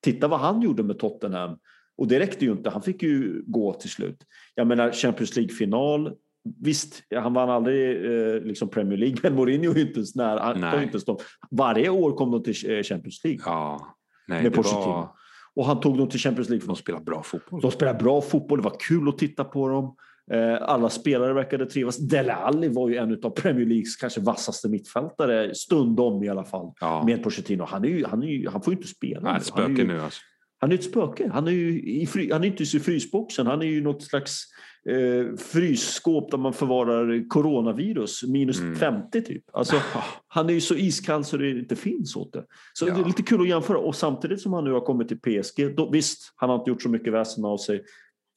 Titta 0.00 0.28
vad 0.28 0.40
han 0.40 0.62
gjorde 0.62 0.82
med 0.82 0.98
Tottenham 0.98 1.58
och 1.96 2.08
det 2.08 2.20
räckte 2.20 2.44
ju 2.44 2.52
inte, 2.52 2.70
han 2.70 2.82
fick 2.82 3.02
ju 3.02 3.42
gå 3.46 3.74
till 3.74 3.90
slut. 3.90 4.24
Jag 4.54 4.66
menar 4.66 4.92
Champions 4.92 5.36
League-final, 5.36 6.16
Visst, 6.60 7.02
han 7.14 7.34
vann 7.34 7.50
aldrig 7.50 8.04
eh, 8.04 8.40
liksom 8.40 8.68
Premier 8.68 8.98
League, 8.98 9.16
men 9.22 9.34
Mourinho 9.34 9.70
är 9.70 9.80
inte 9.80 9.94
ens 9.94 10.14
nära. 10.14 10.82
Inte 10.82 11.00
stå. 11.00 11.20
Varje 11.50 11.88
år 11.88 12.12
kom 12.12 12.30
de 12.30 12.42
till 12.42 12.70
eh, 12.70 12.82
Champions 12.82 13.24
League. 13.24 13.42
Ja, 13.44 13.96
nej, 14.28 14.42
med 14.42 14.54
Pochettino. 14.54 14.80
Var... 14.80 15.08
Och 15.54 15.64
han 15.64 15.80
tog 15.80 15.98
dem 15.98 16.08
till 16.08 16.20
Champions 16.20 16.48
League. 16.48 16.66
De 16.66 16.76
spelar 16.76 17.00
bra 17.00 17.22
fotboll. 17.22 17.60
De 17.60 17.70
spelar 17.70 17.94
bra 17.94 18.20
fotboll, 18.20 18.58
det 18.58 18.64
var 18.64 18.76
kul 18.80 19.08
att 19.08 19.18
titta 19.18 19.44
på 19.44 19.68
dem. 19.68 19.96
Eh, 20.30 20.62
alla 20.62 20.90
spelare 20.90 21.32
verkade 21.32 21.66
trivas. 21.66 21.98
Dele 21.98 22.32
Alli 22.32 22.68
var 22.68 22.88
ju 22.88 22.96
en 22.96 23.20
av 23.22 23.30
Premier 23.30 23.66
Leagues 23.66 23.96
kanske 23.96 24.20
vassaste 24.20 24.68
mittfältare, 24.68 25.54
stundom 25.54 26.22
i 26.22 26.28
alla 26.28 26.44
fall, 26.44 26.72
ja. 26.80 27.02
med 27.06 27.22
Pochettino. 27.22 27.64
Han, 27.68 27.84
är 27.84 27.88
ju, 27.88 28.04
han, 28.04 28.22
är 28.22 28.26
ju, 28.26 28.48
han 28.48 28.62
får 28.62 28.72
ju 28.72 28.76
inte 28.76 28.88
spela. 28.88 29.32
Nej, 29.32 29.40
spöke 29.40 29.84
nu 29.84 30.00
alltså. 30.00 30.20
Han 30.60 30.70
är 30.70 30.74
ett 30.74 30.84
spöke. 30.84 31.30
Han 31.32 31.46
är 31.46 31.52
ju 31.52 31.82
i 31.82 32.06
fry, 32.06 32.32
han 32.32 32.44
är 32.44 32.48
inte 32.48 32.62
i 32.62 32.66
frysboxen. 32.66 33.46
Han 33.46 33.62
är 33.62 33.66
ju 33.66 33.82
något 33.82 34.02
slags 34.02 34.44
eh, 34.90 35.36
frysskåp 35.36 36.30
där 36.30 36.38
man 36.38 36.52
förvarar 36.52 37.28
coronavirus, 37.28 38.22
minus 38.22 38.60
mm. 38.60 38.76
50 38.76 39.22
typ. 39.22 39.44
Alltså, 39.52 39.76
han 40.28 40.48
är 40.48 40.52
ju 40.52 40.60
så 40.60 40.74
iskall 40.74 41.24
så 41.24 41.36
det 41.36 41.50
inte 41.50 41.76
finns 41.76 42.16
åt 42.16 42.32
det. 42.32 42.44
Så 42.72 42.88
ja. 42.88 42.94
det 42.94 43.00
är 43.00 43.04
lite 43.04 43.22
kul 43.22 43.40
att 43.40 43.48
jämföra. 43.48 43.78
Och 43.78 43.94
samtidigt 43.94 44.40
som 44.40 44.52
han 44.52 44.64
nu 44.64 44.72
har 44.72 44.80
kommit 44.80 45.08
till 45.08 45.20
PSG, 45.20 45.76
då, 45.76 45.90
visst, 45.90 46.32
han 46.36 46.50
har 46.50 46.56
inte 46.56 46.70
gjort 46.70 46.82
så 46.82 46.88
mycket 46.88 47.12
väsen 47.12 47.44
av 47.44 47.56
sig. 47.56 47.82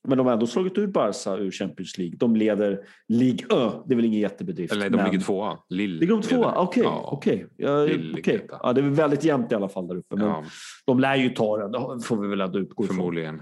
Men 0.07 0.17
de 0.17 0.27
har 0.27 0.33
ändå 0.33 0.47
slagit 0.47 0.77
ut 0.77 0.89
Barca 0.89 1.37
ur 1.37 1.51
Champions 1.51 1.97
League. 1.97 2.15
De 2.17 2.35
leder 2.35 2.79
Ligue 3.07 3.45
1. 3.45 3.49
Det 3.49 3.93
är 3.93 3.95
väl 3.95 4.05
ingen 4.05 4.19
jättebedrift. 4.19 4.73
Eller 4.73 4.89
de 4.89 4.97
men... 4.97 5.05
ligger 5.05 5.25
tvåa. 5.25 5.57
Lill 5.69 5.91
ligger 5.91 6.13
de 6.13 6.21
tvåa? 6.21 6.53
Okej. 6.55 6.83
Okay, 6.83 6.93
ja. 6.93 7.11
okay. 7.11 7.45
ja, 7.57 7.83
okay. 8.19 8.39
ja, 8.63 8.73
det 8.73 8.81
är 8.81 8.89
väldigt 8.89 9.23
jämnt 9.23 9.51
i 9.51 9.55
alla 9.55 9.69
fall 9.69 9.87
där 9.87 9.95
uppe. 9.95 10.15
Men 10.15 10.27
ja. 10.27 10.43
de 10.85 10.99
lär 10.99 11.15
ju 11.15 11.29
ta 11.29 11.57
den. 11.57 12.01
Får 12.01 12.17
vi 12.17 12.27
väl 12.27 12.41
ändå 12.41 12.59
utgå 12.59 12.83
ifrån. 12.83 12.95
Förmodligen. 12.95 13.41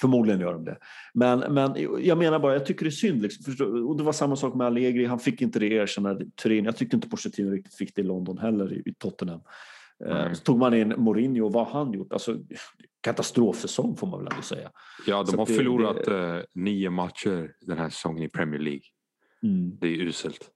Förmodligen 0.00 0.40
gör 0.40 0.52
de 0.52 0.64
det. 0.64 0.78
Men, 1.14 1.38
men 1.38 1.74
jag 2.00 2.18
menar 2.18 2.38
bara, 2.38 2.52
jag 2.52 2.66
tycker 2.66 2.84
det 2.84 2.88
är 2.88 2.90
synd. 2.90 3.22
Liksom. 3.22 3.86
Och 3.88 3.96
det 3.96 4.02
var 4.02 4.12
samma 4.12 4.36
sak 4.36 4.54
med 4.54 4.66
Allegri. 4.66 5.04
Han 5.04 5.18
fick 5.18 5.42
inte 5.42 5.58
det 5.58 5.66
erkännande 5.66 6.26
Turin. 6.42 6.64
Jag 6.64 6.76
tyckte 6.76 6.96
inte 6.96 7.08
Pochettino 7.08 7.50
riktigt 7.50 7.74
fick 7.74 7.94
det 7.94 8.02
i 8.02 8.04
London 8.04 8.38
heller, 8.38 8.88
i 8.88 8.94
Tottenham. 8.98 9.40
Mm. 10.06 10.34
Så 10.34 10.42
tog 10.42 10.58
man 10.58 10.74
in 10.74 10.94
Mourinho, 10.96 11.48
vad 11.48 11.66
har 11.66 11.84
han 11.84 11.92
gjort? 11.92 12.12
Alltså, 12.12 12.36
katastrofsäsong 13.02 13.96
får 13.96 14.06
man 14.06 14.18
väl 14.18 14.32
ändå 14.32 14.42
säga. 14.42 14.70
Ja, 15.06 15.22
de 15.22 15.26
Så 15.26 15.36
har 15.36 15.46
det, 15.46 15.54
förlorat 15.54 16.04
det... 16.04 16.36
Eh, 16.36 16.44
nio 16.54 16.90
matcher 16.90 17.52
den 17.60 17.78
här 17.78 17.88
säsongen 17.88 18.22
i 18.22 18.28
Premier 18.28 18.60
League. 18.60 18.82
Mm. 19.42 19.78
Det 19.80 19.86
är 19.86 20.00
uselt. 20.00 20.50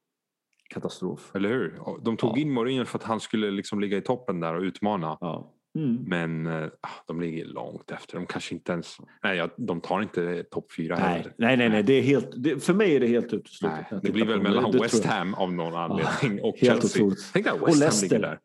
Katastrof. 0.74 1.30
Eller 1.34 1.48
hur? 1.48 1.78
De 2.04 2.16
tog 2.16 2.38
ja. 2.38 2.42
in 2.42 2.52
Mourinho 2.52 2.84
för 2.84 2.98
att 2.98 3.04
han 3.04 3.20
skulle 3.20 3.50
liksom 3.50 3.80
ligga 3.80 3.96
i 3.96 4.00
toppen 4.00 4.40
där 4.40 4.54
och 4.54 4.62
utmana. 4.62 5.18
Ja. 5.20 5.52
Mm. 5.78 6.04
Men 6.06 6.46
äh, 6.46 6.68
de 7.06 7.20
ligger 7.20 7.44
långt 7.44 7.90
efter. 7.90 8.16
De 8.16 8.26
kanske 8.26 8.54
inte 8.54 8.72
ens... 8.72 8.96
Nej, 9.22 9.48
de 9.56 9.80
tar 9.80 10.02
inte 10.02 10.42
topp 10.42 10.72
fyra 10.76 10.96
nej, 10.98 11.04
heller. 11.04 11.34
Nej, 11.38 11.56
nej, 11.56 11.68
nej. 11.68 11.82
Det 11.82 11.92
är 11.92 12.02
helt, 12.02 12.30
det, 12.36 12.64
för 12.64 12.74
mig 12.74 12.96
är 12.96 13.00
det 13.00 13.06
helt 13.06 13.32
uteslutet. 13.32 14.02
Det 14.02 14.12
blir 14.12 14.26
väl 14.26 14.42
mellan 14.42 14.70
det, 14.70 14.78
West 14.82 15.04
Ham 15.04 15.34
av 15.34 15.52
någon 15.52 15.74
anledning 15.74 16.42
och 16.42 16.56
Chelsea. 16.58 17.04
Otroligt. 17.04 17.30
Tänk 17.32 17.46
att 17.46 17.68
West 17.68 17.82
Ham 17.84 17.92
ligger 18.02 18.18
där. 18.18 18.38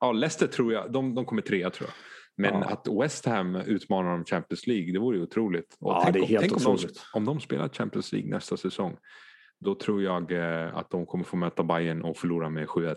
Ja, 0.00 0.12
Leicester 0.12 0.46
tror 0.46 0.72
jag. 0.72 0.92
De, 0.92 1.14
de 1.14 1.24
kommer 1.24 1.42
trea 1.42 1.70
tror 1.70 1.88
jag. 1.88 1.94
Men 2.36 2.54
ja. 2.54 2.66
att 2.66 2.88
West 3.02 3.26
Ham 3.26 3.56
utmanar 3.56 4.14
om 4.14 4.24
Champions 4.24 4.66
League, 4.66 4.92
det 4.92 4.98
vore 4.98 5.16
ju 5.16 5.22
otroligt. 5.22 5.76
Och 5.80 5.92
ja, 5.92 6.00
tänk, 6.04 6.14
det 6.14 6.20
är 6.20 6.26
helt 6.26 6.40
tänk 6.40 6.66
om, 6.66 6.76
de, 6.76 6.88
om 7.12 7.24
de 7.24 7.40
spelar 7.40 7.68
Champions 7.68 8.12
League 8.12 8.30
nästa 8.30 8.56
säsong. 8.56 8.96
Då 9.60 9.74
tror 9.74 10.02
jag 10.02 10.32
eh, 10.32 10.76
att 10.76 10.90
de 10.90 11.06
kommer 11.06 11.24
få 11.24 11.36
möta 11.36 11.62
Bayern 11.62 12.02
och 12.02 12.16
förlora 12.16 12.50
med 12.50 12.66
7-1. 12.66 12.96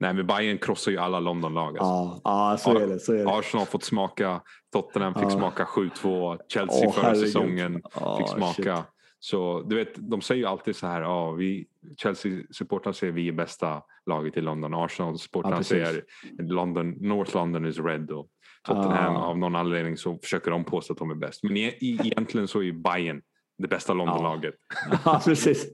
Nej, 0.00 0.14
men 0.14 0.26
Bayern 0.26 0.58
krossar 0.58 0.90
ju 0.90 0.98
alla 0.98 1.20
Londonlag. 1.20 1.78
Alltså. 1.78 2.20
Ja, 2.24 2.50
ja 2.50 2.56
så, 2.58 2.78
är 2.78 2.86
det, 2.86 2.98
så 2.98 3.12
är 3.12 3.24
det. 3.24 3.30
Arsenal 3.30 3.66
fått 3.66 3.84
smaka, 3.84 4.40
Tottenham 4.72 5.14
fick 5.14 5.24
ja. 5.24 5.30
smaka 5.30 5.64
7-2, 5.64 6.38
Chelsea 6.48 6.88
oh, 6.88 6.92
förra 6.92 7.04
herregud. 7.04 7.26
säsongen 7.26 7.82
oh, 7.94 8.18
fick 8.18 8.28
smaka. 8.28 8.76
Shit. 8.76 8.95
Så 9.26 9.62
du 9.62 9.76
vet, 9.76 9.94
de 9.94 10.20
säger 10.20 10.40
ju 10.40 10.46
alltid 10.46 10.76
så 10.76 10.86
här, 10.86 11.02
ja, 11.02 11.30
vi, 11.30 11.66
Chelsea-supportrarna 11.96 12.92
säger 12.92 13.12
vi 13.12 13.28
är 13.28 13.32
bästa 13.32 13.82
laget 14.06 14.36
i 14.36 14.40
London. 14.40 14.74
Arsenal-supportrarna 14.74 15.56
ja, 15.56 15.62
säger 15.62 16.04
London, 16.38 16.90
North 16.90 17.36
London 17.36 17.66
is 17.66 17.78
red. 17.78 18.10
Och 18.10 18.28
Tottenham 18.64 19.16
ah. 19.16 19.26
av 19.26 19.38
någon 19.38 19.56
anledning 19.56 19.96
så 19.96 20.18
försöker 20.18 20.50
de 20.50 20.64
påstå 20.64 20.92
att 20.92 20.98
de 20.98 21.10
är 21.10 21.14
bäst. 21.14 21.42
Men 21.42 21.56
e 21.56 21.74
egentligen 21.80 22.48
så 22.48 22.58
är 22.58 22.62
ju 22.62 22.72
Bayern 22.72 23.22
det 23.58 23.68
bästa 23.68 23.94
Londonlaget. 23.94 24.54
Ja. 24.90 24.98
ja, 25.04 25.22
precis. 25.24 25.72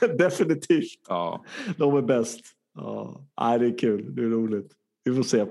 Definitivt. 0.18 1.00
Ja. 1.08 1.44
De 1.76 1.96
är 1.96 2.02
bäst. 2.02 2.40
Ja. 2.74 3.58
det 3.58 3.66
är 3.66 3.78
kul, 3.78 4.14
det 4.14 4.22
är 4.22 4.26
roligt. 4.26 4.72
Vi 5.04 5.14
får 5.14 5.22
se. 5.22 5.46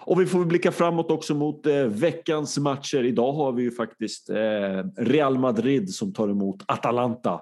Och 0.00 0.20
vi 0.20 0.26
får 0.26 0.44
blicka 0.44 0.72
framåt 0.72 1.10
också 1.10 1.34
mot 1.34 1.66
eh, 1.66 1.84
veckans 1.84 2.58
matcher. 2.58 3.04
Idag 3.04 3.32
har 3.32 3.52
vi 3.52 3.62
ju 3.62 3.70
faktiskt 3.70 4.30
eh, 4.30 4.84
Real 4.96 5.38
Madrid 5.38 5.94
som 5.94 6.12
tar 6.12 6.28
emot 6.28 6.62
Atalanta. 6.66 7.40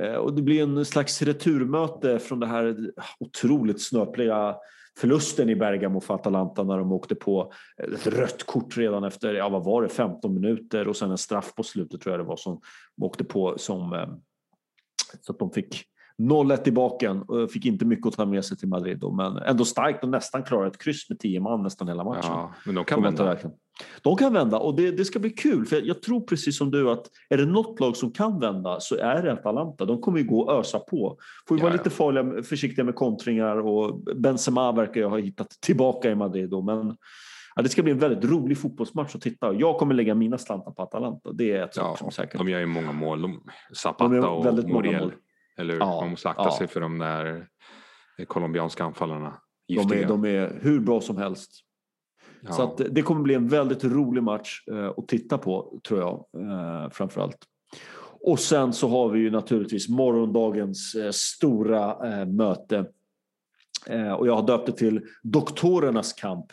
Eh, 0.00 0.14
och 0.14 0.34
det 0.34 0.42
blir 0.42 0.62
en 0.62 0.84
slags 0.84 1.22
returmöte 1.22 2.18
från 2.18 2.40
det 2.40 2.46
här 2.46 2.66
eh, 2.66 3.04
otroligt 3.18 3.82
snöpliga 3.82 4.56
förlusten 4.98 5.50
i 5.50 5.56
Bergamo 5.56 6.00
för 6.00 6.14
Atalanta 6.14 6.62
när 6.62 6.78
de 6.78 6.92
åkte 6.92 7.14
på 7.14 7.52
ett 7.92 8.06
rött 8.06 8.46
kort 8.46 8.76
redan 8.76 9.04
efter, 9.04 9.34
ja 9.34 9.48
vad 9.48 9.64
var 9.64 9.82
det, 9.82 9.88
15 9.88 10.34
minuter 10.34 10.88
och 10.88 10.96
sen 10.96 11.10
en 11.10 11.18
straff 11.18 11.54
på 11.54 11.62
slutet 11.62 12.00
tror 12.00 12.12
jag 12.12 12.20
det 12.20 12.28
var 12.28 12.36
som 12.36 12.60
de 12.96 13.06
åkte 13.06 13.24
på 13.24 13.58
som 13.58 13.92
eh, 13.92 14.08
så 15.20 15.32
att 15.32 15.38
de 15.38 15.50
fick 15.50 15.84
0-1 16.22 16.68
i 16.68 16.72
baken 16.72 17.22
och 17.22 17.50
fick 17.50 17.64
inte 17.64 17.84
mycket 17.84 18.06
att 18.06 18.12
ta 18.12 18.26
med 18.26 18.44
sig 18.44 18.56
till 18.56 18.68
Madrid 18.68 18.98
då, 18.98 19.12
men 19.12 19.36
ändå 19.36 19.64
starkt 19.64 20.04
och 20.04 20.10
nästan 20.10 20.42
klara 20.42 20.66
ett 20.66 20.82
kryss 20.82 21.08
med 21.08 21.18
tio 21.18 21.40
man 21.40 21.62
nästan 21.62 21.88
hela 21.88 22.04
matchen. 22.04 22.30
Ja, 22.30 22.54
men 22.66 22.74
de 22.74 22.84
kan 22.84 23.02
vända. 23.02 23.24
Verkligen. 23.24 23.56
De 24.02 24.16
kan 24.16 24.32
vända 24.32 24.58
och 24.58 24.76
det, 24.76 24.90
det, 24.90 25.04
ska 25.04 25.18
bli 25.18 25.30
kul 25.30 25.66
för 25.66 25.82
jag 25.82 26.02
tror 26.02 26.20
precis 26.20 26.58
som 26.58 26.70
du 26.70 26.90
att 26.90 27.06
är 27.28 27.36
det 27.36 27.46
något 27.46 27.80
lag 27.80 27.96
som 27.96 28.12
kan 28.12 28.40
vända 28.40 28.80
så 28.80 28.96
är 28.96 29.22
det 29.22 29.32
Atalanta. 29.32 29.84
De 29.84 30.00
kommer 30.00 30.18
ju 30.18 30.24
gå 30.24 30.40
och 30.40 30.60
ösa 30.60 30.78
på. 30.78 31.18
Får 31.48 31.56
ju 31.56 31.60
ja, 31.60 31.64
vara 31.64 31.72
lite 31.72 31.90
farliga, 31.90 32.42
försiktiga 32.42 32.84
med 32.84 32.94
kontringar 32.94 33.56
och 33.56 34.00
Benzema 34.16 34.72
verkar 34.72 35.00
ju 35.00 35.06
ha 35.06 35.18
hittat 35.18 35.50
tillbaka 35.50 36.10
i 36.10 36.14
Madrid 36.14 36.50
då, 36.50 36.62
men 36.62 36.96
Ja, 37.58 37.62
det 37.62 37.68
ska 37.68 37.82
bli 37.82 37.92
en 37.92 37.98
väldigt 37.98 38.30
rolig 38.30 38.58
fotbollsmatch 38.58 39.14
att 39.14 39.20
titta 39.20 39.54
Jag 39.54 39.78
kommer 39.78 39.94
lägga 39.94 40.14
mina 40.14 40.38
slantar 40.38 40.70
på 40.70 40.82
Atalanta. 40.82 41.32
Det 41.32 41.52
är 41.52 41.64
ett 41.64 41.76
ja, 41.76 41.96
som 41.98 42.06
är 42.06 42.10
säkert. 42.10 42.38
De 42.38 42.48
gör 42.48 42.60
ju 42.60 42.66
många 42.66 42.92
mål. 42.92 43.22
De, 43.22 43.42
Zapata 43.74 44.14
de 44.14 44.24
och 44.24 44.68
Muriel. 44.68 45.12
Eller 45.58 45.74
hur? 45.74 45.80
Ja, 45.80 46.00
Man 46.00 46.10
måste 46.10 46.28
akta 46.28 46.42
ja. 46.42 46.58
sig 46.58 46.66
för 46.66 46.80
de 46.80 46.98
där 46.98 47.46
colombianska 48.26 48.84
anfallarna. 48.84 49.34
De 49.68 49.92
är, 49.92 50.08
de 50.08 50.24
är 50.24 50.58
hur 50.62 50.80
bra 50.80 51.00
som 51.00 51.16
helst. 51.16 51.50
Ja. 52.40 52.52
Så 52.52 52.62
att 52.62 52.80
det 52.90 53.02
kommer 53.02 53.22
bli 53.22 53.34
en 53.34 53.48
väldigt 53.48 53.84
rolig 53.84 54.22
match 54.22 54.64
eh, 54.70 54.92
att 54.96 55.08
titta 55.08 55.38
på, 55.38 55.80
tror 55.88 56.00
jag, 56.00 56.26
eh, 56.42 56.90
framförallt. 56.90 57.38
Och 58.20 58.40
sen 58.40 58.72
så 58.72 58.88
har 58.88 59.08
vi 59.08 59.20
ju 59.20 59.30
naturligtvis 59.30 59.88
morgondagens 59.88 60.94
eh, 60.94 61.10
stora 61.10 61.96
möte. 62.26 62.86
Och 64.18 64.26
jag 64.26 64.36
har 64.36 64.46
döpt 64.46 64.66
det 64.66 64.72
till 64.72 65.00
Doktorernas 65.22 66.12
kamp. 66.12 66.46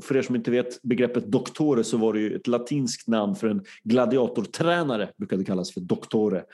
För 0.00 0.16
er 0.16 0.22
som 0.22 0.36
inte 0.36 0.50
vet 0.50 0.82
begreppet 0.82 1.26
doktore 1.26 1.84
så 1.84 1.96
var 1.96 2.12
det 2.12 2.20
ju 2.20 2.36
ett 2.36 2.46
latinskt 2.46 3.08
namn 3.08 3.34
för 3.34 3.48
en 3.48 3.64
gladiatortränare, 3.84 5.10
brukade 5.16 5.44
kallas 5.44 5.74
för 5.74 5.80
doktore. 5.80 6.44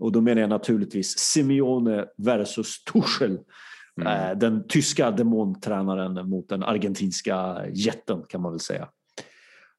Och 0.00 0.12
då 0.12 0.20
menar 0.20 0.40
jag 0.40 0.50
naturligtvis 0.50 1.18
Simeone 1.18 2.06
versus 2.16 2.84
Tuchel. 2.84 3.38
Mm. 4.00 4.30
Eh, 4.30 4.38
den 4.38 4.68
tyska 4.68 5.10
demontränaren 5.10 6.28
mot 6.28 6.48
den 6.48 6.62
argentinska 6.62 7.66
jätten 7.74 8.22
kan 8.28 8.42
man 8.42 8.52
väl 8.52 8.60
säga. 8.60 8.88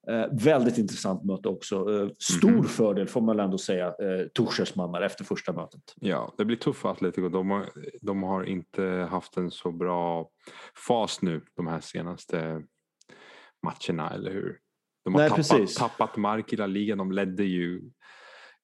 Eh, 0.07 0.25
väldigt 0.31 0.77
intressant 0.77 1.23
möte 1.23 1.49
också. 1.49 1.75
Eh, 1.75 2.09
stor 2.19 2.49
mm. 2.49 2.63
fördel 2.63 3.07
får 3.07 3.21
man 3.21 3.39
ändå 3.39 3.57
säga, 3.57 3.93
Tuchels 4.37 4.75
mannar 4.75 5.01
efter 5.01 5.23
första 5.23 5.53
mötet. 5.53 5.81
Ja, 5.95 6.33
det 6.37 6.45
blir 6.45 6.57
tufft 6.57 6.81
för 6.81 6.91
Atletico. 6.91 7.29
De 7.29 7.49
har, 7.49 7.69
de 8.01 8.23
har 8.23 8.43
inte 8.43 8.83
haft 9.11 9.37
en 9.37 9.51
så 9.51 9.71
bra 9.71 10.29
fas 10.87 11.21
nu 11.21 11.41
de 11.55 11.67
här 11.67 11.79
senaste 11.81 12.63
matcherna, 13.63 14.09
eller 14.09 14.31
hur? 14.31 14.59
De 15.03 15.13
har 15.13 15.21
Nej, 15.21 15.29
tappat, 15.29 15.75
tappat 15.75 16.17
mark 16.17 16.53
i 16.53 16.55
La 16.55 16.67
Liga. 16.67 16.95
De 16.95 17.11
ledde 17.11 17.43
ju 17.43 17.81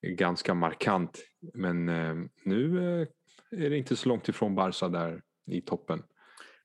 ganska 0.01 0.53
markant. 0.53 1.17
Men 1.53 1.89
eh, 1.89 2.15
nu 2.43 2.77
eh, 2.77 3.07
är 3.65 3.69
det 3.69 3.77
inte 3.77 3.95
så 3.95 4.09
långt 4.09 4.29
ifrån 4.29 4.55
Barca 4.55 4.89
där 4.89 5.21
i 5.51 5.61
toppen. 5.61 6.03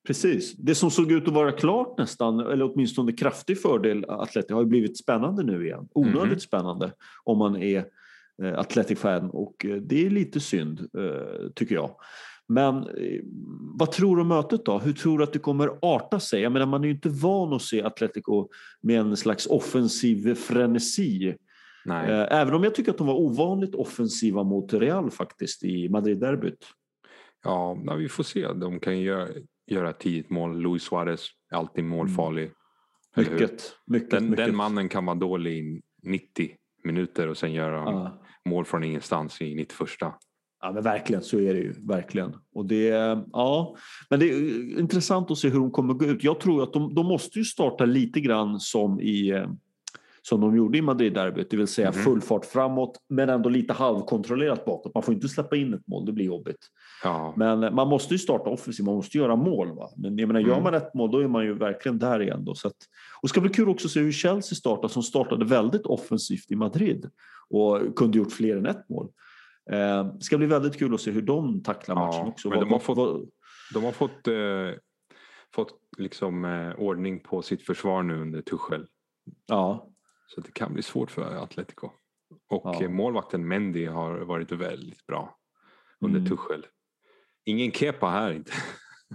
Precis. 0.06 0.56
Det 0.56 0.74
som 0.74 0.90
såg 0.90 1.12
ut 1.12 1.28
att 1.28 1.34
vara 1.34 1.52
klart 1.52 1.98
nästan, 1.98 2.40
eller 2.40 2.72
åtminstone 2.72 3.12
kraftig 3.12 3.60
fördel 3.60 4.04
Atleti 4.08 4.52
har 4.52 4.60
ju 4.60 4.66
blivit 4.66 4.98
spännande 4.98 5.42
nu 5.42 5.66
igen. 5.66 5.88
Onödigt 5.94 6.22
mm. 6.22 6.40
spännande 6.40 6.92
om 7.24 7.38
man 7.38 7.56
är 7.56 7.84
eh, 8.42 8.58
Athletic-fan 8.58 9.30
och 9.30 9.66
det 9.80 10.06
är 10.06 10.10
lite 10.10 10.40
synd 10.40 10.88
tycker 11.54 11.74
jag. 11.74 11.96
Men 12.48 12.88
vad 13.78 13.92
tror 13.92 14.16
du 14.16 14.22
om 14.22 14.28
mötet 14.28 14.64
då? 14.64 14.78
Hur 14.78 14.92
tror 14.92 15.18
du 15.18 15.24
att 15.24 15.32
det 15.32 15.38
kommer 15.38 15.78
arta 15.82 16.20
sig? 16.20 16.40
Jag 16.40 16.52
menar, 16.52 16.66
man 16.66 16.82
är 16.82 16.88
ju 16.88 16.94
inte 16.94 17.08
van 17.08 17.52
att 17.52 17.62
se 17.62 17.82
Atletico 17.82 18.48
med 18.80 19.00
en 19.00 19.16
slags 19.16 19.46
offensiv 19.46 20.34
frenesi 20.34 21.36
Nej. 21.84 22.10
Eh, 22.10 22.40
även 22.40 22.54
om 22.54 22.64
jag 22.64 22.74
tycker 22.74 22.90
att 22.90 22.98
de 22.98 23.06
var 23.06 23.14
ovanligt 23.14 23.74
offensiva 23.74 24.42
mot 24.42 24.72
Real 24.72 25.10
faktiskt 25.10 25.64
i 25.64 25.88
Madrid-derbyt. 25.88 26.66
Ja, 27.44 27.74
vi 27.98 28.08
får 28.08 28.24
se. 28.24 28.52
De 28.52 28.80
kan 28.80 29.00
göra, 29.00 29.28
göra 29.66 29.90
ett 29.90 29.98
tidigt 29.98 30.30
mål. 30.30 30.60
Luis 30.60 30.82
Suarez 30.82 31.26
är 31.50 31.56
alltid 31.56 31.84
målfarlig. 31.84 32.44
Mm. 32.44 33.32
Mycket, 33.32 33.62
mycket, 33.86 34.10
den, 34.10 34.30
mycket. 34.30 34.46
den 34.46 34.56
mannen 34.56 34.88
kan 34.88 35.06
vara 35.06 35.16
dålig 35.16 35.58
i 35.58 35.80
90 36.02 36.50
minuter 36.84 37.28
och 37.28 37.36
sen 37.36 37.52
göra 37.52 37.76
ja. 37.76 38.22
mål 38.44 38.64
från 38.64 38.84
ingenstans 38.84 39.40
i 39.40 39.54
91. 39.54 39.88
Ja 40.60 40.72
men 40.72 40.82
verkligen, 40.82 41.22
så 41.22 41.40
är 41.40 41.54
det 41.54 41.60
ju. 41.60 41.72
Verkligen. 41.86 42.34
Och 42.54 42.66
det, 42.66 42.86
ja, 43.32 43.76
men 44.10 44.20
det 44.20 44.26
är 44.26 44.78
intressant 44.78 45.30
att 45.30 45.38
se 45.38 45.48
hur 45.48 45.58
de 45.58 45.70
kommer 45.70 45.94
gå 45.94 46.04
ut. 46.04 46.24
Jag 46.24 46.40
tror 46.40 46.62
att 46.62 46.72
de, 46.72 46.94
de 46.94 47.06
måste 47.06 47.38
ju 47.38 47.44
starta 47.44 47.84
lite 47.84 48.20
grann 48.20 48.60
som 48.60 49.00
i 49.00 49.30
eh, 49.30 49.48
som 50.24 50.40
de 50.40 50.56
gjorde 50.56 50.78
i 50.78 50.82
Madrid-derbyt, 50.82 51.50
det 51.50 51.56
vill 51.56 51.66
säga 51.66 51.90
Mhm. 51.90 51.94
full 52.02 52.20
fart 52.20 52.44
framåt 52.44 52.98
men 53.08 53.28
ändå 53.28 53.48
lite 53.48 53.72
halvkontrollerat 53.72 54.64
bakåt. 54.64 54.94
Man 54.94 55.02
får 55.02 55.14
inte 55.14 55.28
släppa 55.28 55.56
in 55.56 55.74
ett 55.74 55.86
mål, 55.86 56.06
det 56.06 56.12
blir 56.12 56.24
jobbigt. 56.24 56.66
Ja, 57.04 57.34
Men 57.36 57.62
eh, 57.64 57.70
man 57.72 57.88
måste 57.88 58.14
ju 58.14 58.18
starta 58.18 58.50
offensivt, 58.50 58.86
man 58.86 58.94
måste 58.94 59.18
göra 59.18 59.36
mål. 59.36 59.76
Va? 59.76 59.88
Men 59.96 60.18
jag 60.18 60.26
menar, 60.26 60.40
gör 60.40 60.50
Mm. 60.52 60.62
man 60.64 60.74
ett 60.74 60.94
mål 60.94 61.10
då 61.10 61.18
är 61.18 61.28
man 61.28 61.44
ju 61.44 61.54
verkligen 61.54 61.98
där 61.98 62.22
igen. 62.22 62.44
Då, 62.44 62.54
så 62.54 62.68
att, 62.68 62.74
och 63.22 63.22
det 63.22 63.28
ska 63.28 63.40
bli 63.40 63.50
kul 63.50 63.68
också 63.68 63.86
att 63.86 63.92
se 63.92 64.00
hur 64.00 64.12
Chelsea 64.12 64.56
startar 64.56 64.88
som 64.88 65.02
startade 65.02 65.44
väldigt 65.44 65.86
offensivt 65.86 66.50
i 66.50 66.56
Madrid 66.56 67.10
och 67.50 67.96
kunde 67.96 68.18
gjort 68.18 68.32
fler 68.32 68.56
än 68.56 68.66
ett 68.66 68.88
mål. 68.88 69.08
Eh, 69.70 70.04
det 70.14 70.20
ska 70.24 70.38
bli 70.38 70.46
väldigt 70.46 70.78
kul 70.78 70.94
att 70.94 71.00
se 71.00 71.10
hur 71.10 71.22
de 71.22 71.62
tacklar 71.62 71.96
Ja, 71.96 72.06
matchen 72.06 72.26
också. 72.28 72.48
men 72.48 72.60
de 72.60 72.72
har 72.72 72.78
fått- 72.78 72.96
vad- 72.98 73.28
de 73.74 73.84
har 73.84 73.92
fått, 73.92 74.28
eh, 74.28 74.78
fått 75.54 75.70
liksom, 75.98 76.44
eh, 76.44 76.72
ordning 76.78 77.20
på 77.20 77.42
sitt 77.42 77.62
försvar 77.66 78.02
nu 78.02 78.20
under 78.20 78.42
Tuchel. 78.42 78.86
ja, 79.46 79.88
Så 80.34 80.40
det 80.40 80.52
kan 80.54 80.72
bli 80.74 80.82
svårt 80.82 81.10
för 81.10 81.36
Atletico. 81.42 81.90
Och 82.50 82.76
Ja. 82.80 82.88
målvakten 82.88 83.48
Mendy 83.48 83.86
har 83.86 84.18
varit 84.18 84.52
väldigt 84.52 85.06
bra 85.06 85.36
under 86.00 86.18
Mm. 86.20 86.30
Tuchel. 86.30 86.66
Ingen 87.44 87.72
Kepa 87.72 88.06
här 88.08 88.32
inte. 88.32 88.52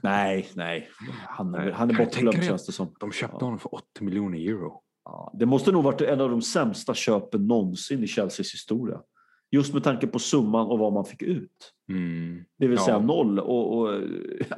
nej, 0.03 0.49
nej. 0.55 0.89
Han 1.27 1.55
är, 1.55 1.59
Nej, 1.59 1.71
han 1.71 1.89
är 1.89 1.93
bortglömd 1.97 2.43
känns 2.43 2.65
det 2.65 2.71
som. 2.71 2.95
De 2.99 3.11
köpte 3.11 3.37
Ja. 3.39 3.45
honom 3.45 3.59
för 3.59 3.75
80 3.75 4.03
miljoner 4.03 4.37
euro. 4.39 4.81
Ja, 5.05 5.31
det 5.39 5.45
måste 5.45 5.71
nog 5.71 5.83
varit 5.83 6.01
en 6.01 6.21
av 6.21 6.29
de 6.29 6.41
sämsta 6.41 6.93
köpen 6.93 7.47
någonsin 7.47 8.03
i 8.03 8.07
Chelseas 8.07 8.53
historia. 8.53 9.01
Just 9.51 9.73
med 9.73 9.83
tanke 9.83 10.07
på 10.07 10.19
summan 10.19 10.67
och 10.67 10.79
vad 10.79 10.93
man 10.93 11.05
fick 11.05 11.21
ut. 11.21 11.73
Mm. 11.89 12.43
Det 12.57 12.67
vill 12.67 12.77
Ja. 12.77 12.85
säga 12.85 12.99
noll 12.99 13.39
och, 13.39 13.77
och 13.77 14.01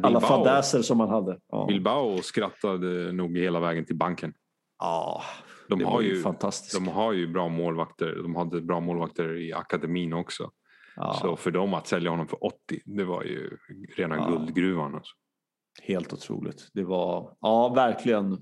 alla 0.03 0.21
fadäser 0.21 0.81
som 0.81 0.97
man 0.97 1.09
hade. 1.09 1.39
Ja. 1.49 1.65
Bilbao 1.65 2.17
skrattade 2.21 3.11
nog 3.11 3.37
hela 3.37 3.59
vägen 3.59 3.85
till 3.85 3.95
banken. 3.97 4.33
Ja, 4.79 5.21
De 5.69 5.83
har, 5.83 6.01
ju 6.01 6.21
fantastiskt. 6.21 6.73
de 6.85 6.87
har 6.87 7.13
ju 7.13 7.27
bra 7.27 7.49
målvakter. 7.49 8.15
De 8.23 8.35
hade 8.35 8.61
bra 8.61 8.79
målvakter 8.79 9.37
i 9.41 9.53
akademin 9.53 10.13
också. 10.13 10.51
ja, 10.95 11.17
Så 11.21 11.35
för 11.35 11.51
dem 11.51 11.73
att 11.73 11.87
sälja 11.87 12.09
honom 12.09 12.27
för 12.27 12.45
80, 12.45 12.55
det 12.85 13.03
var 13.03 13.23
ju 13.23 13.57
rena 13.97 14.15
Ja. 14.15 14.27
guldgruvan. 14.29 14.95
Alltså. 14.95 15.13
Helt 15.83 16.13
otroligt. 16.13 16.67
Det 16.73 16.83
var 16.83 17.33
ja, 17.41 17.69
verkligen 17.75 18.37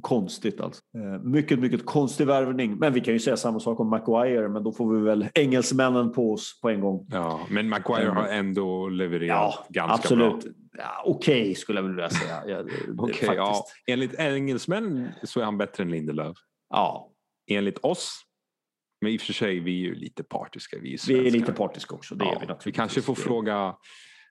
konstigt 0.00 0.60
alltså. 0.60 0.82
Eh, 0.94 1.22
Mycket, 1.22 1.58
mycket 1.58 1.86
konstig 1.86 2.26
värvning. 2.26 2.76
Men 2.78 2.92
vi 2.92 3.00
kan 3.00 3.14
ju 3.14 3.20
säga 3.20 3.36
samma 3.36 3.60
sak 3.60 3.80
om 3.80 3.90
Maguire, 3.90 4.48
men 4.48 4.62
då 4.64 4.72
får 4.72 4.94
vi 4.94 5.00
väl 5.04 5.28
engelsmännen 5.34 6.12
på 6.12 6.32
oss 6.32 6.60
på 6.62 6.68
en 6.70 6.80
gång. 6.80 7.06
Ja, 7.10 7.40
men 7.50 7.68
Maguire 7.68 8.08
har 8.08 8.28
ändå 8.28 8.88
levererat 8.88 9.28
Ja, 9.28 9.64
ganska 9.68 9.94
absolut. 9.94 10.44
bra. 10.44 10.52
Ja, 10.78 11.02
Okej 11.04 11.54
skulle 11.54 11.80
jag 11.80 11.88
vilja 11.88 12.10
säga. 12.10 12.40
Faktiskt. 12.98 13.22
ja. 13.22 13.64
Enligt 13.86 14.14
engelsmän 14.18 15.08
så 15.22 15.40
är 15.40 15.44
han 15.44 15.58
bättre 15.58 15.82
än 15.82 15.90
Lindelöf. 15.90 16.36
ja, 16.70 17.12
Enligt 17.50 17.78
oss, 17.78 18.22
men 19.00 19.12
i 19.12 19.16
och 19.16 19.20
för 19.20 19.32
sig 19.32 19.60
vi 19.60 19.70
är 19.70 19.88
ju 19.88 19.94
lite 19.94 20.22
partiska. 20.24 20.78
Vi 20.82 20.94
är, 20.94 21.08
vi 21.08 21.26
är 21.26 21.30
lite 21.30 21.52
partiska 21.52 21.94
också. 21.94 22.14
Det 22.14 22.24
ja, 22.24 22.42
är 22.42 22.46
vi 22.46 22.54
vi 22.64 22.72
kanske 22.72 23.02
får 23.02 23.14
fråga 23.14 23.76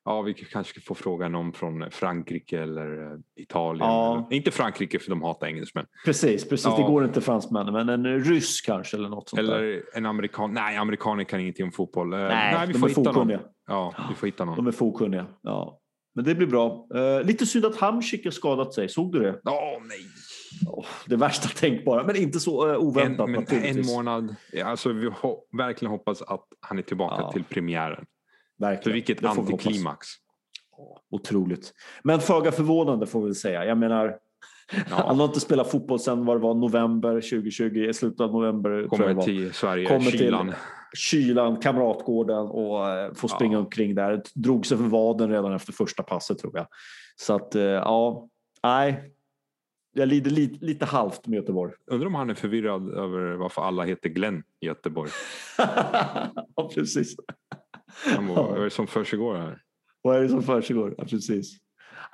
Ja, 0.04 0.22
vi 0.22 0.34
kanske 0.34 0.82
får 0.82 0.96
fråga 0.96 1.28
någon 1.30 1.54
från 1.54 1.92
Frankrike 1.92 2.62
eller 2.62 3.12
eh, 3.12 3.20
Italien. 3.36 3.88
Ja. 3.88 4.14
Eller, 4.16 4.34
inte 4.38 4.52
Frankrike 4.52 5.00
för 5.00 5.10
de 5.10 5.22
hatar 5.22 5.48
engelsmän. 5.48 5.86
Precis, 6.06 6.50
precis. 6.50 6.66
Ja. 6.66 6.78
Det 6.78 6.84
går 6.84 7.06
inte 7.06 7.22
fransmännen, 7.22 7.74
men 7.74 7.90
en 7.90 8.24
ryss 8.24 8.62
kanske 8.62 8.98
eller 8.98 9.10
något 9.10 9.30
sånt 9.30 9.48
där. 9.48 9.56
Eller 9.56 9.84
en 9.94 10.06
amerikan. 10.06 10.54
Nej, 10.54 10.78
amerikaner 10.78 11.24
kan 11.24 11.40
ingenting 11.40 11.66
om 11.66 11.72
fotboll. 11.72 12.14
Eh, 12.14 12.20
Nej, 12.20 12.68
vi 12.68 12.74
de 12.74 12.80
får 12.80 12.88
är 12.88 12.90
hitta 12.90 13.02
någon. 13.02 13.14
fotkunniga. 13.14 13.40
Ja, 13.68 13.94
vi 14.10 14.16
får 14.16 14.28
hitta 14.28 14.46
någon. 14.46 14.56
De 14.56 14.68
är 14.68 14.72
fåkunniga. 14.72 15.26
Ja. 15.42 15.79
Men 16.20 16.26
det 16.26 16.36
blir 16.36 16.48
bra. 16.48 16.88
Eh, 16.96 17.24
lite 17.24 17.46
synd 17.46 17.66
att 17.66 17.76
Hamsik 17.76 18.24
har 18.24 18.32
skadat 18.32 18.74
sig. 18.74 18.90
Såg 18.90 19.12
du 19.12 19.20
det? 19.20 19.42
Åh 19.46 19.82
nej! 19.88 20.00
Oh, 20.68 20.86
det 21.06 21.16
värsta 21.16 21.48
tänkbara, 21.50 22.04
men 22.04 22.16
inte 22.16 22.40
så 22.40 22.68
uh, 22.68 22.78
oväntat 22.78 23.28
En, 23.30 23.32
men 23.32 23.66
en 23.66 23.86
månad. 23.86 24.36
Ja, 24.54 24.66
Alltså, 24.66 24.90
vi 24.94 25.08
ho- 25.08 25.38
verkligen 25.58 25.92
hoppas 25.92 26.22
att 26.22 26.46
han 26.60 26.78
är 26.78 26.82
tillbaka 26.82 27.16
Ja. 27.22 27.32
till 27.32 27.44
premiären. 27.44 28.06
För 28.60 28.66
Verkligen. 28.66 28.94
vilket 28.94 29.22
Det 29.22 29.28
får 29.28 29.44
vi 29.44 29.52
antiklimax. 29.54 30.08
Otroligt. 31.12 31.74
Men 32.04 32.20
föga 32.20 32.52
förvånande 32.52 33.08
får 33.08 33.20
vi 33.20 33.26
väl 33.26 33.36
säga. 33.36 33.66
Jag 33.66 33.78
menar, 33.78 34.16
han 34.72 34.84
Ja, 34.90 35.14
har 35.14 35.26
inte 35.26 35.40
spelat 35.40 35.72
fotboll 35.72 36.00
sedan 36.00 36.26
vad 36.26 36.36
det 36.38 36.42
var, 36.42 36.54
november 36.54 37.14
2020, 37.22 37.64
i 37.90 37.94
slutet 37.94 38.22
av 38.22 38.32
november 38.32 38.88
kommer 38.88 39.22
till 39.22 39.54
Sverige, 39.54 39.86
Kommer 39.88 40.00
till- 40.12 40.20
kylan. 40.20 40.54
Kylan, 40.98 41.58
Kamratgården 41.58 42.38
och 42.48 42.90
eh, 42.90 43.14
får 43.14 43.28
springa 43.28 43.54
Ja. 43.54 43.60
omkring 43.60 43.96
där. 43.96 44.22
Drog 44.36 44.66
sig 44.66 44.78
för 44.78 44.84
vaden 44.84 45.30
redan 45.30 45.54
efter 45.54 45.74
första 45.74 46.04
passet 46.04 46.40
tror 46.40 46.58
jag. 46.58 46.68
Så 47.16 47.36
att, 47.36 47.56
eh, 47.56 47.62
ja, 47.64 48.28
nej. 48.64 49.14
Jag 49.94 50.08
lider 50.08 50.32
lite, 50.32 50.66
lite 50.66 50.86
halvt 50.86 51.28
med 51.28 51.38
Göteborg. 51.38 51.74
Undrar 51.92 52.08
om 52.08 52.16
han 52.16 52.30
är 52.30 52.34
förvirrad 52.34 52.90
över 52.94 53.36
varför 53.36 53.62
alla 53.62 53.84
heter 53.84 54.10
Glenn 54.10 54.44
i 54.60 54.66
Göteborg. 54.66 55.10
ja, 56.56 56.72
precis. 56.76 57.16
Han 58.16 58.28
bara, 58.28 58.42
Vad 58.48 58.58
är 58.60 58.64
det 58.64 58.70
som 58.70 58.88
försiggår 58.88 59.36
här? 59.36 59.62
Vad 60.02 60.16
är 60.18 60.22
det 60.22 60.30
som 60.30 60.44
försiggår? 60.44 60.96
Ja, 60.98 61.04
precis. 61.06 61.58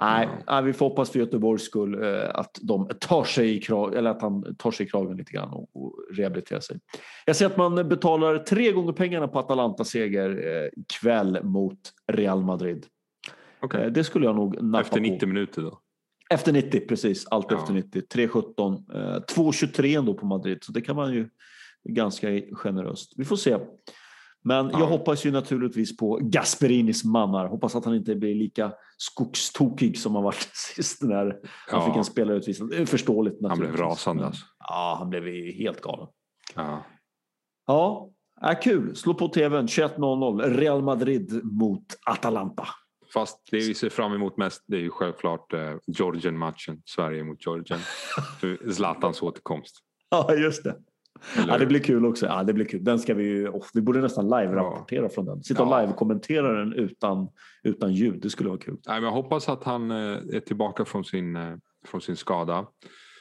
Nej, 0.02 0.30
nej, 0.48 0.64
vi 0.64 0.74
får 0.74 0.90
hoppas 0.90 1.10
för 1.10 1.20
Göteborgs 1.20 1.64
skull 1.64 2.04
eh, 2.04 2.30
att 2.34 2.60
de 2.62 2.90
tar 3.00 3.24
sig 3.24 3.56
i 3.58 3.62
krag, 3.62 3.96
eller 3.96 4.10
att 4.10 4.22
han 4.22 4.56
tar 4.56 4.72
sig 4.72 4.86
i 4.86 4.90
kragen 4.90 5.18
lite 5.18 5.32
grann 5.32 5.50
och, 5.50 5.70
och 5.74 5.94
rehabiliterar 6.14 6.60
sig. 6.60 6.80
Jag 7.26 7.36
ser 7.36 7.46
att 7.46 7.58
man 7.58 7.90
betalar 7.90 8.38
tre 8.38 8.72
gånger 8.72 8.94
pengarna 8.94 9.28
på 9.28 9.40
Atalanta-seger 9.40 10.30
eh, 10.30 10.70
ikväll 10.82 11.44
mot 11.44 11.80
Real 12.08 12.44
Madrid. 12.44 12.86
Okej. 13.60 13.84
Eh, 13.84 13.92
det 13.92 14.04
skulle 14.04 14.26
jag 14.26 14.36
nog 14.36 14.62
nappa 14.64 14.82
Efter 14.82 15.00
90 15.00 15.20
på. 15.20 15.28
minuter 15.28 15.62
då? 15.62 15.80
Efter 16.30 16.52
90, 16.54 16.88
precis. 16.88 17.28
Allt 17.28 17.48
Ja. 17.52 17.58
efter 17.58 17.74
90. 17.74 18.02
3.17. 18.14 18.96
Eh, 18.96 19.20
2.23 19.36 19.98
ändå 19.98 20.14
på 20.14 20.26
Madrid, 20.26 20.58
så 20.62 20.72
det 20.72 20.82
kan 20.82 20.96
man 20.96 21.14
ju 21.14 21.30
ganska 21.90 22.28
generöst. 22.52 23.14
Vi 23.16 23.26
får 23.26 23.36
se. 23.36 23.58
Men 24.48 24.70
Ja. 24.70 24.80
jag 24.80 24.88
hoppas 24.88 25.26
ju 25.26 25.32
naturligtvis 25.32 25.98
på 25.98 26.20
Gasperinis 26.22 27.04
mannar. 27.04 27.48
Hoppas 27.48 27.76
att 27.76 27.86
han 27.86 27.96
inte 27.96 28.16
blir 28.16 28.36
lika 28.36 28.72
skogstokig 28.98 30.00
som 30.00 30.16
han 30.16 30.24
var 30.24 30.36
sist 30.76 31.02
när 31.04 31.16
han 31.26 31.34
Ja. 31.72 31.86
fick 31.88 31.96
en 31.98 32.06
spelare 32.06 32.38
utvisad. 32.38 32.74
Är 32.74 32.86
förståeligt 32.86 33.34
Han 33.34 33.40
blev 33.42 33.50
naturligtvis. 33.72 33.82
rasande 33.82 34.26
alltså. 34.26 34.46
Ja, 34.60 34.96
han 35.00 35.10
blev 35.10 35.24
helt 35.54 35.82
galen. 35.82 36.08
Ja. 36.56 36.86
Ja, 37.68 38.10
äh, 38.52 38.60
kul. 38.62 38.96
Slå 38.96 39.14
på 39.14 39.28
tvn. 39.28 39.68
21.00. 39.68 40.42
Real 40.58 40.82
Madrid 40.84 41.40
mot 41.44 41.84
Atalanta. 42.06 42.68
Fast 43.14 43.48
det 43.52 43.58
vi 43.58 43.74
ser 43.74 43.90
fram 43.90 44.14
emot 44.14 44.38
mest 44.38 44.64
det 44.68 44.76
är 44.78 44.82
ju 44.82 44.90
självklart 44.90 45.54
eh, 45.54 45.76
Georgien-matchen. 45.88 46.82
Sverige 46.86 47.24
mot 47.24 47.46
Georgien. 47.46 47.80
För 48.40 48.72
Zlatans 48.72 49.22
återkomst. 49.22 49.76
Ja, 50.10 50.34
just 50.34 50.64
det. 50.64 50.76
Eller 51.38 51.48
Ja, 51.54 51.58
det 51.58 51.66
blir 51.66 51.80
kul 51.80 52.06
också. 52.06 52.26
Ja, 52.26 52.44
det 52.44 52.54
blir 52.54 52.66
kul. 52.66 52.84
Den 52.84 53.00
ska 53.00 53.14
vi 53.14 53.48
oh, 53.48 53.66
vi 53.74 53.82
borde 53.82 54.02
nästan 54.02 54.26
live-rapportera 54.26 55.10
från 55.10 55.26
den. 55.26 55.44
Sitta 55.44 55.64
och 55.64 55.70
Ja. 55.72 55.82
live-kommentera 55.82 56.52
den 56.60 56.74
utan, 56.74 57.30
utan 57.64 57.94
ljud. 57.94 58.22
Det 58.22 58.30
skulle 58.30 58.50
vara 58.50 58.60
kul. 58.60 58.78
Nej, 58.88 58.96
men 58.96 59.04
jag 59.04 59.12
hoppas 59.12 59.50
att 59.50 59.64
han 59.64 59.92
eh, 59.92 59.98
är 60.34 60.40
tillbaka 60.40 60.86
från 60.86 61.04
sin, 61.06 61.36
eh, 61.36 61.56
från 61.86 62.02
sin 62.02 62.16
skada. 62.16 62.68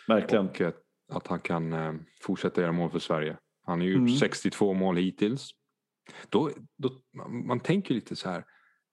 Verkligen. 0.09 0.49
Och 0.49 0.61
eh, 0.61 0.73
att 1.13 1.27
han 1.27 1.41
kan 1.41 1.75
fortsätta 2.23 2.61
göra 2.61 2.73
mål 2.73 2.91
för 2.91 2.99
Sverige. 2.99 3.37
Han 3.67 3.81
har 3.81 3.87
gjort 3.87 3.99
Mm. 3.99 4.15
62 4.15 4.73
mål 4.75 4.97
hittills. 4.97 5.51
Då, 6.29 6.51
då, 6.79 6.91
man, 7.47 7.61
tänker 7.61 7.95
lite 7.95 8.17
så 8.17 8.29
här. 8.31 8.45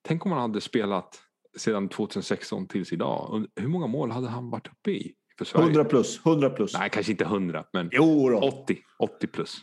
Tänk 0.01 0.25
om 0.25 0.31
han 0.31 0.41
hade 0.41 0.61
spelat 0.61 1.21
sedan 1.57 1.89
2016 1.89 2.67
tills 2.67 2.93
idag. 2.93 3.45
Hur 3.55 3.67
många 3.67 3.87
mål 3.87 4.11
hade 4.11 4.27
han 4.27 4.49
varit 4.49 4.67
uppe 4.67 4.91
i 4.91 5.13
för 5.45 5.45
Sverige? 5.45 5.65
100 5.65 5.83
plus. 5.83 6.25
100 6.25 6.49
plus. 6.49 6.73
Nej, 6.73 6.89
kanske 6.89 7.11
inte 7.11 7.23
100, 7.23 7.63
men 7.73 7.89
Jo 7.91 8.29
då. 8.29 8.37
80. 8.39 8.77
80 8.99 9.27
plus. 9.27 9.57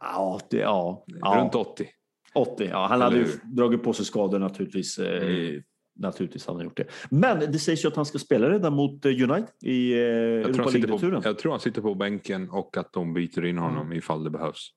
Ja, 0.00 0.40
det, 0.50 0.56
ja. 0.56 1.04
Runt 1.36 1.54
80. 1.54 1.88
80. 2.34 2.68
Ja, 2.70 2.86
han 2.86 3.00
hade 3.00 3.16
ju 3.16 3.26
dragit 3.44 3.82
på 3.82 3.92
sig 3.92 4.04
skador 4.04 4.38
naturligtvis. 4.38 4.98
eh, 4.98 5.22
Mm. 5.26 5.62
Naturligtvis 5.98 6.46
hade 6.46 6.58
han 6.58 6.64
gjort 6.64 6.76
det. 6.76 6.86
Men 7.10 7.38
det 7.52 7.58
sägs 7.58 7.84
ju 7.84 7.88
att 7.88 7.96
han 7.96 8.06
ska 8.06 8.18
spela 8.18 8.50
redan 8.50 8.72
mot 8.72 9.04
eh, 9.04 9.08
United 9.10 9.48
i 9.62 9.92
eh, 9.92 9.98
Jag 9.98 10.40
Europa 10.50 10.70
League-returen. 10.70 11.20
jag 11.24 11.38
tror 11.38 11.50
han 11.52 11.60
sitter 11.60 11.82
på 11.82 11.94
bänken 11.94 12.50
och 12.50 12.76
att 12.76 12.92
de 12.92 13.14
byter 13.14 13.44
in 13.44 13.58
honom 13.58 13.92
ifall 13.92 14.24
det 14.24 14.30
behövs. 14.30 14.68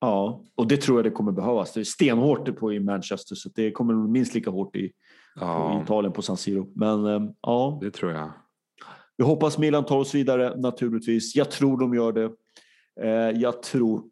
Ja, 0.00 0.44
och 0.54 0.66
det 0.66 0.76
tror 0.76 0.98
jag 0.98 1.04
det 1.04 1.10
kommer 1.10 1.32
behövas. 1.32 1.72
Det 1.72 1.80
är 1.80 1.84
stenhårt 1.84 2.56
på 2.58 2.72
i 2.72 2.80
Manchester 2.80 3.34
så 3.34 3.48
det 3.54 3.70
kommer 3.70 3.94
minst 3.94 4.34
lika 4.34 4.50
hårt 4.50 4.76
i, 4.76 4.80
i 4.80 4.92
Ja, 5.40 5.82
Italien 5.84 6.12
på 6.12 6.22
San 6.22 6.36
Siro. 6.36 6.72
Men 6.74 7.34
ja, 7.42 7.78
det 7.82 7.90
tror 7.90 8.12
jag. 8.12 8.30
Vi 9.16 9.24
hoppas 9.24 9.58
Milan 9.58 9.84
tar 9.84 9.96
oss 9.98 10.14
vidare 10.14 10.56
naturligtvis. 10.56 11.36
Jag 11.36 11.50
tror 11.50 11.80
de 11.80 11.94
gör 11.94 12.12
det. 12.12 12.30
Eh, 13.00 13.40
jag 13.40 13.62
tror 13.62 14.02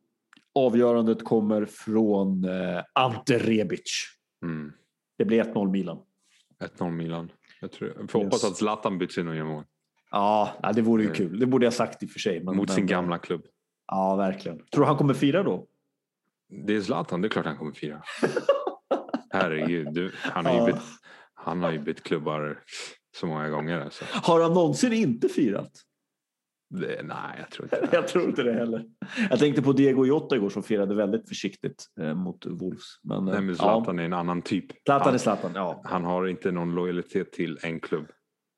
avgörandet 0.55 1.25
kommer 1.25 1.65
från 1.65 2.45
eh, 2.45 2.83
Ante 2.93 3.39
Rebic. 3.39 4.07
Mm. 4.43 4.73
Det 5.19 5.25
blir 5.25 5.45
1-0 5.45 5.71
Milan. 5.71 5.99
1-0 6.79 6.91
Milan. 6.91 7.33
Jag, 7.61 7.73
tror, 7.73 7.93
jag 7.99 8.11
får 8.11 8.25
hoppas 8.25 8.45
Yes. 8.45 8.51
att 8.51 8.57
Zlatan 8.57 8.99
byts 8.99 9.19
in 9.19 9.29
och 9.29 9.37
gör 9.37 9.45
mål. 9.45 9.65
Ja, 10.11 10.55
det 10.75 10.83
vore 10.83 11.03
ju 11.03 11.09
Eh, 11.09 11.15
kul. 11.15 11.39
Det 11.39 11.47
borde 11.47 11.67
jag 11.67 11.73
sagt 11.73 12.03
i 12.03 12.07
och 12.07 12.11
för 12.11 12.19
sig. 12.21 12.45
Men, 12.45 12.57
Mot 12.57 12.71
sin 12.71 12.77
men- 12.85 12.87
gamla 12.87 13.19
klubb. 13.19 13.43
Ja, 13.87 14.17
verkligen. 14.17 14.59
Tror 14.59 14.81
du 14.85 14.87
han 14.87 14.97
kommer 14.97 15.15
fira 15.15 15.43
då? 15.43 15.67
Det 16.67 16.77
är 16.77 16.81
Zlatan, 16.81 17.21
det 17.21 17.29
är 17.29 17.31
klart 17.31 17.47
han 17.47 17.57
kommer 17.57 17.73
fira. 17.73 18.03
Herregud, 19.31 19.95
du, 19.95 20.13
han, 20.21 20.47
har 20.47 20.67
ju 20.67 20.73
bytt, 20.73 20.83
han 21.35 21.63
har 21.63 21.71
ju 21.73 21.79
bytt 21.79 22.03
klubbar 22.03 22.63
så 23.17 23.27
många 23.27 23.49
gånger. 23.49 23.81
Alltså. 23.81 24.05
Har 24.11 24.41
han 24.41 24.53
någonsin 24.53 24.93
inte 24.93 25.29
firat? 25.29 25.73
Det, 26.71 27.03
nej, 27.03 27.39
jag 27.39 27.51
tror 27.51 27.65
inte 27.65 27.87
det. 27.91 27.97
jag 27.97 28.09
tror 28.09 28.25
inte 28.25 28.43
det 28.43 28.53
heller. 28.53 28.85
Jag 29.31 29.39
tänkte 29.39 29.62
på 29.62 29.73
Diego 29.73 30.07
Jota 30.07 30.37
igår 30.37 30.51
som 30.51 30.62
firade 30.62 30.95
väldigt 30.95 31.29
försiktigt 31.29 31.85
eh, 32.01 32.15
mot 32.15 32.47
Wolves. 32.47 33.01
Men, 33.03 33.25
nej, 33.25 33.41
men 33.41 33.57
Zlatan 33.57 33.97
ja. 33.97 34.03
är 34.03 34.07
en 34.07 34.12
annan 34.12 34.43
typ. 34.43 34.67
Zlatan 34.85 35.15
är 35.15 35.19
Zlatan, 35.19 35.53
ja. 35.55 35.83
Han 35.85 36.05
har 36.05 36.27
inte 36.27 36.53
någon 36.53 36.75
lojalitet 36.75 37.33
till 37.33 37.59
en 37.62 37.81
klubb. 37.81 38.07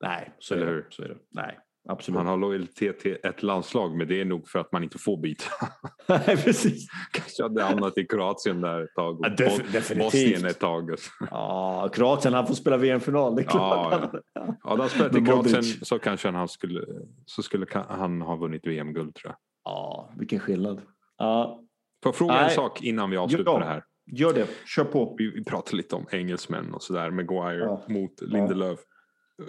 Nej, 0.03 0.35
så 0.39 0.53
Eller 0.53 0.67
är 0.67 0.75
det. 0.75 0.85
Så 0.89 1.03
är 1.03 1.07
det. 1.07 1.17
Nej. 1.31 1.57
Absolut. 1.89 2.17
Han 2.17 2.27
har 2.27 2.37
lojalitet 2.37 2.99
till 2.99 3.17
ett 3.23 3.43
landslag 3.43 3.97
men 3.97 4.07
det 4.07 4.21
är 4.21 4.25
nog 4.25 4.47
för 4.47 4.59
att 4.59 4.71
man 4.71 4.83
inte 4.83 4.97
får 4.97 5.17
byta. 5.17 5.43
Nej, 6.07 6.37
precis. 6.37 6.87
Kanske 7.11 7.43
hade 7.43 7.63
hamnat 7.63 7.97
i 7.97 8.05
Kroatien 8.05 8.61
där 8.61 8.83
ett 8.83 8.95
tag 8.95 9.19
ja, 9.21 9.29
definitivt. 9.29 9.97
Bosnien 9.97 10.45
ett 10.45 10.59
tag. 10.59 10.95
Ja, 11.31 11.89
Kroatien, 11.93 12.33
han 12.33 12.47
får 12.47 12.53
spela 12.53 12.77
VM-final, 12.77 13.35
det 13.35 13.41
är 13.41 13.47
klart. 13.47 13.93
Ja, 14.01 14.09
ja. 14.13 14.19
ja. 14.33 14.69
hade 14.69 14.81
han 14.81 14.89
spelat 14.89 15.15
i 15.15 15.25
Kroatien 15.25 15.63
så 15.63 15.99
kanske 15.99 16.29
han 16.29 16.47
skulle, 16.47 16.85
så 17.25 17.43
skulle 17.43 17.65
han 17.71 18.21
ha 18.21 18.35
vunnit 18.35 18.67
VM-guld 18.67 19.15
tror 19.15 19.31
jag. 19.31 19.37
Ja, 19.63 20.09
vilken 20.17 20.39
skillnad. 20.39 20.81
Ja. 21.17 21.63
Får 22.03 22.09
jag 22.09 22.15
fråga 22.15 22.33
Nej. 22.33 22.43
en 22.43 22.49
sak 22.49 22.83
innan 22.83 23.09
vi 23.09 23.17
avslutar 23.17 23.51
ja, 23.51 23.59
det 23.59 23.65
här? 23.65 23.83
Gör 24.11 24.33
det, 24.33 24.47
kör 24.65 24.83
på. 24.83 25.15
Vi, 25.17 25.31
vi 25.31 25.43
pratade 25.43 25.77
lite 25.77 25.95
om 25.95 26.05
engelsmän 26.11 26.73
och 26.73 26.83
sådär, 26.83 27.11
Maguire 27.11 27.63
ja. 27.63 27.85
mot 27.87 28.21
Lindelöf. 28.21 28.79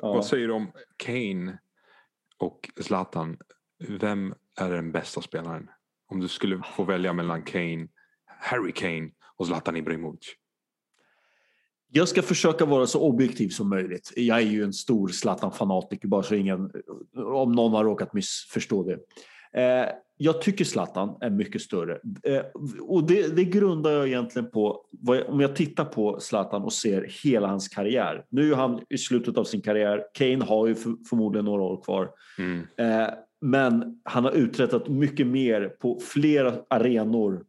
Vad 0.02 0.26
säger 0.26 0.48
du 0.48 0.52
om 0.54 0.72
Kane 0.96 1.58
och 2.38 2.70
Zlatan, 2.80 3.36
vem 3.88 4.34
är 4.60 4.70
den 4.70 4.92
bästa 4.92 5.20
spelaren? 5.20 5.70
Om 6.08 6.20
du 6.20 6.28
skulle 6.28 6.62
få 6.76 6.84
välja 6.84 7.12
mellan 7.12 7.42
Kane, 7.42 7.88
Harry 8.40 8.72
Kane 8.72 9.10
och 9.36 9.46
Zlatan 9.46 9.76
Ibrahimovic. 9.76 10.34
Jag 11.90 12.08
ska 12.08 12.22
försöka 12.22 12.64
vara 12.64 12.86
så 12.86 13.00
objektiv 13.00 13.48
som 13.48 13.68
möjligt. 13.68 14.12
Jag 14.16 14.36
är 14.36 14.42
ju 14.42 14.64
en 14.64 14.72
stor 14.72 15.08
Zlatan-fanatiker, 15.08 16.08
bara 16.08 16.22
så 16.22 16.34
ingen, 16.34 16.70
om 17.16 17.52
någon 17.52 17.72
har 17.72 17.84
råkat 17.84 18.12
missförstå 18.12 18.82
det. 18.82 18.98
Eh, 19.62 19.88
jag 20.18 20.42
tycker 20.42 20.64
Zlatan 20.64 21.16
är 21.20 21.30
mycket 21.30 21.62
större. 21.62 21.98
Eh, 22.22 22.42
och 22.80 23.06
det, 23.06 23.36
det, 23.36 23.44
grundar 23.44 23.90
jag 23.90 24.06
egentligen 24.06 24.50
på, 24.50 24.84
om 25.26 25.40
jag 25.40 25.56
tittar 25.56 25.84
på 25.84 26.20
Zlatan 26.20 26.62
och 26.62 26.72
ser 26.72 27.10
hela 27.24 27.48
hans 27.48 27.68
karriär. 27.68 28.24
Nu 28.28 28.52
är 28.52 28.56
han 28.56 28.80
i 28.88 28.98
slutet 28.98 29.38
av 29.38 29.44
sin 29.44 29.62
karriär, 29.62 30.04
Kane 30.14 30.44
har 30.44 30.66
ju 30.66 30.74
förmodligen 31.08 31.44
några 31.44 31.62
år 31.62 31.82
kvar. 31.82 32.10
Mm. 32.38 32.66
Eh, 32.76 33.08
men 33.40 34.00
han 34.04 34.24
har 34.24 34.32
uträttat 34.32 34.88
mycket 34.88 35.26
mer 35.26 35.68
på 35.68 35.98
flera 36.00 36.54
arenor 36.70 37.44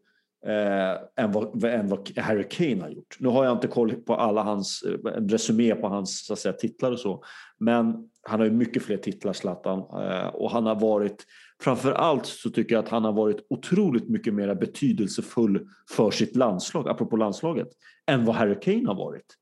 eh, 0.46 1.24
än, 1.24 1.32
vad, 1.32 1.64
än 1.64 1.88
vad 1.88 2.18
Harry 2.18 2.48
Kane 2.50 2.82
har 2.82 2.90
gjort. 2.90 3.18
Nu 3.20 3.28
har 3.28 3.46
jag 3.46 3.54
inte 3.58 3.68
koll 3.68 3.92
på 3.92 4.16
alla 4.16 4.44
hans 4.44 4.84
eh, 4.84 5.12
resumé 5.12 5.76
på 5.76 5.88
hans 5.88 6.26
så 6.26 6.34
att 6.34 6.40
säga, 6.40 6.54
titlar 6.54 6.92
och 6.92 7.00
så. 7.00 7.24
Men 7.58 8.10
han 8.22 8.40
har 8.40 8.46
ju 8.46 8.54
mycket 8.54 8.84
fler 8.84 8.98
titlar, 8.98 9.34
Zlatan. 9.34 9.80
Eh, 9.80 10.28
och 10.28 10.52
han 10.52 10.66
har 10.66 10.80
varit 10.80 11.26
Framför 11.62 11.92
allt 11.92 12.26
så 12.26 12.50
tycker 12.50 12.76
jag 12.76 12.84
att 12.84 12.90
han 12.90 13.04
har 13.04 13.14
varit 13.14 13.46
otroligt 13.50 14.10
mycket 14.10 14.34
mer 14.34 14.56
betydelsefull 14.56 15.68
för 15.90 16.12
sitt 16.12 16.36
landslag, 16.36 16.90
apropå 16.90 17.18
landslaget, 17.18 17.68
än 18.08 18.26
vad 18.26 18.36
Harry 18.36 18.60
Kane 18.62 18.88
har 18.88 18.96
varit. 18.96 19.36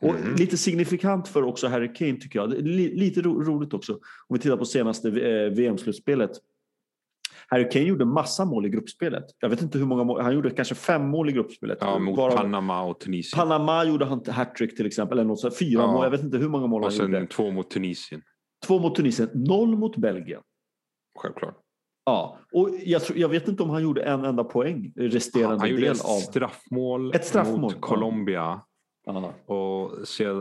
Och 0.00 0.14
mm. 0.14 0.34
lite 0.34 0.56
signifikant 0.56 1.28
för 1.28 1.42
också 1.42 1.68
Harry 1.68 1.94
Kane 1.94 2.16
tycker 2.16 2.38
jag, 2.38 2.52
lite 2.52 3.20
ro 3.20 3.42
roligt 3.42 3.74
också, 3.74 3.92
om 3.92 4.00
vi 4.28 4.38
tittar 4.38 4.56
på 4.56 4.64
senaste 4.64 5.08
eh, 5.08 5.50
VM-slutspelet. 5.50 6.30
Harry 7.48 7.68
Kane 7.70 7.84
gjorde 7.84 8.04
massa 8.04 8.44
mål 8.44 8.66
i 8.66 8.68
gruppspelet. 8.68 9.24
Jag 9.38 9.48
vet 9.48 9.62
inte 9.62 9.78
hur 9.78 9.86
många 9.86 10.04
mål, 10.04 10.20
han 10.20 10.34
gjorde 10.34 10.50
kanske 10.50 10.74
fem 10.74 11.08
mål 11.08 11.28
i 11.28 11.32
gruppspelet. 11.32 11.78
Ja, 11.80 11.98
mot 11.98 12.16
Bara, 12.16 12.36
Panama 12.36 12.82
och 12.82 13.00
Tunisien. 13.00 13.38
Panama 13.38 13.84
gjorde 13.84 14.04
han 14.04 14.22
hattrick 14.28 14.76
till 14.76 14.86
exempel, 14.86 15.18
eller 15.18 15.28
något 15.28 15.40
så, 15.40 15.50
fyra 15.50 15.80
ja. 15.80 15.92
mål, 15.92 16.04
jag 16.04 16.10
vet 16.10 16.22
inte 16.22 16.38
hur 16.38 16.48
många 16.48 16.66
mål 16.66 16.82
och 16.82 16.90
han 16.90 16.98
gjorde. 16.98 17.16
Och 17.16 17.20
sen 17.20 17.26
två 17.26 17.50
mot 17.50 17.70
Tunisien. 17.70 18.22
Två 18.66 18.78
mot 18.78 18.94
Tunisien, 18.94 19.30
noll 19.34 19.76
mot 19.76 19.96
Belgien. 19.96 20.40
Självklart. 21.20 21.56
Ja, 22.04 22.38
och 22.52 22.70
jag, 22.84 23.04
tror, 23.04 23.18
jag, 23.18 23.28
vet 23.28 23.48
inte 23.48 23.62
om 23.62 23.70
han 23.70 23.82
gjorde 23.82 24.02
en 24.02 24.24
enda 24.24 24.44
poäng 24.44 24.92
resterande 24.96 25.58
han 25.58 25.70
gjorde 25.70 25.82
del 25.82 25.92
ett 25.92 26.04
av... 26.04 26.18
Straffmål 26.18 27.14
ett 27.14 27.24
straffmål 27.24 27.60
mot 27.60 27.80
Colombia. 27.80 28.60
Ja. 29.06 29.32
Och 29.46 29.92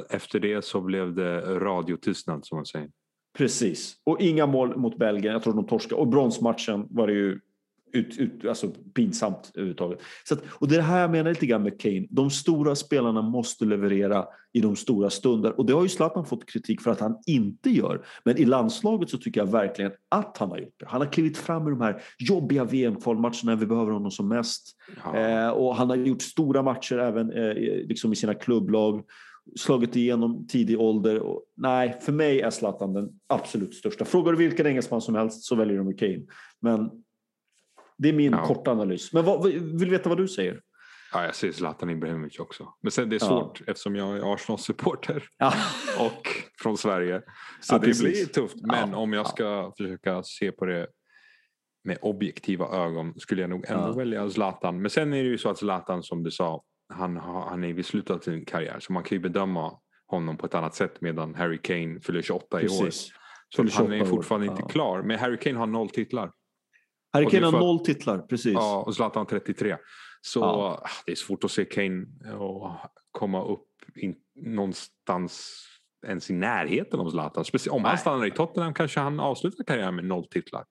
efter 0.10 0.40
det 0.40 0.66
så 0.66 0.82
blev 0.82 1.16
det 1.16 1.42
radiotystnad 1.42 2.46
som 2.46 2.56
man 2.56 2.66
säger. 2.66 2.90
Precis, 3.38 3.96
och 4.04 4.22
inga 4.22 4.46
mål 4.46 4.78
mot 4.78 4.98
Belgien. 4.98 5.34
Jag 5.34 5.44
tror 5.44 5.54
de 5.54 5.68
torskade. 5.68 6.02
Och 6.02 6.08
bronsmatchen 6.08 6.88
var 6.90 7.08
det 7.08 7.14
ju 7.14 7.40
ut, 7.94 8.18
ut, 8.18 8.46
alltså 8.46 8.72
pinsamt 8.94 9.52
överhuvudtaget. 9.56 10.00
Så 10.24 10.34
att, 10.34 10.42
och 10.50 10.68
det 10.68 10.76
är 10.76 10.78
det 10.78 10.84
här 10.84 11.02
jag 11.02 11.12
menar 11.12 11.30
lite 11.30 11.46
grann 11.46 11.64
med 11.64 11.82
Kane. 11.82 12.08
De 12.10 12.30
stora 12.30 12.76
spelarna 12.76 13.22
måste 13.22 13.66
leverera 13.66 14.26
i 14.54 14.62
de 14.62 14.76
stora 14.76 15.10
stunder 15.10 15.60
och 15.60 15.66
det 15.66 15.74
har 15.74 15.84
ju 15.84 15.90
Zlatan 15.90 16.26
fått 16.26 16.46
kritik 16.46 16.82
för 16.82 16.92
att 16.92 17.00
han 17.00 17.18
inte 17.26 17.70
gör. 17.70 18.06
Men 18.24 18.38
i 18.38 18.46
landslaget 18.46 19.10
så 19.10 19.18
tycker 19.18 19.42
jag 19.42 19.52
verkligen 19.52 19.92
att 20.10 20.38
han 20.38 20.50
har 20.50 20.58
gjort 20.58 20.76
det. 20.80 20.86
Han 20.88 21.02
har 21.02 21.12
klivit 21.12 21.38
fram 21.38 21.68
i 21.68 21.70
de 21.70 21.82
här 21.82 22.02
jobbiga 22.20 22.64
VM-kvalmatcherna 22.64 23.44
när 23.44 23.56
vi 23.56 23.66
behöver 23.66 23.92
honom 23.92 24.12
som 24.12 24.28
mest. 24.28 24.76
Ja. 25.04 25.18
Eh, 25.18 25.50
och 25.50 25.76
han 25.76 25.90
har 25.90 25.96
gjort 25.96 26.22
stora 26.22 26.64
matcher 26.64 26.98
även 26.98 27.32
eh, 27.32 27.54
liksom 27.88 28.14
i 28.14 28.16
sina 28.16 28.34
klubblag 28.34 29.04
slagit 29.56 29.96
igenom 29.96 30.48
tidig 30.48 30.80
ålder. 30.80 31.20
Och, 31.20 31.44
nej, 31.58 31.98
för 32.02 32.12
mig 32.12 32.42
är 32.42 32.50
Zlatan 32.50 32.94
den 32.94 33.10
absolut 33.28 33.76
största. 33.76 34.06
Frågar 34.06 34.32
du 34.32 34.38
vilken 34.38 34.68
engelsman 34.68 35.02
som 35.02 35.16
helst 35.16 35.44
så 35.44 35.56
väljer 35.56 35.78
de 35.78 35.94
Kane. 35.94 36.22
Men 36.60 36.90
det 38.00 38.10
är 38.10 38.14
min 38.14 38.32
ja. 38.32 38.46
korta 38.46 38.72
analys. 38.72 39.14
Men 39.14 39.26
vad, 39.26 39.46
vill 39.54 39.90
veta 39.90 40.10
vad 40.10 40.18
du 40.18 40.28
säger? 40.28 40.62
Ja, 41.14 41.26
jag 41.26 41.36
säger 41.36 41.54
Zlatan 41.54 41.90
Ibrahimovic 41.90 42.40
också. 42.40 42.74
Men 42.82 42.92
sen 42.92 43.10
det 43.10 43.16
är 43.16 43.20
svårt 43.20 43.62
ja. 43.66 43.72
eftersom 43.72 43.96
jag 43.96 44.18
är 44.18 44.34
Arsenal-supporter 44.34 45.24
ja. 45.38 45.54
och 46.00 46.28
från 46.62 46.78
Sverige. 46.78 47.22
Så 47.62 47.74
ja, 47.74 47.80
det 47.80 47.88
precis. 47.88 48.04
blir 48.04 48.26
tufft. 48.26 48.56
Men 48.62 48.94
om 48.94 49.14
jag 49.14 49.28
ska 49.28 49.74
försöka 49.78 50.24
se 50.24 50.52
på 50.52 50.66
det 50.66 50.88
med 51.84 51.98
objektiva 52.02 52.68
ögon 52.68 53.20
skulle 53.20 53.42
jag 53.42 53.50
nog 53.50 53.66
ändå 53.68 53.92
välja 53.92 54.30
Zlatan. 54.30 54.82
Men 54.82 54.92
sen 54.92 55.14
är 55.14 55.24
det 55.24 55.30
ju 55.30 55.38
så 55.38 55.50
att 55.50 55.58
Zlatan 55.58 56.04
som 56.04 56.24
du 56.24 56.32
sa, 56.32 56.64
han, 56.94 57.18
han 57.18 57.64
är 57.64 57.74
vid 57.74 57.86
slutet 57.86 58.16
av 58.16 58.20
sin 58.20 58.46
karriär 58.46 58.80
så 58.80 58.94
man 58.94 59.04
kan 59.04 59.16
ju 59.16 59.20
bedöma 59.20 59.80
honom 60.08 60.38
på 60.38 60.46
ett 60.46 60.56
annat 60.56 60.76
sätt 60.76 61.02
medan 61.02 61.36
Harry 61.36 61.62
Kane 61.62 62.00
fyller 62.00 62.22
28 62.22 62.58
precis. 62.58 62.80
i 62.80 62.84
år. 62.84 63.70
Så 63.72 63.84
han 63.84 63.94
är 63.94 64.06
fortfarande 64.06 64.48
år. 64.48 64.60
inte 64.60 64.74
klar. 64.74 65.02
Men 65.02 65.20
Harry 65.20 65.38
Kane 65.38 65.58
har 65.58 65.68
noll 65.68 65.90
titlar. 65.90 66.32
Harry 67.14 67.30
Kane 67.30 67.46
har 67.46 67.52
noll 67.52 67.80
titlar, 67.80 68.18
precis. 68.20 68.54
Ja, 68.54 68.84
och 68.84 68.96
Zlatan 68.96 69.26
33. 69.26 69.78
Så 70.22 70.40
ja. 70.40 70.82
Ah, 70.84 70.90
det 71.06 71.12
är 71.12 71.16
svårt 71.16 71.44
att 71.44 71.52
se 71.52 71.66
Kane 71.66 72.06
och 72.40 72.72
komma 73.12 73.46
upp 73.46 73.68
in, 73.96 74.16
någonstans 74.36 75.66
ens 76.08 76.30
i 76.30 76.34
närheten 76.34 77.00
av 77.00 77.10
Zlatan. 77.10 77.46
Speciellt 77.46 77.76
om 77.76 77.82
Nej. 77.82 77.90
han 77.90 77.98
stannar 77.98 78.26
i 78.26 78.32
Tottenham 78.32 78.74
kanske 78.74 79.00
han 79.00 79.20
avslutar 79.20 79.64
karriären 79.64 79.96
med 79.96 80.06
noll 80.06 80.26
titlar. 80.26 80.66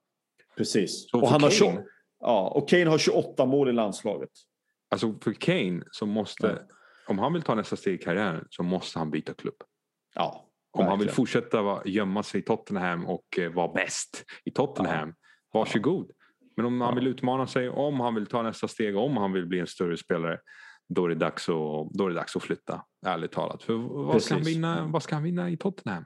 Precis. 0.56 1.12
och, 1.12 1.20
han 1.20 1.40
Kane, 1.40 1.44
har 1.44 1.50
20, 1.50 1.82
ja, 2.20 2.48
och 2.48 2.68
Kane 2.68 2.86
har 2.86 2.98
28 2.98 3.46
mål 3.46 3.68
i 3.68 3.72
landslaget. 3.72 4.30
Alltså 4.90 5.14
för 5.22 5.32
Kane 5.32 5.82
så 5.90 6.06
måste, 6.06 6.66
ja. 6.68 6.74
om 7.08 7.18
han 7.18 7.32
vill 7.32 7.42
ta 7.42 7.54
nästa 7.54 7.76
steg 7.76 7.94
i 7.94 7.98
karriären 7.98 8.46
så 8.50 8.62
måste 8.62 8.98
han 8.98 9.10
byta 9.10 9.34
klubb. 9.34 9.62
Ja, 10.14 10.48
om 10.70 10.86
han 10.86 10.98
vill 10.98 11.10
fortsätta 11.10 11.82
gömma 11.84 12.22
sig 12.22 12.40
i 12.40 12.42
Tottenham 12.44 13.06
och 13.06 13.38
eh, 13.38 13.52
vara 13.52 13.72
bäst 13.72 14.24
i 14.44 14.50
Tottenham, 14.50 15.08
ja. 15.08 15.58
varsågod. 15.58 16.10
Men 16.58 16.66
om 16.66 16.80
han 16.80 16.94
vill 16.94 17.06
utmana 17.06 17.46
sig, 17.46 17.68
om 17.68 18.00
han 18.00 18.14
vill 18.14 18.26
ta 18.26 18.42
nästa 18.42 18.68
steg, 18.68 18.96
om 18.96 19.16
han 19.16 19.32
vill 19.32 19.46
bli 19.46 19.58
en 19.58 19.66
större 19.66 19.96
spelare. 19.96 20.38
Då 20.88 21.04
är 21.04 21.08
det 21.08 21.14
dags 21.14 21.48
att, 21.48 21.90
då 21.92 22.04
är 22.04 22.08
det 22.08 22.14
dags 22.14 22.36
att 22.36 22.42
flytta, 22.42 22.84
ärligt 23.06 23.32
talat. 23.32 23.62
För 23.62 23.74
vad 23.74 24.22
ska, 24.22 24.34
han 24.34 24.42
vinna, 24.42 24.86
vad 24.86 25.02
ska 25.02 25.14
han 25.14 25.22
vinna 25.22 25.50
i 25.50 25.56
Tottenham? 25.56 26.04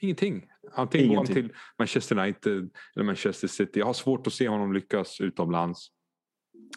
Ingenting. 0.00 0.46
Antingen 0.72 1.08
går 1.08 1.16
han 1.16 1.26
till 1.26 1.52
Manchester 1.78 2.18
United 2.18 2.70
eller 2.94 3.04
Manchester 3.04 3.48
City. 3.48 3.78
Jag 3.78 3.86
har 3.86 3.92
svårt 3.92 4.26
att 4.26 4.32
se 4.32 4.48
honom 4.48 4.72
lyckas 4.72 5.20
utomlands. 5.20 5.88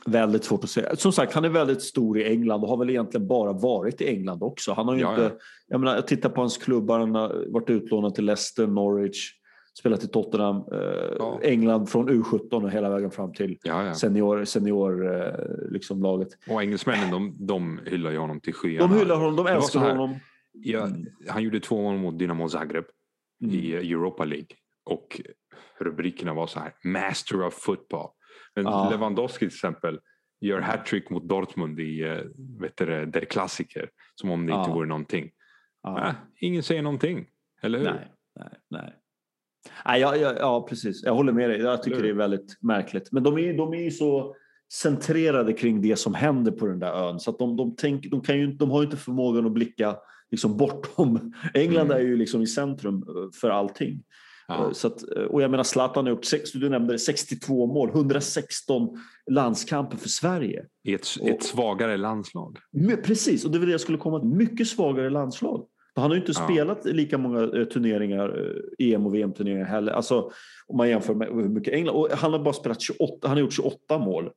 Väldigt 0.05 0.43
svårt 0.43 0.63
att 0.63 0.69
se. 0.69 0.97
Som 0.97 1.11
sagt, 1.11 1.33
han 1.33 1.45
är 1.45 1.49
väldigt 1.49 1.81
stor 1.81 2.19
i 2.19 2.25
England 2.25 2.63
och 2.63 2.69
har 2.69 2.77
väl 2.77 2.89
egentligen 2.89 3.27
bara 3.27 3.53
varit 3.53 4.01
i 4.01 4.07
England 4.07 4.43
också. 4.43 4.73
Han 4.73 4.87
har 4.87 4.95
ju 4.95 5.01
ja, 5.01 5.09
inte, 5.09 5.23
ja. 5.23 5.39
jag 5.67 5.79
menar, 5.79 5.95
jag 5.95 6.07
tittar 6.07 6.29
på 6.29 6.41
hans 6.41 6.57
klubbar, 6.57 6.99
han 6.99 7.15
har 7.15 7.45
varit 7.49 7.69
utlånad 7.69 8.15
till 8.15 8.25
Leicester, 8.25 8.67
Norwich, 8.67 9.31
spelat 9.79 10.03
i 10.03 10.07
Tottenham, 10.07 10.63
eh, 10.71 11.15
ja. 11.19 11.39
England 11.43 11.89
från 11.89 12.09
U17 12.09 12.63
och 12.63 12.71
hela 12.71 12.89
vägen 12.89 13.11
fram 13.11 13.33
till 13.33 13.59
ja, 13.63 13.85
ja. 13.85 13.93
senior, 13.93 14.45
senior 14.45 15.15
eh, 15.15 15.71
liksom 15.71 16.03
laget. 16.03 16.29
Och 16.49 16.63
engelsmännen 16.63 17.11
de, 17.11 17.35
de 17.39 17.79
hyllar 17.85 18.11
ju 18.11 18.17
honom 18.17 18.39
till 18.39 18.53
skyarna. 18.53 18.87
De 18.87 18.99
hyllar 18.99 19.15
honom, 19.15 19.35
de 19.35 19.47
älskar 19.47 19.79
här, 19.79 19.89
honom. 19.89 20.19
Ja, 20.51 20.89
han 21.27 21.43
gjorde 21.43 21.59
två 21.59 21.81
mål 21.81 21.97
mot 21.97 22.19
Dynamo 22.19 22.49
Zagreb 22.49 22.85
mm. 23.43 23.55
i 23.55 23.73
Europa 23.73 24.25
League 24.25 24.47
och 24.85 25.21
rubrikerna 25.79 26.33
var 26.33 26.47
så 26.47 26.59
här 26.59 26.73
Master 26.83 27.41
of 27.41 27.53
football. 27.53 28.09
Men 28.55 28.63
Lewandowski 28.63 29.39
till 29.39 29.47
exempel 29.47 29.99
gör 30.41 30.61
hattrick 30.61 31.09
mot 31.09 31.29
Dortmund 31.29 31.79
i 31.79 32.01
eh, 32.01 32.17
vet 32.59 32.77
du, 32.77 33.05
Der 33.05 33.25
Klassiker 33.25 33.89
som 34.15 34.31
om 34.31 34.45
det 34.45 34.53
inte 34.53 34.69
vore 34.69 34.87
någonting. 34.87 35.31
Äh, 35.87 36.11
ingen 36.39 36.63
säger 36.63 36.81
någonting, 36.81 37.27
eller 37.61 37.79
hur? 37.79 37.85
Nej, 37.85 38.11
nej, 38.35 38.59
nej. 38.69 38.93
Nej, 39.85 40.01
ja, 40.01 40.15
ja, 40.15 40.33
ja, 40.39 40.67
precis. 40.69 41.03
Jag 41.03 41.15
håller 41.15 41.33
med 41.33 41.49
dig. 41.49 41.59
Jag 41.59 41.83
tycker 41.83 42.03
det 42.03 42.09
är 42.09 42.13
väldigt 42.13 42.57
märkligt. 42.61 43.11
Men 43.11 43.23
de 43.23 43.37
är, 43.37 43.57
de 43.57 43.73
är 43.73 43.83
ju 43.83 43.91
så 43.91 44.35
centrerade 44.73 45.53
kring 45.53 45.81
det 45.81 45.95
som 45.95 46.13
händer 46.13 46.51
på 46.51 46.67
den 46.67 46.79
där 46.79 46.93
ön. 46.93 47.19
Så 47.19 47.31
att 47.31 47.39
de, 47.39 47.57
de, 47.57 47.75
tänk, 47.77 48.11
de, 48.11 48.21
kan 48.21 48.39
ju, 48.39 48.47
de 48.47 48.71
har 48.71 48.81
ju 48.81 48.85
inte 48.85 48.97
förmågan 48.97 49.45
att 49.45 49.51
blicka 49.51 49.95
liksom 50.31 50.57
bortom. 50.57 51.33
England 51.53 51.85
mm. 51.85 51.97
är 51.97 52.01
ju 52.01 52.17
liksom 52.17 52.41
i 52.41 52.47
centrum 52.47 52.95
eh, 52.95 53.39
för 53.41 53.49
allting. 53.49 54.03
Ja. 54.47 54.73
Så 54.73 54.87
att, 54.87 55.01
och 55.01 55.41
jag 55.41 55.51
menar 55.51 55.63
Zlatan 55.63 56.05
har 56.05 56.11
gjort, 56.11 56.53
du 56.53 56.69
nämnde 56.69 56.99
62 56.99 57.67
mål, 57.67 57.89
116 57.89 58.89
landskamper 59.31 59.97
för 59.97 60.09
Sverige. 60.09 60.65
I 60.83 60.93
ett, 60.93 61.07
och, 61.21 61.29
ett 61.29 61.43
svagare 61.43 61.97
landslag. 61.97 62.57
Precis, 63.03 63.45
och 63.45 63.51
det 63.51 63.59
var 63.59 63.65
det 63.65 63.71
jag 63.71 63.81
skulle 63.81 63.97
komma 63.97 64.19
till. 64.19 64.29
Mycket 64.29 64.67
svagare 64.67 65.09
landslag. 65.09 65.67
Han 65.95 66.11
har 66.11 66.15
ju 66.15 66.19
inte 66.19 66.33
ja. 66.35 66.45
spelat 66.45 66.85
lika 66.85 67.17
många 67.17 67.41
eh, 67.41 67.65
turneringar, 67.65 68.53
eh, 68.79 68.93
EM 68.93 69.05
och 69.05 69.15
VM-turneringar 69.15 69.65
heller. 69.65 69.91
Alltså, 69.91 70.31
om 70.67 70.77
man 70.77 70.89
jämför 70.89 71.13
med 71.15 71.27
hur 71.27 71.49
mycket 71.49 71.73
England... 71.73 71.95
Och 71.95 72.09
han 72.11 72.31
har 72.31 72.39
bara 72.39 72.53
spelat 72.53 72.81
28, 72.81 73.27
han 73.27 73.37
har 73.37 73.41
gjort 73.41 73.53
28 73.53 73.97
mål, 73.97 74.29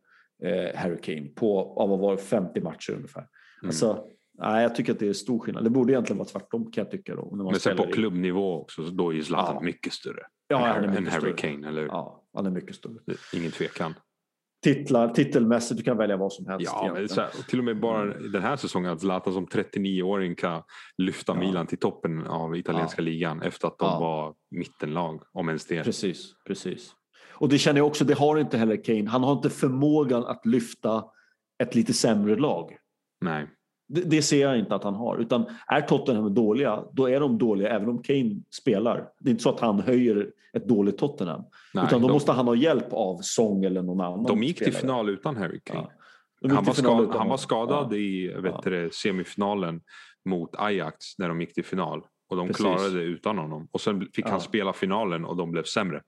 eh, 0.43 0.77
Harry 0.77 1.01
Kane, 1.01 1.29
på 1.29 1.75
av 1.77 1.99
vara 1.99 2.17
50 2.17 2.61
matcher 2.61 2.93
ungefär. 2.93 3.21
Mm. 3.21 3.69
Alltså, 3.69 4.05
nej, 4.39 4.63
jag 4.63 4.75
tycker 4.75 4.93
att 4.93 4.99
det 4.99 5.09
är 5.09 5.13
stor 5.13 5.39
skillnad. 5.39 5.65
Det 5.65 5.71
borde 5.71 5.93
egentligen 5.93 6.19
vara 6.19 6.29
tvärtom 6.29 6.73
kan 6.73 6.85
jag 6.85 6.91
tycka. 6.91 7.15
Då, 7.15 7.29
när 7.31 7.37
man 7.37 7.47
Men 7.47 7.61
sen 7.61 7.77
på 7.77 7.87
klubbnivå 7.87 8.61
också, 8.61 8.83
då 8.83 9.11
är 9.11 9.15
ju 9.15 9.23
Zlatan 9.23 9.55
ja. 9.55 9.61
mycket 9.61 9.93
större. 9.93 10.23
Ja, 10.49 10.67
än, 10.67 10.75
han 10.75 10.85
är 10.85 10.89
mycket 10.89 10.99
än 10.99 11.07
Harry 11.07 11.21
större. 11.21 11.53
Kane, 11.53 11.69
eller 11.69 11.87
Ja, 11.87 12.25
han 12.35 12.47
är 12.47 12.51
mycket 12.51 12.77
större. 12.77 12.95
Ingen 13.35 13.51
tvekan 13.51 13.95
titlar, 14.63 15.09
titelmässigt, 15.09 15.79
du 15.79 15.85
kan 15.85 15.97
välja 15.97 16.17
vad 16.17 16.33
som 16.33 16.47
helst. 16.47 16.73
Ja, 16.75 16.95
här, 16.95 17.49
till 17.49 17.59
och 17.59 17.65
med 17.65 17.81
bara 17.81 18.05
den 18.05 18.43
här 18.43 18.57
säsongen 18.57 18.93
att 18.93 19.01
Zlatan 19.01 19.33
som 19.33 19.47
39-åring 19.47 20.35
kan 20.35 20.63
lyfta 20.99 21.33
ja. 21.33 21.41
Milan 21.41 21.67
till 21.67 21.79
toppen 21.79 22.27
av 22.27 22.57
italienska 22.57 23.03
ja. 23.03 23.05
ligan 23.05 23.43
efter 23.43 23.69
att 23.69 23.79
de 23.79 23.89
ja. 23.89 24.01
var 24.01 24.35
mittenlag, 24.51 25.23
om 25.33 25.49
ens 25.49 25.67
det. 25.67 25.85
Precis, 25.85 26.33
precis. 26.47 26.93
Och 27.31 27.49
det 27.49 27.59
känner 27.59 27.81
jag 27.81 27.87
också, 27.87 28.05
det 28.05 28.15
har 28.15 28.39
inte 28.39 28.59
heller 28.59 28.85
Kane. 28.85 29.09
Han 29.09 29.23
har 29.23 29.33
inte 29.33 29.51
förmågan 29.51 30.25
att 30.25 30.47
lyfta 30.47 31.05
ett 31.63 31.75
lite 31.75 31.93
sämre 31.93 32.37
lag. 32.37 32.77
Nej. 33.21 33.47
Det, 33.89 34.01
det, 34.01 34.23
ser 34.23 34.41
jag 34.43 34.59
inte 34.59 34.75
att 34.75 34.85
han 34.85 34.95
har. 34.95 35.19
Utan 35.19 35.45
är 35.67 35.81
Tottenham 35.81 36.35
dåliga, 36.35 36.85
då 36.93 37.09
är 37.09 37.21
de 37.21 37.39
dåliga 37.39 37.69
även 37.69 37.89
om 37.89 38.03
Kane 38.03 38.41
spelar. 38.51 39.09
Det 39.21 39.29
är 39.29 39.31
inte 39.31 39.43
så 39.43 39.51
att 39.51 39.61
han 39.61 39.81
höjer 39.81 40.31
ett 40.53 40.69
dåligt 40.69 40.99
Tottenham. 40.99 41.43
Nej, 41.75 41.85
utan 41.85 42.01
då 42.01 42.09
de, 42.09 42.13
måste 42.13 42.33
han 42.33 42.47
ha 42.47 42.55
hjälp 42.55 42.93
av 42.93 43.19
Sång 43.23 43.65
eller 43.65 43.83
någon 43.83 44.01
annan 44.01 44.25
De 44.25 44.43
gick 44.43 44.57
spelare. 44.57 44.73
till 44.73 44.81
final 44.81 45.09
utan 45.09 45.37
Harry 45.37 45.61
Kane. 45.65 45.87
Ja. 46.41 46.55
Han, 46.55 46.65
var 46.65 46.73
skadad, 46.73 47.15
han 47.15 47.29
var 47.29 47.37
skadad 47.37 47.89
ja. 47.91 47.97
i 47.97 48.29
vet 48.29 48.55
ja. 48.65 48.91
semifinalen 48.93 49.81
mot 50.25 50.51
Ajax 50.59 51.19
när 51.19 51.29
de 51.29 51.41
gick 51.41 51.55
till 51.55 51.65
final. 51.65 52.03
Och 52.29 52.37
de 52.37 52.47
Precis. 52.47 52.65
klarade 52.65 52.99
det 52.99 53.05
utan 53.05 53.39
honom. 53.39 53.69
Och 53.71 53.81
sen 53.81 54.09
fick 54.13 54.27
han 54.27 54.41
spela 54.41 54.73
finalen 54.73 55.25
och 55.25 55.37
de 55.37 55.51
blev 55.51 55.63
sämre. 55.63 56.03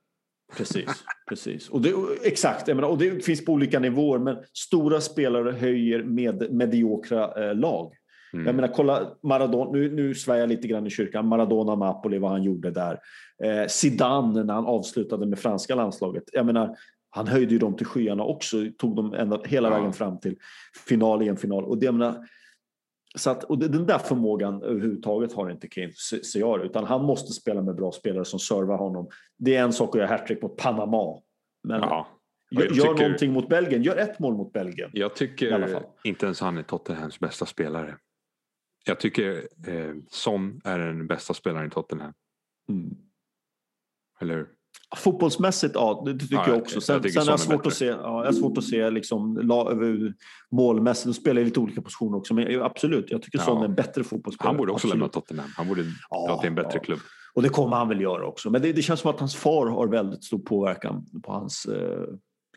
Precis, 0.57 1.05
precis. 1.29 1.69
Och 1.69 1.81
det, 1.81 1.95
exakt, 2.25 2.67
menar, 2.67 2.89
och 2.89 2.99
det 2.99 3.25
finns 3.25 3.45
på 3.45 3.53
olika 3.53 3.79
nivåer 3.79 4.19
men 4.19 4.37
stora 4.53 5.01
spelare 5.01 5.53
höjer 5.53 6.03
med 6.03 6.53
mediokra 6.53 7.45
eh, 7.45 7.55
lag. 7.55 7.93
Mm. 8.33 8.47
Jag 8.47 8.55
menar, 8.55 8.69
kolla 8.69 9.09
Maradona, 9.23 9.71
nu, 9.71 9.91
nu 9.91 10.15
svär 10.15 10.37
jag 10.37 10.49
lite 10.49 10.69
grann 10.69 10.87
i 10.87 10.91
kyrkan, 10.91 11.27
Maradona 11.27 11.75
Napoli, 11.75 12.19
vad 12.19 12.31
han 12.31 12.43
gjorde 12.43 12.71
där. 12.71 12.99
Eh, 13.45 13.67
Zidane 13.69 14.45
när 14.45 14.55
han 14.55 14.67
avslutade 14.67 15.27
med 15.27 15.39
franska 15.39 15.75
landslaget. 15.75 16.25
Jag 16.33 16.47
menar, 16.47 16.77
han 17.11 17.27
höjde 17.27 17.53
ju 17.53 17.59
dem 17.59 17.77
till 17.77 17.87
skyarna 17.87 18.25
också, 18.25 18.57
tog 18.79 18.97
dem 18.97 19.15
ända, 19.15 19.41
hela 19.45 19.69
ja. 19.69 19.77
vägen 19.77 19.93
fram 19.93 20.21
till 20.21 20.37
final 20.87 21.23
i 21.23 21.29
en 21.29 21.37
final. 21.37 21.65
Och 21.65 21.79
det, 21.79 21.87
jag 21.87 21.95
menar, 21.95 22.27
så 23.15 23.31
att, 23.31 23.45
och 23.45 23.59
den 23.59 23.87
där 23.87 23.99
förmågan 23.99 24.63
överhuvudtaget 24.63 25.33
har 25.33 25.51
inte 25.51 25.69
ser 26.23 26.41
jag 26.41 26.65
utan 26.65 26.85
han 26.85 27.05
måste 27.05 27.33
spela 27.33 27.63
med 27.63 27.75
bra 27.75 27.93
spelare 27.93 28.25
som 28.25 28.39
servar 28.39 28.79
honom. 28.79 29.09
Det 29.39 29.57
är 29.57 29.63
en 29.63 29.73
sak 29.73 29.89
att 29.89 29.99
göra 30.01 30.09
hattrick 30.09 30.43
mot 30.43 30.57
Panama. 30.57 31.23
Men 31.63 31.81
ja, 31.81 32.09
gör, 32.51 32.63
tycker, 32.63 32.75
gör 32.75 32.95
någonting 32.95 33.33
mot 33.33 33.49
Belgien, 33.49 33.83
gör 33.83 33.97
ett 33.97 34.19
mål 34.19 34.37
mot 34.37 34.53
Belgien. 34.53 34.91
Jag 34.93 35.17
tycker 35.17 35.83
inte 36.05 36.27
ens 36.27 36.41
han 36.41 36.59
är 36.59 36.63
Tottenhams 36.63 37.21
bästa 37.21 37.47
spelare. 37.47 37.97
Jag 38.85 39.01
tycker 39.01 39.49
eh, 39.67 39.95
Son 40.11 40.61
är 40.65 40.79
den 40.79 41.07
bästa 41.07 41.35
spelaren 41.35 41.67
i 41.67 41.71
Tottenham. 41.71 42.13
Mm. 42.69 42.97
Eller 44.21 44.35
hur? 44.35 44.49
Fotbollsmässigt, 44.97 45.75
ja 45.75 46.03
det 46.07 46.19
tycker 46.19 46.35
ja, 46.35 46.49
jag 46.49 46.59
också. 46.59 46.81
Sen, 46.81 47.01
jag 47.03 47.13
sen 47.13 47.23
är 47.23 47.27
jag 47.27 47.41
svårt 47.41 47.67
att 47.67 47.75
se, 47.75 47.85
ja, 47.85 47.97
jag 48.03 48.25
har 48.25 48.33
svårt 48.33 48.59
att 48.59 48.65
se 48.65 48.91
liksom, 48.91 49.51
målmässigt. 50.51 51.07
De 51.07 51.15
spelar 51.15 51.43
i 51.43 51.45
lite 51.45 51.61
olika 51.61 51.83
positioner 51.83 52.19
också. 52.19 52.35
Men 52.35 52.63
absolut, 52.63 53.11
jag 53.11 53.23
tycker 53.23 53.39
ja. 53.39 53.45
Son 53.45 53.61
är 53.61 53.65
en 53.65 53.75
bättre 53.75 54.05
fotbollsspelare. 54.05 54.51
Han 54.51 54.57
borde 54.57 54.73
också 54.73 54.87
absolut. 54.87 54.95
lämna 54.95 55.09
Tottenham. 55.09 55.51
Han 55.57 55.69
borde 55.69 55.85
ja, 56.11 56.27
dra 56.29 56.39
till 56.39 56.49
en 56.49 56.55
bättre 56.55 56.79
klubb. 56.79 56.99
Och 57.35 57.43
det 57.43 57.49
kommer 57.49 57.77
han 57.77 57.89
väl 57.89 58.01
göra 58.01 58.27
också. 58.27 58.51
Men 58.51 58.63
det, 58.63 58.73
det, 58.73 58.83
känns 58.83 59.01
som 59.01 59.11
att 59.11 59.21
hans 59.21 59.37
far 59.37 59.67
har 59.67 59.87
väldigt 59.87 60.25
stor 60.25 60.39
påverkan 60.39 61.07
på 61.23 61.33
hans 61.33 61.67
eh, 61.67 62.05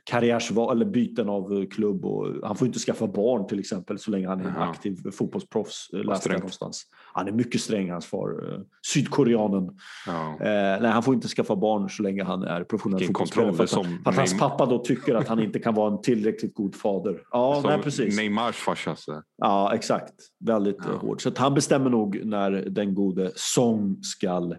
karriärsval 0.03 0.75
eller 0.75 0.85
byten 0.85 1.29
av 1.29 1.53
eh, 1.53 1.67
klubb. 1.67 2.05
Och 2.05 2.47
han 2.47 2.55
får 2.55 2.67
inte 2.67 2.79
skaffa 2.79 3.07
barn 3.07 3.47
till 3.47 3.59
exempel 3.59 3.99
så 3.99 4.11
länge 4.11 4.27
han 4.27 4.41
är 4.41 4.49
en 4.49 4.55
aktiv 4.55 5.11
fotbollsproffs. 5.11 5.89
Eh, 5.93 6.03
läste 6.03 6.33
någonstans. 6.33 6.83
Han 7.13 7.27
är 7.27 7.31
mycket 7.31 7.61
sträng 7.61 7.91
hans 7.91 8.05
far. 8.05 8.53
Eh, 8.53 8.59
sydkoreanen. 8.93 9.77
Ja. 10.07 10.31
Eh, 10.31 10.81
nej, 10.81 10.91
han 10.91 11.03
får 11.03 11.13
inte 11.13 11.27
skaffa 11.27 11.55
barn 11.55 11.89
så 11.89 12.03
länge 12.03 12.23
han 12.23 12.43
är 12.43 12.63
professionell 12.63 13.07
fotbollsspelare. 13.07 13.53
För, 13.53 13.63
att, 13.63 13.71
för 13.71 14.09
att 14.09 14.15
hans 14.15 14.39
pappa 14.39 14.65
då 14.65 14.79
tycker 14.79 15.15
att 15.15 15.27
han 15.27 15.39
inte 15.39 15.59
kan 15.59 15.73
vara 15.73 15.93
en 15.93 16.01
tillräckligt 16.01 16.53
god 16.53 16.75
fader. 16.75 17.21
Ja, 17.31 17.61
nej, 17.65 17.81
precis. 17.81 18.17
Neymars 18.17 18.55
farsa. 18.55 18.95
Ja, 19.37 19.75
exakt. 19.75 20.13
Väldigt 20.39 20.77
ja. 20.79 20.97
hård. 20.97 21.21
Så 21.21 21.31
han 21.37 21.53
bestämmer 21.53 21.89
nog 21.89 22.25
när 22.25 22.51
den 22.51 22.95
gode 22.95 23.31
Song 23.35 24.03
skall 24.03 24.55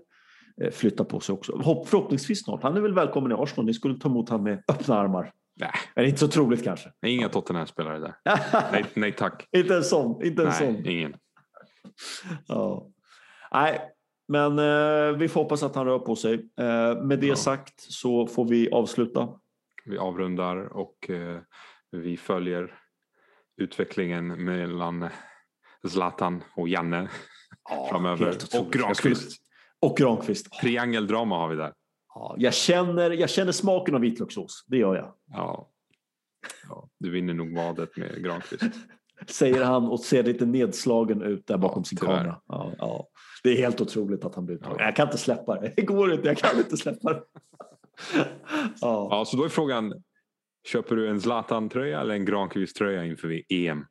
flytta 0.72 1.04
på 1.04 1.20
sig 1.20 1.32
också. 1.32 1.62
Förhoppningsvis 1.86 2.44
snart. 2.44 2.62
Han 2.62 2.76
är 2.76 2.80
väl 2.80 2.94
välkommen 2.94 3.32
i 3.32 3.34
Arsenal. 3.34 3.66
Ni 3.66 3.74
skulle 3.74 3.98
ta 3.98 4.08
emot 4.08 4.28
honom 4.28 4.44
med 4.44 4.62
öppna 4.68 4.98
armar. 4.98 5.32
Nej. 5.56 5.70
Men 5.96 6.04
inte 6.04 6.18
så 6.18 6.28
troligt 6.28 6.64
kanske. 6.64 6.92
Inga 7.06 7.28
Tottenham-spelare 7.28 7.98
där. 7.98 8.14
nej, 8.72 8.84
nej 8.94 9.12
tack. 9.12 9.48
inte 9.52 9.76
en 9.76 9.84
sån. 9.84 10.24
Inte 10.24 10.42
en 10.42 10.48
nej, 10.48 10.58
sån. 10.58 10.86
ingen. 10.86 11.16
Ja. 12.46 12.88
Nej, 13.52 13.80
men 14.28 14.58
eh, 14.58 15.16
vi 15.18 15.28
får 15.28 15.42
hoppas 15.42 15.62
att 15.62 15.74
han 15.74 15.86
rör 15.86 15.98
på 15.98 16.16
sig. 16.16 16.34
Eh, 16.34 17.02
med 17.02 17.20
det 17.20 17.26
ja. 17.26 17.36
sagt 17.36 17.80
så 17.80 18.26
får 18.26 18.44
vi 18.44 18.70
avsluta. 18.70 19.28
Vi 19.84 19.98
avrundar 19.98 20.56
och 20.56 21.10
eh, 21.10 21.40
vi 21.90 22.16
följer 22.16 22.74
utvecklingen 23.56 24.44
mellan 24.44 25.08
Zlatan 25.88 26.44
och 26.56 26.68
Janne 26.68 27.08
ja, 27.68 27.86
framöver. 27.90 28.36
Och 28.60 28.72
Granqvist. 28.72 29.43
Och 29.84 29.96
Granqvist. 29.96 30.52
Triangeldrama 30.60 31.38
har 31.38 31.48
vi 31.48 31.56
där. 31.56 31.72
Ja, 32.14 32.34
jag, 32.38 32.54
känner, 32.54 33.10
jag 33.10 33.30
känner 33.30 33.52
smaken 33.52 33.94
av 33.94 34.00
vitlökssås, 34.00 34.64
det 34.66 34.76
gör 34.76 34.96
jag. 34.96 35.12
Ja. 35.26 35.70
ja. 36.68 36.88
Du 36.98 37.10
vinner 37.10 37.34
nog 37.34 37.54
vadet 37.54 37.96
med 37.96 38.24
Granqvist. 38.24 38.62
Säger 39.26 39.64
han 39.64 39.88
och 39.88 40.00
ser 40.00 40.22
lite 40.22 40.46
nedslagen 40.46 41.22
ut 41.22 41.46
där 41.46 41.58
bakom 41.58 41.80
ja, 41.80 41.84
sin 41.84 41.98
tyvärr. 41.98 42.16
kamera. 42.16 42.40
Ja, 42.46 42.72
ja. 42.78 43.08
Det 43.42 43.50
är 43.50 43.56
helt 43.56 43.80
otroligt 43.80 44.24
att 44.24 44.34
han 44.34 44.46
blir 44.46 44.56
uttagen. 44.56 44.76
Ja. 44.78 44.84
Jag 44.84 44.96
kan 44.96 45.08
inte 45.08 45.18
släppa 45.18 45.60
det. 45.60 45.72
Det 45.76 45.82
går 45.82 46.12
inte, 46.12 46.28
jag 46.28 46.38
kan 46.38 46.58
inte 46.58 46.76
släppa 46.76 47.12
det. 47.12 47.22
ja. 48.80 49.08
ja, 49.10 49.24
så 49.26 49.36
då 49.36 49.44
är 49.44 49.48
frågan. 49.48 50.02
Köper 50.66 50.96
du 50.96 51.08
en 51.08 51.20
Zlatan-tröja 51.20 52.00
eller 52.00 52.14
en 52.14 52.24
Granqvist-tröja 52.24 53.04
inför 53.04 53.42
EM? 53.48 53.84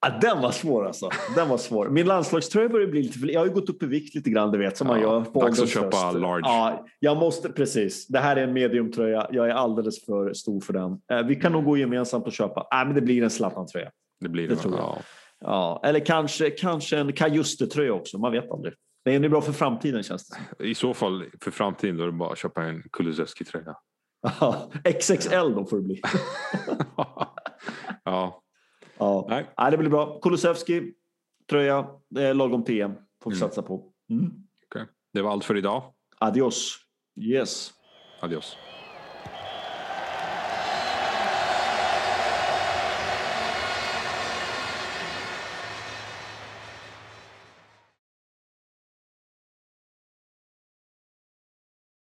Ja, 0.00 0.18
den 0.20 0.40
var 0.40 0.50
svår 0.50 0.86
alltså. 0.86 1.10
Den 1.36 1.48
var 1.48 1.58
svår. 1.58 1.88
Min 1.88 2.06
landslagströja 2.06 2.68
börjar 2.68 2.86
bli 2.86 3.02
lite 3.02 3.18
för... 3.18 3.28
Jag 3.30 3.40
har 3.40 3.46
ju 3.46 3.52
gått 3.52 3.68
upp 3.68 3.82
i 3.82 3.86
vikt 3.86 4.14
lite 4.14 4.30
grann, 4.30 4.50
du 4.50 4.58
vet, 4.58 4.76
som 4.76 4.86
ja, 4.86 4.92
man 4.92 5.02
gör 5.02 5.20
på 5.20 5.40
Dags 5.40 5.60
att 5.60 5.68
köpa 5.68 6.12
large. 6.12 6.42
Ja, 6.44 6.86
jag 6.98 7.16
måste, 7.16 7.48
precis. 7.48 8.06
Det 8.06 8.18
här 8.18 8.36
är 8.36 8.42
en 8.42 8.52
mediumtröja. 8.52 9.26
Jag 9.30 9.48
är 9.48 9.52
alldeles 9.52 10.04
för 10.04 10.32
stor 10.32 10.60
för 10.60 10.72
den. 10.72 11.00
Eh, 11.12 11.26
vi 11.26 11.36
kan 11.36 11.52
nog 11.52 11.64
gå 11.64 11.76
gemensamt 11.76 12.26
och 12.26 12.32
köpa. 12.32 12.66
Nej, 12.72 12.86
men 12.86 12.94
det 12.94 13.00
blir 13.00 13.22
en 13.22 13.30
Zlatan-tröja. 13.30 13.90
Det 14.20 14.28
blir 14.28 14.48
det, 14.48 14.54
det 14.54 14.60
tror 14.60 14.74
jag. 14.74 14.82
Ja. 14.82 15.02
ja. 15.40 15.80
Eller 15.84 16.00
kanske, 16.00 16.50
kanske 16.50 16.98
en 16.98 17.12
Kajuste-tröja 17.12 17.92
också. 17.92 18.18
Man 18.18 18.32
vet 18.32 18.50
aldrig. 18.50 18.74
Det 19.04 19.14
är 19.14 19.28
bra 19.28 19.40
för 19.40 19.52
framtiden 19.52 20.02
känns 20.02 20.28
det 20.58 20.64
I 20.64 20.74
så 20.74 20.94
fall 20.94 21.24
för 21.40 21.50
framtiden 21.50 21.96
då 21.96 22.02
är 22.02 22.06
det 22.06 22.12
bara 22.12 22.32
att 22.32 22.38
köpa 22.38 22.62
en 22.62 22.82
Kulusevski-tröja. 22.92 23.74
XXL 25.00 25.54
då 25.54 25.64
får 25.64 25.76
det 25.76 25.82
bli. 25.82 26.00
ja. 28.04 28.42
Ja. 28.98 29.26
Nej. 29.28 29.46
Nej, 29.58 29.70
det 29.70 29.76
blir 29.76 29.90
bra. 29.90 30.20
Kulusevski, 30.20 30.92
tröja, 31.50 31.86
eh, 32.18 32.34
lagom 32.34 32.64
PM 32.64 32.94
får 33.22 33.30
vi 33.30 33.36
mm. 33.36 33.48
satsa 33.48 33.62
på. 33.62 33.92
Mm. 34.10 34.32
Okay. 34.66 34.86
Det 35.12 35.22
var 35.22 35.30
allt 35.30 35.44
för 35.44 35.56
idag. 35.56 35.82
Adios. 36.18 36.78
Yes. 37.20 37.72
Adios. 38.20 38.56